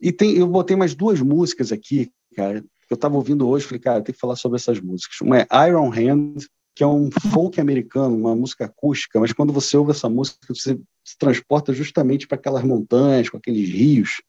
E 0.00 0.12
tem, 0.12 0.36
eu 0.36 0.46
botei 0.46 0.76
mais 0.76 0.94
duas 0.94 1.20
músicas 1.20 1.70
aqui, 1.72 2.10
cara, 2.34 2.60
que 2.60 2.92
eu 2.92 2.96
estava 2.96 3.16
ouvindo 3.16 3.48
hoje, 3.48 3.66
falei, 3.66 3.80
cara, 3.80 4.02
tem 4.02 4.12
que 4.12 4.20
falar 4.20 4.36
sobre 4.36 4.56
essas 4.56 4.80
músicas. 4.80 5.20
Uma 5.20 5.40
é 5.40 5.46
Iron 5.68 5.92
Hand, 5.92 6.44
que 6.74 6.82
é 6.82 6.86
um 6.86 7.10
folk 7.30 7.60
americano, 7.60 8.16
uma 8.16 8.34
música 8.34 8.64
acústica, 8.64 9.20
mas 9.20 9.32
quando 9.32 9.52
você 9.52 9.76
ouve 9.76 9.92
essa 9.92 10.08
música, 10.08 10.38
você 10.48 10.78
se 11.04 11.18
transporta 11.18 11.72
justamente 11.72 12.26
para 12.26 12.36
aquelas 12.36 12.64
montanhas, 12.64 13.28
com 13.28 13.36
aqueles 13.36 13.68
rios, 13.68 14.22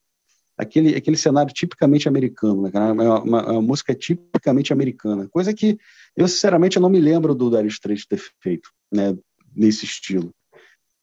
aquele, 0.57 0.95
aquele 0.95 1.17
cenário 1.17 1.53
tipicamente 1.53 2.07
americano, 2.07 2.63
né, 2.63 2.71
cara? 2.71 2.89
É 2.89 2.91
uma, 2.91 3.21
uma, 3.21 3.51
uma, 3.51 3.61
música 3.61 3.93
tipicamente 3.93 4.71
americana, 4.71 5.27
coisa 5.29 5.53
que 5.53 5.77
eu, 6.15 6.27
sinceramente, 6.27 6.79
não 6.79 6.89
me 6.89 6.99
lembro 6.99 7.33
do 7.33 7.49
Dire 7.49 7.67
Straits 7.67 8.05
ter 8.05 8.21
feito, 8.41 8.69
né, 8.91 9.17
nesse 9.55 9.85
estilo. 9.85 10.31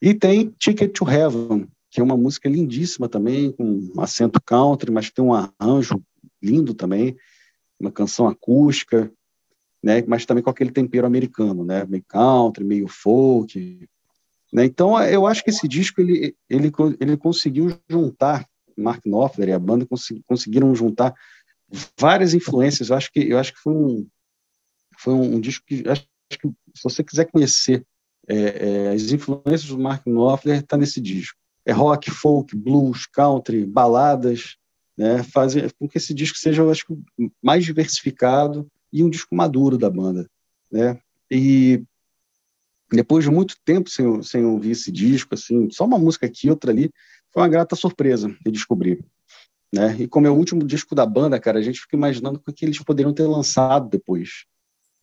E 0.01 0.13
tem 0.13 0.53
Ticket 0.57 0.93
to 0.93 1.09
Heaven, 1.09 1.67
que 1.89 1.99
é 1.99 2.03
uma 2.03 2.17
música 2.17 2.49
lindíssima 2.49 3.09
também, 3.09 3.51
com 3.51 3.91
acento 3.99 4.41
country, 4.41 4.91
mas 4.91 5.11
tem 5.11 5.23
um 5.23 5.33
arranjo 5.33 6.01
lindo 6.41 6.73
também, 6.73 7.15
uma 7.79 7.91
canção 7.91 8.27
acústica, 8.27 9.11
né, 9.83 10.03
mas 10.07 10.25
também 10.25 10.43
com 10.43 10.49
aquele 10.49 10.71
tempero 10.71 11.05
americano, 11.05 11.65
né, 11.65 11.85
meio 11.85 12.03
country, 12.07 12.63
meio 12.63 12.87
folk, 12.87 13.87
né? 14.53 14.65
Então, 14.65 15.01
eu 15.01 15.25
acho 15.25 15.43
que 15.43 15.49
esse 15.49 15.67
disco 15.67 16.01
ele, 16.01 16.35
ele, 16.49 16.71
ele 16.99 17.15
conseguiu 17.15 17.73
juntar 17.89 18.45
Mark 18.81 19.05
Knopfler 19.05 19.49
e 19.49 19.53
a 19.53 19.59
banda 19.59 19.87
conseguiram 20.25 20.73
juntar 20.75 21.13
várias 21.97 22.33
influências. 22.33 22.89
Eu 22.89 22.97
acho 22.97 23.11
que 23.11 23.19
eu 23.19 23.37
acho 23.37 23.53
que 23.53 23.59
foi 23.59 23.73
um 23.73 24.07
foi 24.97 25.13
um, 25.13 25.39
disco 25.39 25.65
que 25.65 25.83
acho 25.87 26.05
que 26.29 26.47
se 26.75 26.83
você 26.83 27.03
quiser 27.03 27.25
conhecer 27.25 27.85
é, 28.27 28.35
é, 28.35 28.89
as 28.89 29.11
influências 29.11 29.65
do 29.65 29.79
Mark 29.79 30.05
Knopfler 30.05 30.59
está 30.59 30.77
nesse 30.77 31.01
disco. 31.01 31.37
É 31.65 31.71
rock, 31.71 32.09
folk, 32.11 32.55
blues, 32.55 33.05
country, 33.05 33.65
baladas, 33.65 34.57
né? 34.97 35.23
Fazem 35.23 35.67
com 35.79 35.87
que 35.87 35.97
esse 35.97 36.13
disco 36.13 36.37
seja, 36.37 36.61
eu 36.61 36.71
acho, 36.71 36.85
mais 37.41 37.65
diversificado 37.65 38.67
e 38.91 39.03
um 39.03 39.09
disco 39.09 39.35
maduro 39.35 39.77
da 39.77 39.89
banda, 39.89 40.29
né? 40.71 40.99
E 41.29 41.83
depois 42.91 43.23
de 43.23 43.31
muito 43.31 43.55
tempo 43.63 43.89
sem, 43.89 44.21
sem 44.21 44.45
ouvir 44.45 44.71
esse 44.71 44.91
disco, 44.91 45.33
assim, 45.33 45.69
só 45.71 45.85
uma 45.85 45.97
música 45.97 46.25
aqui, 46.25 46.49
outra 46.49 46.71
ali, 46.71 46.91
foi 47.33 47.41
uma 47.41 47.49
grata 47.49 47.75
surpresa 47.75 48.35
de 48.43 48.51
descobrir. 48.51 49.03
Né? 49.73 49.95
E 49.99 50.07
como 50.07 50.27
é 50.27 50.29
o 50.29 50.35
último 50.35 50.65
disco 50.65 50.93
da 50.93 51.05
banda, 51.05 51.39
cara, 51.39 51.59
a 51.59 51.61
gente 51.61 51.79
fica 51.79 51.95
imaginando 51.95 52.41
o 52.45 52.53
que 52.53 52.65
eles 52.65 52.83
poderiam 52.83 53.13
ter 53.13 53.23
lançado 53.23 53.89
depois. 53.89 54.45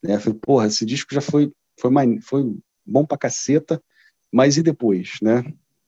Né? 0.03 0.19
Falei, 0.19 0.39
porra, 0.39 0.67
esse 0.67 0.85
disco 0.85 1.13
já 1.13 1.21
foi, 1.21 1.51
foi, 1.79 1.91
foi 2.21 2.55
bom 2.85 3.05
pra 3.05 3.17
caceta, 3.17 3.81
mas 4.31 4.57
e 4.57 4.63
depois, 4.63 5.17
né? 5.21 5.43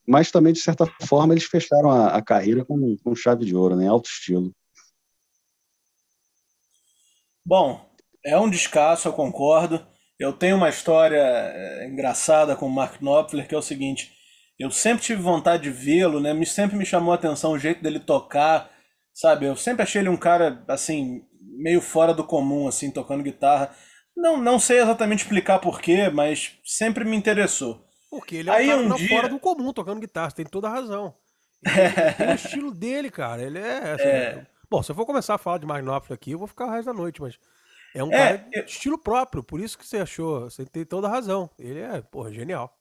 Mas 0.08 0.32
também, 0.32 0.52
de 0.52 0.60
certa 0.60 0.86
forma, 1.08 1.34
eles 1.34 1.44
fecharam 1.44 1.92
a, 1.92 2.08
a 2.08 2.22
carreira 2.24 2.66
com, 2.66 2.98
com 2.98 3.16
chave 3.16 3.46
de 3.46 3.56
ouro, 3.56 3.76
né? 3.76 3.88
Alto 3.88 4.10
estilo. 4.10 4.52
Bom, 7.46 7.88
é 8.26 8.38
um 8.38 8.50
descasso, 8.50 9.08
eu 9.08 9.14
concordo. 9.14 9.86
Eu 10.20 10.34
tenho 10.34 10.58
uma 10.58 10.70
história 10.70 11.18
eh, 11.20 11.88
engraçada 11.88 12.56
com 12.56 12.68
o 12.68 12.72
Mark 12.72 13.00
Knopfler, 13.00 13.48
que 13.48 13.56
é 13.56 13.58
o 13.58 13.62
seguinte 13.62 14.12
eu 14.62 14.72
sempre 14.72 15.03
tive 15.03 15.22
vontade 15.22 15.64
de 15.64 15.70
vê-lo, 15.72 16.20
né? 16.20 16.34
Me 16.34 16.45
sempre 16.45 16.78
me 16.78 16.86
chamou 16.86 17.12
a 17.12 17.16
atenção 17.16 17.53
o 17.53 17.59
jeito 17.59 17.82
dele 17.82 17.99
tocar, 17.99 18.70
sabe? 19.14 19.45
Eu 19.45 19.55
sempre 19.55 19.84
achei 19.84 20.01
ele 20.01 20.09
um 20.09 20.18
cara 20.18 20.64
assim 20.68 21.24
meio 21.57 21.82
fora 21.82 22.14
do 22.14 22.24
comum, 22.24 22.68
assim, 22.68 22.91
tocando 22.91 23.24
guitarra. 23.24 23.76
Não, 24.16 24.38
não 24.38 24.59
sei 24.59 24.80
exatamente 24.80 25.24
explicar 25.24 25.59
porquê, 25.59 26.09
mas 26.09 26.59
sempre 26.64 27.05
me 27.05 27.16
interessou. 27.16 27.86
Porque 28.09 28.38
ele 28.38 28.49
é 28.49 28.53
Aí, 28.53 28.74
um 28.74 28.89
cara 28.89 28.93
um 28.93 28.95
dia... 28.95 29.09
fora 29.09 29.30
do 29.30 29.39
comum 29.39 29.72
tocando 29.72 30.01
guitarra, 30.01 30.32
tem 30.32 30.45
toda 30.45 30.68
a 30.68 30.72
razão. 30.72 31.16
Ele, 31.64 32.14
tem 32.14 32.28
o 32.30 32.36
estilo 32.36 32.72
dele, 32.72 33.12
cara. 33.12 33.41
Ele 33.43 33.59
é, 33.59 33.91
assim, 33.91 34.03
é. 34.03 34.47
Bom, 34.70 34.82
se 34.82 34.91
eu 34.91 34.95
for 34.95 35.05
começar 35.05 35.36
a 35.36 35.38
falar 35.38 35.59
de 35.59 35.66
Magnópolis 35.66 36.12
aqui, 36.12 36.32
eu 36.32 36.39
vou 36.39 36.47
ficar 36.47 36.66
o 36.66 36.72
resto 36.72 36.88
da 36.88 36.93
noite, 36.93 37.22
mas 37.22 37.38
é 37.93 38.03
um 38.03 38.12
é, 38.12 38.18
cara 38.18 38.38
de 38.38 38.59
estilo 38.72 38.97
próprio, 38.97 39.43
por 39.43 39.59
isso 39.59 39.78
que 39.78 39.86
você 39.86 39.97
achou, 39.97 40.49
você 40.49 40.66
tem 40.66 40.84
toda 40.84 41.07
a 41.07 41.12
razão. 41.12 41.49
Ele 41.59 41.80
é, 41.80 42.01
porra, 42.01 42.32
genial. 42.32 42.76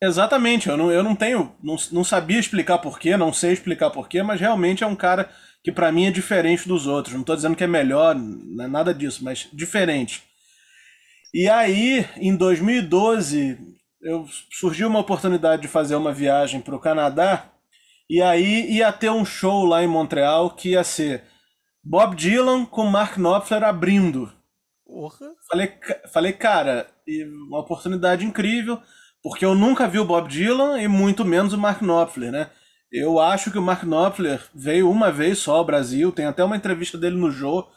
Exatamente, 0.00 0.68
eu 0.68 0.76
não, 0.76 0.92
eu 0.92 1.02
não 1.02 1.16
tenho, 1.16 1.52
não, 1.60 1.76
não 1.90 2.04
sabia 2.04 2.38
explicar 2.38 2.78
porquê, 2.78 3.16
não 3.16 3.32
sei 3.32 3.52
explicar 3.52 3.90
porquê, 3.90 4.22
mas 4.22 4.40
realmente 4.40 4.84
é 4.84 4.86
um 4.86 4.94
cara 4.94 5.28
que 5.62 5.72
para 5.72 5.90
mim 5.90 6.06
é 6.06 6.10
diferente 6.10 6.68
dos 6.68 6.86
outros. 6.86 7.14
Não 7.14 7.22
estou 7.22 7.34
dizendo 7.34 7.56
que 7.56 7.64
é 7.64 7.68
melhor, 7.68 8.14
não 8.14 8.64
é 8.64 8.68
nada 8.68 8.94
disso, 8.94 9.24
mas 9.24 9.48
diferente. 9.52 10.22
E 11.34 11.48
aí, 11.48 12.06
em 12.16 12.34
2012, 12.36 13.58
eu 14.00 14.24
surgiu 14.52 14.88
uma 14.88 15.00
oportunidade 15.00 15.62
de 15.62 15.68
fazer 15.68 15.96
uma 15.96 16.12
viagem 16.12 16.60
para 16.60 16.76
o 16.76 16.80
Canadá, 16.80 17.50
e 18.08 18.22
aí 18.22 18.70
ia 18.70 18.92
ter 18.92 19.10
um 19.10 19.24
show 19.24 19.64
lá 19.66 19.82
em 19.82 19.88
Montreal 19.88 20.50
que 20.50 20.70
ia 20.70 20.84
ser 20.84 21.24
Bob 21.84 22.14
Dylan 22.14 22.64
com 22.64 22.86
Mark 22.86 23.16
Knopfler 23.18 23.64
abrindo. 23.64 24.32
Porra. 24.86 25.26
Falei, 25.50 25.74
falei, 26.12 26.32
cara, 26.32 26.86
uma 27.48 27.58
oportunidade 27.58 28.24
incrível 28.24 28.80
Porque 29.28 29.44
eu 29.44 29.54
nunca 29.54 29.86
vi 29.86 29.98
o 29.98 30.06
Bob 30.06 30.26
Dylan 30.26 30.80
e 30.80 30.88
muito 30.88 31.22
menos 31.22 31.52
o 31.52 31.58
Mark 31.58 31.82
Knopfler, 31.82 32.32
né? 32.32 32.50
Eu 32.90 33.20
acho 33.20 33.50
que 33.50 33.58
o 33.58 33.62
Mark 33.62 33.82
Knopfler 33.82 34.40
veio 34.54 34.90
uma 34.90 35.12
vez 35.12 35.38
só 35.38 35.56
ao 35.56 35.66
Brasil, 35.66 36.10
tem 36.10 36.24
até 36.24 36.42
uma 36.42 36.56
entrevista 36.56 36.96
dele 36.96 37.16
no 37.16 37.30
Jô, 37.30 37.68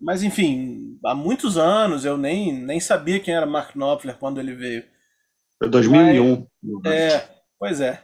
mas 0.00 0.22
enfim, 0.22 0.96
há 1.04 1.12
muitos 1.12 1.58
anos 1.58 2.04
eu 2.04 2.16
nem, 2.16 2.52
nem 2.52 2.78
sabia 2.78 3.18
quem 3.18 3.34
era 3.34 3.44
Mark 3.44 3.72
Knopfler 3.72 4.16
quando 4.16 4.38
ele 4.38 4.54
veio. 4.54 4.84
Foi 5.58 5.68
2001. 5.68 6.46
Mas, 6.84 6.92
é, 6.92 7.30
pois 7.58 7.80
é. 7.80 8.00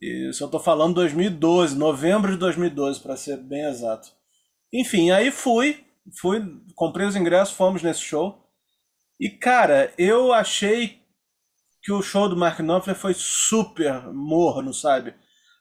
Isso 0.00 0.42
eu 0.42 0.48
tô 0.48 0.58
falando 0.58 0.94
2012, 0.94 1.78
novembro 1.78 2.32
de 2.32 2.38
2012, 2.38 2.98
para 2.98 3.16
ser 3.16 3.36
bem 3.36 3.66
exato. 3.66 4.08
Enfim, 4.72 5.12
aí 5.12 5.30
fui, 5.30 5.84
fui, 6.20 6.42
comprei 6.74 7.06
os 7.06 7.14
ingressos, 7.14 7.54
fomos 7.54 7.84
nesse 7.84 8.00
show. 8.00 8.36
E 9.20 9.30
cara, 9.30 9.92
eu 9.96 10.32
achei 10.32 11.01
que 11.82 11.92
o 11.92 12.02
show 12.02 12.28
do 12.28 12.36
Mark 12.36 12.60
Knopfler 12.60 12.96
foi 12.96 13.14
super 13.14 14.12
morno, 14.12 14.72
sabe? 14.72 15.14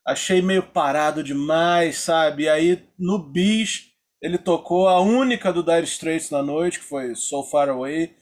Achei 0.05 0.41
meio 0.41 0.63
parado 0.63 1.23
demais, 1.23 1.97
sabe? 1.97 2.43
E 2.43 2.49
aí 2.49 2.87
no 2.97 3.17
bis 3.31 3.91
ele 4.21 4.37
tocou 4.37 4.87
a 4.87 4.99
única 4.99 5.51
do 5.51 5.63
Dire 5.63 5.83
Straits 5.83 6.29
na 6.29 6.43
noite, 6.43 6.79
que 6.79 6.85
foi 6.85 7.15
So 7.15 7.43
Far 7.43 7.69
Away. 7.69 8.15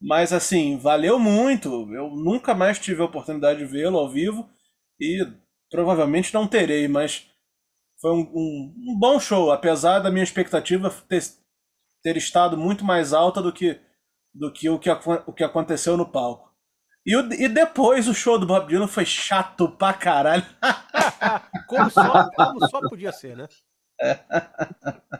Mas 0.00 0.32
assim, 0.32 0.76
valeu 0.78 1.18
muito. 1.18 1.90
Eu 1.94 2.10
nunca 2.10 2.54
mais 2.54 2.78
tive 2.78 3.00
a 3.00 3.06
oportunidade 3.06 3.60
de 3.60 3.64
vê-lo 3.64 3.98
ao 3.98 4.10
vivo 4.10 4.48
e 5.00 5.26
provavelmente 5.70 6.34
não 6.34 6.46
terei, 6.46 6.86
mas 6.86 7.26
foi 8.00 8.12
um, 8.12 8.20
um, 8.20 8.74
um, 8.90 8.98
bom 8.98 9.18
show, 9.18 9.50
apesar 9.50 10.00
da 10.00 10.10
minha 10.10 10.22
expectativa 10.22 10.90
ter, 11.08 11.22
ter 12.02 12.16
estado 12.16 12.56
muito 12.58 12.84
mais 12.84 13.14
alta 13.14 13.40
do 13.40 13.52
que, 13.52 13.80
do 14.34 14.52
que, 14.52 14.68
o, 14.68 14.78
que 14.78 14.90
o 14.90 15.32
que 15.32 15.42
aconteceu 15.42 15.96
no 15.96 16.10
palco. 16.10 16.45
E, 17.06 17.14
o, 17.16 17.32
e 17.32 17.48
depois 17.48 18.08
o 18.08 18.14
show 18.14 18.36
do 18.36 18.46
Bob 18.46 18.66
Dylan 18.66 18.88
foi 18.88 19.04
chato 19.04 19.68
pra 19.68 19.92
caralho. 19.92 20.44
como, 21.68 21.88
só, 21.88 22.28
como 22.30 22.68
só 22.68 22.80
podia 22.80 23.12
ser, 23.12 23.36
né? 23.36 23.46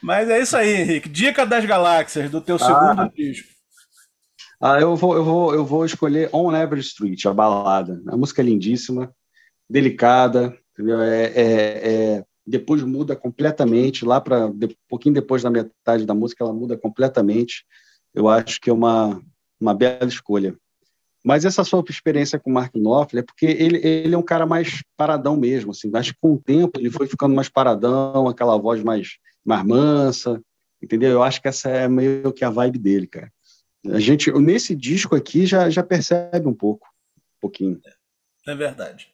Mas 0.00 0.30
é 0.30 0.40
isso 0.40 0.56
aí, 0.56 0.80
Henrique. 0.80 1.10
Dica 1.10 1.44
das 1.44 1.66
galáxias 1.66 2.30
do 2.30 2.40
teu 2.40 2.56
ah. 2.56 2.58
segundo 2.58 3.12
disco. 3.14 3.52
Ah, 4.58 4.80
eu 4.80 4.96
vou, 4.96 5.14
eu 5.14 5.24
vou, 5.24 5.54
eu 5.54 5.66
vou 5.66 5.84
escolher 5.84 6.30
On 6.32 6.56
Every 6.56 6.80
Street, 6.80 7.26
a 7.26 7.34
balada. 7.34 8.00
A 8.06 8.16
música 8.16 8.40
é 8.40 8.44
lindíssima, 8.44 9.14
delicada, 9.68 10.56
entendeu? 10.72 11.02
É, 11.02 11.24
é, 11.24 12.16
é 12.16 12.24
depois 12.46 12.82
muda 12.82 13.14
completamente 13.14 14.04
lá 14.04 14.20
para 14.20 14.46
um 14.46 14.58
pouquinho 14.88 15.14
depois 15.14 15.42
da 15.42 15.50
metade 15.50 16.06
da 16.06 16.14
música 16.14 16.42
ela 16.42 16.52
muda 16.52 16.78
completamente. 16.78 17.66
Eu 18.14 18.28
acho 18.28 18.60
que 18.60 18.70
é 18.70 18.72
uma 18.72 19.20
uma 19.62 19.74
bela 19.74 20.06
escolha. 20.06 20.56
Mas 21.24 21.44
essa 21.44 21.62
sua 21.62 21.84
experiência 21.88 22.38
com 22.38 22.50
o 22.50 22.52
Mark 22.52 22.74
Knopfler 22.74 23.22
é 23.22 23.26
porque 23.26 23.46
ele, 23.46 23.78
ele 23.78 24.14
é 24.14 24.18
um 24.18 24.22
cara 24.22 24.44
mais 24.44 24.82
paradão 24.96 25.36
mesmo, 25.36 25.70
assim. 25.70 25.90
Acho 25.94 26.12
que 26.12 26.20
com 26.20 26.34
o 26.34 26.42
tempo 26.42 26.80
ele 26.80 26.90
foi 26.90 27.06
ficando 27.06 27.34
mais 27.34 27.48
paradão, 27.48 28.26
aquela 28.26 28.58
voz 28.58 28.82
mais, 28.82 29.18
mais 29.44 29.64
mansa, 29.64 30.42
entendeu? 30.82 31.10
Eu 31.10 31.22
acho 31.22 31.40
que 31.40 31.46
essa 31.46 31.68
é 31.70 31.88
meio 31.88 32.32
que 32.32 32.44
a 32.44 32.50
vibe 32.50 32.78
dele, 32.78 33.06
cara. 33.06 33.32
A 33.86 34.00
gente, 34.00 34.32
nesse 34.32 34.74
disco 34.74 35.14
aqui, 35.14 35.46
já, 35.46 35.70
já 35.70 35.82
percebe 35.82 36.46
um 36.46 36.54
pouco, 36.54 36.86
um 37.16 37.40
pouquinho. 37.40 37.80
É 38.46 38.54
verdade. 38.54 39.08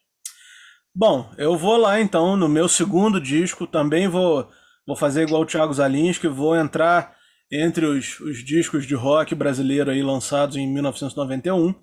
Bom, 0.93 1.31
eu 1.37 1.55
vou 1.55 1.77
lá 1.77 2.01
então 2.01 2.35
no 2.35 2.49
meu 2.49 2.67
segundo 2.67 3.21
disco, 3.21 3.67
também 3.67 4.07
vou, 4.07 4.49
vou 4.85 4.95
fazer 4.95 5.23
igual 5.23 5.43
o 5.43 5.45
Thiago 5.45 5.73
Zalinski, 5.73 6.27
vou 6.27 6.55
entrar 6.55 7.15
entre 7.51 7.85
os, 7.85 8.19
os 8.19 8.43
discos 8.43 8.85
de 8.85 8.95
rock 8.95 9.33
brasileiro 9.33 9.91
aí 9.91 10.03
lançados 10.03 10.55
em 10.55 10.67
1991 10.67 11.73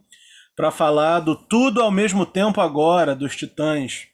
para 0.57 0.71
falar 0.71 1.21
do 1.21 1.37
Tudo 1.37 1.83
ao 1.83 1.91
Mesmo 1.91 2.25
Tempo 2.25 2.61
Agora, 2.61 3.15
dos 3.15 3.37
Titãs. 3.37 4.09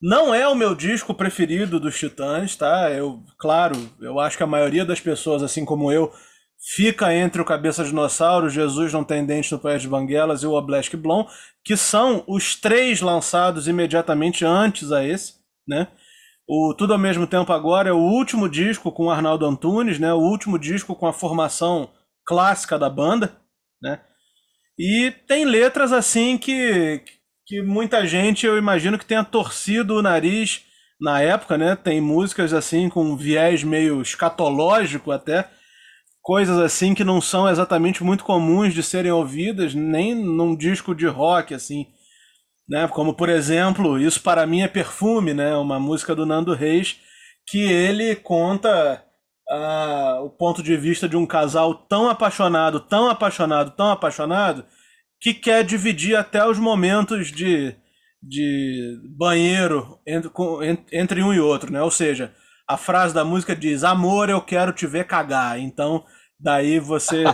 Não 0.00 0.34
é 0.34 0.46
o 0.46 0.54
meu 0.54 0.74
disco 0.74 1.14
preferido 1.14 1.80
dos 1.80 1.98
Titãs, 1.98 2.54
tá? 2.54 2.90
Eu, 2.90 3.24
claro, 3.38 3.74
eu 3.98 4.20
acho 4.20 4.36
que 4.36 4.42
a 4.42 4.46
maioria 4.46 4.84
das 4.84 5.00
pessoas, 5.00 5.42
assim 5.42 5.64
como 5.64 5.90
eu, 5.90 6.12
fica 6.74 7.14
entre 7.14 7.40
o 7.40 7.44
Cabeça 7.46 7.82
Dinossauro, 7.82 8.50
Jesus 8.50 8.92
Não 8.92 9.02
Tem 9.02 9.24
Dente 9.24 9.50
no 9.50 9.58
País 9.58 9.80
de 9.80 9.88
Banguelas 9.88 10.42
e 10.42 10.46
o 10.46 10.52
Oblasque 10.52 10.98
Blon, 10.98 11.26
que 11.64 11.78
são 11.78 12.22
os 12.26 12.54
três 12.54 13.00
lançados 13.00 13.66
imediatamente 13.66 14.44
antes 14.44 14.92
a 14.92 15.02
esse, 15.02 15.36
né? 15.66 15.88
O 16.46 16.74
Tudo 16.74 16.92
ao 16.92 16.98
Mesmo 16.98 17.26
Tempo 17.26 17.52
Agora 17.52 17.88
é 17.88 17.92
o 17.92 17.98
último 17.98 18.50
disco 18.50 18.92
com 18.92 19.06
o 19.06 19.10
Arnaldo 19.10 19.46
Antunes, 19.46 19.98
né? 19.98 20.12
O 20.12 20.20
último 20.20 20.58
disco 20.58 20.94
com 20.94 21.06
a 21.06 21.12
formação 21.12 21.88
clássica 22.26 22.78
da 22.78 22.90
banda, 22.90 23.34
né? 23.80 24.00
E 24.78 25.10
tem 25.26 25.44
letras 25.44 25.92
assim 25.92 26.36
que, 26.36 27.02
que 27.46 27.62
muita 27.62 28.06
gente, 28.06 28.44
eu 28.44 28.58
imagino 28.58 28.98
que 28.98 29.06
tenha 29.06 29.24
torcido 29.24 29.96
o 29.96 30.02
nariz 30.02 30.62
na 31.00 31.20
época, 31.20 31.56
né? 31.56 31.76
Tem 31.76 32.00
músicas 32.00 32.52
assim 32.52 32.88
com 32.88 33.16
viés 33.16 33.64
meio 33.64 34.02
escatológico 34.02 35.10
até, 35.10 35.48
coisas 36.22 36.58
assim 36.58 36.94
que 36.94 37.04
não 37.04 37.20
são 37.20 37.48
exatamente 37.48 38.02
muito 38.02 38.24
comuns 38.24 38.74
de 38.74 38.82
serem 38.82 39.12
ouvidas 39.12 39.74
nem 39.74 40.14
num 40.14 40.56
disco 40.56 40.94
de 40.94 41.06
rock 41.06 41.54
assim, 41.54 41.86
né? 42.68 42.88
Como 42.88 43.14
por 43.14 43.28
exemplo, 43.28 43.98
isso 43.98 44.20
para 44.20 44.46
mim 44.46 44.62
é 44.62 44.68
perfume, 44.68 45.32
né? 45.32 45.54
Uma 45.56 45.78
música 45.78 46.14
do 46.14 46.26
Nando 46.26 46.52
Reis 46.54 46.98
que 47.46 47.60
ele 47.60 48.16
conta 48.16 49.05
a, 49.48 50.20
o 50.22 50.30
ponto 50.30 50.62
de 50.62 50.76
vista 50.76 51.08
de 51.08 51.16
um 51.16 51.26
casal 51.26 51.74
tão 51.74 52.08
apaixonado, 52.08 52.80
tão 52.80 53.08
apaixonado, 53.08 53.70
tão 53.72 53.90
apaixonado, 53.90 54.64
que 55.20 55.32
quer 55.32 55.64
dividir 55.64 56.16
até 56.16 56.46
os 56.46 56.58
momentos 56.58 57.28
de, 57.28 57.74
de 58.22 59.00
banheiro 59.16 59.98
entre, 60.06 60.30
com, 60.30 60.60
entre 60.92 61.22
um 61.22 61.32
e 61.32 61.40
outro, 61.40 61.72
né? 61.72 61.82
Ou 61.82 61.90
seja, 61.90 62.34
a 62.68 62.76
frase 62.76 63.14
da 63.14 63.24
música 63.24 63.54
diz: 63.54 63.84
Amor, 63.84 64.28
eu 64.28 64.40
quero 64.40 64.72
te 64.72 64.86
ver 64.86 65.06
cagar. 65.06 65.58
Então, 65.58 66.04
daí 66.38 66.78
você, 66.78 67.24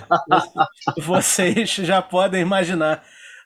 vocês 0.98 1.70
já 1.70 2.00
podem 2.00 2.42
imaginar 2.42 3.02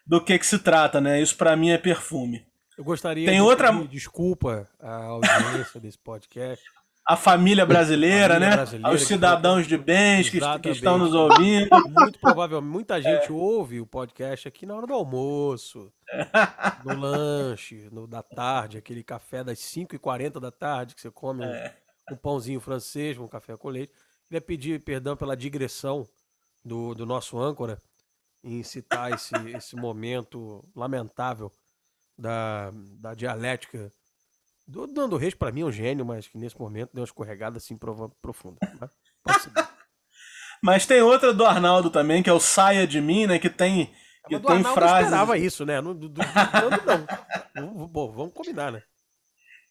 do 0.07 0.23
que, 0.23 0.39
que 0.39 0.47
se 0.47 0.59
trata, 0.59 1.01
né? 1.01 1.21
Isso 1.21 1.37
para 1.37 1.57
mim 1.57 1.71
é 1.71 1.79
perfume. 1.79 2.47
Eu 2.77 2.85
gostaria 2.85 3.27
Tem 3.27 3.37
de 3.37 3.41
outra... 3.41 3.73
desculpa 3.87 4.69
à 4.79 5.05
audiência 5.05 5.81
desse 5.81 5.97
podcast 5.97 6.63
a 7.07 7.17
família 7.17 7.65
brasileira, 7.65 8.35
família 8.35 8.51
né? 8.51 8.57
Brasileira, 8.57 8.89
Aos 8.89 9.03
cidadãos 9.03 9.67
de 9.67 9.79
bens 9.79 10.29
que, 10.29 10.41
que, 10.61 10.71
estão 10.71 10.99
nos 10.99 11.15
ouvindo. 11.15 11.69
Muito 11.89 12.19
provavelmente, 12.19 12.73
muita 12.73 13.01
gente 13.01 13.31
é. 13.31 13.33
ouve 13.33 13.81
o 13.81 13.87
podcast 13.87 14.49
aqui 14.49 14.67
na 14.67 14.75
hora 14.75 14.89
do 14.89 14.93
almoço, 14.93 15.93
no 16.85 16.95
lanche, 16.99 17.89
no, 17.93 18.09
da 18.09 18.25
tarde, 18.25 18.79
aquele 18.79 19.05
café 19.05 19.45
das 19.45 19.59
5h40 19.61 20.41
da 20.41 20.51
tarde 20.51 20.97
que 20.97 21.01
você 21.01 21.11
come 21.11 21.45
é. 21.45 21.77
um, 22.11 22.15
um, 22.15 22.17
pãozinho 22.17 22.61
francês, 22.61 23.17
um 23.17 23.29
café 23.29 23.57
com 23.57 23.69
leite. 23.69 23.93
Queria 24.27 24.41
pedir 24.41 24.83
perdão 24.83 25.17
pela 25.17 25.37
digressão 25.37 26.09
do, 26.65 26.93
do 26.93 27.07
nosso 27.07 27.39
âncora 27.39 27.79
em 28.43 28.65
citar 28.65 29.13
esse, 29.13 29.33
esse 29.57 29.77
momento 29.77 30.69
lamentável 30.75 31.53
da, 32.19 32.73
da 32.99 33.15
dialética 33.15 33.93
do 34.67 34.87
Nando 34.89 35.17
Reis, 35.17 35.35
para 35.35 35.53
mim, 35.53 35.61
é 35.61 35.65
um 35.65 35.73
gênio, 35.73 36.05
mas 36.05 36.27
que 36.27 36.37
nesse 36.37 36.59
momento 36.59 36.91
deu 36.93 37.03
uma 37.03 37.07
escorregada 37.07 37.59
assim 37.59 37.79
profunda. 38.21 38.59
Né? 38.81 38.89
mas 40.63 40.87
tem 40.87 41.01
outra 41.01 41.33
do 41.33 41.47
Arnaldo 41.47 41.89
também, 41.89 42.23
que 42.23 42.29
é 42.29 42.33
o 42.33 42.41
Saia 42.41 42.87
de 42.87 43.01
Mim, 43.01 43.27
né? 43.27 43.39
Que 43.39 43.49
tem, 43.49 43.93
que 44.27 44.39
tem 44.41 44.57
Arnaldo 44.57 44.75
frases. 44.75 45.05
esperava 45.05 45.39
isso, 45.39 45.65
né? 45.65 45.81
Do, 45.81 45.95
do, 45.95 46.09
do 46.09 46.21
Nando, 46.21 46.83
não. 47.55 47.87
Bom, 47.87 48.11
vamos 48.11 48.35
combinar, 48.35 48.73
né? 48.73 48.83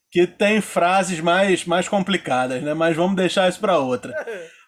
Que 0.09 0.25
tem 0.25 0.61
frases 0.61 1.19
mais, 1.19 1.65
mais 1.65 1.89
complicadas, 1.89 2.63
né? 2.63 2.73
Mas 2.73 2.95
vamos 2.95 3.17
deixar 3.17 3.49
isso 3.49 3.59
para 3.59 3.77
outra. 3.77 4.13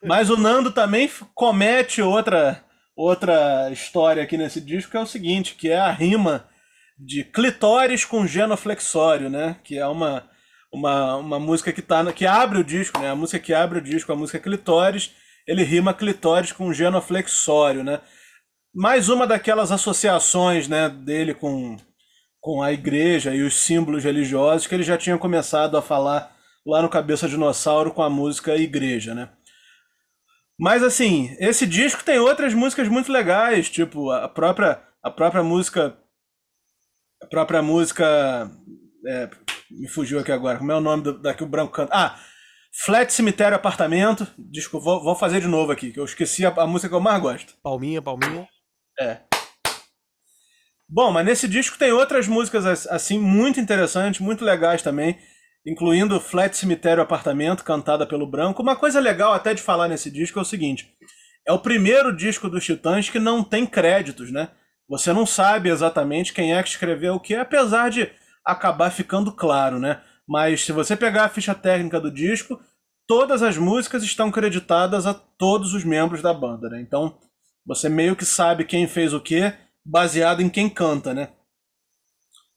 Mas 0.03 0.29
o 0.29 0.35
Nando 0.35 0.71
também 0.71 1.09
comete 1.33 2.01
outra, 2.01 2.65
outra 2.93 3.69
história 3.71 4.21
aqui 4.21 4.35
nesse 4.35 4.59
disco, 4.59 4.91
que 4.91 4.97
é 4.97 5.01
o 5.01 5.07
seguinte, 5.07 5.55
que 5.55 5.69
é 5.69 5.79
a 5.79 5.89
rima 5.89 6.45
de 6.97 7.23
clitóris 7.23 8.03
com 8.05 8.25
genoflexório, 8.25 9.29
né? 9.29 9.57
Que 9.63 9.77
é 9.77 9.87
uma, 9.87 10.29
uma, 10.73 11.15
uma 11.17 11.39
música 11.39 11.71
que 11.71 11.81
tá 11.81 12.11
que 12.11 12.25
abre 12.25 12.59
o 12.59 12.63
disco, 12.63 12.99
né? 12.99 13.09
A 13.09 13.15
música 13.15 13.39
que 13.39 13.53
abre 13.53 13.79
o 13.79 13.81
disco, 13.81 14.11
a 14.11 14.15
música 14.15 14.39
clitóris, 14.39 15.11
ele 15.47 15.63
rima 15.63 15.93
clitóris 15.93 16.51
com 16.51 16.73
genoflexório, 16.73 17.83
né? 17.83 18.01
Mais 18.73 19.09
uma 19.09 19.27
daquelas 19.27 19.71
associações, 19.71 20.67
né, 20.67 20.89
dele 20.89 21.33
com 21.33 21.77
com 22.39 22.61
a 22.61 22.71
igreja 22.71 23.35
e 23.35 23.41
os 23.41 23.55
símbolos 23.55 24.05
religiosos 24.05 24.67
que 24.67 24.73
ele 24.73 24.83
já 24.83 24.97
tinha 24.97 25.17
começado 25.17 25.75
a 25.75 25.81
falar 25.81 26.33
lá 26.65 26.81
no 26.81 26.87
Cabeça 26.87 27.27
Dinossauro 27.27 27.91
com 27.91 28.01
a 28.01 28.09
música 28.09 28.55
Igreja, 28.55 29.13
né? 29.13 29.29
Mas 30.57 30.81
assim, 30.81 31.35
esse 31.39 31.65
disco 31.65 32.03
tem 32.03 32.19
outras 32.19 32.53
músicas 32.53 32.87
muito 32.87 33.11
legais, 33.11 33.69
tipo 33.69 34.11
a 34.11 34.29
própria 34.29 34.81
a 35.03 35.11
própria 35.11 35.43
música 35.43 35.97
a 37.21 37.25
própria 37.25 37.61
música. 37.61 38.49
É, 39.05 39.29
me 39.71 39.87
fugiu 39.87 40.19
aqui 40.19 40.31
agora. 40.31 40.57
Como 40.57 40.71
é 40.71 40.75
o 40.75 40.81
nome 40.81 41.03
do, 41.03 41.19
daqui 41.19 41.43
o 41.43 41.47
branco 41.47 41.73
canta? 41.73 41.93
Ah! 41.93 42.19
Flat 42.85 43.11
Cemitério 43.11 43.55
Apartamento. 43.55 44.27
Desculpa, 44.37 44.83
vou, 44.83 45.03
vou 45.03 45.15
fazer 45.15 45.41
de 45.41 45.47
novo 45.47 45.71
aqui, 45.71 45.91
que 45.91 45.99
eu 45.99 46.05
esqueci 46.05 46.45
a, 46.45 46.49
a, 46.49 46.67
música 46.67 46.89
que 46.89 46.95
eu 46.95 46.99
mais 46.99 47.21
gosto. 47.21 47.53
Palminha, 47.63 48.01
palminha. 48.01 48.47
É. 48.99 49.21
Bom, 50.87 51.11
mas 51.11 51.25
nesse 51.25 51.47
disco 51.47 51.77
tem 51.77 51.91
outras 51.91 52.27
músicas 52.27 52.87
assim 52.87 53.19
muito 53.19 53.59
interessantes, 53.59 54.21
muito 54.21 54.45
legais 54.45 54.81
também, 54.81 55.17
incluindo 55.65 56.19
Flat 56.19 56.55
Cemitério 56.55 57.03
Apartamento, 57.03 57.63
cantada 57.63 58.05
pelo 58.05 58.29
Branco. 58.29 58.61
Uma 58.61 58.75
coisa 58.75 58.99
legal 58.99 59.33
até 59.33 59.53
de 59.53 59.61
falar 59.61 59.87
nesse 59.87 60.09
disco 60.09 60.39
é 60.39 60.41
o 60.41 60.45
seguinte: 60.45 60.95
é 61.47 61.51
o 61.51 61.59
primeiro 61.59 62.15
disco 62.15 62.49
dos 62.49 62.63
Titãs 62.63 63.09
que 63.09 63.19
não 63.19 63.43
tem 63.43 63.65
créditos, 63.65 64.31
né? 64.31 64.49
Você 64.89 65.11
não 65.11 65.25
sabe 65.25 65.69
exatamente 65.69 66.33
quem 66.33 66.55
é 66.55 66.63
que 66.63 66.69
escreveu 66.69 67.15
o 67.15 67.19
que, 67.19 67.35
apesar 67.35 67.89
de 67.89 68.09
acabar 68.45 68.89
ficando 68.89 69.31
claro, 69.31 69.79
né? 69.79 70.01
Mas 70.27 70.63
se 70.63 70.71
você 70.71 70.95
pegar 70.95 71.25
a 71.25 71.29
ficha 71.29 71.53
técnica 71.53 71.99
do 71.99 72.11
disco, 72.11 72.59
todas 73.07 73.41
as 73.41 73.57
músicas 73.57 74.03
estão 74.03 74.31
creditadas 74.31 75.05
a 75.05 75.13
todos 75.13 75.73
os 75.73 75.83
membros 75.83 76.21
da 76.21 76.33
banda, 76.33 76.69
né? 76.69 76.81
Então 76.81 77.17
você 77.65 77.89
meio 77.89 78.15
que 78.15 78.25
sabe 78.25 78.63
quem 78.63 78.87
fez 78.87 79.13
o 79.13 79.19
que 79.19 79.53
baseado 79.85 80.41
em 80.41 80.49
quem 80.49 80.69
canta, 80.69 81.13
né? 81.13 81.29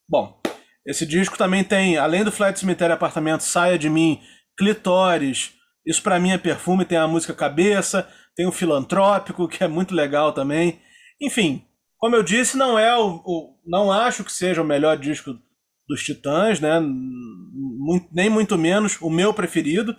Bom, 0.09 0.41
esse 0.87 1.07
disco 1.07 1.37
também 1.37 1.63
tem, 1.63 1.97
além 1.97 2.25
do 2.25 2.33
Flat 2.33 2.59
Cemitério 2.59 2.95
Apartamento, 2.95 3.43
Saia 3.43 3.79
de 3.79 3.89
Mim, 3.89 4.21
Clitóris, 4.57 5.53
Isso 5.87 6.03
Pra 6.03 6.19
Mim 6.19 6.33
é 6.33 6.39
Perfume, 6.39 6.85
tem 6.85 6.99
a 6.99 7.07
música 7.07 7.35
Cabeça, 7.35 8.09
tem 8.35 8.47
o 8.47 8.53
Filantrópico, 8.53 9.49
que 9.49 9.63
é 9.63 9.69
muito 9.69 9.95
legal 9.95 10.33
também. 10.33 10.81
Enfim, 11.21 11.65
como 12.01 12.17
eu 12.17 12.23
disse, 12.23 12.57
não 12.57 12.79
é 12.79 12.97
o, 12.97 13.23
o 13.25 13.57
não 13.67 13.93
acho 13.93 14.25
que 14.25 14.33
seja 14.33 14.63
o 14.63 14.65
melhor 14.65 14.97
disco 14.97 15.39
dos 15.87 16.03
Titãs, 16.03 16.59
né? 16.59 16.81
Muito, 16.81 18.09
nem 18.11 18.31
muito 18.31 18.57
menos 18.57 18.97
o 19.01 19.11
meu 19.11 19.35
preferido, 19.35 19.95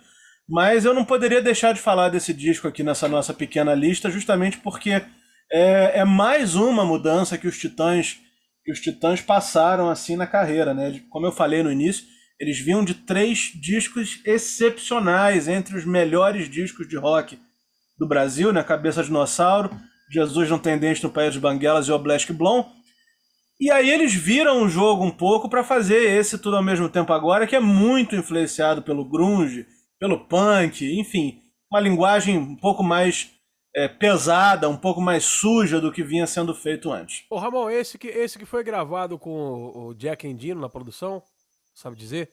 mas 0.48 0.84
eu 0.84 0.92
não 0.92 1.04
poderia 1.04 1.40
deixar 1.40 1.72
de 1.72 1.80
falar 1.80 2.08
desse 2.08 2.34
disco 2.34 2.66
aqui 2.66 2.82
nessa 2.82 3.08
nossa 3.08 3.32
pequena 3.32 3.72
lista, 3.72 4.10
justamente 4.10 4.58
porque 4.58 4.90
é, 5.50 6.00
é 6.00 6.04
mais 6.04 6.56
uma 6.56 6.84
mudança 6.84 7.38
que 7.38 7.46
os 7.46 7.56
Titãs 7.56 8.18
que 8.64 8.72
os 8.72 8.80
Titãs 8.80 9.20
passaram 9.20 9.90
assim 9.90 10.16
na 10.16 10.26
carreira, 10.26 10.72
né? 10.74 11.00
Como 11.08 11.26
eu 11.26 11.32
falei 11.32 11.62
no 11.62 11.72
início, 11.72 12.04
eles 12.38 12.58
vinham 12.58 12.84
de 12.84 12.94
três 12.94 13.52
discos 13.54 14.20
excepcionais, 14.24 15.48
entre 15.48 15.76
os 15.76 15.84
melhores 15.84 16.48
discos 16.48 16.88
de 16.88 16.96
rock 16.96 17.38
do 17.98 18.06
Brasil, 18.06 18.52
né? 18.52 18.62
Cabeça 18.62 19.02
de 19.02 19.08
Dinossauro, 19.08 19.70
Jesus 20.12 20.50
não 20.50 20.58
tem 20.58 20.78
dente 20.78 21.02
no 21.02 21.10
País 21.10 21.32
dos 21.32 21.42
Banguelas 21.42 21.88
e 21.88 21.92
o 21.92 21.98
Black 21.98 22.32
Blonde. 22.32 22.68
E 23.58 23.70
aí 23.70 23.90
eles 23.90 24.12
viram 24.12 24.62
o 24.62 24.68
jogo 24.68 25.04
um 25.04 25.10
pouco 25.10 25.48
para 25.48 25.62
fazer 25.62 26.18
esse 26.18 26.36
tudo 26.36 26.56
ao 26.56 26.62
mesmo 26.62 26.88
tempo 26.88 27.12
agora, 27.12 27.46
que 27.46 27.56
é 27.56 27.60
muito 27.60 28.16
influenciado 28.16 28.82
pelo 28.82 29.04
grunge, 29.08 29.66
pelo 29.98 30.26
punk, 30.26 30.84
enfim, 30.98 31.40
uma 31.70 31.80
linguagem 31.80 32.36
um 32.36 32.56
pouco 32.56 32.82
mais 32.82 33.30
é, 33.74 33.88
pesada, 33.88 34.68
um 34.68 34.76
pouco 34.76 35.00
mais 35.00 35.24
suja 35.24 35.80
do 35.80 35.92
que 35.92 36.02
vinha 36.02 36.26
sendo 36.26 36.54
feito 36.54 36.90
antes. 36.90 37.24
Ô 37.30 37.38
Ramon, 37.38 37.70
esse 37.70 37.96
que, 37.96 38.08
esse 38.08 38.38
que 38.38 38.44
foi 38.44 38.62
gravado 38.64 39.18
com 39.18 39.72
o 39.74 39.94
Jack 39.94 40.26
Endino 40.26 40.60
na 40.60 40.68
produção, 40.68 41.22
sabe 41.72 41.96
dizer? 41.96 42.30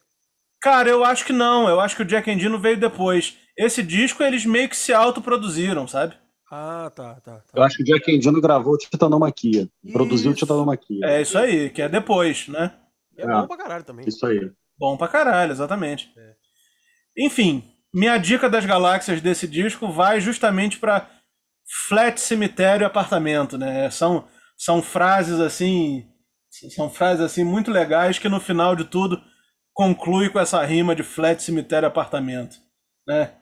Cara, 0.62 0.90
eu 0.90 1.06
acho 1.06 1.26
que 1.26 1.32
não. 1.32 1.70
Eu 1.70 1.80
acho 1.80 1.96
que 1.96 2.02
o 2.02 2.06
Jack 2.06 2.30
Endino 2.30 2.60
veio 2.60 2.78
depois. 2.78 3.38
Esse 3.58 3.82
disco 3.82 4.24
eles 4.24 4.46
meio 4.46 4.68
que 4.68 4.76
se 4.76 4.92
autoproduziram, 4.92 5.88
sabe? 5.88 6.16
Ah, 6.52 6.92
tá, 6.96 7.16
tá, 7.16 7.38
tá. 7.38 7.44
Eu 7.54 7.64
acho 7.64 7.78
que 7.78 7.84
o 7.84 7.86
Jack 7.86 8.12
Endino 8.12 8.42
gravou 8.42 8.74
o 8.74 8.78
Titanomaquia. 8.78 9.70
Isso. 9.84 9.94
Produziu 9.94 10.32
o 10.32 10.34
Titanomaquia. 10.34 11.06
É 11.06 11.22
isso 11.22 11.38
aí, 11.38 11.70
que 11.70 11.82
é 11.82 11.88
depois, 11.88 12.48
né? 12.48 12.74
É, 13.16 13.24
é 13.24 13.28
bom 13.28 13.48
pra 13.48 13.58
caralho 13.58 13.84
também. 13.84 14.08
Isso 14.08 14.26
aí. 14.26 14.52
Bom 14.78 14.98
pra 14.98 15.08
caralho, 15.08 15.52
exatamente. 15.52 16.12
É. 16.18 16.34
Enfim, 17.18 17.64
minha 17.94 18.18
dica 18.18 18.50
das 18.50 18.66
galáxias 18.66 19.22
desse 19.22 19.48
disco 19.48 19.92
vai 19.92 20.20
justamente 20.22 20.80
para 20.80 21.10
flat 21.88 22.20
cemitério 22.20 22.88
apartamento, 22.88 23.58
né? 23.58 23.90
São, 23.92 24.26
são 24.58 24.82
frases 24.82 25.40
assim, 25.40 26.08
são 26.76 26.90
frases 26.90 27.22
assim 27.22 27.44
muito 27.44 27.70
legais 27.72 28.18
que 28.18 28.30
no 28.30 28.40
final 28.40 28.76
de 28.76 28.86
tudo 28.86 29.22
conclui 29.74 30.30
com 30.30 30.40
essa 30.40 30.64
rima 30.66 30.96
de 30.96 31.04
flat 31.04 31.44
cemitério 31.44 31.88
apartamento, 31.88 32.58
né? 33.08 33.34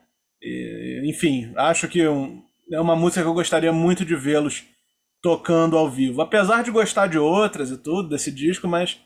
E, 0.42 1.02
enfim, 1.06 1.52
acho 1.56 1.88
que 1.88 2.06
um, 2.06 2.42
é 2.70 2.80
uma 2.80 2.96
música 2.96 3.22
que 3.22 3.28
eu 3.28 3.34
gostaria 3.34 3.72
muito 3.72 4.04
de 4.04 4.14
vê-los 4.14 4.64
tocando 5.22 5.76
ao 5.76 5.90
vivo. 5.90 6.22
Apesar 6.22 6.62
de 6.62 6.70
gostar 6.70 7.06
de 7.06 7.18
outras 7.18 7.70
e 7.70 7.76
tudo 7.76 8.08
desse 8.08 8.30
disco, 8.30 8.68
mas 8.68 9.00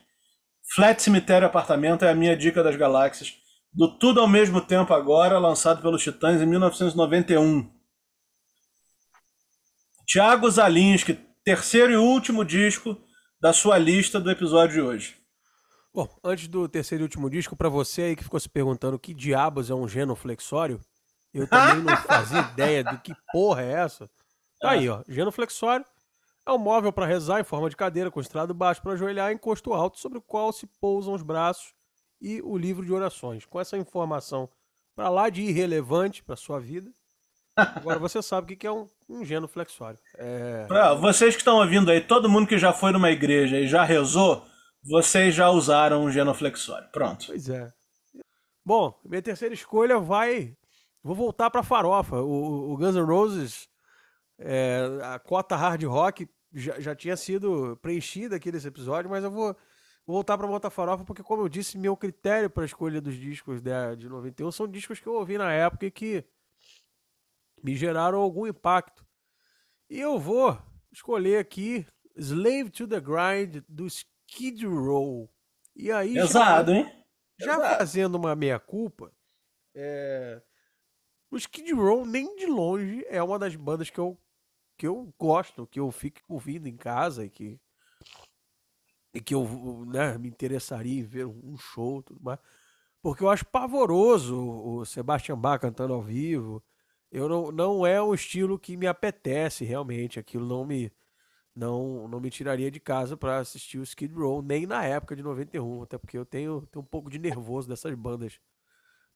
Flat 0.73 1.01
Cemitério 1.01 1.47
Apartamento 1.47 2.05
é 2.05 2.11
a 2.11 2.15
minha 2.15 2.35
dica 2.35 2.63
das 2.63 2.75
galáxias. 2.75 3.33
Do 3.71 3.97
Tudo 3.97 4.19
ao 4.19 4.27
Mesmo 4.27 4.61
Tempo 4.61 4.93
Agora, 4.93 5.39
lançado 5.39 5.81
pelos 5.81 6.03
Titãs 6.03 6.41
em 6.41 6.45
1991. 6.45 7.71
Tiago 10.05 10.49
Zalinski, 10.49 11.17
terceiro 11.43 11.93
e 11.93 11.97
último 11.97 12.45
disco 12.45 12.95
da 13.41 13.51
sua 13.51 13.77
lista 13.77 14.19
do 14.19 14.29
episódio 14.29 14.75
de 14.75 14.81
hoje. 14.81 15.15
Bom, 15.93 16.07
antes 16.23 16.47
do 16.47 16.67
terceiro 16.67 17.03
e 17.03 17.05
último 17.05 17.29
disco, 17.29 17.55
para 17.55 17.69
você 17.69 18.03
aí 18.03 18.15
que 18.15 18.23
ficou 18.23 18.39
se 18.39 18.49
perguntando 18.49 18.99
que 18.99 19.13
diabos 19.13 19.69
é 19.69 19.75
um 19.75 19.87
genoflexório, 19.87 20.79
eu 21.33 21.47
também 21.47 21.83
não 21.83 21.95
fazia 21.97 22.41
ideia 22.41 22.83
do 22.83 22.97
que 22.99 23.15
porra 23.31 23.63
é 23.63 23.71
essa. 23.71 24.09
Tá 24.59 24.71
aí, 24.71 24.87
ó. 24.87 25.03
Genuflexório 25.07 25.85
é 26.45 26.51
um 26.51 26.57
móvel 26.57 26.91
para 26.91 27.05
rezar 27.05 27.39
em 27.39 27.43
forma 27.43 27.69
de 27.69 27.75
cadeira, 27.75 28.11
com 28.11 28.19
estrado 28.19 28.53
baixo 28.53 28.81
para 28.81 28.93
ajoelhar 28.93 29.31
e 29.31 29.35
encosto 29.35 29.73
alto, 29.73 29.99
sobre 29.99 30.17
o 30.17 30.21
qual 30.21 30.51
se 30.51 30.67
pousam 30.79 31.13
os 31.13 31.23
braços 31.23 31.73
e 32.21 32.41
o 32.41 32.57
livro 32.57 32.85
de 32.85 32.93
orações. 32.93 33.45
Com 33.45 33.59
essa 33.59 33.77
informação 33.77 34.49
para 34.95 35.09
lá 35.09 35.29
de 35.29 35.41
irrelevante 35.41 36.23
para 36.23 36.35
sua 36.35 36.59
vida, 36.59 36.91
agora 37.55 37.99
você 37.99 38.21
sabe 38.21 38.53
o 38.53 38.57
que 38.57 38.67
é 38.67 38.71
um, 38.71 38.87
um 39.09 39.25
genuflexório. 39.25 39.99
É... 40.17 40.65
Pra 40.67 40.93
vocês 40.93 41.35
que 41.35 41.41
estão 41.41 41.57
ouvindo 41.57 41.89
aí, 41.89 42.01
todo 42.01 42.29
mundo 42.29 42.47
que 42.47 42.57
já 42.57 42.71
foi 42.71 42.91
numa 42.91 43.11
igreja 43.11 43.59
e 43.59 43.67
já 43.67 43.83
rezou, 43.83 44.45
vocês 44.83 45.33
já 45.33 45.49
usaram 45.49 46.03
um 46.03 46.11
genuflexório. 46.11 46.87
Pronto. 46.91 47.25
Pois 47.27 47.49
é. 47.49 47.71
Bom, 48.65 48.97
minha 49.03 49.21
terceira 49.21 49.53
escolha 49.53 49.99
vai 49.99 50.55
Vou 51.03 51.13
voltar 51.13 51.51
para 51.51 51.61
farofa. 51.61 52.21
O, 52.21 52.71
o, 52.71 52.77
Guns 52.77 52.95
N' 52.95 53.01
Roses, 53.05 53.69
é, 54.39 54.81
a 55.03 55.19
cota 55.19 55.55
hard 55.55 55.83
rock 55.83 56.29
já, 56.53 56.79
já 56.79 56.95
tinha 56.95 57.17
sido 57.17 57.77
preenchida 57.81 58.37
aqui 58.37 58.51
nesse 58.51 58.67
episódio, 58.67 59.09
mas 59.09 59.23
eu 59.23 59.29
vou, 59.29 59.53
vou 60.05 60.15
voltar 60.15 60.37
para 60.37 60.47
voltar 60.47 60.69
farofa 60.69 61.03
porque, 61.03 61.21
como 61.21 61.43
eu 61.43 61.49
disse, 61.49 61.77
meu 61.77 61.97
critério 61.97 62.49
para 62.49 62.63
a 62.63 62.65
escolha 62.65 63.01
dos 63.01 63.15
discos 63.15 63.61
de, 63.61 63.95
de 63.97 64.07
91 64.07 64.51
são 64.51 64.67
discos 64.67 64.99
que 64.99 65.07
eu 65.07 65.15
ouvi 65.15 65.37
na 65.37 65.51
época 65.51 65.85
e 65.85 65.91
que 65.91 66.23
me 67.61 67.75
geraram 67.75 68.19
algum 68.19 68.47
impacto. 68.47 69.05
E 69.89 69.99
eu 69.99 70.17
vou 70.17 70.57
escolher 70.91 71.37
aqui 71.37 71.85
Slave 72.15 72.69
to 72.69 72.87
the 72.87 72.99
Grind 72.99 73.63
do 73.67 73.87
Skid 73.87 74.65
Row. 74.65 75.29
E 75.75 75.91
aí, 75.91 76.13
Pesado, 76.13 76.71
já, 76.71 76.77
hein? 76.77 77.05
Já 77.39 77.77
fazendo 77.77 78.15
uma 78.15 78.35
meia-culpa, 78.35 79.11
é, 79.73 80.41
o 81.33 81.37
Skid 81.37 81.73
Row, 81.73 82.05
nem 82.05 82.35
de 82.35 82.45
longe, 82.45 83.03
é 83.07 83.21
uma 83.21 83.39
das 83.39 83.55
bandas 83.55 83.89
que 83.89 83.99
eu, 83.99 84.17
que 84.77 84.87
eu 84.87 85.13
gosto, 85.17 85.67
que 85.67 85.79
eu 85.79 85.91
fico 85.91 86.19
ouvindo 86.27 86.67
em 86.67 86.77
casa 86.77 87.25
e 87.25 87.29
que, 87.29 87.59
e 89.13 89.21
que 89.21 89.33
eu 89.33 89.85
né, 89.87 90.17
me 90.17 90.29
interessaria 90.29 90.99
em 90.99 91.03
ver 91.03 91.25
um 91.25 91.57
show 91.57 92.03
tudo 92.03 92.21
mais. 92.21 92.39
Porque 93.01 93.23
eu 93.23 93.29
acho 93.29 93.45
pavoroso 93.45 94.37
o 94.39 94.85
Sebastian 94.85 95.37
Bach 95.37 95.59
cantando 95.59 95.93
ao 95.93 96.01
vivo. 96.01 96.63
Eu 97.11 97.27
não, 97.27 97.51
não 97.51 97.85
é 97.85 98.01
um 98.01 98.13
estilo 98.13 98.57
que 98.59 98.77
me 98.77 98.87
apetece 98.87 99.65
realmente. 99.65 100.19
Aquilo 100.19 100.47
não 100.47 100.65
me 100.65 100.91
não, 101.55 102.07
não 102.07 102.19
me 102.19 102.29
tiraria 102.29 102.71
de 102.71 102.79
casa 102.79 103.17
para 103.17 103.37
assistir 103.39 103.77
o 103.77 103.83
Skid 103.83 104.13
Row, 104.13 104.41
nem 104.41 104.65
na 104.65 104.83
época 104.85 105.15
de 105.15 105.23
91, 105.23 105.83
até 105.83 105.97
porque 105.97 106.17
eu 106.17 106.25
tenho, 106.25 106.65
tenho 106.67 106.83
um 106.83 106.87
pouco 106.87 107.09
de 107.09 107.19
nervoso 107.19 107.67
dessas 107.67 107.93
bandas 107.95 108.39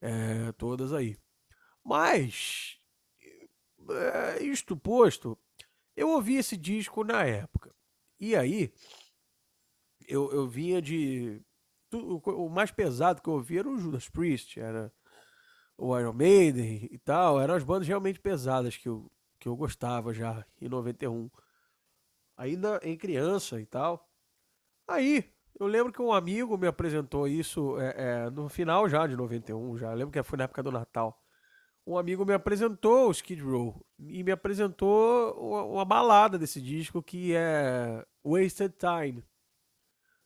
é, 0.02 0.52
todas 0.54 0.94
aí. 0.94 1.18
Mas, 1.88 2.78
é, 3.90 4.44
isto 4.44 4.76
posto, 4.76 5.38
eu 5.96 6.10
ouvi 6.10 6.36
esse 6.36 6.58
disco 6.58 7.02
na 7.02 7.24
época. 7.24 7.74
E 8.20 8.36
aí, 8.36 8.74
eu, 10.06 10.30
eu 10.34 10.46
vinha 10.50 10.82
de. 10.82 11.42
O 11.94 12.50
mais 12.50 12.72
pesado 12.72 13.22
que 13.22 13.30
eu 13.30 13.36
ouvi 13.36 13.58
era 13.58 13.70
o 13.70 13.78
Judas 13.78 14.10
Priest, 14.10 14.60
era 14.60 14.92
o 15.78 15.98
Iron 15.98 16.12
Maiden 16.12 16.90
e 16.92 16.98
tal. 16.98 17.40
Eram 17.40 17.54
as 17.56 17.64
bandas 17.64 17.88
realmente 17.88 18.20
pesadas 18.20 18.76
que 18.76 18.90
eu, 18.90 19.10
que 19.40 19.48
eu 19.48 19.56
gostava 19.56 20.14
já 20.14 20.46
em 20.60 20.68
91. 20.68 21.30
Ainda 22.36 22.82
em 22.84 22.98
criança 22.98 23.62
e 23.62 23.66
tal. 23.66 24.12
Aí, 24.86 25.34
eu 25.58 25.68
lembro 25.68 25.94
que 25.94 26.02
um 26.02 26.12
amigo 26.12 26.58
me 26.58 26.68
apresentou 26.68 27.30
isso 27.30 27.80
é, 27.80 28.26
é, 28.26 28.30
no 28.30 28.50
final 28.50 28.90
já 28.90 29.08
de 29.08 29.16
91, 29.16 29.78
já. 29.78 29.92
Eu 29.92 29.96
lembro 29.96 30.12
que 30.12 30.22
foi 30.22 30.38
na 30.38 30.44
época 30.44 30.62
do 30.62 30.72
Natal 30.72 31.24
um 31.88 31.98
amigo 31.98 32.26
me 32.26 32.34
apresentou 32.34 33.08
o 33.08 33.12
Skid 33.12 33.42
Row 33.42 33.82
e 33.98 34.22
me 34.22 34.32
apresentou 34.32 35.32
uma, 35.40 35.64
uma 35.64 35.86
balada 35.86 36.38
desse 36.38 36.62
disco 36.62 37.02
que 37.02 37.34
é 37.34 38.06
Wasted 38.26 38.74
Time. 38.78 39.24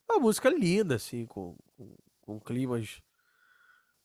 Uma 0.10 0.20
música 0.20 0.50
linda, 0.50 0.96
assim, 0.96 1.28
com, 1.28 1.56
com, 1.78 1.96
com 2.22 2.40
climas. 2.40 3.00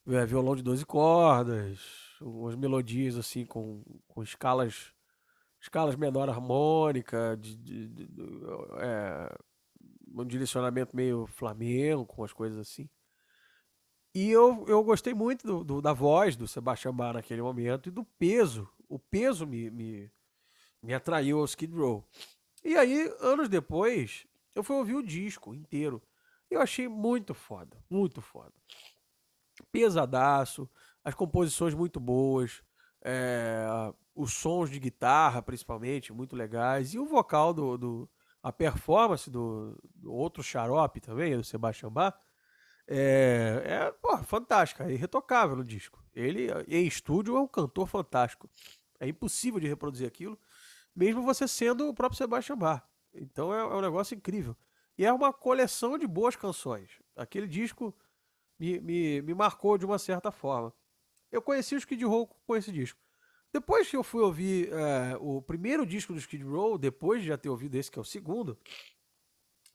É, 0.06 0.24
violão 0.24 0.54
de 0.54 0.62
12 0.62 0.86
cordas, 0.86 1.80
umas 2.20 2.54
melodias 2.54 3.16
assim 3.16 3.44
com, 3.44 3.82
com 4.06 4.22
escalas 4.22 4.94
escalas 5.60 5.96
menor 5.96 6.28
harmônica, 6.28 7.36
de, 7.40 7.56
de, 7.56 7.88
de, 7.88 8.08
é, 8.78 9.36
um 10.14 10.24
direcionamento 10.24 10.94
meio 10.94 11.26
flamengo, 11.26 12.06
com 12.06 12.22
as 12.22 12.32
coisas 12.32 12.58
assim. 12.58 12.88
E 14.16 14.30
eu, 14.30 14.64
eu 14.66 14.82
gostei 14.82 15.12
muito 15.12 15.46
do, 15.46 15.62
do, 15.62 15.82
da 15.82 15.92
voz 15.92 16.36
do 16.36 16.48
Sebastian 16.48 16.94
Bach 16.94 17.12
naquele 17.12 17.42
momento 17.42 17.90
e 17.90 17.92
do 17.92 18.02
peso. 18.02 18.66
O 18.88 18.98
peso 18.98 19.46
me, 19.46 19.70
me, 19.70 20.10
me 20.82 20.94
atraiu 20.94 21.40
ao 21.40 21.44
Skid 21.44 21.76
Row. 21.76 22.02
E 22.64 22.78
aí, 22.78 23.14
anos 23.20 23.46
depois, 23.46 24.26
eu 24.54 24.64
fui 24.64 24.74
ouvir 24.74 24.94
o 24.94 25.02
disco 25.02 25.52
inteiro. 25.52 26.02
E 26.50 26.54
eu 26.54 26.62
achei 26.62 26.88
muito 26.88 27.34
foda, 27.34 27.76
muito 27.90 28.22
foda. 28.22 28.54
Pesadaço, 29.70 30.66
as 31.04 31.14
composições 31.14 31.74
muito 31.74 32.00
boas, 32.00 32.62
é, 33.02 33.66
os 34.14 34.32
sons 34.32 34.70
de 34.70 34.80
guitarra, 34.80 35.42
principalmente, 35.42 36.10
muito 36.10 36.34
legais. 36.34 36.94
E 36.94 36.98
o 36.98 37.04
vocal 37.04 37.52
do. 37.52 37.76
do 37.76 38.08
a 38.42 38.50
performance 38.50 39.28
do, 39.28 39.76
do 39.94 40.10
outro 40.10 40.42
xarope 40.42 41.00
também, 41.00 41.36
do 41.36 41.44
Sebastian 41.44 41.90
Bach, 41.90 42.16
é, 42.88 43.62
é 43.64 43.92
pô, 43.92 44.16
fantástica, 44.18 44.84
é 44.84 44.92
irretocável 44.92 45.56
no 45.56 45.64
disco. 45.64 46.02
Ele, 46.14 46.48
em 46.68 46.86
estúdio, 46.86 47.36
é 47.36 47.40
um 47.40 47.48
cantor 47.48 47.86
fantástico. 47.86 48.48
É 48.98 49.08
impossível 49.08 49.60
de 49.60 49.68
reproduzir 49.68 50.06
aquilo, 50.06 50.38
mesmo 50.94 51.22
você 51.22 51.46
sendo 51.46 51.88
o 51.88 51.94
próprio 51.94 52.16
Sebastian 52.16 52.56
Bach. 52.56 52.82
Então 53.12 53.52
é, 53.54 53.60
é 53.60 53.64
um 53.64 53.80
negócio 53.80 54.14
incrível. 54.14 54.56
E 54.96 55.04
é 55.04 55.12
uma 55.12 55.32
coleção 55.32 55.98
de 55.98 56.06
boas 56.06 56.36
canções. 56.36 56.90
Aquele 57.14 57.46
disco 57.46 57.94
me, 58.58 58.80
me, 58.80 59.22
me 59.22 59.34
marcou 59.34 59.76
de 59.76 59.84
uma 59.84 59.98
certa 59.98 60.30
forma. 60.30 60.72
Eu 61.30 61.42
conheci 61.42 61.74
o 61.74 61.78
Skid 61.78 62.02
Row 62.04 62.26
com 62.26 62.56
esse 62.56 62.72
disco. 62.72 62.98
Depois 63.52 63.88
que 63.88 63.96
eu 63.96 64.02
fui 64.02 64.22
ouvir 64.22 64.72
é, 64.72 65.16
o 65.20 65.42
primeiro 65.42 65.84
disco 65.86 66.12
do 66.12 66.18
Skid 66.18 66.44
Row, 66.44 66.78
depois 66.78 67.22
de 67.22 67.28
já 67.28 67.38
ter 67.38 67.48
ouvido 67.48 67.74
esse 67.74 67.90
que 67.90 67.98
é 67.98 68.02
o 68.02 68.04
segundo, 68.04 68.58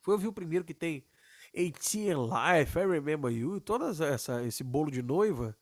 fui 0.01 0.13
ouvir 0.13 0.27
o 0.27 0.33
primeiro 0.33 0.65
que 0.65 0.73
tem 0.73 1.05
18 1.53 2.17
Life, 2.27 2.77
I 2.77 2.85
Remember 2.85 3.31
You, 3.31 3.59
todo 3.59 3.85
essa, 4.03 4.43
esse 4.43 4.63
bolo 4.63 4.89
de 4.89 5.01
noiva. 5.01 5.57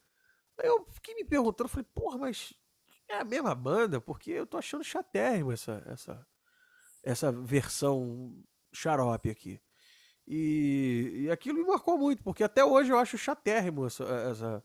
Eu 0.62 0.86
fiquei 0.92 1.16
me 1.16 1.24
perguntando, 1.24 1.70
falei, 1.70 1.86
porra, 1.94 2.18
mas 2.18 2.54
é 3.08 3.18
a 3.18 3.24
mesma 3.24 3.56
banda? 3.56 4.00
Porque 4.00 4.32
eu 4.32 4.46
tô 4.46 4.58
achando 4.58 4.84
chatérrimo 4.84 5.52
essa, 5.52 5.84
essa, 5.88 6.28
essa 7.04 7.32
versão 7.32 8.44
xarope 8.72 9.30
aqui. 9.30 9.60
E, 10.28 11.24
e 11.24 11.32
aquilo 11.32 11.58
me 11.58 11.66
marcou 11.66 11.98
muito, 11.98 12.24
porque 12.24 12.44
até 12.44 12.64
hoje 12.64 12.92
eu 12.92 13.00
acho 13.00 13.18
chatérrimo 13.18 13.88
essa, 13.88 14.04
essa, 14.04 14.64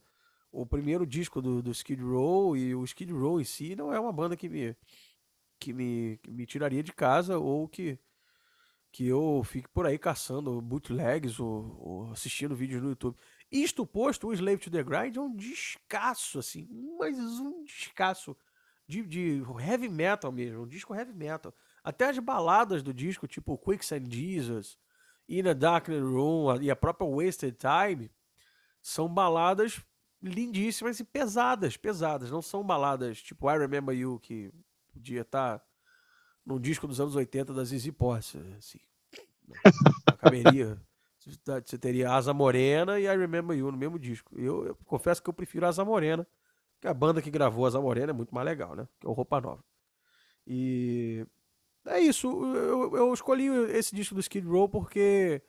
o 0.52 0.66
primeiro 0.66 1.06
disco 1.06 1.40
do, 1.40 1.62
do 1.62 1.70
Skid 1.70 2.02
Row 2.02 2.54
e 2.54 2.74
o 2.74 2.84
Skid 2.84 3.10
Row 3.12 3.40
em 3.40 3.44
si 3.44 3.74
não 3.74 3.90
é 3.90 3.98
uma 3.98 4.12
banda 4.12 4.36
que 4.36 4.46
me, 4.46 4.76
que 5.58 5.72
me, 5.72 6.18
que 6.22 6.30
me 6.30 6.44
tiraria 6.44 6.82
de 6.82 6.92
casa 6.92 7.38
ou 7.38 7.66
que, 7.66 7.98
que 8.94 9.08
eu 9.08 9.42
fique 9.44 9.68
por 9.68 9.86
aí 9.86 9.98
caçando 9.98 10.62
bootlegs 10.62 11.40
ou, 11.40 11.76
ou 11.80 12.12
assistindo 12.12 12.54
vídeos 12.54 12.80
no 12.80 12.90
YouTube. 12.90 13.16
Isto 13.50 13.84
posto, 13.84 14.28
o 14.28 14.32
Slave 14.32 14.58
to 14.58 14.70
the 14.70 14.84
Grind 14.84 15.16
é 15.16 15.20
um 15.20 15.34
descasso, 15.34 16.38
assim, 16.38 16.68
mas 16.96 17.18
um 17.18 17.64
descasso 17.64 18.36
de, 18.86 19.02
de 19.02 19.42
heavy 19.60 19.88
metal 19.88 20.30
mesmo, 20.30 20.62
um 20.62 20.68
disco 20.68 20.94
heavy 20.94 21.12
metal. 21.12 21.52
Até 21.82 22.08
as 22.08 22.20
baladas 22.20 22.84
do 22.84 22.94
disco, 22.94 23.26
tipo 23.26 23.58
Quicksand 23.58 24.04
Jesus, 24.08 24.78
In 25.28 25.48
a 25.48 25.54
Darkened 25.54 26.04
Room 26.04 26.62
e 26.62 26.70
a 26.70 26.76
própria 26.76 27.08
Wasted 27.08 27.56
Time, 27.58 28.08
são 28.80 29.12
baladas 29.12 29.84
lindíssimas 30.22 31.00
e 31.00 31.04
pesadas, 31.04 31.76
pesadas. 31.76 32.30
Não 32.30 32.40
são 32.40 32.62
baladas 32.62 33.20
tipo 33.20 33.50
I 33.50 33.58
Remember 33.58 33.92
You, 33.92 34.20
que 34.20 34.52
podia 34.92 35.22
estar 35.22 35.58
tá 35.58 35.64
num 36.44 36.60
disco 36.60 36.86
dos 36.86 37.00
anos 37.00 37.16
80 37.16 37.52
da 37.54 37.64
Zizi 37.64 37.92
Posse, 37.92 38.38
assim. 38.58 38.80
Caberia. 40.18 40.80
Você 41.64 41.78
teria 41.78 42.12
Asa 42.12 42.34
Morena 42.34 43.00
e 43.00 43.04
I 43.04 43.16
Remember 43.16 43.56
You 43.56 43.72
no 43.72 43.78
mesmo 43.78 43.98
disco. 43.98 44.38
Eu, 44.38 44.66
eu 44.66 44.74
confesso 44.84 45.22
que 45.22 45.30
eu 45.30 45.34
prefiro 45.34 45.66
Asa 45.66 45.84
Morena, 45.84 46.26
que 46.80 46.86
a 46.86 46.92
banda 46.92 47.22
que 47.22 47.30
gravou 47.30 47.64
Asa 47.64 47.80
Morena 47.80 48.10
é 48.10 48.12
muito 48.12 48.34
mais 48.34 48.44
legal, 48.44 48.74
né? 48.76 48.86
Que 49.00 49.06
é 49.06 49.10
o 49.10 49.14
Roupa 49.14 49.40
Nova. 49.40 49.64
E 50.46 51.26
é 51.86 51.98
isso. 51.98 52.28
Eu, 52.54 52.94
eu 52.96 53.14
escolhi 53.14 53.46
esse 53.70 53.94
disco 53.94 54.14
do 54.14 54.20
Skid 54.20 54.46
Row 54.46 54.68
porque 54.68 55.42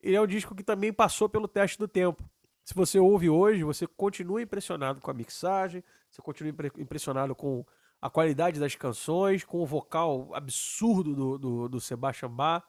ele 0.00 0.14
é 0.14 0.20
um 0.20 0.26
disco 0.26 0.54
que 0.54 0.62
também 0.62 0.92
passou 0.92 1.28
pelo 1.28 1.48
teste 1.48 1.76
do 1.78 1.88
tempo. 1.88 2.22
Se 2.64 2.74
você 2.74 2.98
ouve 2.98 3.28
hoje, 3.28 3.64
você 3.64 3.86
continua 3.86 4.42
impressionado 4.42 5.00
com 5.00 5.10
a 5.10 5.14
mixagem, 5.14 5.82
você 6.10 6.22
continua 6.22 6.54
impressionado 6.76 7.34
com 7.34 7.64
a 8.00 8.08
qualidade 8.08 8.60
das 8.60 8.74
canções, 8.74 9.44
com 9.44 9.58
o 9.58 9.66
vocal 9.66 10.34
absurdo 10.34 11.14
do, 11.14 11.38
do, 11.38 11.68
do 11.68 11.80
Sebastian 11.80 12.30
Bach. 12.30 12.64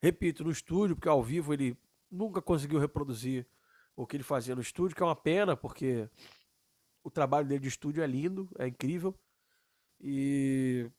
Repito, 0.00 0.44
no 0.44 0.50
estúdio, 0.50 0.96
porque 0.96 1.08
ao 1.08 1.22
vivo 1.22 1.52
ele 1.52 1.76
nunca 2.10 2.40
conseguiu 2.40 2.78
reproduzir 2.78 3.46
o 3.96 4.06
que 4.06 4.16
ele 4.16 4.22
fazia 4.22 4.54
no 4.54 4.60
estúdio, 4.60 4.96
que 4.96 5.02
é 5.02 5.06
uma 5.06 5.16
pena, 5.16 5.56
porque 5.56 6.08
o 7.02 7.10
trabalho 7.10 7.46
dele 7.46 7.60
de 7.60 7.68
estúdio 7.68 8.02
é 8.02 8.06
lindo, 8.06 8.48
é 8.58 8.66
incrível. 8.66 9.14
E 10.00 10.90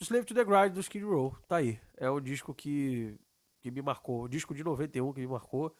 Slave 0.00 0.24
to 0.24 0.34
the 0.34 0.44
Grind 0.44 0.72
do 0.72 0.80
Skid 0.80 1.04
Row, 1.04 1.36
tá 1.46 1.56
aí. 1.56 1.80
É 1.96 2.08
o 2.10 2.20
disco 2.20 2.54
que, 2.54 3.18
que 3.60 3.70
me 3.70 3.82
marcou, 3.82 4.22
o 4.22 4.28
disco 4.28 4.54
de 4.54 4.64
91 4.64 5.12
que 5.12 5.20
me 5.20 5.26
marcou 5.26 5.74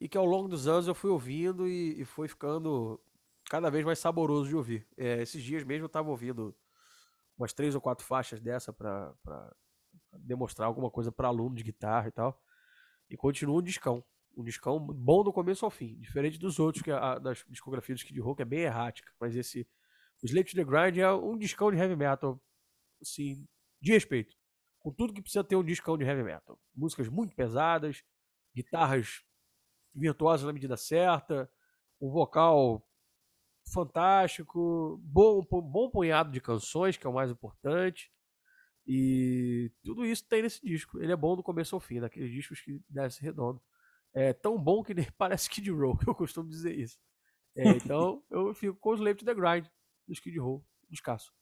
e 0.00 0.08
que 0.08 0.16
ao 0.16 0.24
longo 0.24 0.48
dos 0.48 0.66
anos 0.66 0.86
eu 0.86 0.94
fui 0.94 1.10
ouvindo 1.10 1.66
e, 1.66 2.00
e 2.00 2.04
foi 2.04 2.28
ficando 2.28 3.00
cada 3.44 3.70
vez 3.70 3.84
mais 3.84 3.98
saboroso 3.98 4.48
de 4.48 4.56
ouvir. 4.56 4.86
É, 4.96 5.22
esses 5.22 5.42
dias 5.42 5.64
mesmo 5.64 5.84
eu 5.84 5.88
tava 5.88 6.10
ouvindo 6.10 6.54
umas 7.36 7.52
três 7.52 7.74
ou 7.74 7.80
quatro 7.80 8.04
faixas 8.04 8.40
dessa 8.40 8.72
para 8.72 9.14
demonstrar 10.18 10.66
alguma 10.66 10.90
coisa 10.90 11.12
para 11.12 11.28
aluno 11.28 11.54
de 11.54 11.62
guitarra 11.62 12.08
e 12.08 12.12
tal. 12.12 12.40
E 13.10 13.16
continua 13.16 13.58
um 13.58 13.62
discão. 13.62 14.04
Um 14.36 14.44
discão 14.44 14.78
bom 14.78 15.24
do 15.24 15.32
começo 15.32 15.64
ao 15.64 15.70
fim. 15.70 15.98
Diferente 15.98 16.38
dos 16.38 16.58
outros, 16.58 16.82
que 16.82 16.90
a, 16.90 17.18
das 17.18 17.44
discografias 17.48 17.98
do 17.98 18.02
Skid 18.02 18.20
Row, 18.20 18.34
que 18.34 18.42
é 18.42 18.44
bem 18.44 18.60
errática. 18.60 19.12
Mas 19.20 19.34
esse. 19.34 19.66
Slave 20.22 20.50
to 20.50 20.56
the 20.56 20.64
Grind 20.64 20.98
é 20.98 21.12
um 21.12 21.36
discão 21.36 21.70
de 21.70 21.78
heavy 21.78 21.96
metal. 21.96 22.40
Assim, 23.00 23.46
de 23.80 23.92
respeito. 23.92 24.34
Com 24.78 24.92
tudo 24.92 25.12
que 25.12 25.22
precisa 25.22 25.44
ter 25.44 25.56
um 25.56 25.64
discão 25.64 25.96
de 25.96 26.04
heavy 26.04 26.22
metal. 26.22 26.58
Músicas 26.74 27.08
muito 27.08 27.34
pesadas, 27.34 28.02
guitarras 28.54 29.22
virtuosas 29.94 30.46
na 30.46 30.52
medida 30.52 30.76
certa, 30.76 31.50
um 32.00 32.10
vocal 32.10 32.85
fantástico, 33.72 35.00
bom, 35.02 35.42
bom 35.42 35.90
punhado 35.90 36.30
de 36.30 36.40
canções, 36.40 36.96
que 36.96 37.06
é 37.06 37.10
o 37.10 37.14
mais 37.14 37.30
importante. 37.30 38.10
E 38.86 39.72
tudo 39.82 40.04
isso 40.04 40.24
tem 40.28 40.42
nesse 40.42 40.64
disco. 40.64 41.00
Ele 41.00 41.12
é 41.12 41.16
bom 41.16 41.34
do 41.34 41.42
começo 41.42 41.74
ao 41.74 41.80
fim, 41.80 42.00
daqueles 42.00 42.30
discos 42.30 42.60
que 42.60 42.80
desce 42.88 43.20
redondo. 43.20 43.60
É 44.14 44.32
tão 44.32 44.56
bom 44.56 44.82
que 44.82 44.94
nem 44.94 45.06
parece 45.18 45.50
Kid 45.50 45.70
Row, 45.70 45.98
eu 46.06 46.14
costumo 46.14 46.48
dizer 46.48 46.78
isso. 46.78 46.98
É, 47.56 47.68
então 47.70 48.22
eu 48.30 48.54
fico 48.54 48.76
com 48.78 48.90
os 48.90 49.00
Slave 49.00 49.18
to 49.18 49.24
the 49.24 49.34
Grind 49.34 49.66
do 50.06 50.12
Skid 50.12 50.38
Row, 50.38 50.64
descasso. 50.88 51.32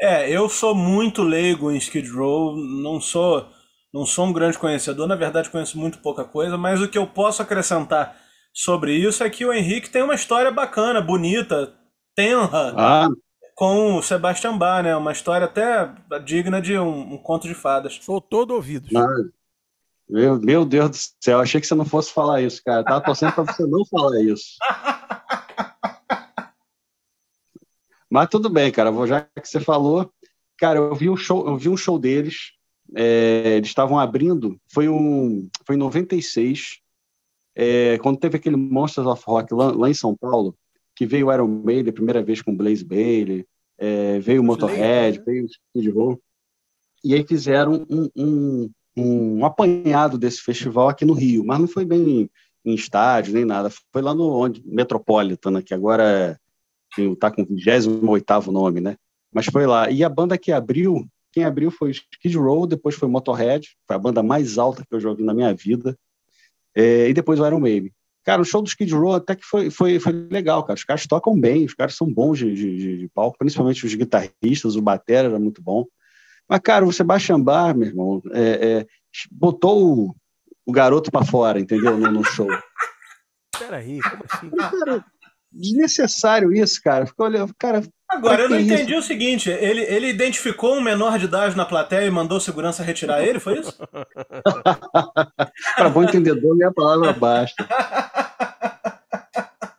É, 0.00 0.30
eu 0.30 0.48
sou 0.48 0.74
muito 0.74 1.22
leigo 1.22 1.70
em 1.70 1.78
Skid 1.78 2.08
Row, 2.10 2.54
não 2.56 3.00
sou, 3.00 3.50
não 3.92 4.04
sou 4.04 4.26
um 4.26 4.32
grande 4.32 4.58
conhecedor, 4.58 5.08
na 5.08 5.16
verdade 5.16 5.50
conheço 5.50 5.78
muito 5.78 6.00
pouca 6.00 6.22
coisa, 6.22 6.58
mas 6.58 6.82
o 6.82 6.88
que 6.88 6.98
eu 6.98 7.06
posso 7.06 7.40
acrescentar 7.40 8.20
sobre 8.56 8.94
isso 8.94 9.22
é 9.22 9.28
que 9.28 9.44
o 9.44 9.52
Henrique 9.52 9.90
tem 9.90 10.02
uma 10.02 10.14
história 10.14 10.50
bacana, 10.50 11.02
bonita, 11.02 11.74
tenra, 12.14 12.72
ah. 12.74 13.06
com 13.54 13.96
o 13.96 14.02
Sebastian 14.02 14.56
Bach, 14.56 14.82
né? 14.82 14.96
Uma 14.96 15.12
história 15.12 15.44
até 15.44 15.94
digna 16.24 16.58
de 16.62 16.78
um, 16.78 17.12
um 17.12 17.18
conto 17.18 17.46
de 17.46 17.54
fadas. 17.54 17.98
Sou 18.00 18.18
todo 18.18 18.54
ouvido. 18.54 18.88
Ah. 18.96 19.06
Meu, 20.08 20.40
meu 20.40 20.64
Deus 20.64 20.90
do 20.90 20.96
céu, 21.22 21.38
achei 21.38 21.60
que 21.60 21.66
você 21.66 21.74
não 21.74 21.84
fosse 21.84 22.10
falar 22.10 22.40
isso, 22.40 22.62
cara. 22.64 22.82
Tava 22.82 23.02
torcendo 23.02 23.34
pra 23.34 23.44
você 23.44 23.66
não 23.66 23.84
falar 23.84 24.22
isso. 24.22 24.56
Mas 28.08 28.30
tudo 28.30 28.48
bem, 28.48 28.72
cara. 28.72 28.90
Vou, 28.90 29.06
já 29.06 29.20
que 29.20 29.46
você 29.46 29.60
falou, 29.60 30.10
cara, 30.56 30.78
eu 30.78 30.94
vi 30.94 31.10
um 31.10 31.16
show, 31.16 31.46
eu 31.46 31.58
vi 31.58 31.68
um 31.68 31.76
show 31.76 31.98
deles. 31.98 32.52
É, 32.94 33.56
eles 33.56 33.68
estavam 33.68 33.98
abrindo, 33.98 34.58
foi 34.72 34.88
um, 34.88 35.50
foi 35.66 35.74
em 35.74 35.78
96, 35.78 36.80
é, 37.56 37.98
quando 37.98 38.18
teve 38.18 38.36
aquele 38.36 38.56
Monsters 38.56 39.06
of 39.06 39.22
Rock 39.26 39.54
lá, 39.54 39.72
lá, 39.72 39.88
em 39.88 39.94
São 39.94 40.14
Paulo, 40.14 40.54
que 40.94 41.06
veio 41.06 41.28
o 41.28 41.32
Iron 41.32 41.48
Maiden 41.48 41.90
a 41.90 41.94
primeira 41.94 42.22
vez 42.22 42.42
com 42.42 42.56
Blaze 42.56 42.84
Bailey, 42.84 43.46
é, 43.78 44.18
veio 44.20 44.42
o 44.42 44.44
Motorhead, 44.44 45.22
veio 45.24 45.44
o 45.44 45.46
Skid 45.46 45.90
Row, 45.90 46.20
e 47.02 47.14
aí 47.14 47.26
fizeram 47.26 47.86
um, 47.88 48.10
um, 48.16 48.70
um, 48.96 49.44
apanhado 49.44 50.18
desse 50.18 50.40
festival 50.40 50.88
aqui 50.88 51.04
no 51.04 51.14
Rio, 51.14 51.44
mas 51.44 51.58
não 51.58 51.68
foi 51.68 51.84
bem 51.84 52.30
em 52.64 52.74
estádio 52.74 53.32
nem 53.32 53.44
nada, 53.44 53.70
foi 53.92 54.02
lá 54.02 54.14
no 54.14 54.28
onde, 54.28 54.62
Metropolitan, 54.66 55.62
que 55.62 55.72
agora 55.72 56.02
é 56.02 56.36
está 57.02 57.30
com 57.30 57.42
o 57.42 57.46
28 57.46 58.50
nome, 58.50 58.80
né? 58.80 58.96
Mas 59.32 59.46
foi 59.46 59.66
lá. 59.66 59.90
E 59.90 60.02
a 60.02 60.08
banda 60.08 60.38
que 60.38 60.52
abriu, 60.52 61.06
quem 61.32 61.44
abriu 61.44 61.70
foi 61.70 61.90
Skid 61.90 62.36
Row, 62.36 62.66
depois 62.66 62.94
foi 62.94 63.08
Motorhead, 63.08 63.68
foi 63.86 63.96
a 63.96 63.98
banda 63.98 64.22
mais 64.22 64.56
alta 64.58 64.82
que 64.82 64.94
eu 64.94 65.00
já 65.00 65.10
ouvi 65.10 65.22
na 65.22 65.34
minha 65.34 65.52
vida, 65.52 65.96
é, 66.76 67.08
e 67.08 67.14
depois 67.14 67.40
o 67.40 67.46
Iron 67.46 67.60
Maiden. 67.60 67.90
Cara, 68.22 68.42
o 68.42 68.44
show 68.44 68.60
do 68.60 68.68
Skid 68.68 68.92
Row 68.92 69.14
até 69.14 69.36
que 69.36 69.44
foi, 69.44 69.70
foi, 69.70 70.00
foi 70.00 70.12
legal, 70.12 70.62
cara. 70.64 70.76
Os 70.76 70.84
caras 70.84 71.06
tocam 71.06 71.38
bem, 71.38 71.64
os 71.64 71.74
caras 71.74 71.94
são 71.94 72.12
bons 72.12 72.38
de, 72.38 72.52
de, 72.54 72.98
de 72.98 73.08
palco, 73.14 73.38
principalmente 73.38 73.86
os 73.86 73.94
guitarristas, 73.94 74.76
o 74.76 74.82
batera 74.82 75.28
era 75.28 75.38
muito 75.38 75.62
bom. 75.62 75.86
Mas, 76.48 76.60
cara, 76.60 76.84
o 76.84 76.92
Sebastian 76.92 77.40
Bach, 77.40 77.74
meu 77.74 77.88
irmão, 77.88 78.22
é, 78.32 78.80
é, 78.80 78.86
botou 79.30 80.08
o, 80.08 80.16
o 80.66 80.72
garoto 80.72 81.10
para 81.10 81.24
fora, 81.24 81.58
entendeu? 81.60 81.96
No, 81.96 82.10
no 82.10 82.24
show. 82.24 82.48
Peraí, 83.58 84.00
como 84.00 84.24
assim? 84.28 84.50
Cara, 84.50 85.04
desnecessário 85.56 86.52
isso, 86.52 86.80
cara. 86.82 87.06
Ficou 87.06 87.26
olhando, 87.26 87.54
cara. 87.58 87.82
Agora, 88.08 88.42
eu 88.42 88.48
não 88.48 88.60
entendi 88.60 88.92
isso? 88.92 89.00
o 89.00 89.02
seguinte: 89.02 89.50
ele, 89.50 89.82
ele 89.82 90.08
identificou 90.08 90.74
um 90.74 90.80
menor 90.80 91.18
de 91.18 91.24
idade 91.24 91.56
na 91.56 91.64
plateia 91.64 92.06
e 92.06 92.10
mandou 92.10 92.38
segurança 92.38 92.82
retirar 92.82 93.22
ele, 93.22 93.40
foi 93.40 93.60
isso? 93.60 93.76
Para 95.76 95.90
bom 95.90 96.04
entendedor, 96.04 96.56
minha 96.56 96.72
palavra 96.72 97.12
basta. 97.12 97.66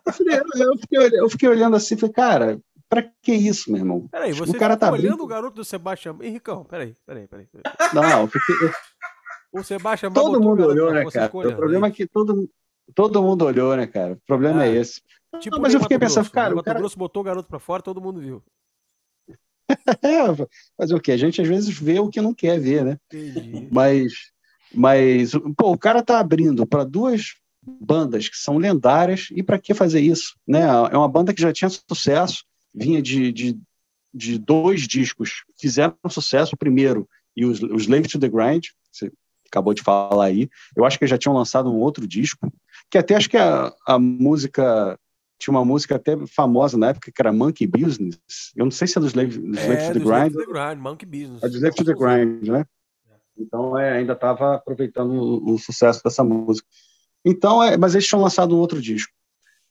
Eu 0.06 0.14
fiquei, 0.14 0.38
eu, 0.38 0.78
fiquei, 0.78 1.20
eu 1.22 1.30
fiquei, 1.30 1.50
olhando 1.50 1.76
assim 1.76 1.96
e 1.96 1.98
falei, 1.98 2.14
cara, 2.14 2.60
pra 2.90 3.04
que 3.22 3.34
isso, 3.34 3.72
meu 3.72 3.80
irmão? 3.80 4.08
Peraí, 4.10 4.34
você 4.34 4.52
o 4.52 4.60
cara 4.60 4.76
tá 4.76 4.92
olhando 4.92 5.24
o 5.24 5.28
garoto 5.28 5.56
do 5.56 5.66
Sebastião. 5.66 6.18
Henricão, 6.22 6.66
peraí, 6.66 6.96
peraí, 7.06 7.28
peraí. 7.28 7.48
peraí. 7.48 7.94
Não, 7.94 8.28
fiquei. 8.28 8.56
O 9.54 9.64
Sebastião 9.64 10.12
Todo 10.12 10.42
mundo 10.42 10.66
olhou, 10.66 10.92
né, 10.92 11.10
cara? 11.10 11.28
O 11.28 11.56
problema 11.56 11.88
é 11.88 11.92
que 11.92 12.06
todo, 12.06 12.50
todo 12.94 13.24
mundo 13.24 13.46
olhou, 13.46 13.76
né, 13.76 13.88
cara? 13.88 14.14
O 14.14 14.22
problema 14.26 14.66
é, 14.66 14.70
é 14.70 14.76
esse. 14.76 15.02
Tipo 15.40 15.56
não, 15.56 15.62
mas 15.62 15.74
eu 15.74 15.80
fiquei 15.80 16.00
pensando, 16.00 16.30
cara. 16.30 16.56
O 16.56 16.64
cara... 16.64 16.80
Grosso 16.80 16.98
botou 16.98 17.22
o 17.22 17.26
garoto 17.26 17.50
pra 17.50 17.60
fora, 17.60 17.82
todo 17.82 18.02
mundo 18.02 18.20
viu. 18.20 18.44
é, 20.02 20.48
fazer 20.78 20.96
o 20.96 21.00
quê? 21.00 21.12
A 21.12 21.18
gente 21.18 21.42
às 21.42 21.48
vezes 21.48 21.78
vê 21.78 22.00
o 22.00 22.10
que 22.10 22.22
não 22.22 22.34
quer 22.34 22.60
ver, 22.60 22.86
né? 22.86 22.98
Entendi. 23.12 23.68
Mas, 23.72 24.14
mas 24.74 25.32
pô, 25.58 25.72
o 25.74 25.78
cara 25.78 26.02
tá 26.02 26.20
abrindo 26.20 26.66
para 26.66 26.84
duas 26.84 27.36
bandas 27.62 28.30
que 28.30 28.38
são 28.38 28.58
lendárias 28.58 29.28
e 29.32 29.44
para 29.44 29.60
que 29.60 29.74
fazer 29.74 30.00
isso, 30.00 30.36
né? 30.48 30.62
É 30.62 30.98
uma 30.98 31.10
banda 31.10 31.34
que 31.34 31.42
já 31.42 31.52
tinha 31.52 31.70
sucesso, 31.70 32.46
vinha 32.74 33.02
de, 33.02 33.32
de, 33.32 33.60
de 34.14 34.40
dois 34.40 34.88
discos, 34.88 35.44
fizeram 35.60 35.96
sucesso 36.10 36.56
o 36.56 36.58
primeiro 36.58 37.08
e 37.36 37.46
os, 37.46 37.62
os 37.62 37.84
Slave 37.84 38.08
to 38.08 38.20
the 38.20 38.30
Grind, 38.30 38.68
você 38.92 39.12
acabou 39.48 39.74
de 39.74 39.84
falar 39.84 40.26
aí. 40.26 40.50
Eu 40.76 40.86
acho 40.86 40.98
que 40.98 41.06
já 41.08 41.18
tinham 41.18 41.36
lançado 41.36 41.72
um 41.72 41.78
outro 41.78 42.08
disco, 42.08 42.52
que 42.90 42.98
até 42.98 43.16
acho 43.16 43.30
que 43.30 43.38
a, 43.38 43.74
a 43.86 44.00
música 44.00 44.98
tinha 45.40 45.54
uma 45.54 45.64
música 45.64 45.96
até 45.96 46.18
famosa 46.28 46.78
na 46.78 46.90
época 46.90 47.12
que 47.12 47.22
era 47.22 47.32
Monkey 47.32 47.68
Business. 47.68 48.20
Eu 48.56 48.66
não 48.66 48.72
sei 48.72 48.88
se 48.88 48.98
é 48.98 49.02
do 49.02 49.08
Slave, 49.08 49.38
do 49.38 49.58
Slave 49.58 49.82
é, 49.82 49.88
to 49.88 49.94
the 49.94 50.00
Grind. 50.00 50.32
To 50.34 50.40
the 50.40 50.46
grind 50.46 50.80
Monkey 50.80 51.06
Business. 51.06 51.44
É 51.44 51.50
do 51.50 51.56
Slave 51.56 51.76
to 51.76 51.86
the 51.86 51.94
Grind, 51.94 52.48
né? 52.48 52.66
Então 53.38 53.78
é, 53.78 53.98
ainda 53.98 54.14
estava 54.14 54.56
aproveitando 54.56 55.12
o, 55.12 55.54
o, 55.54 55.60
sucesso 55.60 56.02
dessa 56.04 56.24
música. 56.24 56.68
Então, 57.24 57.64
é, 57.64 57.78
mas 57.78 57.94
eles 57.94 58.08
tinham 58.08 58.22
lançado 58.22 58.56
um 58.56 58.60
outro 58.60 58.82
disco. 58.82 59.14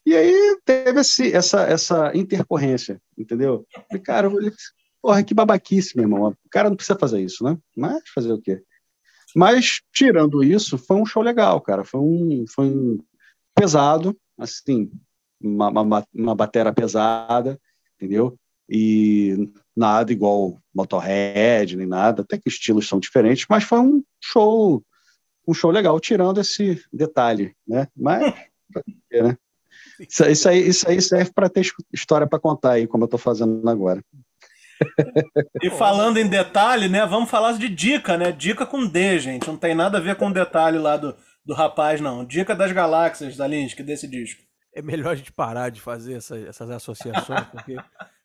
E 0.04 0.14
aí 0.14 0.58
teve 0.64 1.00
esse, 1.00 1.32
essa, 1.32 1.62
essa 1.62 2.16
intercorrência, 2.16 3.00
entendeu? 3.18 3.66
E, 3.90 3.98
cara, 3.98 4.28
eu 4.28 4.52
porra, 5.02 5.22
que 5.22 5.34
babaquice, 5.34 5.96
meu 5.96 6.04
irmão. 6.04 6.28
O 6.28 6.48
cara 6.50 6.68
não 6.68 6.76
precisa 6.76 6.98
fazer 6.98 7.20
isso, 7.20 7.42
né? 7.42 7.58
Mas 7.76 8.02
fazer 8.14 8.32
o 8.32 8.40
quê? 8.40 8.62
Mas, 9.34 9.80
tirando 9.92 10.42
isso, 10.42 10.78
foi 10.78 10.96
um 10.96 11.06
show 11.06 11.22
legal, 11.22 11.60
cara. 11.60 11.84
Foi 11.84 12.00
um, 12.00 12.44
foi 12.48 12.66
um 12.66 12.98
pesado, 13.54 14.16
assim, 14.38 14.90
uma, 15.40 15.68
uma, 15.68 16.06
uma 16.14 16.34
bateria 16.34 16.72
pesada, 16.72 17.58
entendeu? 17.96 18.38
E 18.68 19.50
nada 19.76 20.12
igual 20.12 20.58
Motorhead, 20.74 21.76
nem 21.76 21.86
nada, 21.86 22.22
até 22.22 22.38
que 22.38 22.48
estilos 22.48 22.88
são 22.88 22.98
diferentes, 22.98 23.46
mas 23.48 23.64
foi 23.64 23.78
um 23.78 24.02
show, 24.20 24.82
um 25.46 25.54
show 25.54 25.70
legal, 25.70 25.98
tirando 26.00 26.40
esse 26.40 26.82
detalhe, 26.92 27.54
né? 27.66 27.86
Mas, 27.96 28.34
né? 29.12 29.36
Isso, 30.00 30.24
isso, 30.24 30.48
aí, 30.48 30.68
isso 30.68 30.88
aí 30.88 31.00
serve 31.00 31.32
para 31.32 31.48
ter 31.48 31.66
história 31.92 32.26
para 32.26 32.38
contar 32.38 32.72
aí, 32.72 32.86
como 32.86 33.04
eu 33.04 33.06
estou 33.06 33.18
fazendo 33.18 33.68
agora. 33.68 34.02
E 35.62 35.70
falando 35.70 36.18
em 36.18 36.28
detalhe, 36.28 36.86
né? 36.86 37.06
Vamos 37.06 37.30
falar 37.30 37.52
de 37.52 37.66
dica, 37.66 38.18
né? 38.18 38.30
Dica 38.30 38.66
com 38.66 38.86
D, 38.86 39.18
gente. 39.18 39.46
Não 39.46 39.56
tem 39.56 39.74
nada 39.74 39.96
a 39.96 40.00
ver 40.00 40.16
com 40.16 40.28
o 40.28 40.32
detalhe 40.32 40.76
lá 40.76 40.98
do, 40.98 41.16
do 41.44 41.54
rapaz, 41.54 41.98
não. 41.98 42.24
Dica 42.26 42.54
das 42.54 42.72
galáxias 42.72 43.38
da 43.38 43.46
Linsky, 43.46 43.82
desse 43.82 44.06
disco. 44.06 44.42
É 44.76 44.82
melhor 44.82 45.12
a 45.12 45.14
gente 45.14 45.32
parar 45.32 45.70
de 45.70 45.80
fazer 45.80 46.18
essa, 46.18 46.36
essas 46.36 46.68
associações, 46.70 47.46
porque 47.46 47.76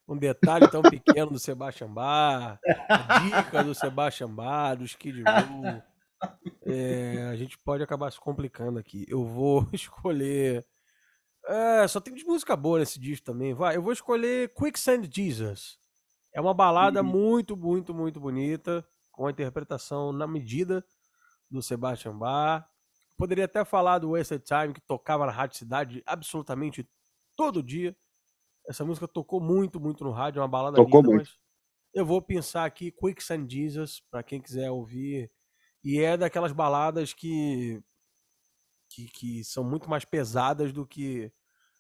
um 0.05 0.17
detalhe 0.17 0.67
tão 0.67 0.81
pequeno 0.81 1.31
do 1.31 1.39
Sebastian 1.39 1.93
a 1.97 3.19
dica 3.19 3.63
do 3.63 3.73
Sebastian 3.73 4.29
Bach, 4.29 4.77
do 4.77 4.83
Skid 4.83 5.23
Row, 5.23 5.81
é, 6.65 7.29
a 7.31 7.35
gente 7.37 7.57
pode 7.57 7.81
acabar 7.81 8.11
se 8.11 8.19
complicando 8.19 8.77
aqui. 8.77 9.05
Eu 9.07 9.23
vou 9.23 9.65
escolher. 9.71 10.65
É, 11.47 11.87
só 11.87 12.01
tem 12.01 12.13
de 12.13 12.25
música 12.25 12.53
boa 12.57 12.79
nesse 12.79 12.99
disco 12.99 13.25
também. 13.25 13.53
Vai, 13.53 13.77
eu 13.77 13.81
vou 13.81 13.93
escolher 13.93 14.53
Quicksand 14.53 15.09
Jesus. 15.09 15.79
É 16.35 16.41
uma 16.41 16.53
balada 16.53 17.01
uhum. 17.01 17.07
muito, 17.07 17.55
muito, 17.55 17.93
muito 17.93 18.19
bonita, 18.19 18.85
com 19.09 19.25
a 19.25 19.31
interpretação 19.31 20.11
na 20.11 20.27
medida 20.27 20.85
do 21.49 21.61
Sebastian 21.61 22.17
Bach. 22.17 22.65
Poderia 23.21 23.45
até 23.45 23.63
falar 23.63 23.99
do 23.99 24.13
Wasted 24.13 24.43
Time, 24.43 24.73
que 24.73 24.81
tocava 24.81 25.27
na 25.27 25.31
Rádio 25.31 25.55
Cidade 25.55 26.01
absolutamente 26.07 26.89
todo 27.35 27.61
dia. 27.61 27.95
Essa 28.67 28.83
música 28.83 29.07
tocou 29.07 29.39
muito, 29.39 29.79
muito 29.79 30.03
no 30.03 30.09
rádio, 30.09 30.39
é 30.39 30.41
uma 30.41 30.47
balada 30.47 30.75
tocou 30.75 31.01
linda, 31.01 31.13
muito. 31.13 31.29
eu 31.93 32.03
vou 32.03 32.19
pensar 32.19 32.65
aqui 32.65 32.91
Quicksand 32.91 33.47
Jesus, 33.47 34.01
para 34.09 34.23
quem 34.23 34.41
quiser 34.41 34.71
ouvir. 34.71 35.31
E 35.83 35.99
é 35.99 36.17
daquelas 36.17 36.51
baladas 36.51 37.13
que, 37.13 37.79
que, 38.89 39.05
que 39.05 39.43
são 39.43 39.63
muito 39.63 39.87
mais 39.87 40.03
pesadas 40.03 40.73
do 40.73 40.83
que 40.83 41.31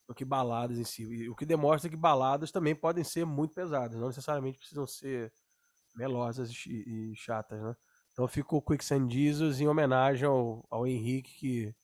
do 0.07 0.13
que 0.13 0.23
baladas 0.23 0.77
em 0.77 0.83
si. 0.83 1.27
O 1.27 1.35
que 1.35 1.45
demonstra 1.47 1.89
que 1.89 1.97
baladas 1.97 2.51
também 2.51 2.75
podem 2.75 3.03
ser 3.03 3.25
muito 3.25 3.55
pesadas, 3.55 3.99
não 3.99 4.09
necessariamente 4.09 4.59
precisam 4.59 4.85
ser 4.85 5.33
melosas 5.95 6.51
e, 6.67 7.13
e 7.13 7.15
chatas, 7.15 7.59
né? 7.63 7.75
Então 8.21 8.27
ficou 8.27 8.61
Quicksand 8.61 9.09
Jesus 9.09 9.59
em 9.59 9.67
homenagem 9.67 10.27
ao, 10.27 10.63
ao 10.69 10.85
Henrique 10.85 11.33
que 11.39 11.75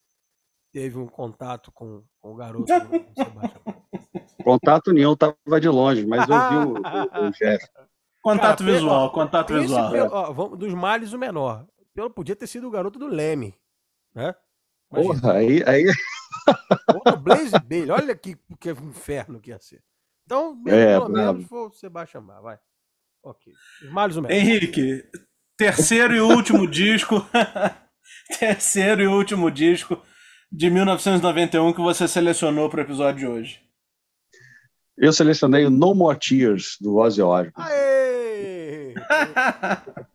teve 0.71 0.95
um 0.95 1.07
contato 1.07 1.71
com, 1.71 2.03
com 2.19 2.31
o 2.31 2.35
garoto 2.35 2.67
Contato 4.43 4.93
nenhum, 4.93 5.15
tava 5.15 5.35
de 5.59 5.67
longe, 5.67 6.05
mas 6.05 6.29
eu 6.29 6.49
vi 6.49 6.55
o, 6.55 6.73
o, 6.75 7.27
o 7.27 7.31
Jeff. 7.33 7.67
Contato 8.21 8.63
Cara, 8.63 8.71
visual, 8.71 9.11
contato 9.11 9.53
visual. 9.55 9.91
Pelo, 9.91 10.13
ó, 10.13 10.31
vamos, 10.31 10.59
dos 10.59 10.71
males 10.75 11.11
o 11.11 11.17
menor. 11.17 11.65
Pelo, 11.91 12.11
podia 12.11 12.35
ter 12.35 12.45
sido 12.45 12.67
o 12.67 12.71
garoto 12.71 12.99
do 12.99 13.07
Leme, 13.07 13.57
né? 14.13 14.35
Porra, 14.91 15.33
aí, 15.33 15.63
aí, 15.65 15.85
Porra, 16.85 17.15
Blaze 17.15 17.59
Bailey, 17.65 17.89
olha 17.89 18.15
que, 18.15 18.37
que 18.59 18.69
inferno 18.69 19.41
que 19.41 19.49
ia 19.49 19.59
ser. 19.59 19.83
Então, 20.23 20.61
é, 20.67 20.99
pelo 20.99 21.09
menos 21.09 21.47
vou 21.47 21.71
Sebastião 21.73 22.23
Bach, 22.23 22.43
vai. 22.43 22.59
Ok. 23.23 23.51
Os 23.81 24.17
o 24.17 24.31
Henrique, 24.31 25.03
terceiro 25.57 26.15
e 26.15 26.21
último 26.21 26.67
disco. 26.67 27.27
terceiro 28.39 29.01
e 29.01 29.07
último 29.07 29.49
disco 29.49 30.01
de 30.51 30.69
1991 30.69 31.73
que 31.73 31.81
você 31.81 32.07
selecionou 32.07 32.69
para 32.69 32.79
o 32.79 32.83
episódio 32.83 33.19
de 33.19 33.27
hoje. 33.27 33.61
Eu 34.97 35.11
selecionei 35.11 35.65
o 35.65 35.69
No 35.69 35.93
More 35.93 36.17
Tears, 36.17 36.77
do 36.79 36.95
Ozzy 36.95 37.21
Osbourne. 37.21 37.51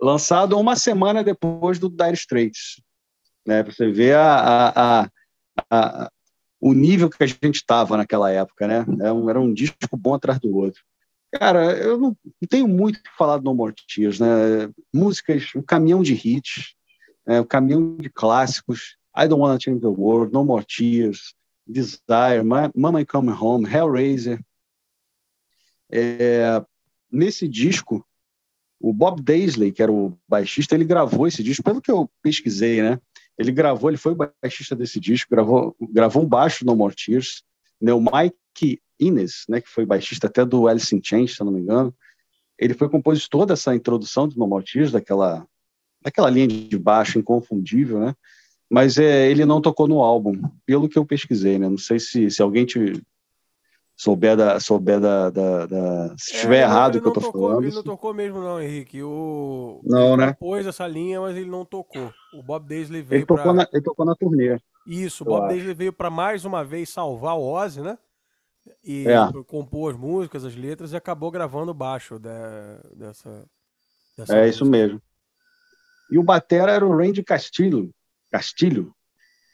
Lançado 0.00 0.58
uma 0.58 0.76
semana 0.76 1.22
depois 1.22 1.78
do 1.78 1.88
Dire 1.88 2.14
Straits. 2.14 2.80
Né, 3.46 3.62
pra 3.62 3.72
você 3.72 3.90
ver 3.90 4.16
a, 4.16 4.34
a, 4.34 5.02
a, 5.02 5.10
a, 5.70 6.10
o 6.60 6.72
nível 6.72 7.08
que 7.08 7.22
a 7.22 7.26
gente 7.26 7.54
estava 7.54 7.96
naquela 7.96 8.30
época, 8.30 8.66
né? 8.66 8.84
Era 9.00 9.14
um, 9.14 9.30
era 9.30 9.40
um, 9.40 9.54
disco 9.54 9.96
bom 9.96 10.14
atrás 10.14 10.40
do 10.40 10.54
outro. 10.56 10.82
Cara, 11.38 11.76
eu 11.76 11.98
não, 11.98 12.16
tenho 12.48 12.66
muito 12.66 12.98
o 12.98 13.02
que 13.02 13.10
falar 13.16 13.38
do 13.38 13.44
No 13.44 13.54
More 13.54 13.74
Tears, 13.74 14.18
né? 14.18 14.26
Músicas, 14.92 15.50
um 15.54 15.62
caminhão 15.62 16.02
de 16.02 16.14
hits, 16.14 16.74
né? 17.26 17.40
um 17.40 17.44
caminhão 17.44 17.96
de 17.96 18.08
clássicos. 18.08 18.96
I 19.16 19.28
Don't 19.28 19.40
Wanna 19.40 19.60
Change 19.60 19.80
the 19.80 19.86
World, 19.86 20.32
No 20.32 20.44
More 20.44 20.64
Tears, 20.64 21.34
Desire, 21.66 22.42
Mama 22.74 23.04
Come 23.04 23.32
Home, 23.32 23.68
Hellraiser. 23.68 24.42
É, 25.90 26.62
nesse 27.10 27.48
disco, 27.48 28.06
o 28.80 28.92
Bob 28.92 29.22
Daisley, 29.22 29.72
que 29.72 29.82
era 29.82 29.92
o 29.92 30.18
baixista, 30.28 30.74
ele 30.74 30.84
gravou 30.84 31.26
esse 31.26 31.42
disco, 31.42 31.62
pelo 31.62 31.80
que 31.80 31.90
eu 31.90 32.10
pesquisei, 32.22 32.82
né? 32.82 33.00
Ele 33.38 33.52
gravou, 33.52 33.90
ele 33.90 33.96
foi 33.96 34.12
o 34.12 34.30
baixista 34.42 34.74
desse 34.74 34.98
disco, 34.98 35.30
gravou, 35.30 35.76
gravou 35.92 36.22
um 36.22 36.28
baixo 36.28 36.64
no 36.64 36.76
More 36.76 36.94
Tears, 36.94 37.42
né, 37.80 37.92
o 37.92 38.00
Mike 38.00 38.80
Innes, 38.98 39.44
né, 39.48 39.60
que 39.60 39.68
foi 39.68 39.84
baixista 39.84 40.26
até 40.26 40.44
do 40.44 40.68
Alice 40.68 40.94
in 40.94 41.00
Chains, 41.02 41.34
se 41.34 41.42
eu 41.42 41.44
não 41.46 41.52
me 41.52 41.60
engano, 41.60 41.94
ele 42.58 42.74
foi 42.74 42.88
compositor 42.88 43.46
dessa 43.46 43.74
introdução 43.74 44.26
do 44.26 44.38
No 44.38 44.62
daquela, 44.90 45.46
daquela 46.02 46.30
linha 46.30 46.48
de 46.48 46.78
baixo 46.78 47.18
inconfundível, 47.18 48.00
né, 48.00 48.14
mas 48.70 48.98
é, 48.98 49.30
ele 49.30 49.44
não 49.44 49.60
tocou 49.60 49.86
no 49.86 50.00
álbum, 50.00 50.40
pelo 50.64 50.88
que 50.88 50.98
eu 50.98 51.04
pesquisei, 51.04 51.58
né, 51.58 51.68
não 51.68 51.78
sei 51.78 51.98
se, 51.98 52.30
se 52.30 52.42
alguém 52.42 52.64
te, 52.64 53.02
souber 53.96 54.36
da. 54.36 54.60
Souber 54.60 55.00
da, 55.00 55.30
da, 55.30 55.66
da 55.66 56.14
se 56.18 56.32
é, 56.32 56.36
estiver 56.36 56.62
errado 56.62 56.96
o 56.96 57.00
que 57.00 57.08
eu 57.08 57.12
tô 57.12 57.20
tocou, 57.20 57.48
falando. 57.48 57.64
Ele 57.64 57.74
não 57.74 57.82
tocou 57.82 58.14
mesmo, 58.14 58.40
não, 58.40 58.60
Henrique. 58.60 59.02
O, 59.02 59.80
não, 59.84 60.14
ele 60.14 60.26
né? 60.26 60.36
pôs 60.38 60.66
essa 60.66 60.86
linha, 60.86 61.20
mas 61.20 61.36
ele 61.36 61.48
não 61.48 61.64
tocou. 61.64 62.12
O 62.34 62.42
Bob 62.42 62.68
Daisley 62.68 63.02
veio. 63.02 63.20
Ele 63.20 63.26
tocou, 63.26 63.42
pra... 63.42 63.54
na, 63.54 63.68
ele 63.72 63.82
tocou 63.82 64.04
na 64.04 64.14
turnê. 64.14 64.60
Isso, 64.86 65.24
o 65.24 65.26
Bob 65.26 65.44
acho. 65.44 65.48
Daisley 65.48 65.74
veio 65.74 65.92
para 65.92 66.10
mais 66.10 66.44
uma 66.44 66.62
vez 66.62 66.90
salvar 66.90 67.36
o 67.36 67.42
Ozzy, 67.42 67.80
né? 67.80 67.98
E 68.84 69.06
é. 69.06 69.42
compor 69.44 69.92
as 69.92 69.98
músicas, 69.98 70.44
as 70.44 70.54
letras, 70.54 70.92
e 70.92 70.96
acabou 70.96 71.30
gravando 71.30 71.72
baixo 71.74 72.18
de, 72.18 72.28
dessa, 72.94 73.46
é 74.30 74.48
isso 74.48 74.64
mesmo. 74.64 75.00
E 76.10 76.18
o 76.18 76.22
batera 76.22 76.72
era 76.72 76.86
o 76.86 76.96
Randy 76.96 77.22
Castilho, 77.22 77.90
Castilho, 78.30 78.94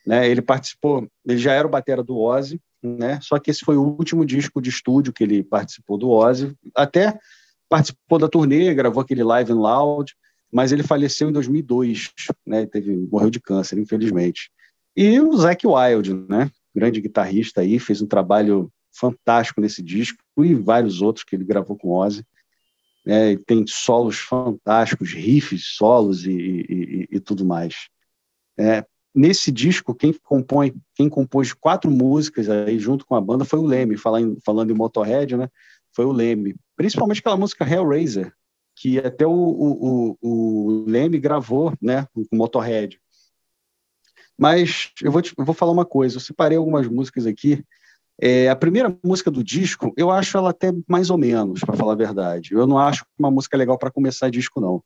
né? 0.07 0.29
Ele 0.29 0.43
participou, 0.43 1.09
ele 1.27 1.39
já 1.39 1.53
era 1.53 1.67
o 1.67 1.71
batera 1.71 2.03
do 2.03 2.19
Ozzy, 2.19 2.61
né? 2.83 3.19
Só 3.23 3.39
que 3.39 3.51
esse 3.51 3.65
foi 3.65 3.77
o 3.77 3.83
último 3.83 4.25
disco 4.25 4.61
de 4.61 4.71
estúdio 4.71 5.13
que 5.13 5.25
ele 5.25 5.43
participou 5.43 5.99
do 5.99 6.11
Ozzy. 6.11 6.55
Até 6.75 7.19
participou 7.69 8.19
da 8.19 8.29
turnê, 8.29 8.73
gravou 8.75 9.03
aquele 9.03 9.25
Live 9.25 9.53
and 9.53 9.61
Loud, 9.61 10.15
mas 10.53 10.71
ele 10.71 10.83
faleceu 10.83 11.31
em 11.31 11.33
2002, 11.33 12.13
né? 12.47 12.67
Teve, 12.67 12.95
morreu 13.11 13.31
de 13.31 13.41
câncer, 13.41 13.79
infelizmente. 13.79 14.51
E 14.95 15.19
o 15.21 15.35
Zac 15.37 15.67
Wild, 15.67 16.13
né? 16.29 16.51
Grande 16.75 17.01
guitarrista 17.01 17.63
aí, 17.63 17.79
fez 17.79 18.03
um 18.03 18.07
trabalho 18.07 18.71
fantástico 18.93 19.61
nesse 19.61 19.83
disco 19.83 20.23
e 20.39 20.55
vários 20.55 21.03
outros 21.03 21.25
que 21.25 21.35
ele 21.35 21.45
gravou 21.45 21.77
com 21.77 21.91
Ozzy. 21.91 22.25
É, 23.07 23.37
tem 23.37 23.65
solos 23.67 24.19
fantásticos, 24.19 25.13
riffs, 25.13 25.75
solos 25.77 26.25
e, 26.25 26.31
e, 26.31 27.09
e, 27.11 27.21
tudo 27.21 27.45
mais. 27.45 27.89
É, 28.57 28.85
nesse 29.13 29.51
disco, 29.51 29.95
quem 29.95 30.13
compõe, 30.13 30.75
quem 30.95 31.09
compôs 31.09 31.53
quatro 31.53 31.91
músicas 31.91 32.49
aí 32.49 32.79
junto 32.79 33.05
com 33.05 33.17
a 33.17 33.21
banda 33.21 33.45
foi 33.45 33.59
o 33.59 33.67
Leme, 33.67 33.97
falando, 33.97 34.39
falando 34.45 34.71
em 34.71 34.77
Motorhead, 34.77 35.37
né? 35.37 35.49
Foi 35.93 36.05
o 36.05 36.13
Leme, 36.13 36.55
principalmente 36.77 37.19
aquela 37.19 37.37
música 37.37 37.69
Hellraiser, 37.69 38.33
que 38.77 38.99
até 38.99 39.27
o, 39.27 39.33
o, 39.33 40.17
o, 40.21 40.29
o 40.29 40.85
Leme 40.87 41.19
gravou, 41.19 41.75
né? 41.83 42.07
Com 42.15 42.25
Motorhead. 42.33 43.01
Mas 44.39 44.93
eu 45.03 45.13
vou, 45.13 45.23
te, 45.23 45.35
eu 45.37 45.45
vou 45.45 45.55
falar 45.55 45.73
uma 45.73 45.85
coisa, 45.85 46.17
eu 46.17 46.21
separei 46.21 46.57
algumas 46.57 46.87
músicas 46.89 47.27
aqui. 47.27 47.65
É, 48.21 48.49
a 48.49 48.57
primeira 48.57 48.97
música 49.03 49.31
do 49.31 49.43
disco, 49.43 49.93
eu 49.97 50.11
acho 50.11 50.37
ela 50.37 50.51
até 50.51 50.73
mais 50.89 51.11
ou 51.11 51.19
menos, 51.19 51.61
para 51.61 51.77
falar 51.77 51.93
a 51.93 51.97
verdade. 51.97 52.55
Eu 52.55 52.67
não 52.67 52.79
acho 52.79 53.05
uma 53.19 53.31
música 53.31 53.57
legal 53.57 53.79
para 53.79 53.91
começar 53.91 54.31
disco, 54.31 54.61
não 54.61 54.83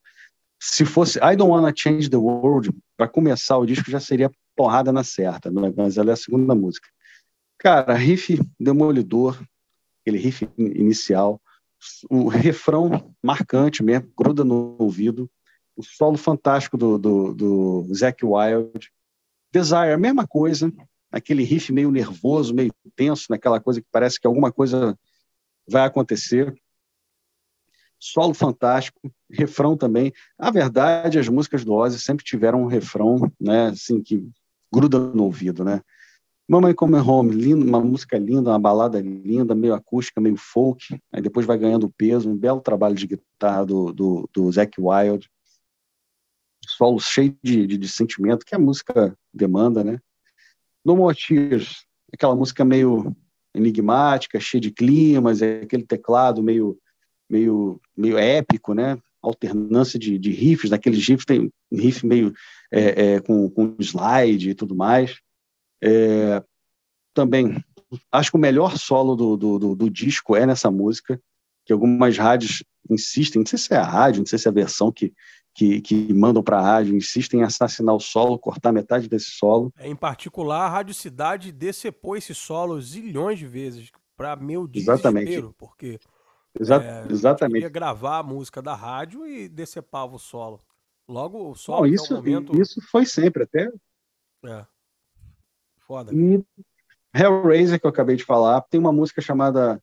se 0.60 0.84
fosse 0.84 1.18
I 1.18 1.36
Don't 1.36 1.50
Wanna 1.50 1.72
Change 1.74 2.08
the 2.08 2.16
World, 2.16 2.70
para 2.96 3.08
começar 3.08 3.58
o 3.58 3.66
disco 3.66 3.90
já 3.90 4.00
seria 4.00 4.30
porrada 4.56 4.92
na 4.92 5.04
certa, 5.04 5.50
né? 5.50 5.72
mas 5.76 5.96
ela 5.96 6.10
é 6.10 6.12
a 6.14 6.16
segunda 6.16 6.54
música. 6.54 6.88
Cara, 7.58 7.94
riff 7.94 8.40
demolidor, 8.58 9.40
aquele 10.00 10.18
riff 10.18 10.48
inicial, 10.56 11.40
o 12.10 12.28
refrão 12.28 13.14
marcante 13.22 13.82
mesmo, 13.82 14.10
gruda 14.16 14.44
no 14.44 14.76
ouvido, 14.78 15.30
o 15.76 15.82
solo 15.82 16.16
fantástico 16.16 16.76
do, 16.76 16.98
do, 16.98 17.34
do 17.34 17.94
Zac 17.94 18.24
Wild, 18.24 18.90
Desire, 19.52 19.92
a 19.92 19.98
mesma 19.98 20.26
coisa, 20.26 20.72
aquele 21.16 21.42
riff 21.42 21.72
meio 21.72 21.90
nervoso, 21.90 22.54
meio 22.54 22.72
tenso, 22.94 23.26
naquela 23.30 23.60
coisa 23.60 23.80
que 23.80 23.86
parece 23.90 24.20
que 24.20 24.26
alguma 24.26 24.52
coisa 24.52 24.98
vai 25.68 25.84
acontecer 25.84 26.54
solo 27.98 28.34
fantástico, 28.34 29.00
refrão 29.30 29.76
também. 29.76 30.12
Na 30.38 30.50
verdade, 30.50 31.18
as 31.18 31.28
músicas 31.28 31.64
do 31.64 31.72
Ozzy 31.72 32.00
sempre 32.00 32.24
tiveram 32.24 32.62
um 32.62 32.66
refrão, 32.66 33.30
né, 33.40 33.68
assim, 33.68 34.02
que 34.02 34.28
gruda 34.72 34.98
no 34.98 35.24
ouvido, 35.24 35.64
né? 35.64 35.80
Mamãe 36.48 36.72
Come 36.74 36.96
Home, 36.98 37.34
lindo, 37.34 37.66
uma 37.66 37.80
música 37.80 38.16
linda, 38.18 38.50
uma 38.50 38.58
balada 38.58 39.00
linda, 39.00 39.54
meio 39.54 39.74
acústica, 39.74 40.20
meio 40.20 40.36
folk, 40.36 41.00
aí 41.12 41.20
depois 41.20 41.44
vai 41.44 41.58
ganhando 41.58 41.90
peso, 41.90 42.30
um 42.30 42.36
belo 42.36 42.60
trabalho 42.60 42.94
de 42.94 43.06
guitarra 43.06 43.66
do, 43.66 43.92
do, 43.92 44.30
do 44.32 44.52
Zac 44.52 44.80
Wild, 44.80 45.28
solo 46.64 47.00
cheio 47.00 47.36
de, 47.42 47.66
de, 47.66 47.76
de, 47.76 47.88
sentimento, 47.88 48.46
que 48.46 48.54
a 48.54 48.58
música 48.58 49.16
demanda, 49.34 49.82
né? 49.82 49.98
No 50.86 51.12
Tears, 51.12 51.84
aquela 52.14 52.36
música 52.36 52.64
meio 52.64 53.12
enigmática, 53.52 54.38
cheia 54.38 54.60
de 54.60 54.70
climas, 54.70 55.42
é 55.42 55.62
aquele 55.62 55.84
teclado 55.84 56.42
meio 56.42 56.78
meio, 57.28 57.80
meio 57.96 58.16
épico, 58.16 58.72
né? 58.72 58.96
Alternância 59.20 59.98
de, 59.98 60.16
de 60.16 60.30
riffs, 60.30 60.70
naqueles 60.70 61.04
riffs 61.04 61.24
tem 61.24 61.52
riff 61.72 62.06
meio 62.06 62.32
é, 62.70 63.14
é, 63.14 63.20
com, 63.20 63.50
com 63.50 63.74
slide 63.80 64.50
e 64.50 64.54
tudo 64.54 64.76
mais. 64.76 65.18
É, 65.82 66.40
também 67.12 67.60
acho 68.12 68.30
que 68.30 68.36
o 68.36 68.40
melhor 68.40 68.78
solo 68.78 69.16
do, 69.16 69.36
do, 69.36 69.58
do, 69.58 69.74
do, 69.74 69.90
disco 69.90 70.36
é 70.36 70.46
nessa 70.46 70.70
música, 70.70 71.20
que 71.64 71.72
algumas 71.72 72.16
rádios 72.16 72.62
insistem, 72.88 73.40
não 73.40 73.46
sei 73.46 73.58
se 73.58 73.74
é 73.74 73.76
a 73.76 73.82
rádio, 73.82 74.20
não 74.20 74.26
sei 74.26 74.38
se 74.38 74.46
é 74.46 74.50
a 74.50 74.54
versão 74.54 74.92
que, 74.92 75.12
que, 75.56 75.80
que 75.80 76.12
mandam 76.12 76.42
para 76.42 76.58
a 76.58 76.62
rádio, 76.62 76.94
insistem 76.94 77.40
em 77.40 77.42
assassinar 77.42 77.94
o 77.94 78.00
solo, 78.00 78.38
cortar 78.38 78.72
metade 78.72 79.08
desse 79.08 79.30
solo. 79.30 79.72
É, 79.78 79.88
em 79.88 79.96
particular, 79.96 80.66
a 80.66 80.68
Rádio 80.68 80.92
Cidade 80.92 81.50
decepou 81.50 82.14
esse 82.14 82.34
solo 82.34 82.78
zilhões 82.78 83.38
de 83.38 83.46
vezes, 83.46 83.90
para 84.14 84.36
meu 84.36 84.66
desespero, 84.66 84.98
Exatamente. 84.98 85.54
porque 85.56 85.98
Exa 86.58 86.76
é, 86.76 87.06
exatamente. 87.10 87.68
Gravar 87.70 88.18
a 88.18 88.22
música 88.22 88.60
da 88.60 88.74
rádio 88.74 89.26
e 89.26 89.48
decepava 89.48 90.14
o 90.14 90.18
solo. 90.18 90.60
Logo, 91.08 91.50
o 91.50 91.54
solo 91.54 91.86
Não, 91.86 91.86
isso, 91.86 92.14
momento... 92.14 92.60
isso 92.60 92.80
foi 92.90 93.06
sempre, 93.06 93.44
até. 93.44 93.70
É. 94.44 94.66
Foda. 95.86 96.12
E 96.14 96.44
Hellraiser, 97.14 97.80
que 97.80 97.86
eu 97.86 97.90
acabei 97.90 98.16
de 98.16 98.24
falar, 98.24 98.60
tem 98.62 98.78
uma 98.78 98.92
música 98.92 99.22
chamada 99.22 99.82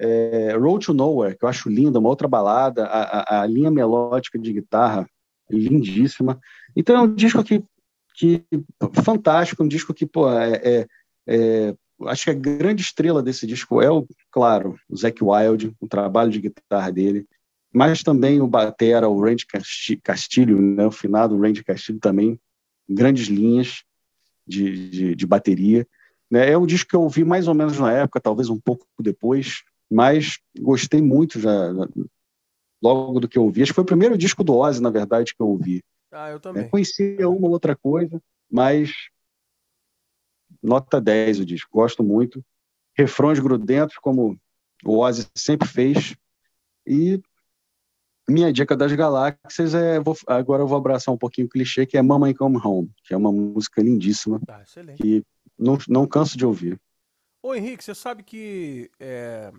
é, 0.00 0.56
Road 0.56 0.86
to 0.86 0.94
Nowhere, 0.94 1.36
que 1.36 1.44
eu 1.44 1.48
acho 1.48 1.68
linda, 1.68 1.98
uma 1.98 2.08
outra 2.08 2.26
balada, 2.26 2.86
a, 2.86 3.38
a, 3.38 3.42
a 3.42 3.46
linha 3.46 3.70
melódica 3.70 4.38
de 4.38 4.52
guitarra 4.52 5.06
lindíssima. 5.50 6.40
Então 6.74 6.96
é 6.96 7.00
um 7.02 7.14
disco 7.14 7.44
que, 7.44 7.62
que 8.14 8.44
fantástico, 9.04 9.62
um 9.62 9.68
disco 9.68 9.92
que, 9.92 10.06
pô, 10.06 10.30
é, 10.30 10.60
é, 10.64 10.86
é 11.28 11.74
acho 12.06 12.24
que 12.24 12.30
a 12.30 12.34
grande 12.34 12.80
estrela 12.80 13.22
desse 13.22 13.46
disco 13.46 13.82
é, 13.82 13.90
o, 13.90 14.06
claro, 14.30 14.76
o 14.88 14.96
Zac 14.96 15.22
Wild, 15.22 15.74
o 15.78 15.86
trabalho 15.86 16.30
de 16.30 16.40
guitarra 16.40 16.90
dele, 16.90 17.26
mas 17.72 18.02
também 18.02 18.40
o 18.40 18.46
batera, 18.46 19.08
o 19.08 19.20
Randy 19.20 19.44
Castilho, 20.02 20.60
né, 20.60 20.86
o 20.86 20.90
finado 20.90 21.38
Randy 21.38 21.62
Castilho 21.62 22.00
também, 22.00 22.40
grandes 22.88 23.28
linhas 23.28 23.84
de, 24.46 24.90
de, 24.90 25.14
de 25.14 25.26
bateria. 25.26 25.86
Né? 26.30 26.50
É 26.50 26.58
um 26.58 26.66
disco 26.66 26.90
que 26.90 26.96
eu 26.96 27.02
ouvi 27.02 27.22
mais 27.22 27.46
ou 27.46 27.54
menos 27.54 27.78
na 27.78 27.92
época, 27.92 28.20
talvez 28.20 28.48
um 28.48 28.58
pouco 28.58 28.86
depois, 28.98 29.62
mas 29.90 30.38
gostei 30.58 31.02
muito 31.02 31.40
já, 31.40 31.72
logo 32.82 33.20
do 33.20 33.28
que 33.28 33.36
eu 33.36 33.44
ouvi. 33.44 33.62
Acho 33.62 33.72
que 33.72 33.76
foi 33.76 33.84
o 33.84 33.86
primeiro 33.86 34.16
disco 34.16 34.44
do 34.44 34.56
Ozzy, 34.56 34.80
na 34.80 34.90
verdade, 34.90 35.34
que 35.34 35.42
eu 35.42 35.48
ouvi. 35.48 35.82
Ah, 36.12 36.30
eu 36.30 36.40
também. 36.40 36.64
É, 36.64 36.68
conhecia 36.68 37.28
uma 37.28 37.46
ou 37.46 37.52
outra 37.52 37.76
coisa, 37.76 38.22
mas 38.50 38.92
nota 40.62 41.00
10 41.00 41.40
o 41.40 41.44
disco, 41.44 41.70
gosto 41.72 42.02
muito. 42.02 42.44
Refrões 42.96 43.38
grudentos, 43.38 43.96
como 43.96 44.38
o 44.84 44.98
Ozzy 44.98 45.26
sempre 45.34 45.68
fez. 45.68 46.16
E 46.86 47.20
minha 48.28 48.52
dica 48.52 48.76
das 48.76 48.92
galáxias 48.92 49.74
é. 49.74 50.00
Vou, 50.00 50.16
agora 50.26 50.62
eu 50.62 50.66
vou 50.66 50.78
abraçar 50.78 51.14
um 51.14 51.18
pouquinho 51.18 51.46
o 51.46 51.50
clichê, 51.50 51.86
que 51.86 51.96
é 51.96 52.02
Mamãe 52.02 52.34
Come 52.34 52.58
Home, 52.62 52.90
que 53.04 53.14
é 53.14 53.16
uma 53.16 53.32
música 53.32 53.82
lindíssima. 53.82 54.40
Ah, 54.48 54.62
que 54.96 55.24
não, 55.58 55.78
não 55.88 56.06
canso 56.06 56.36
de 56.36 56.46
ouvir. 56.46 56.80
Ô 57.42 57.54
Henrique, 57.54 57.82
você 57.82 57.94
sabe 57.94 58.22
que 58.22 58.90
é, 58.98 59.50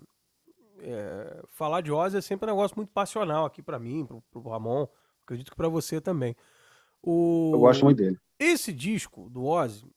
é, 0.82 1.42
falar 1.50 1.80
de 1.80 1.92
Ozzy 1.92 2.18
é 2.18 2.20
sempre 2.20 2.50
um 2.50 2.54
negócio 2.54 2.76
muito 2.76 2.90
passional 2.90 3.44
aqui 3.44 3.62
para 3.62 3.78
mim, 3.78 4.04
pro, 4.04 4.22
pro 4.30 4.50
Ramon, 4.50 4.86
acredito 5.24 5.50
que 5.50 5.56
para 5.56 5.68
você 5.68 6.00
também. 6.00 6.36
O... 7.02 7.50
Eu 7.54 7.60
gosto 7.60 7.84
muito 7.84 7.98
dele. 7.98 8.18
Esse 8.38 8.72
disco 8.72 9.30
do 9.30 9.44
Ozzy, 9.44 9.90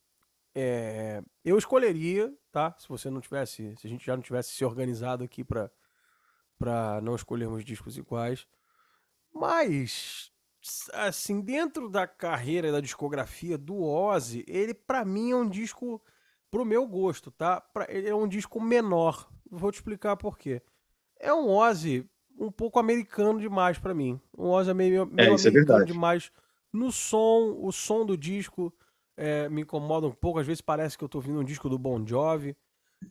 é, 0.54 1.22
eu 1.44 1.58
escolheria, 1.58 2.32
tá? 2.50 2.74
Se 2.78 2.88
você 2.88 3.10
não 3.10 3.20
tivesse, 3.20 3.76
se 3.76 3.86
a 3.86 3.90
gente 3.90 4.06
já 4.06 4.16
não 4.16 4.22
tivesse 4.22 4.52
se 4.52 4.64
organizado 4.64 5.22
aqui 5.24 5.44
para 5.44 5.70
para 6.58 7.02
não 7.02 7.14
escolhermos 7.14 7.62
discos 7.62 7.98
iguais, 7.98 8.46
mas 9.30 10.32
assim 10.94 11.42
dentro 11.42 11.90
da 11.90 12.06
carreira 12.06 12.72
da 12.72 12.80
discografia 12.80 13.58
do 13.58 13.82
Ozzy, 13.82 14.42
ele 14.48 14.72
para 14.72 15.04
mim 15.04 15.32
é 15.32 15.36
um 15.36 15.46
disco 15.46 16.02
pro 16.50 16.64
meu 16.64 16.86
gosto, 16.86 17.30
tá? 17.30 17.60
Pra, 17.60 17.86
ele 17.90 18.08
é 18.08 18.14
um 18.14 18.26
disco 18.26 18.58
menor. 18.60 19.28
Vou 19.50 19.70
te 19.70 19.76
explicar 19.76 20.16
por 20.16 20.38
quê. 20.38 20.62
É 21.18 21.32
um 21.32 21.48
Ozzy 21.48 22.08
um 22.38 22.50
pouco 22.50 22.78
americano 22.78 23.40
demais 23.40 23.78
para 23.78 23.94
mim. 23.94 24.20
Um 24.36 24.48
Ozzy 24.48 24.74
meio, 24.74 25.06
meio 25.06 25.30
é, 25.30 25.32
é 25.32 25.48
americano 25.48 25.82
é 25.82 25.86
demais 25.86 26.30
no 26.72 26.92
som, 26.92 27.56
o 27.60 27.72
som 27.72 28.04
do 28.04 28.16
disco 28.16 28.72
é, 29.16 29.48
me 29.48 29.62
incomoda 29.62 30.06
um 30.06 30.12
pouco. 30.12 30.38
Às 30.38 30.46
vezes 30.46 30.60
parece 30.60 30.96
que 30.96 31.02
eu 31.02 31.08
tô 31.08 31.18
ouvindo 31.18 31.40
um 31.40 31.44
disco 31.44 31.68
do 31.68 31.78
Bon 31.78 32.04
Jovi. 32.06 32.56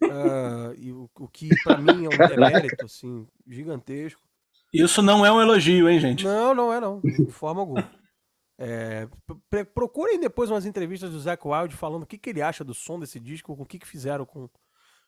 uh, 0.04 0.74
e 0.78 0.92
o, 0.92 1.10
o 1.20 1.28
que 1.28 1.50
para 1.64 1.78
mim 1.78 2.06
é 2.06 2.10
um 2.10 2.28
demérito 2.28 2.86
assim, 2.86 3.28
gigantesco. 3.48 4.22
Isso 4.74 5.02
não 5.02 5.26
é 5.26 5.32
um 5.32 5.42
elogio, 5.42 5.90
hein, 5.90 6.00
gente? 6.00 6.24
Não, 6.26 6.54
não 6.54 6.74
é 6.74 6.80
não, 6.80 7.00
de 7.00 7.32
forma 7.32 7.62
alguma. 7.62 7.90
É, 8.58 9.08
procurem 9.74 10.20
depois 10.20 10.50
umas 10.50 10.66
entrevistas 10.66 11.12
do 11.12 11.20
Zac 11.20 11.46
Wild 11.46 11.76
falando 11.76 12.04
o 12.04 12.06
que, 12.06 12.18
que 12.18 12.30
ele 12.30 12.42
acha 12.42 12.64
do 12.64 12.74
som 12.74 13.00
desse 13.00 13.20
disco, 13.20 13.54
o 13.54 13.66
que, 13.66 13.80
que 13.80 13.88
fizeram 13.88 14.26
com, 14.26 14.50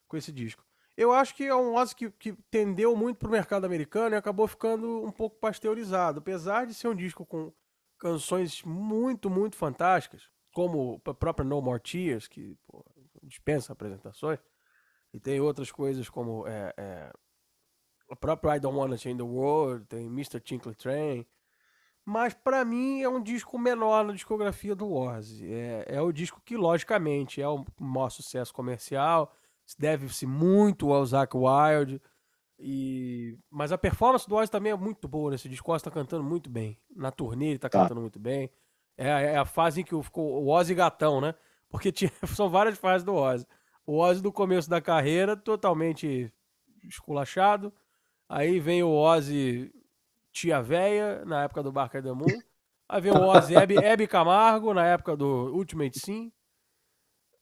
com 0.07 0.17
esse 0.17 0.31
disco. 0.31 0.65
Eu 0.97 1.13
acho 1.13 1.35
que 1.35 1.45
é 1.45 1.55
um 1.55 1.75
Ozzy 1.75 1.95
que, 1.95 2.09
que 2.09 2.33
tendeu 2.49 2.95
muito 2.95 3.17
pro 3.17 3.29
mercado 3.29 3.65
americano 3.65 4.15
e 4.15 4.17
acabou 4.17 4.47
ficando 4.47 5.05
um 5.05 5.11
pouco 5.11 5.37
pasteurizado. 5.37 6.17
Apesar 6.17 6.65
de 6.65 6.73
ser 6.73 6.87
um 6.87 6.95
disco 6.95 7.23
com 7.23 7.53
canções 7.99 8.63
muito, 8.63 9.29
muito 9.29 9.55
fantásticas, 9.55 10.23
como 10.51 10.99
a 11.05 11.13
própria 11.13 11.45
No 11.45 11.61
More 11.61 11.79
Tears, 11.79 12.27
que 12.27 12.57
pô, 12.65 12.83
dispensa 13.21 13.73
apresentações, 13.73 14.39
e 15.13 15.19
tem 15.19 15.39
outras 15.39 15.71
coisas 15.71 16.09
como 16.09 16.47
é, 16.47 16.73
é, 16.75 17.13
o 18.09 18.15
próprio 18.15 18.55
I 18.55 18.59
Don't 18.59 18.75
Wanna 18.75 18.97
Change 18.97 19.17
the 19.17 19.23
World, 19.23 19.85
tem 19.85 20.07
Mr. 20.07 20.39
Tinkle 20.39 20.73
Train, 20.73 21.27
mas 22.03 22.33
para 22.33 22.65
mim 22.65 23.01
é 23.01 23.09
um 23.09 23.21
disco 23.21 23.59
menor 23.59 24.03
na 24.05 24.13
discografia 24.13 24.73
do 24.73 24.91
Ozzy. 24.91 25.53
É, 25.53 25.85
é 25.89 26.01
o 26.01 26.11
disco 26.11 26.41
que, 26.43 26.55
logicamente, 26.55 27.41
é 27.41 27.47
o 27.47 27.65
maior 27.79 28.09
sucesso 28.09 28.53
comercial, 28.53 29.35
deve-se 29.75 30.25
muito 30.25 30.91
ao 30.93 31.05
Zac 31.05 31.35
Wild. 31.35 32.01
E... 32.59 33.37
Mas 33.49 33.71
a 33.71 33.77
performance 33.77 34.27
do 34.27 34.35
Ozzy 34.35 34.51
também 34.51 34.71
é 34.71 34.75
muito 34.75 35.07
boa 35.07 35.31
nesse 35.31 35.49
disco. 35.49 35.71
O 35.71 35.75
Ozzy 35.75 35.83
tá 35.83 35.91
cantando 35.91 36.23
muito 36.23 36.49
bem. 36.49 36.77
Na 36.95 37.11
turnê 37.11 37.49
ele 37.49 37.59
tá, 37.59 37.69
tá. 37.69 37.81
cantando 37.81 38.01
muito 38.01 38.19
bem. 38.19 38.49
É, 38.97 39.07
é, 39.07 39.37
a 39.37 39.45
fase 39.45 39.81
em 39.81 39.83
que 39.83 40.01
ficou 40.01 40.43
o 40.43 40.49
Ozzy 40.49 40.73
gatão, 40.73 41.21
né? 41.21 41.35
Porque 41.69 41.91
tinha, 41.91 42.11
são 42.35 42.49
várias 42.49 42.77
fases 42.77 43.03
do 43.03 43.13
Ozzy. 43.13 43.45
O 43.85 43.99
Ozzy 43.99 44.21
do 44.21 44.31
começo 44.31 44.69
da 44.69 44.81
carreira, 44.81 45.35
totalmente 45.37 46.33
esculachado. 46.83 47.73
Aí 48.27 48.59
vem 48.59 48.83
o 48.83 48.91
Ozzy 48.91 49.71
tia 50.31 50.61
véia, 50.61 51.23
na 51.25 51.43
época 51.43 51.63
do 51.63 51.71
Barca 51.71 52.01
Moon. 52.13 52.25
Aí 52.89 53.01
vem 53.01 53.11
o 53.11 53.21
Ozzy 53.21 53.53
Hebe, 53.55 54.07
Camargo, 54.07 54.73
na 54.73 54.85
época 54.85 55.15
do 55.15 55.53
Ultimate 55.53 55.99
Sim. 55.99 56.31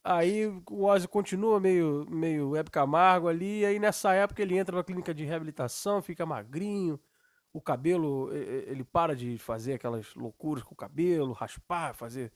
Aí 0.08 0.46
o 0.70 0.84
Ozzy 0.84 1.08
continua 1.08 1.58
meio, 1.58 2.06
meio 2.08 2.54
Hebe 2.54 2.70
Camargo 2.70 3.26
ali. 3.26 3.64
Aí 3.66 3.80
nessa 3.80 4.14
época 4.14 4.40
ele 4.40 4.56
entra 4.56 4.76
na 4.76 4.84
clínica 4.84 5.12
de 5.12 5.24
reabilitação, 5.24 6.00
fica 6.00 6.24
magrinho. 6.24 7.00
O 7.52 7.60
cabelo, 7.60 8.32
ele 8.32 8.84
para 8.84 9.16
de 9.16 9.36
fazer 9.36 9.74
aquelas 9.74 10.14
loucuras 10.14 10.62
com 10.62 10.74
o 10.74 10.76
cabelo, 10.76 11.32
raspar, 11.32 11.92
fazer 11.94 12.32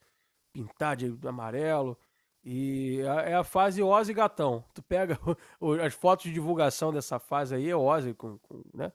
pintar 0.53 0.97
de 0.97 1.17
amarelo. 1.25 1.97
E 2.43 3.03
é 3.25 3.35
a 3.35 3.45
fase 3.45 3.81
Ozzy 3.83 4.15
Gatão. 4.15 4.65
Tu 4.75 4.83
pega 4.83 5.17
as 5.87 5.95
fotos 5.95 6.25
de 6.25 6.33
divulgação 6.33 6.93
dessa 6.93 7.21
fase 7.21 7.55
aí, 7.55 7.69
é 7.71 7.77
Ozzy 7.77 8.15
com, 8.15 8.37
com 8.39 8.65
né? 8.75 8.93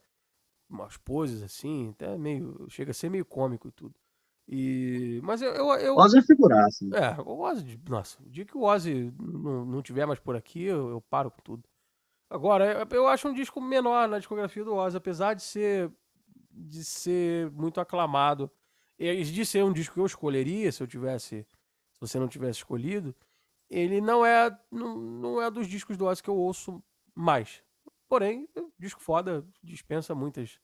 umas 0.69 0.97
poses 0.97 1.41
assim, 1.41 1.91
até 1.91 2.17
meio. 2.17 2.65
Chega 2.69 2.91
a 2.91 2.93
ser 2.93 3.09
meio 3.09 3.23
cômico 3.23 3.69
e 3.69 3.71
tudo. 3.71 3.95
E, 4.47 5.19
mas 5.23 5.41
eu. 5.41 5.53
eu, 5.53 5.73
eu 5.75 5.95
Ozzy 5.97 6.19
é 6.19 6.21
figuraça. 6.21 6.85
É, 6.93 7.21
o 7.21 7.39
Ozzy. 7.39 7.79
Nossa, 7.89 8.21
o 8.21 8.29
dia 8.29 8.45
que 8.45 8.55
o 8.55 8.61
Ozzy 8.61 9.11
não, 9.19 9.65
não 9.65 9.81
tiver 9.81 10.05
mais 10.05 10.19
por 10.19 10.35
aqui, 10.35 10.63
eu, 10.63 10.89
eu 10.89 11.01
paro 11.01 11.31
com 11.31 11.41
tudo. 11.41 11.63
Agora, 12.29 12.87
eu 12.91 13.07
acho 13.07 13.27
um 13.27 13.33
disco 13.33 13.59
menor 13.59 14.07
na 14.07 14.19
discografia 14.19 14.63
do 14.63 14.75
Ozzy, 14.75 14.97
apesar 14.97 15.33
de 15.33 15.41
ser 15.41 15.91
de 16.51 16.83
ser 16.85 17.51
muito 17.51 17.81
aclamado. 17.81 18.49
E 18.97 19.23
de 19.25 19.45
ser 19.45 19.63
um 19.63 19.73
disco 19.73 19.95
que 19.95 19.99
eu 19.99 20.05
escolheria 20.05 20.71
se 20.71 20.81
eu 20.81 20.87
tivesse, 20.87 21.45
se 21.91 21.99
você 21.99 22.17
não 22.17 22.29
tivesse 22.29 22.59
escolhido, 22.59 23.13
ele 23.69 23.99
não 23.99 24.25
é 24.25 24.57
não, 24.71 24.95
não 24.97 25.41
é 25.41 25.51
dos 25.51 25.67
discos 25.67 25.97
do 25.97 26.05
Ozzy 26.05 26.23
que 26.23 26.29
eu 26.29 26.37
ouço 26.37 26.81
mais. 27.13 27.61
Porém, 28.07 28.47
disco 28.79 29.01
foda 29.01 29.45
dispensa 29.61 30.15
muitas 30.15 30.59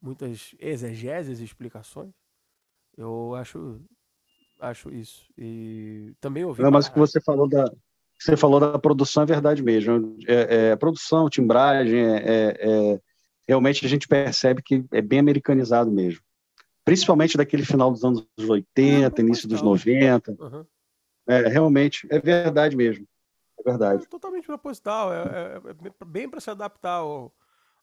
muitas 0.00 0.54
exegeses 0.58 1.40
e 1.40 1.44
explicações. 1.44 2.14
Eu 2.96 3.34
acho 3.34 3.80
acho 4.60 4.90
isso. 4.90 5.26
E 5.38 6.14
também 6.20 6.44
ouvi. 6.44 6.62
Não, 6.62 6.70
mas 6.70 6.86
o 6.86 6.92
que 6.92 6.98
você 6.98 7.20
falou 7.20 7.48
da 7.48 7.70
você 8.18 8.36
falou 8.36 8.60
da 8.60 8.78
produção 8.78 9.22
é 9.22 9.26
verdade 9.26 9.62
mesmo. 9.62 10.18
É, 10.28 10.72
é 10.72 10.76
produção, 10.76 11.30
timbragem, 11.30 12.00
é, 12.00 12.16
é, 12.16 12.56
é, 12.60 13.00
realmente 13.48 13.84
a 13.86 13.88
gente 13.88 14.06
percebe 14.06 14.62
que 14.62 14.84
é 14.92 15.00
bem 15.00 15.20
americanizado 15.20 15.90
mesmo. 15.90 16.20
Principalmente 16.84 17.36
daquele 17.36 17.64
final 17.64 17.90
dos 17.90 18.04
anos 18.04 18.26
80, 18.38 19.20
início 19.22 19.48
dos 19.48 19.62
90. 19.62 20.36
Uhum. 20.38 20.66
É, 21.26 21.48
realmente, 21.48 22.06
é 22.10 22.18
verdade 22.18 22.76
mesmo. 22.76 23.06
É 23.58 23.62
verdade. 23.62 24.04
É 24.04 24.06
totalmente 24.06 24.46
proposital. 24.46 25.12
É, 25.12 25.16
é, 25.16 25.60
é 25.70 26.04
bem 26.04 26.28
para 26.28 26.40
se 26.40 26.50
adaptar 26.50 26.96
ao, 26.96 27.32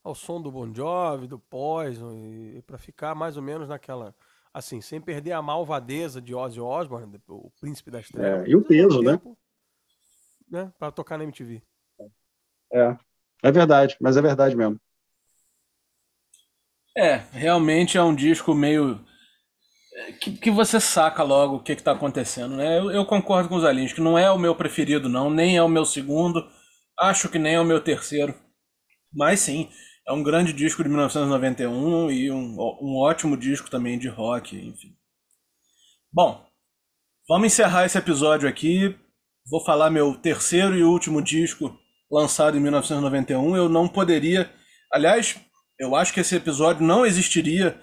ao 0.04 0.14
som 0.14 0.40
do 0.40 0.52
Bon 0.52 0.72
Jovi, 0.74 1.26
do 1.26 1.40
Poison, 1.40 2.14
e, 2.14 2.58
e 2.58 2.62
para 2.62 2.78
ficar 2.78 3.16
mais 3.16 3.38
ou 3.38 3.44
menos 3.44 3.68
naquela. 3.68 4.14
Assim, 4.54 4.82
sem 4.82 5.00
perder 5.00 5.34
a 5.34 5.42
malvadeza 5.42 6.22
de 6.22 6.34
Ozzy 6.34 6.60
Osbourne, 6.60 7.22
o 7.28 7.52
príncipe 7.60 7.92
da 7.92 8.00
estrela. 8.00 8.44
É, 8.44 8.50
e 8.50 8.56
o 8.56 8.64
peso, 8.64 9.02
né? 9.02 9.12
tempo, 9.12 9.38
né? 10.50 10.64
né? 10.64 10.74
Para 10.80 10.92
tocar 10.92 11.18
na 11.18 11.24
MTV. 11.24 11.62
É, 12.74 12.98
é 13.44 13.52
verdade, 13.52 13.96
mas 14.02 14.18
é 14.18 14.22
verdade 14.22 14.56
mesmo. 14.56 14.80
É, 16.98 17.18
realmente 17.32 17.98
é 17.98 18.04
um 18.04 18.16
disco 18.16 18.56
meio 18.56 19.00
que, 20.20 20.32
que 20.32 20.52
você 20.52 20.80
saca 20.80 21.24
logo 21.24 21.56
o 21.56 21.64
que 21.64 21.72
está 21.72 21.92
acontecendo, 21.92 22.56
né? 22.56 22.80
Eu, 22.80 22.92
eu, 22.92 23.06
concordo 23.06 23.50
com 23.50 23.56
os 23.56 23.66
Alins, 23.66 23.94
que 23.94 24.02
não 24.02 24.18
é 24.18 24.30
o 24.32 24.38
meu 24.38 24.56
preferido, 24.56 25.10
não, 25.10 25.30
nem 25.30 25.58
é 25.58 25.64
o 25.64 25.70
meu 25.70 25.86
segundo, 25.86 26.48
acho 27.00 27.30
que 27.30 27.40
nem 27.40 27.56
é 27.56 27.60
o 27.60 27.66
meu 27.66 27.82
terceiro. 27.82 28.34
Mas 29.12 29.40
sim, 29.40 29.70
é 30.08 30.14
um 30.14 30.24
grande 30.24 30.54
disco 30.54 30.82
de 30.82 30.90
1991 30.90 32.10
e 32.10 32.32
um, 32.32 32.56
um 32.82 32.96
ótimo 32.98 33.36
disco 33.36 33.70
também 33.70 34.00
de 34.00 34.08
rock, 34.08 34.56
enfim. 34.56 34.96
Bom, 36.12 36.46
vamos 37.28 37.48
encerrar 37.48 37.86
esse 37.86 37.98
episódio 37.98 38.48
aqui. 38.48 38.98
Vou 39.50 39.64
falar 39.66 39.90
meu 39.90 40.16
terceiro 40.16 40.78
e 40.78 40.84
último 40.84 41.22
disco 41.22 41.78
lançado 42.10 42.58
em 42.58 42.62
1991. 42.62 43.58
Eu 43.58 43.68
não 43.68 43.88
poderia. 43.88 44.50
Aliás, 44.92 45.38
eu 45.78 45.94
acho 45.94 46.14
que 46.14 46.22
esse 46.22 46.36
episódio 46.36 46.86
não 46.86 47.06
existiria 47.06 47.78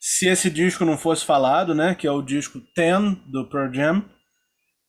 se 0.00 0.26
esse 0.28 0.48
disco 0.50 0.84
não 0.84 0.96
fosse 0.96 1.24
falado, 1.26 1.74
né, 1.74 1.94
que 1.94 2.06
é 2.06 2.10
o 2.10 2.22
disco 2.22 2.60
Ten 2.74 3.14
do 3.26 3.48
Pearl 3.48 3.72
Jam, 3.72 4.04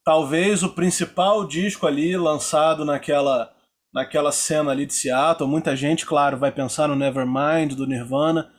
talvez 0.05 0.63
o 0.63 0.69
principal 0.69 1.45
disco 1.45 1.85
ali 1.85 2.15
lançado 2.15 2.85
naquela 2.85 3.53
naquela 3.97 4.31
cena 4.31 4.71
ali 4.71 4.85
de 4.85 4.93
Seattle, 4.93 5.49
muita 5.49 5.75
gente, 5.75 6.05
claro, 6.05 6.37
vai 6.37 6.51
pensar 6.51 6.87
no 6.87 6.95
Nevermind 6.95 7.73
do 7.73 7.87
Nirvana, 7.87 8.51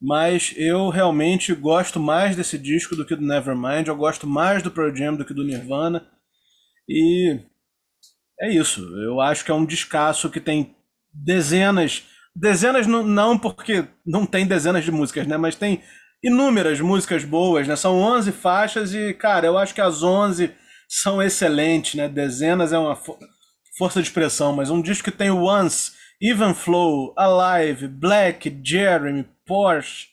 mas 0.00 0.52
eu 0.56 0.90
realmente 0.90 1.54
gosto 1.54 1.98
mais 1.98 2.36
desse 2.36 2.58
disco 2.58 2.94
do 2.94 3.04
que 3.04 3.16
do 3.16 3.26
Nevermind, 3.26 3.88
eu 3.88 3.96
gosto 3.96 4.26
mais 4.26 4.62
do 4.62 4.70
Pearl 4.70 4.94
Jam 4.94 5.16
do 5.16 5.24
que 5.24 5.32
do 5.32 5.44
Nirvana. 5.44 6.06
E 6.88 7.40
é 8.40 8.52
isso, 8.52 8.82
eu 9.02 9.20
acho 9.20 9.44
que 9.44 9.50
é 9.50 9.54
um 9.54 9.64
descasso 9.64 10.30
que 10.30 10.40
tem 10.40 10.76
dezenas 11.12 12.04
Dezenas 12.38 12.86
não, 12.86 13.38
porque 13.38 13.86
não 14.04 14.26
tem 14.26 14.46
dezenas 14.46 14.84
de 14.84 14.92
músicas, 14.92 15.26
né? 15.26 15.38
Mas 15.38 15.56
tem 15.56 15.82
inúmeras 16.22 16.78
músicas 16.82 17.24
boas, 17.24 17.66
né? 17.66 17.74
São 17.76 17.96
11 17.98 18.30
faixas 18.30 18.92
e, 18.92 19.14
cara, 19.14 19.46
eu 19.46 19.56
acho 19.56 19.74
que 19.74 19.80
as 19.80 20.02
11 20.02 20.52
são 20.86 21.22
excelentes, 21.22 21.94
né? 21.94 22.10
Dezenas 22.10 22.74
é 22.74 22.78
uma 22.78 22.94
força 23.76 24.00
de 24.00 24.08
expressão, 24.08 24.54
mas 24.54 24.70
um 24.70 24.80
disco 24.80 25.10
que 25.10 25.16
tem 25.16 25.30
Once, 25.30 25.92
Even 26.20 26.54
Flow, 26.54 27.14
Alive, 27.16 27.88
Black, 27.88 28.60
Jeremy, 28.64 29.26
Porsche, 29.44 30.08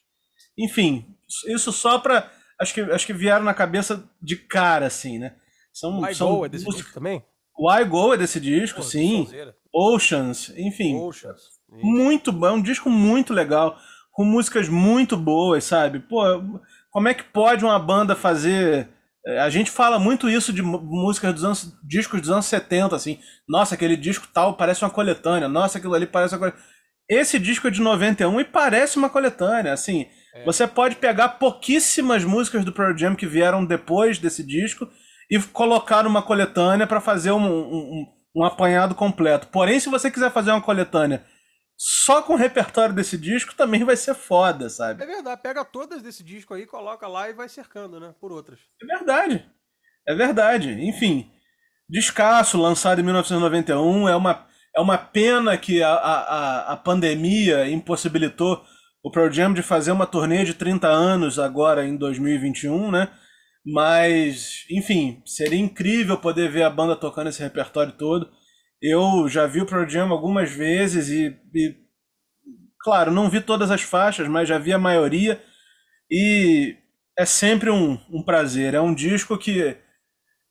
enfim, 0.58 1.06
isso 1.48 1.72
só 1.72 1.98
pra. 2.00 2.32
Acho 2.60 2.74
que, 2.74 2.82
acho 2.82 3.06
que 3.06 3.14
vieram 3.14 3.44
na 3.44 3.54
cabeça 3.54 4.08
de 4.22 4.36
cara, 4.36 4.86
assim, 4.86 5.18
né? 5.18 5.36
São, 5.74 6.02
Why 6.02 6.14
são 6.14 6.36
Go 6.36 6.46
é 6.46 6.50
desse 6.50 6.66
disco 6.66 6.94
também? 6.94 7.24
Why 7.58 7.84
Go 7.86 8.14
é 8.14 8.18
desse 8.18 8.40
disco, 8.40 8.82
Pô, 8.82 8.84
sim. 8.84 9.28
Oceans, 9.74 10.54
enfim. 10.56 10.96
Oceans. 11.00 11.54
Muito 11.70 12.32
bom, 12.32 12.46
é 12.48 12.52
um 12.52 12.62
disco 12.62 12.90
muito 12.90 13.34
legal, 13.34 13.78
com 14.12 14.24
músicas 14.24 14.70
muito 14.70 15.18
boas, 15.18 15.64
sabe? 15.64 16.00
Pô, 16.00 16.24
como 16.92 17.08
é 17.08 17.14
que 17.14 17.24
pode 17.24 17.66
uma 17.66 17.80
banda 17.80 18.16
fazer. 18.16 18.88
Eh, 19.26 19.40
a 19.40 19.50
gente 19.50 19.72
fala 19.72 20.00
muito 20.00 20.30
isso 20.30 20.52
de 20.52 20.62
músicas 20.62 21.34
dos 21.34 21.44
anos. 21.44 21.74
discos 21.84 22.22
dos 22.22 22.30
anos 22.30 22.46
70, 22.46 22.96
assim. 22.96 23.20
Nossa, 23.48 23.76
aquele 23.76 23.96
disco 23.96 24.28
tal 24.34 24.56
parece 24.56 24.84
uma 24.84 24.90
coletânea. 24.90 25.48
Nossa, 25.48 25.78
aquilo 25.78 25.94
ali 25.96 26.06
parece 26.06 26.34
uma 26.34 26.40
coletânea. 26.40 26.66
Esse 27.10 27.38
disco 27.38 27.68
é 27.68 27.72
de 27.72 27.82
91 27.82 28.40
e 28.40 28.46
parece 28.46 28.98
uma 28.98 29.10
coletânea, 29.10 29.74
assim. 29.74 30.08
É. 30.34 30.46
Você 30.46 30.66
pode 30.66 30.96
pegar 30.96 31.30
pouquíssimas 31.30 32.24
músicas 32.24 32.66
do 32.66 32.72
Pearl 32.72 32.98
Jam 32.98 33.16
que 33.16 33.28
vieram 33.28 33.66
depois 33.66 34.18
desse 34.18 34.44
disco 34.44 34.88
e 35.30 35.40
colocar 35.40 36.04
numa 36.04 36.22
coletânea 36.22 36.88
para 36.88 37.02
fazer 37.02 37.32
um, 37.32 37.46
um, 37.46 38.06
um 38.36 38.44
apanhado 38.44 38.96
completo. 38.96 39.48
Porém, 39.48 39.80
se 39.80 39.90
você 39.90 40.10
quiser 40.10 40.32
fazer 40.32 40.52
uma 40.52 40.62
coletânea 40.62 41.24
só 41.78 42.22
com 42.22 42.34
o 42.34 42.38
repertório 42.38 42.96
desse 42.96 43.18
disco 43.18 43.56
também 43.56 43.84
vai 43.84 43.96
ser 43.96 44.14
foda, 44.14 44.70
sabe? 44.70 45.04
É 45.04 45.06
verdade, 45.06 45.42
pega 45.42 45.66
todas 45.66 46.02
desse 46.02 46.24
disco 46.24 46.54
aí, 46.54 46.66
coloca 46.66 47.08
lá 47.08 47.30
e 47.30 47.34
vai 47.34 47.50
cercando, 47.50 48.00
né? 48.00 48.14
Por 48.20 48.32
outras. 48.32 48.60
É 48.82 48.86
verdade. 48.86 49.52
É 50.08 50.16
verdade. 50.16 50.72
Enfim, 50.72 51.32
Descasso, 51.90 52.60
lançado 52.60 53.00
em 53.00 53.04
1991, 53.04 54.08
é 54.08 54.16
uma, 54.16 54.48
é 54.76 54.82
uma 54.82 54.98
pena 54.98 55.58
que 55.58 55.84
a, 55.84 55.94
a, 55.94 56.74
a 56.74 56.78
pandemia 56.78 57.70
impossibilitou 57.70 58.64
o 59.04 59.12
Pearl 59.12 59.32
Jam 59.32 59.54
de 59.54 59.62
fazer 59.62 59.92
uma 59.92 60.08
turnê 60.08 60.46
de 60.46 60.54
30 60.54 60.88
anos 60.88 61.38
agora 61.38 61.86
em 61.86 61.96
2021, 61.96 62.90
né? 62.90 63.10
Mas, 63.66 64.66
enfim, 64.72 65.22
seria 65.26 65.60
incrível 65.60 66.18
poder 66.18 66.50
ver 66.50 66.64
a 66.64 66.70
banda 66.70 66.96
tocando 66.96 67.30
esse 67.30 67.44
repertório 67.44 67.94
todo. 67.94 68.30
Eu 68.86 69.30
já 69.30 69.48
vi 69.48 69.62
o 69.62 69.66
Pearl 69.66 69.88
Jam 69.88 70.12
algumas 70.12 70.52
vezes 70.52 71.08
e, 71.08 71.40
e, 71.56 71.74
claro, 72.82 73.12
não 73.12 73.30
vi 73.30 73.40
todas 73.40 73.72
as 73.72 73.82
faixas, 73.82 74.28
mas 74.28 74.50
já 74.50 74.58
vi 74.58 74.74
a 74.74 74.78
maioria 74.78 75.42
e 76.12 76.76
é 77.18 77.26
sempre 77.26 77.70
um, 77.70 77.98
um 78.12 78.22
prazer. 78.22 78.74
É 78.74 78.82
um 78.82 78.94
disco 78.94 79.38
que, 79.38 79.78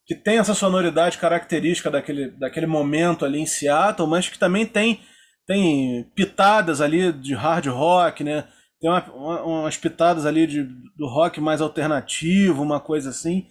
que 0.06 0.14
tem 0.14 0.38
essa 0.38 0.54
sonoridade 0.54 1.18
característica 1.18 1.90
daquele, 1.90 2.30
daquele 2.30 2.64
momento 2.64 3.26
ali 3.26 3.38
em 3.38 3.44
Seattle, 3.44 4.08
mas 4.08 4.30
que 4.30 4.38
também 4.38 4.64
tem, 4.64 5.02
tem 5.46 6.10
pitadas 6.14 6.80
ali 6.80 7.12
de 7.12 7.34
hard 7.34 7.66
rock, 7.66 8.24
né? 8.24 8.48
tem 8.80 8.90
uma, 8.90 9.12
uma, 9.12 9.42
umas 9.42 9.76
pitadas 9.76 10.24
ali 10.24 10.46
de, 10.46 10.64
do 10.96 11.06
rock 11.06 11.38
mais 11.38 11.60
alternativo, 11.60 12.62
uma 12.62 12.80
coisa 12.80 13.10
assim, 13.10 13.46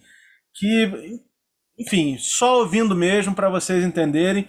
que, 0.52 1.20
enfim, 1.78 2.18
só 2.18 2.58
ouvindo 2.58 2.96
mesmo 2.96 3.32
para 3.32 3.48
vocês 3.48 3.84
entenderem 3.84 4.48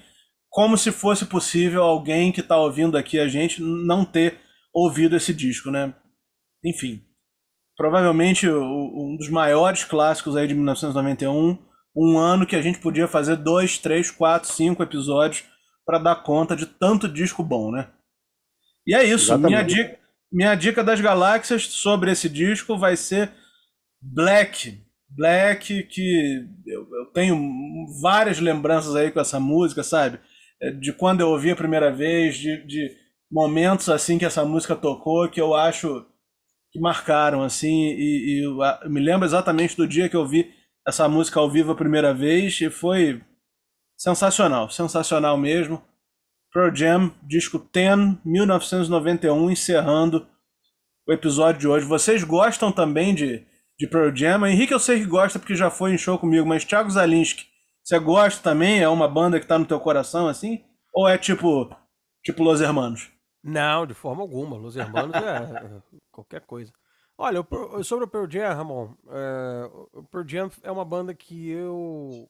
como 0.53 0.77
se 0.77 0.91
fosse 0.91 1.25
possível 1.25 1.81
alguém 1.81 2.31
que 2.31 2.39
está 2.39 2.55
ouvindo 2.55 2.95
aqui 2.95 3.19
a 3.19 3.27
gente 3.27 3.59
não 3.59 4.05
ter 4.05 4.37
ouvido 4.71 5.15
esse 5.15 5.33
disco, 5.33 5.71
né? 5.71 5.95
Enfim, 6.63 7.01
provavelmente 7.75 8.47
um 8.47 9.17
dos 9.17 9.29
maiores 9.29 9.83
clássicos 9.83 10.37
aí 10.37 10.47
de 10.47 10.53
1991, 10.53 11.57
um 11.95 12.19
ano 12.19 12.45
que 12.45 12.55
a 12.55 12.61
gente 12.61 12.77
podia 12.77 13.07
fazer 13.07 13.35
dois, 13.35 13.79
três, 13.79 14.11
quatro, 14.11 14.47
cinco 14.47 14.83
episódios 14.83 15.43
para 15.83 15.97
dar 15.97 16.21
conta 16.21 16.55
de 16.55 16.67
tanto 16.67 17.09
disco 17.09 17.43
bom, 17.43 17.71
né? 17.71 17.89
E 18.85 18.93
é 18.93 19.03
isso. 19.03 19.35
Minha 19.39 19.63
dica, 19.63 19.99
minha 20.31 20.53
dica 20.53 20.83
das 20.83 21.01
galáxias 21.01 21.65
sobre 21.65 22.11
esse 22.11 22.29
disco 22.29 22.77
vai 22.77 22.95
ser 22.95 23.31
Black. 23.99 24.79
Black, 25.09 25.83
que 25.85 26.47
eu, 26.67 26.87
eu 26.91 27.05
tenho 27.07 27.35
várias 27.99 28.39
lembranças 28.39 28.95
aí 28.95 29.09
com 29.09 29.19
essa 29.19 29.39
música, 29.39 29.81
sabe? 29.81 30.19
É, 30.63 30.71
de 30.71 30.93
quando 30.93 31.19
eu 31.19 31.29
ouvi 31.29 31.51
a 31.51 31.55
primeira 31.55 31.91
vez, 31.91 32.37
de, 32.37 32.65
de 32.65 32.95
momentos 33.29 33.89
assim 33.89 34.17
que 34.17 34.25
essa 34.25 34.45
música 34.45 34.75
tocou, 34.75 35.29
que 35.29 35.41
eu 35.41 35.53
acho 35.53 36.05
que 36.71 36.79
marcaram, 36.79 37.43
assim, 37.43 37.87
e, 37.91 38.39
e 38.39 38.45
eu 38.45 38.57
me 38.89 39.01
lembro 39.01 39.25
exatamente 39.25 39.75
do 39.75 39.87
dia 39.87 40.07
que 40.07 40.15
eu 40.15 40.25
vi 40.25 40.51
essa 40.87 41.07
música 41.09 41.39
ao 41.39 41.51
vivo 41.51 41.73
a 41.73 41.75
primeira 41.75 42.13
vez, 42.13 42.59
e 42.61 42.69
foi 42.69 43.21
sensacional, 43.97 44.69
sensacional 44.69 45.37
mesmo. 45.37 45.83
Pearl 46.53 46.73
Jam, 46.73 47.11
disco 47.23 47.59
10, 47.73 48.17
1991, 48.23 49.51
encerrando 49.51 50.27
o 51.07 51.11
episódio 51.11 51.59
de 51.59 51.67
hoje. 51.67 51.85
Vocês 51.85 52.23
gostam 52.23 52.71
também 52.71 53.13
de, 53.13 53.45
de 53.77 53.87
Pearl 53.87 54.15
Jam? 54.15 54.45
Henrique 54.47 54.73
eu 54.73 54.79
sei 54.79 54.99
que 54.99 55.05
gosta 55.05 55.39
porque 55.39 55.55
já 55.55 55.69
foi 55.69 55.93
em 55.93 55.97
show 55.97 56.17
comigo, 56.17 56.47
mas 56.47 56.63
Thiago 56.63 56.89
Zalinski, 56.89 57.45
você 57.83 57.99
gosta 57.99 58.41
também? 58.41 58.81
É 58.81 58.87
uma 58.87 59.07
banda 59.07 59.39
que 59.39 59.47
tá 59.47 59.59
no 59.59 59.65
teu 59.65 59.79
coração 59.79 60.27
assim? 60.27 60.63
Ou 60.93 61.07
é 61.07 61.17
tipo, 61.17 61.69
tipo 62.23 62.43
Los 62.43 62.61
Hermanos? 62.61 63.11
Não, 63.43 63.85
de 63.85 63.93
forma 63.93 64.21
alguma. 64.21 64.55
Los 64.55 64.75
Hermanos 64.75 65.13
é, 65.15 65.77
é 65.77 65.81
qualquer 66.11 66.41
coisa. 66.41 66.71
Olha, 67.17 67.45
sobre 67.83 68.05
o 68.05 68.07
Pearl 68.07 68.29
Jam, 68.29 68.53
Ramon, 68.55 68.95
é, 69.09 69.69
o 69.93 70.03
Pearl 70.03 70.27
Jam 70.27 70.51
é 70.63 70.71
uma 70.71 70.83
banda 70.83 71.13
que 71.13 71.49
eu 71.49 72.27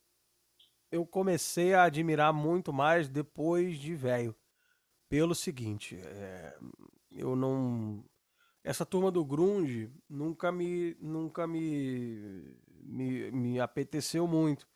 eu 0.94 1.08
comecei 1.08 1.74
a 1.74 1.84
admirar 1.84 2.32
muito 2.32 2.72
mais 2.72 3.10
depois 3.10 3.80
de 3.80 3.96
velho. 3.96 4.36
Pelo 5.10 5.34
seguinte, 5.34 6.00
é, 6.00 6.56
eu 7.12 7.36
não. 7.36 8.04
Essa 8.64 8.86
turma 8.86 9.12
do 9.12 9.26
Grunge 9.26 9.92
nunca 10.08 10.52
me. 10.52 10.96
nunca 11.00 11.48
me. 11.48 12.56
me, 12.84 13.32
me 13.32 13.60
apeteceu 13.60 14.28
muito. 14.28 14.68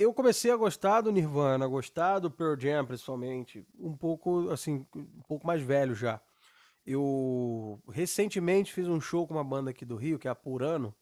Eu 0.00 0.14
comecei 0.14 0.50
a 0.50 0.56
gostar 0.56 1.02
do 1.02 1.12
Nirvana, 1.12 1.66
a 1.66 1.68
gostar 1.68 2.20
do 2.20 2.30
Pearl 2.30 2.58
Jam, 2.58 2.86
principalmente, 2.86 3.66
um 3.78 3.94
pouco 3.94 4.48
assim, 4.48 4.86
um 4.96 5.22
pouco 5.28 5.46
mais 5.46 5.60
velho 5.60 5.94
já. 5.94 6.18
Eu 6.86 7.78
recentemente 7.86 8.72
fiz 8.72 8.88
um 8.88 8.98
show 8.98 9.28
com 9.28 9.34
uma 9.34 9.44
banda 9.44 9.72
aqui 9.72 9.84
do 9.84 9.96
Rio, 9.96 10.18
que 10.18 10.26
é 10.26 10.30
a 10.30 10.34
Purano, 10.34 10.96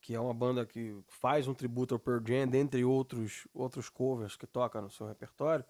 que 0.00 0.12
é 0.12 0.18
uma 0.18 0.34
banda 0.34 0.66
que 0.66 0.92
faz 1.06 1.46
um 1.46 1.54
tributo 1.54 1.94
ao 1.94 2.00
Pearl 2.00 2.20
Jam, 2.26 2.48
dentre 2.48 2.84
outros, 2.84 3.46
outros 3.54 3.88
covers 3.88 4.34
que 4.34 4.44
toca 4.44 4.80
no 4.80 4.90
seu 4.90 5.06
repertório. 5.06 5.64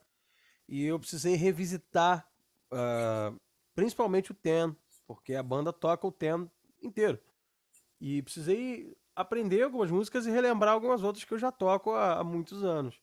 E 0.66 0.82
eu 0.82 0.98
precisei 0.98 1.34
revisitar 1.34 2.26
uh, 2.72 3.38
principalmente 3.74 4.30
o 4.30 4.34
Ten, 4.34 4.74
porque 5.06 5.34
a 5.34 5.42
banda 5.42 5.74
toca 5.74 6.06
o 6.06 6.10
Ten 6.10 6.50
inteiro. 6.82 7.20
E 8.00 8.22
precisei 8.22 8.96
aprender 9.14 9.62
algumas 9.62 9.90
músicas 9.90 10.26
e 10.26 10.30
relembrar 10.30 10.72
algumas 10.72 11.02
outras 11.02 11.24
que 11.24 11.32
eu 11.32 11.38
já 11.38 11.50
toco 11.50 11.92
há, 11.92 12.20
há 12.20 12.24
muitos 12.24 12.64
anos. 12.64 13.00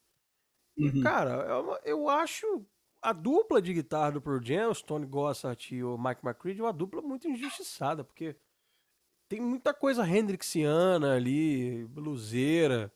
E, 0.77 0.89
uhum. 0.89 1.01
cara, 1.01 1.31
eu, 1.31 1.75
é 1.75 1.79
eu 1.85 2.09
acho 2.09 2.65
a 3.01 3.13
dupla 3.13 3.61
de 3.61 3.73
guitarra 3.73 4.11
do 4.13 4.21
Pearl 4.21 4.41
Jam, 4.41 4.69
o 4.69 4.75
Stone 4.75 5.05
Gossard 5.05 5.75
e 5.75 5.83
o 5.83 5.97
Mike 5.97 6.25
McCready, 6.25 6.61
uma 6.61 6.73
dupla 6.73 7.01
muito 7.01 7.27
injustiçada, 7.27 8.03
porque 8.03 8.35
tem 9.27 9.39
muita 9.39 9.73
coisa 9.73 10.07
Hendrixiana 10.07 11.15
ali, 11.15 11.85
bluseira. 11.87 12.91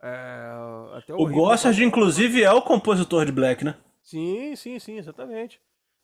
É, 0.00 0.96
até 0.96 1.14
o 1.14 1.22
o 1.22 1.28
Gossard, 1.30 1.82
inclusive, 1.82 2.42
é 2.42 2.52
o 2.52 2.62
compositor 2.62 3.26
de 3.26 3.32
Black, 3.32 3.64
né? 3.64 3.76
Sim, 4.02 4.54
sim, 4.54 4.78
sim, 4.78 4.98
exatamente. 4.98 5.60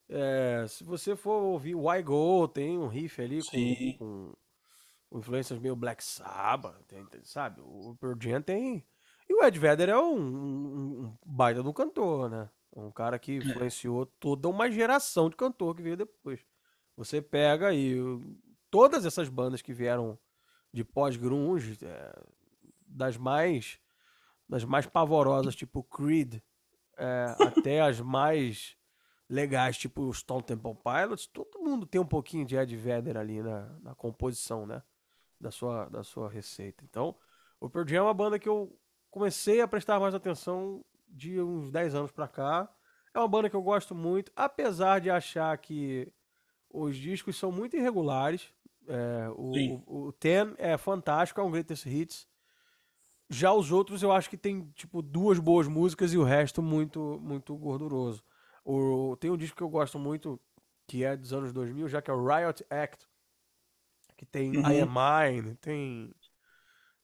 É, 0.08 0.64
se 0.68 0.82
você 0.82 1.14
for 1.14 1.42
ouvir 1.42 1.74
Why 1.74 2.02
Go, 2.02 2.48
tem 2.48 2.76
um 2.76 2.88
riff 2.88 3.22
ali 3.22 3.40
com, 3.44 3.98
com, 3.98 4.32
influências 5.12 5.58
meio 5.58 5.76
Black 5.76 6.02
Sabbath, 6.02 6.76
tem, 6.86 7.06
sabe? 7.22 7.60
O 7.60 7.96
Pearl 8.00 8.16
Jam 8.20 8.42
tem... 8.42 8.84
E 9.28 9.34
o 9.34 9.44
Ed 9.44 9.58
Vedder 9.58 9.88
é 9.88 9.98
um, 9.98 10.18
um, 10.18 11.04
um 11.04 11.16
baita 11.24 11.62
do 11.62 11.72
cantor, 11.72 12.28
né? 12.28 12.50
Um 12.74 12.90
cara 12.90 13.18
que 13.18 13.36
influenciou 13.36 14.06
toda 14.06 14.48
uma 14.48 14.70
geração 14.70 15.30
de 15.30 15.36
cantor 15.36 15.74
que 15.76 15.82
veio 15.82 15.96
depois. 15.96 16.44
Você 16.96 17.22
pega 17.22 17.68
aí 17.68 17.96
todas 18.70 19.04
essas 19.04 19.28
bandas 19.28 19.62
que 19.62 19.72
vieram 19.72 20.18
de 20.72 20.84
pós-grunge, 20.84 21.78
é, 21.82 22.22
das 22.86 23.16
mais 23.16 23.78
das 24.48 24.64
mais 24.64 24.84
pavorosas, 24.84 25.54
tipo 25.54 25.84
Creed, 25.84 26.40
é, 26.98 27.36
até 27.40 27.80
as 27.80 28.00
mais 28.00 28.76
legais, 29.28 29.78
tipo 29.78 30.12
Stone 30.12 30.42
Temple 30.42 30.74
Pilots, 30.74 31.28
todo 31.28 31.60
mundo 31.60 31.86
tem 31.86 32.00
um 32.00 32.06
pouquinho 32.06 32.44
de 32.44 32.56
Ed 32.56 32.76
Vedder 32.76 33.16
ali 33.16 33.40
na, 33.40 33.78
na 33.80 33.94
composição, 33.94 34.66
né? 34.66 34.82
Da 35.40 35.50
sua, 35.50 35.86
da 35.86 36.04
sua 36.04 36.28
receita. 36.28 36.84
Então, 36.84 37.14
o 37.58 37.70
Pearl 37.70 37.88
Jam 37.88 37.98
é 37.98 38.02
uma 38.02 38.14
banda 38.14 38.38
que 38.38 38.48
eu 38.48 38.78
comecei 39.10 39.60
a 39.60 39.68
prestar 39.68 39.98
mais 39.98 40.14
atenção 40.14 40.84
de 41.08 41.40
uns 41.40 41.70
10 41.70 41.94
anos 41.94 42.12
pra 42.12 42.28
cá. 42.28 42.68
É 43.14 43.18
uma 43.18 43.28
banda 43.28 43.50
que 43.50 43.56
eu 43.56 43.62
gosto 43.62 43.94
muito, 43.94 44.30
apesar 44.36 45.00
de 45.00 45.10
achar 45.10 45.56
que 45.58 46.12
os 46.68 46.96
discos 46.96 47.36
são 47.36 47.50
muito 47.50 47.76
irregulares. 47.76 48.52
É, 48.86 49.28
o, 49.36 49.82
o, 49.86 50.06
o, 50.06 50.12
Ten 50.12 50.54
é 50.56 50.76
fantástico, 50.78 51.40
é 51.40 51.44
um 51.44 51.50
greatest 51.50 51.86
hits. 51.86 52.28
Já 53.28 53.52
os 53.52 53.70
outros 53.70 54.02
eu 54.02 54.10
acho 54.10 54.28
que 54.28 54.36
tem 54.36 54.68
tipo 54.74 55.02
duas 55.02 55.38
boas 55.38 55.68
músicas 55.68 56.12
e 56.12 56.18
o 56.18 56.24
resto 56.24 56.60
muito 56.60 57.18
muito 57.22 57.56
gorduroso. 57.56 58.22
O, 58.64 59.16
tem 59.18 59.30
um 59.30 59.36
disco 59.36 59.56
que 59.56 59.62
eu 59.62 59.68
gosto 59.68 59.98
muito 59.98 60.40
que 60.86 61.04
é 61.04 61.16
dos 61.16 61.32
anos 61.32 61.52
2000, 61.52 61.88
já 61.88 62.02
que 62.02 62.10
é 62.10 62.14
o 62.14 62.26
Riot 62.26 62.64
Act, 62.68 63.06
que 64.20 64.26
tem 64.26 64.54
uhum. 64.54 64.70
I 64.70 64.80
Am 64.80 64.90
Mine, 65.32 65.54
tem 65.56 66.14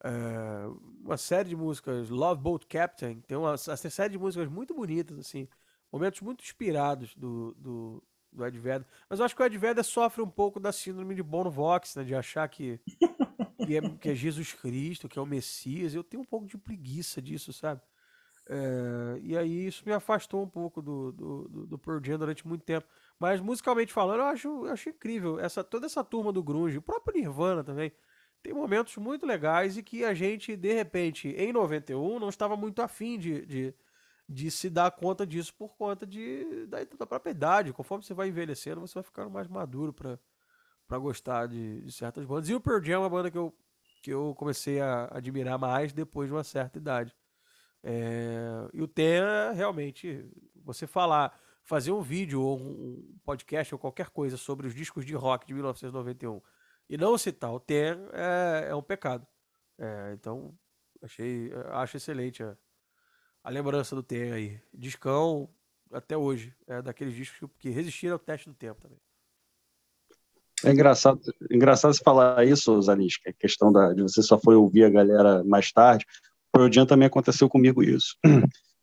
é, 0.05 0.11
uma 1.03 1.17
série 1.17 1.49
de 1.49 1.57
músicas, 1.57 2.11
Love 2.11 2.43
Boat 2.43 2.67
Captain, 2.67 3.23
tem 3.23 3.39
uma, 3.39 3.53
uma 3.53 3.57
série 3.57 4.13
de 4.13 4.19
músicas 4.19 4.47
muito 4.49 4.75
bonitas 4.75 5.19
assim, 5.19 5.49
momentos 5.91 6.21
muito 6.21 6.45
inspirados 6.45 7.15
do, 7.15 7.55
do 7.55 8.03
do 8.37 8.47
Ed 8.47 8.59
Vedder. 8.59 8.87
Mas 9.09 9.19
eu 9.19 9.25
acho 9.25 9.35
que 9.35 9.43
o 9.43 9.47
Ed 9.47 9.57
Vedder 9.57 9.83
sofre 9.83 10.21
um 10.21 10.29
pouco 10.29 10.61
da 10.61 10.71
síndrome 10.71 11.15
de 11.15 11.23
Bono 11.23 11.51
Vox, 11.51 11.97
né? 11.97 12.05
De 12.05 12.15
achar 12.15 12.47
que, 12.51 12.79
que, 13.65 13.79
é, 13.79 13.81
que 13.99 14.09
é 14.11 14.15
Jesus 14.15 14.53
Cristo, 14.53 15.09
que 15.09 15.19
é 15.19 15.23
o 15.23 15.27
Messias. 15.27 15.95
Eu 15.95 16.05
tenho 16.05 16.23
um 16.23 16.27
pouco 16.27 16.47
de 16.47 16.59
preguiça 16.59 17.23
disso, 17.23 17.51
sabe? 17.51 17.81
É, 18.49 19.19
e 19.23 19.37
aí 19.37 19.67
isso 19.67 19.83
me 19.87 19.93
afastou 19.93 20.43
um 20.43 20.49
pouco 20.49 20.83
do, 20.83 21.13
do, 21.13 21.49
do, 21.49 21.67
do 21.67 21.79
Pearl 21.79 21.99
Jam 22.05 22.19
durante 22.19 22.47
muito 22.47 22.63
tempo. 22.63 22.87
Mas 23.19 23.41
musicalmente 23.41 23.93
falando, 23.93 24.21
eu 24.21 24.27
acho, 24.27 24.49
eu 24.67 24.73
acho 24.73 24.91
incrível. 24.91 25.41
Essa, 25.41 25.65
toda 25.65 25.87
essa 25.87 26.05
turma 26.05 26.33
do 26.33 26.43
Grunge, 26.43 26.79
o 26.79 26.83
próprio 26.83 27.15
Nirvana 27.19 27.65
também, 27.65 27.93
tem 28.43 28.53
momentos 28.53 28.97
muito 28.97 29.27
legais 29.27 29.77
e 29.77 29.83
que 29.83 30.05
a 30.05 30.15
gente, 30.15 30.57
de 30.57 30.73
repente, 30.73 31.29
em 31.29 31.53
91, 31.53 32.19
não 32.21 32.29
estava 32.29 32.57
muito 32.57 32.83
afim 32.83 33.19
de, 33.19 33.45
de 33.47 33.75
de 34.29 34.51
se 34.51 34.69
dar 34.69 34.91
conta 34.91 35.25
disso 35.25 35.55
por 35.55 35.77
conta 35.77 36.05
de, 36.05 36.67
da, 36.67 36.79
da 36.99 37.07
própria 37.07 37.31
idade. 37.31 37.73
Conforme 37.73 38.05
você 38.05 38.13
vai 38.13 38.29
envelhecendo, 38.29 38.81
você 38.81 38.95
vai 38.95 39.05
ficando 39.05 39.31
mais 39.31 39.47
maduro 39.47 39.93
para 39.93 40.19
para 40.87 40.99
gostar 40.99 41.49
de, 41.49 41.83
de, 41.83 41.93
certas 41.93 42.25
bandas. 42.25 42.49
E 42.49 42.55
o 42.55 42.61
Pearl 42.61 42.81
Jam 42.81 42.95
é 42.95 42.99
uma 42.99 43.11
banda 43.11 43.29
que 43.31 43.37
eu, 43.37 43.53
que 44.03 44.11
eu 44.13 44.35
comecei 44.37 44.81
a 44.81 45.09
admirar 45.11 45.59
mais 45.59 45.93
depois 45.93 46.29
de 46.29 46.35
uma 46.35 46.45
certa 46.45 46.79
idade. 46.79 47.13
É, 47.83 48.69
e 48.73 48.81
o 48.81 48.87
Ten, 48.87 49.21
realmente, 49.55 50.25
você 50.55 50.87
falar, 50.87 51.37
fazer 51.67 51.91
um 51.91 52.01
vídeo 52.01 52.41
ou 52.41 52.59
um 52.59 53.19
podcast 53.25 53.75
ou 53.75 53.79
qualquer 53.79 54.09
coisa 54.11 54.37
sobre 54.37 54.69
os 54.69 54.75
discos 54.75 55.05
de 55.05 55.15
rock 55.15 55.47
de 55.47 55.53
1991 55.53 56.41
e 56.89 56.97
não 56.97 57.19
citar 57.19 57.53
o 57.53 57.59
Ten 57.59 57.99
é, 58.13 58.69
é 58.71 58.75
um 58.75 58.83
pecado. 58.83 59.27
É, 59.77 60.13
então, 60.15 60.55
achei, 61.03 61.51
acho 61.73 61.97
excelente 61.97 62.43
a, 62.43 62.57
a 63.43 63.51
lembrança 63.51 63.97
do 63.97 64.03
Ten 64.03 64.33
aí. 64.33 64.61
Discão 64.73 65.49
até 65.93 66.17
hoje. 66.17 66.55
É 66.69 66.81
daqueles 66.81 67.15
discos 67.15 67.51
que 67.59 67.69
resistiram 67.69 68.15
ao 68.15 68.19
teste 68.21 68.49
do 68.49 68.55
tempo 68.55 68.81
também. 68.81 68.99
É 70.65 70.71
engraçado, 70.71 71.21
engraçado 71.51 71.93
você 71.93 72.03
falar 72.03 72.47
isso, 72.47 72.81
Zanisca, 72.81 73.29
a 73.29 73.33
questão 73.33 73.71
da, 73.71 73.93
de 73.93 74.03
você 74.03 74.23
só 74.23 74.39
foi 74.39 74.55
ouvir 74.55 74.85
a 74.85 74.91
galera 74.91 75.45
mais 75.45 75.71
tarde. 75.71 76.07
O 76.49 76.59
Pearl 76.59 76.73
Jam 76.73 76.87
também 76.87 77.07
aconteceu 77.07 77.49
comigo 77.49 77.83
isso. 77.83 78.17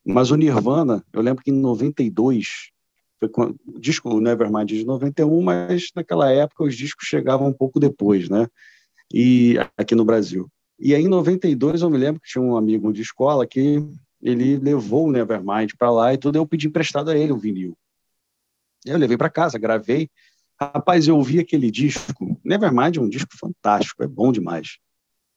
Mas 0.05 0.31
o 0.31 0.35
Nirvana, 0.35 1.03
eu 1.13 1.21
lembro 1.21 1.43
que 1.43 1.51
em 1.51 1.53
92, 1.53 2.71
foi 3.19 3.29
o 3.67 3.79
disco 3.79 4.19
Nevermind 4.19 4.67
de 4.69 4.85
91, 4.85 5.41
mas 5.41 5.89
naquela 5.95 6.31
época 6.31 6.65
os 6.65 6.75
discos 6.75 7.07
chegavam 7.07 7.47
um 7.47 7.53
pouco 7.53 7.79
depois, 7.79 8.29
né? 8.29 8.47
E 9.13 9.55
aqui 9.77 9.95
no 9.95 10.03
Brasil. 10.03 10.49
E 10.79 10.93
aí 10.93 11.03
em 11.03 11.07
92 11.07 11.81
eu 11.81 11.89
me 11.89 11.97
lembro 11.97 12.21
que 12.21 12.29
tinha 12.29 12.41
um 12.41 12.57
amigo 12.57 12.91
de 12.91 13.01
escola 13.01 13.47
que 13.47 13.81
ele 14.21 14.57
levou 14.57 15.07
o 15.07 15.11
Nevermind 15.11 15.71
para 15.77 15.91
lá 15.91 16.13
e 16.13 16.17
tudo, 16.17 16.37
eu 16.37 16.47
pedi 16.47 16.67
emprestado 16.67 17.09
a 17.09 17.17
ele 17.17 17.31
o 17.31 17.37
vinil. 17.37 17.77
Eu 18.85 18.97
levei 18.97 19.17
para 19.17 19.29
casa, 19.29 19.57
gravei. 19.57 20.09
Rapaz, 20.59 21.07
eu 21.07 21.15
ouvi 21.15 21.39
aquele 21.39 21.71
disco. 21.71 22.39
Nevermind 22.43 22.97
é 22.97 23.01
um 23.01 23.09
disco 23.09 23.37
fantástico, 23.37 24.03
é 24.03 24.07
bom 24.07 24.31
demais. 24.31 24.77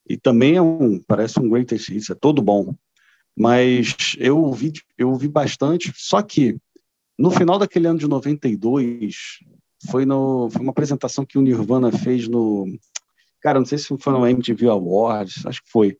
E 0.08 0.16
também 0.16 0.56
é 0.56 0.62
um, 0.62 1.00
parece 1.00 1.40
um 1.40 1.48
greatest 1.48 1.88
hits, 1.88 2.10
é 2.10 2.14
todo 2.14 2.42
bom. 2.42 2.74
Mas 3.36 4.16
eu 4.18 4.38
ouvi, 4.38 4.72
eu 4.96 5.10
ouvi 5.10 5.28
bastante, 5.28 5.92
só 5.94 6.22
que 6.22 6.56
no 7.18 7.30
final 7.30 7.58
daquele 7.58 7.86
ano 7.86 7.98
de 7.98 8.08
92, 8.08 9.40
foi, 9.90 10.04
no, 10.04 10.48
foi 10.50 10.62
uma 10.62 10.70
apresentação 10.70 11.24
que 11.24 11.38
o 11.38 11.42
Nirvana 11.42 11.92
fez 11.92 12.28
no. 12.28 12.66
Cara, 13.40 13.58
não 13.58 13.66
sei 13.66 13.78
se 13.78 13.96
foi 13.98 14.12
no 14.12 14.26
MTV 14.26 14.68
Awards, 14.68 15.44
acho 15.46 15.62
que 15.62 15.70
foi. 15.70 15.96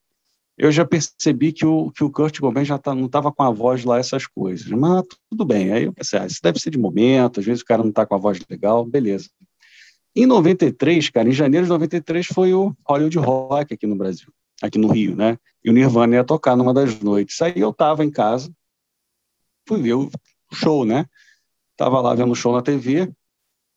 Eu 0.58 0.72
já 0.72 0.86
percebi 0.86 1.52
que 1.52 1.66
o, 1.66 1.90
que 1.90 2.02
o 2.02 2.10
Kurt 2.10 2.40
Cobain 2.40 2.64
já 2.64 2.78
tá, 2.78 2.94
não 2.94 3.06
estava 3.06 3.30
com 3.30 3.42
a 3.42 3.50
voz 3.50 3.84
lá, 3.84 3.98
essas 3.98 4.26
coisas. 4.26 4.66
Mas 4.68 5.04
tudo 5.28 5.44
bem. 5.44 5.70
Aí 5.70 5.84
eu 5.84 5.92
pensei, 5.92 6.18
ah, 6.18 6.26
isso 6.26 6.40
deve 6.42 6.58
ser 6.58 6.70
de 6.70 6.78
momento, 6.78 7.40
às 7.40 7.46
vezes 7.46 7.62
o 7.62 7.66
cara 7.66 7.82
não 7.82 7.90
está 7.90 8.06
com 8.06 8.14
a 8.14 8.18
voz 8.18 8.40
legal, 8.48 8.84
beleza. 8.84 9.28
Em 10.14 10.24
93, 10.24 11.10
cara, 11.10 11.28
em 11.28 11.32
janeiro 11.32 11.66
de 11.66 11.70
93 11.70 12.26
foi 12.26 12.54
o 12.54 12.74
Hollywood 12.88 13.18
Rock 13.18 13.74
aqui 13.74 13.86
no 13.86 13.96
Brasil, 13.96 14.28
aqui 14.62 14.78
no 14.78 14.88
Rio, 14.88 15.14
né? 15.14 15.38
E 15.64 15.70
o 15.70 15.72
Nirvana 15.72 16.16
ia 16.16 16.24
tocar 16.24 16.56
numa 16.56 16.72
das 16.72 16.98
noites. 17.00 17.40
Aí 17.42 17.54
eu 17.56 17.70
estava 17.70 18.04
em 18.04 18.10
casa, 18.10 18.52
fui 19.66 19.82
ver 19.82 19.94
o 19.94 20.10
show, 20.52 20.84
né? 20.84 21.06
Tava 21.76 22.00
lá 22.00 22.14
vendo 22.14 22.32
o 22.32 22.36
show 22.36 22.52
na 22.52 22.62
TV. 22.62 23.12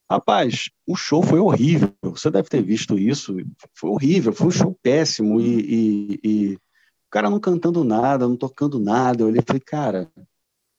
Rapaz, 0.10 0.70
o 0.88 0.96
show 0.96 1.22
foi 1.22 1.40
horrível. 1.40 1.94
Você 2.02 2.32
deve 2.32 2.50
ter 2.50 2.62
visto 2.64 2.98
isso. 2.98 3.36
Foi 3.74 3.90
horrível, 3.90 4.34
foi 4.34 4.48
um 4.48 4.52
show 4.52 4.78
péssimo. 4.82 5.40
E, 5.40 5.60
e, 5.60 6.20
e 6.24 6.56
o 6.56 7.10
cara 7.12 7.30
não 7.30 7.40
cantando 7.40 7.84
nada, 7.84 8.28
não 8.28 8.38
tocando 8.38 8.80
nada. 8.80 9.24
Eu 9.24 9.28
olhei 9.28 9.42
e 9.42 9.46
falei, 9.46 9.60
cara, 9.60 10.10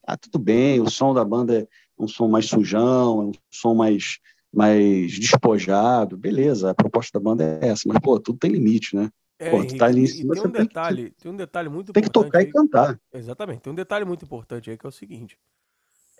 ah, 0.05 0.17
tudo 0.17 0.39
bem, 0.39 0.81
o 0.81 0.89
som 0.89 1.13
da 1.13 1.23
banda 1.23 1.61
é 1.61 1.67
um 1.97 2.07
som 2.07 2.27
mais 2.27 2.47
sujão, 2.47 3.21
é 3.21 3.25
um 3.25 3.31
som 3.51 3.73
mais, 3.75 4.19
mais 4.51 5.17
despojado. 5.19 6.17
Beleza, 6.17 6.71
a 6.71 6.75
proposta 6.75 7.17
da 7.19 7.23
banda 7.23 7.59
é 7.61 7.67
essa. 7.69 7.83
Mas, 7.85 7.99
pô, 7.99 8.19
tudo 8.19 8.39
tem 8.39 8.51
limite, 8.51 8.95
né? 8.95 9.09
É, 9.41 9.49
Pô, 9.49 9.57
Henrique, 9.57 9.77
tá 9.77 9.85
ali 9.87 10.05
tem 10.07 10.23
um 10.23 10.51
detalhe, 10.51 11.01
tem, 11.01 11.11
que, 11.11 11.21
tem 11.23 11.31
um 11.31 11.35
detalhe 11.35 11.67
muito 11.67 11.91
tem 11.91 12.03
importante. 12.03 12.31
Tem 12.31 12.45
que 12.45 12.51
tocar 12.51 12.61
aí. 12.61 12.69
e 12.69 12.91
cantar. 12.91 13.01
Exatamente. 13.11 13.61
Tem 13.61 13.73
um 13.73 13.75
detalhe 13.75 14.05
muito 14.05 14.23
importante 14.23 14.69
aí 14.69 14.77
que 14.77 14.85
é 14.85 14.89
o 14.89 14.91
seguinte: 14.91 15.35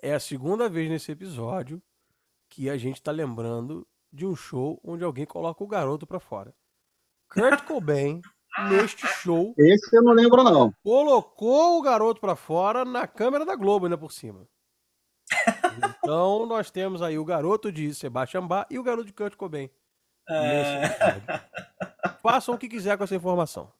é 0.02 0.12
a 0.12 0.18
segunda 0.18 0.68
vez 0.68 0.90
nesse 0.90 1.12
episódio 1.12 1.80
que 2.48 2.68
a 2.68 2.76
gente 2.76 3.00
tá 3.00 3.12
lembrando 3.12 3.86
de 4.12 4.26
um 4.26 4.34
show 4.34 4.80
onde 4.82 5.04
alguém 5.04 5.24
coloca 5.24 5.62
o 5.62 5.68
garoto 5.68 6.04
para 6.04 6.18
fora. 6.18 6.52
Kurt 7.28 7.62
Cobain, 7.64 8.20
neste 8.68 9.06
show. 9.06 9.54
Esse 9.56 9.96
eu 9.96 10.02
não 10.02 10.12
lembro, 10.12 10.42
não. 10.42 10.74
Colocou 10.82 11.78
o 11.78 11.82
garoto 11.82 12.20
para 12.20 12.34
fora 12.34 12.84
na 12.84 13.06
câmera 13.06 13.46
da 13.46 13.54
Globo, 13.54 13.86
ainda 13.86 13.96
por 13.96 14.10
cima. 14.10 14.48
Então, 16.04 16.44
nós 16.46 16.70
temos 16.70 17.00
aí 17.00 17.16
o 17.16 17.24
garoto 17.24 17.70
de 17.70 17.94
Sebastian 17.94 18.46
Bach 18.46 18.66
e 18.68 18.78
o 18.78 18.82
garoto 18.82 19.06
de 19.06 19.12
Kurt 19.12 19.36
Cobain. 19.36 19.70
É... 20.28 20.82
Façam 22.22 22.54
o 22.54 22.58
que 22.58 22.68
quiser 22.68 22.96
com 22.96 23.04
essa 23.04 23.14
informação. 23.14 23.72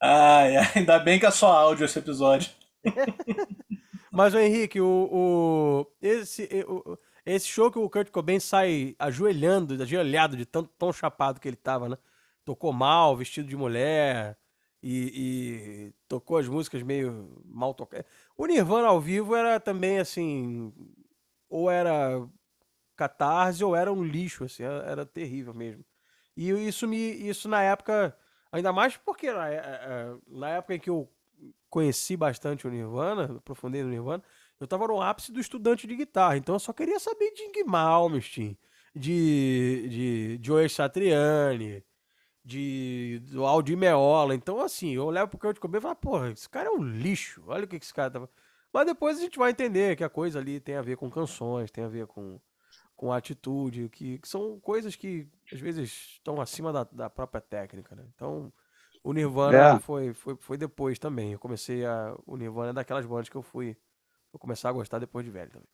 Ai, 0.00 0.56
ainda 0.74 0.98
bem 0.98 1.18
que 1.18 1.26
é 1.26 1.30
só 1.30 1.52
áudio 1.52 1.84
esse 1.84 1.98
episódio. 1.98 2.50
Mas, 4.10 4.34
o 4.34 4.38
Henrique, 4.38 4.80
o, 4.80 5.08
o, 5.10 5.86
esse, 6.00 6.48
o, 6.68 6.96
esse 7.26 7.48
show 7.48 7.70
que 7.70 7.78
o 7.78 7.90
Kurt 7.90 8.10
Cobain 8.10 8.38
sai 8.38 8.94
ajoelhando, 8.98 9.82
ajoelhado 9.82 10.36
de 10.36 10.46
tanto 10.46 10.70
tão 10.78 10.92
chapado 10.92 11.40
que 11.40 11.48
ele 11.48 11.56
tava, 11.56 11.88
né? 11.88 11.96
Tocou 12.44 12.72
mal, 12.72 13.16
vestido 13.16 13.48
de 13.48 13.56
mulher, 13.56 14.36
e, 14.82 15.10
e 15.14 15.92
tocou 16.06 16.36
as 16.36 16.46
músicas 16.46 16.82
meio 16.82 17.42
mal 17.46 17.72
tocadas. 17.72 18.04
O 18.36 18.46
Nirvana 18.46 18.88
ao 18.88 19.00
vivo 19.00 19.34
era 19.34 19.58
também 19.58 19.98
assim, 19.98 20.70
ou 21.48 21.70
era 21.70 22.20
catarse 22.96 23.64
ou 23.64 23.74
era 23.76 23.92
um 23.92 24.02
lixo, 24.02 24.44
assim, 24.44 24.62
era, 24.62 24.82
era 24.84 25.06
terrível 25.06 25.54
mesmo. 25.54 25.84
E 26.36 26.50
isso 26.50 26.86
me, 26.88 26.96
isso 26.96 27.48
na 27.48 27.62
época, 27.62 28.16
ainda 28.50 28.72
mais 28.72 28.96
porque 28.96 29.32
na, 29.32 29.48
é, 29.48 29.56
é, 29.56 30.14
na 30.26 30.48
época 30.50 30.74
em 30.74 30.80
que 30.80 30.90
eu 30.90 31.08
conheci 31.70 32.16
bastante 32.16 32.66
o 32.66 32.70
Nirvana, 32.70 33.36
aprofundei 33.38 33.82
no 33.82 33.88
Nirvana, 33.88 34.22
eu 34.60 34.66
tava 34.66 34.86
no 34.86 35.00
ápice 35.00 35.32
do 35.32 35.40
estudante 35.40 35.86
de 35.86 35.96
guitarra, 35.96 36.36
então 36.36 36.54
eu 36.54 36.60
só 36.60 36.72
queria 36.72 36.98
saber 36.98 37.32
de 37.32 37.42
Ing 37.42 37.64
Malmsteen, 37.64 38.56
de, 38.94 39.88
de 39.88 40.40
Joe 40.42 40.68
Satriani, 40.68 41.84
de 42.44 43.20
do 43.30 43.44
Aldi 43.44 43.74
Meola. 43.74 44.34
Então, 44.34 44.60
assim, 44.60 44.94
eu 44.94 45.04
olhava 45.04 45.28
pro 45.28 45.38
Kurt 45.38 45.58
Cobain 45.58 45.78
e 45.78 45.82
falava, 45.82 45.98
porra, 45.98 46.30
esse 46.30 46.48
cara 46.48 46.68
é 46.68 46.72
um 46.72 46.82
lixo, 46.82 47.42
olha 47.46 47.64
o 47.64 47.68
que 47.68 47.76
esse 47.76 47.92
cara 47.92 48.10
tava... 48.10 48.30
Mas 48.72 48.86
depois 48.86 49.18
a 49.18 49.20
gente 49.20 49.38
vai 49.38 49.50
entender 49.50 49.96
que 49.96 50.04
a 50.04 50.08
coisa 50.08 50.38
ali 50.38 50.60
tem 50.60 50.76
a 50.76 50.82
ver 50.82 50.96
com 50.96 51.10
canções, 51.10 51.70
tem 51.70 51.84
a 51.84 51.88
ver 51.88 52.06
com, 52.06 52.40
com 52.96 53.12
atitude, 53.12 53.88
que, 53.90 54.18
que 54.18 54.28
são 54.28 54.58
coisas 54.60 54.96
que 54.96 55.26
às 55.52 55.60
vezes 55.60 55.90
estão 56.14 56.40
acima 56.40 56.72
da, 56.72 56.84
da 56.84 57.10
própria 57.10 57.40
técnica, 57.40 57.94
né? 57.94 58.04
Então, 58.14 58.52
o 59.02 59.12
Nirvana 59.12 59.76
é. 59.76 59.78
foi, 59.80 60.14
foi, 60.14 60.36
foi 60.40 60.56
depois 60.56 60.98
também. 60.98 61.32
Eu 61.32 61.38
comecei 61.38 61.84
a. 61.84 62.16
O 62.26 62.36
Nirvana 62.36 62.70
é 62.70 62.72
daquelas 62.72 63.04
bandas 63.04 63.28
que 63.28 63.36
eu 63.36 63.42
fui. 63.42 63.76
Vou 64.32 64.38
começar 64.38 64.70
a 64.70 64.72
gostar 64.72 64.98
depois 64.98 65.24
de 65.24 65.30
velho 65.30 65.50
também. 65.50 65.68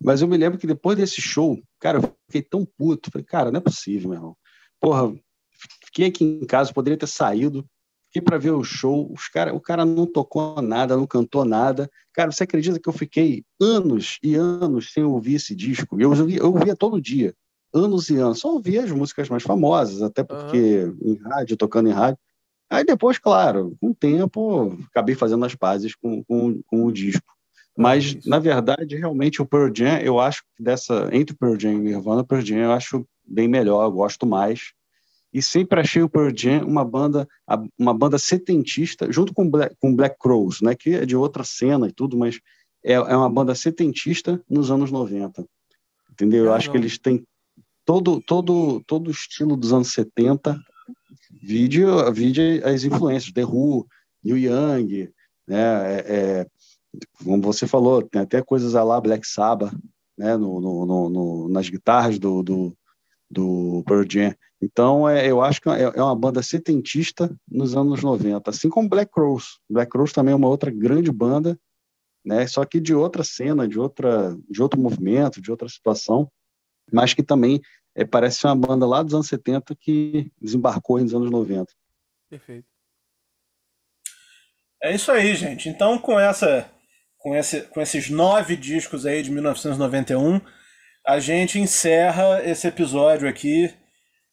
Mas 0.00 0.22
eu 0.22 0.28
me 0.28 0.36
lembro 0.36 0.58
que 0.58 0.66
depois 0.66 0.96
desse 0.96 1.20
show, 1.20 1.62
cara, 1.78 1.98
eu 1.98 2.16
fiquei 2.26 2.42
tão 2.42 2.64
puto. 2.64 3.10
Falei, 3.10 3.24
cara, 3.24 3.50
não 3.50 3.58
é 3.58 3.62
possível, 3.62 4.10
meu 4.10 4.18
irmão. 4.18 4.36
Porra, 4.78 5.14
fiquei 5.84 6.06
aqui 6.06 6.24
em 6.24 6.46
casa, 6.46 6.72
poderia 6.72 6.98
ter 6.98 7.06
saído. 7.06 7.68
Fiquei 8.10 8.22
para 8.22 8.38
ver 8.38 8.50
o 8.50 8.64
show. 8.64 9.12
Os 9.12 9.28
cara, 9.28 9.54
o 9.54 9.60
cara 9.60 9.84
não 9.84 10.04
tocou 10.04 10.60
nada, 10.60 10.96
não 10.96 11.06
cantou 11.06 11.44
nada. 11.44 11.88
Cara, 12.12 12.32
você 12.32 12.42
acredita 12.42 12.78
que 12.80 12.88
eu 12.88 12.92
fiquei 12.92 13.44
anos 13.60 14.18
e 14.22 14.34
anos 14.34 14.92
sem 14.92 15.04
ouvir 15.04 15.36
esse 15.36 15.54
disco? 15.54 16.00
Eu 16.00 16.10
ouvia, 16.10 16.38
eu 16.38 16.52
ouvia 16.52 16.74
todo 16.74 17.00
dia 17.00 17.34
anos 17.72 18.10
e 18.10 18.16
anos. 18.16 18.40
Só 18.40 18.52
ouvia 18.52 18.82
as 18.82 18.90
músicas 18.90 19.28
mais 19.28 19.42
famosas, 19.42 20.02
até 20.02 20.22
porque 20.22 20.84
uhum. 20.84 21.12
em 21.12 21.14
rádio, 21.16 21.56
tocando 21.56 21.88
em 21.88 21.92
rádio. 21.92 22.18
Aí 22.68 22.84
depois, 22.84 23.18
claro, 23.18 23.76
com 23.80 23.90
o 23.90 23.94
tempo, 23.94 24.76
acabei 24.90 25.14
fazendo 25.14 25.44
as 25.44 25.54
pazes 25.54 25.94
com, 25.94 26.22
com, 26.24 26.60
com 26.66 26.84
o 26.84 26.92
disco. 26.92 27.26
Mas, 27.76 28.24
na 28.26 28.38
verdade, 28.38 28.96
realmente 28.96 29.40
o 29.40 29.46
Pearl 29.46 29.72
Jam, 29.74 29.98
eu 30.00 30.20
acho 30.20 30.42
que 30.42 30.62
dessa, 30.62 31.08
entre 31.12 31.34
Pearl 31.34 31.58
Jam 31.58 31.72
e 31.72 31.78
Nirvana, 31.78 32.24
Pearl 32.24 32.44
Jam 32.44 32.58
eu 32.58 32.72
acho 32.72 33.06
bem 33.24 33.48
melhor, 33.48 33.84
eu 33.84 33.92
gosto 33.92 34.26
mais. 34.26 34.72
E 35.32 35.40
sempre 35.40 35.80
achei 35.80 36.02
o 36.02 36.08
Pearl 36.08 36.32
Jam 36.34 36.66
uma 36.66 36.84
banda, 36.84 37.28
uma 37.78 37.94
banda 37.94 38.18
setentista, 38.18 39.10
junto 39.12 39.32
com 39.32 39.48
Black, 39.48 39.76
com 39.80 39.94
Black 39.94 40.16
Crowes, 40.18 40.60
né, 40.60 40.74
que 40.74 40.94
é 40.94 41.06
de 41.06 41.16
outra 41.16 41.44
cena 41.44 41.86
e 41.86 41.92
tudo, 41.92 42.16
mas 42.16 42.40
é, 42.84 42.94
é 42.94 43.16
uma 43.16 43.30
banda 43.30 43.54
setentista 43.54 44.42
nos 44.48 44.70
anos 44.70 44.90
90. 44.90 45.44
Entendeu? 46.10 46.46
Eu 46.46 46.52
acho 46.52 46.70
que 46.70 46.76
eles 46.76 46.98
têm 46.98 47.24
todo, 47.84 48.20
todo, 48.20 48.82
todo 48.86 49.08
o 49.08 49.12
estilo 49.12 49.56
dos 49.56 49.72
anos 49.72 49.92
70, 49.92 50.60
vídeo, 51.42 52.12
vídeo 52.12 52.66
as 52.66 52.82
influências, 52.82 53.32
The 53.32 53.44
Who, 53.44 53.86
Neil 54.22 54.36
Young, 54.38 55.12
né, 55.46 55.94
é, 55.94 56.04
é, 56.08 56.46
como 57.24 57.40
você 57.40 57.66
falou, 57.66 58.02
tem 58.02 58.22
até 58.22 58.42
coisas 58.42 58.72
lá 58.72 59.00
Black 59.00 59.26
Sabbath, 59.26 59.72
né, 60.18 60.36
no, 60.36 60.60
no, 60.60 61.08
no, 61.08 61.48
nas 61.48 61.68
guitarras 61.68 62.18
do, 62.18 62.42
do, 62.42 62.76
do 63.30 63.82
Pearl 63.86 64.04
Jam. 64.08 64.34
Então, 64.62 65.08
é, 65.08 65.26
eu 65.26 65.40
acho 65.40 65.60
que 65.60 65.68
é, 65.68 65.82
é 65.82 66.02
uma 66.02 66.16
banda 66.16 66.42
setentista 66.42 67.34
nos 67.48 67.74
anos 67.74 68.02
90, 68.02 68.50
assim 68.50 68.68
como 68.68 68.88
Black 68.88 69.10
Crowes. 69.10 69.58
Black 69.68 69.90
Crowes 69.90 70.12
também 70.12 70.32
é 70.32 70.36
uma 70.36 70.48
outra 70.48 70.70
grande 70.70 71.10
banda, 71.10 71.58
né, 72.24 72.46
só 72.46 72.64
que 72.66 72.78
de 72.78 72.94
outra 72.94 73.24
cena, 73.24 73.66
de, 73.66 73.78
outra, 73.78 74.36
de 74.48 74.62
outro 74.62 74.78
movimento, 74.78 75.40
de 75.40 75.50
outra 75.50 75.68
situação 75.68 76.30
mas 76.92 77.14
que 77.14 77.22
também 77.22 77.60
é, 77.94 78.04
parece 78.04 78.46
uma 78.46 78.56
banda 78.56 78.86
lá 78.86 79.02
dos 79.02 79.14
anos 79.14 79.28
70 79.28 79.74
que 79.76 80.30
desembarcou 80.40 80.98
nos 80.98 81.14
anos 81.14 81.30
90. 81.30 81.72
Perfeito. 82.28 82.68
É 84.82 84.94
isso 84.94 85.12
aí, 85.12 85.34
gente. 85.34 85.68
Então, 85.68 85.98
com 85.98 86.18
essa, 86.18 86.70
com, 87.18 87.36
esse, 87.36 87.62
com 87.62 87.80
esses 87.80 88.08
nove 88.08 88.56
discos 88.56 89.04
aí 89.04 89.22
de 89.22 89.30
1991, 89.30 90.40
a 91.06 91.18
gente 91.18 91.58
encerra 91.58 92.42
esse 92.44 92.66
episódio 92.66 93.28
aqui 93.28 93.74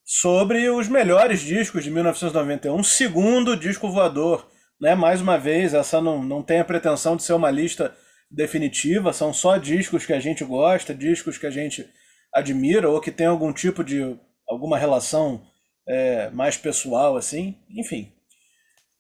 sobre 0.09 0.69
os 0.69 0.87
melhores 0.87 1.41
discos 1.41 1.83
de 1.83 1.91
1991, 1.91 2.81
segundo 2.81 3.57
disco 3.57 3.91
voador. 3.91 4.49
Né? 4.79 4.95
Mais 4.95 5.19
uma 5.19 5.37
vez, 5.37 5.73
essa 5.73 5.99
não, 5.99 6.23
não 6.23 6.41
tem 6.41 6.61
a 6.61 6.65
pretensão 6.65 7.17
de 7.17 7.23
ser 7.23 7.33
uma 7.33 7.51
lista 7.51 7.93
definitiva, 8.31 9.11
são 9.11 9.33
só 9.33 9.57
discos 9.57 10.05
que 10.05 10.13
a 10.13 10.19
gente 10.19 10.45
gosta, 10.45 10.95
discos 10.95 11.37
que 11.37 11.45
a 11.45 11.49
gente 11.51 11.85
admira 12.33 12.89
ou 12.89 13.01
que 13.01 13.11
tem 13.11 13.27
algum 13.27 13.51
tipo 13.51 13.83
de 13.83 14.17
alguma 14.47 14.77
relação 14.77 15.45
é, 15.85 16.29
mais 16.29 16.55
pessoal 16.55 17.17
assim, 17.17 17.57
enfim. 17.69 18.13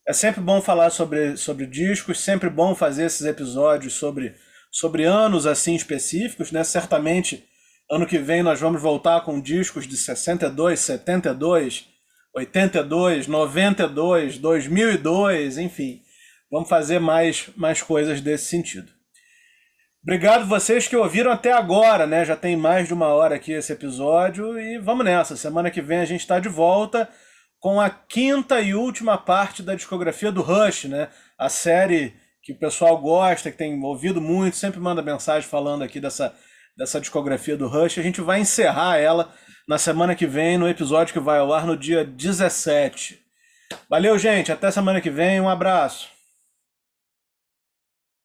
É 0.05 0.11
sempre 0.11 0.41
bom 0.41 0.61
falar 0.61 0.89
sobre, 0.89 1.37
sobre 1.37 1.65
discos, 1.65 2.19
sempre 2.19 2.49
bom 2.49 2.75
fazer 2.75 3.05
esses 3.05 3.25
episódios 3.25 3.93
sobre 3.93 4.35
sobre 4.69 5.05
anos 5.05 5.45
assim 5.47 5.73
específicos, 5.73 6.51
né? 6.51 6.63
Certamente 6.63 7.47
ano 7.89 8.05
que 8.05 8.17
vem 8.17 8.43
nós 8.43 8.59
vamos 8.59 8.81
voltar 8.81 9.21
com 9.21 9.39
discos 9.41 9.87
de 9.87 9.95
62, 9.95 10.79
72, 10.79 11.85
82, 12.33 13.27
92, 13.27 14.37
2002, 14.37 15.57
enfim. 15.57 16.01
Vamos 16.51 16.69
fazer 16.69 16.99
mais 16.99 17.49
mais 17.55 17.81
coisas 17.81 18.21
desse 18.21 18.45
sentido. 18.45 18.91
Obrigado 20.03 20.47
vocês 20.47 20.87
que 20.87 20.95
ouviram 20.95 21.31
até 21.31 21.51
agora, 21.51 22.07
né? 22.07 22.23
Já 22.23 22.35
tem 22.35 22.55
mais 22.55 22.87
de 22.87 22.93
uma 22.93 23.07
hora 23.07 23.35
aqui 23.35 23.51
esse 23.51 23.73
episódio 23.73 24.57
e 24.59 24.77
vamos 24.77 25.03
nessa. 25.03 25.35
Semana 25.35 25.69
que 25.69 25.81
vem 25.81 25.99
a 25.99 26.05
gente 26.05 26.21
está 26.21 26.39
de 26.39 26.47
volta 26.47 27.09
com 27.59 27.81
a 27.81 27.89
quinta 27.89 28.61
e 28.61 28.73
última 28.73 29.17
parte 29.17 29.63
da 29.63 29.75
discografia 29.75 30.31
do 30.31 30.41
Rush, 30.41 30.85
né? 30.85 31.09
A 31.37 31.49
série 31.49 32.13
que 32.41 32.53
o 32.53 32.57
pessoal 32.57 32.97
gosta, 32.97 33.51
que 33.51 33.57
tem 33.57 33.81
ouvido 33.83 34.21
muito, 34.21 34.55
sempre 34.55 34.79
manda 34.79 35.01
mensagem 35.01 35.49
falando 35.49 35.83
aqui 35.83 35.99
dessa, 35.99 36.33
dessa 36.77 37.01
discografia 37.01 37.57
do 37.57 37.67
Rush. 37.67 37.97
A 37.97 38.03
gente 38.03 38.21
vai 38.21 38.39
encerrar 38.39 38.97
ela 38.97 39.33
na 39.67 39.77
semana 39.77 40.15
que 40.15 40.27
vem, 40.27 40.57
no 40.57 40.69
episódio 40.69 41.13
que 41.13 41.19
vai 41.19 41.39
ao 41.39 41.51
ar 41.51 41.65
no 41.65 41.75
dia 41.75 42.05
17. 42.05 43.19
Valeu, 43.89 44.17
gente. 44.17 44.51
Até 44.51 44.69
semana 44.69 45.01
que 45.01 45.09
vem. 45.09 45.41
Um 45.41 45.49
abraço. 45.49 46.16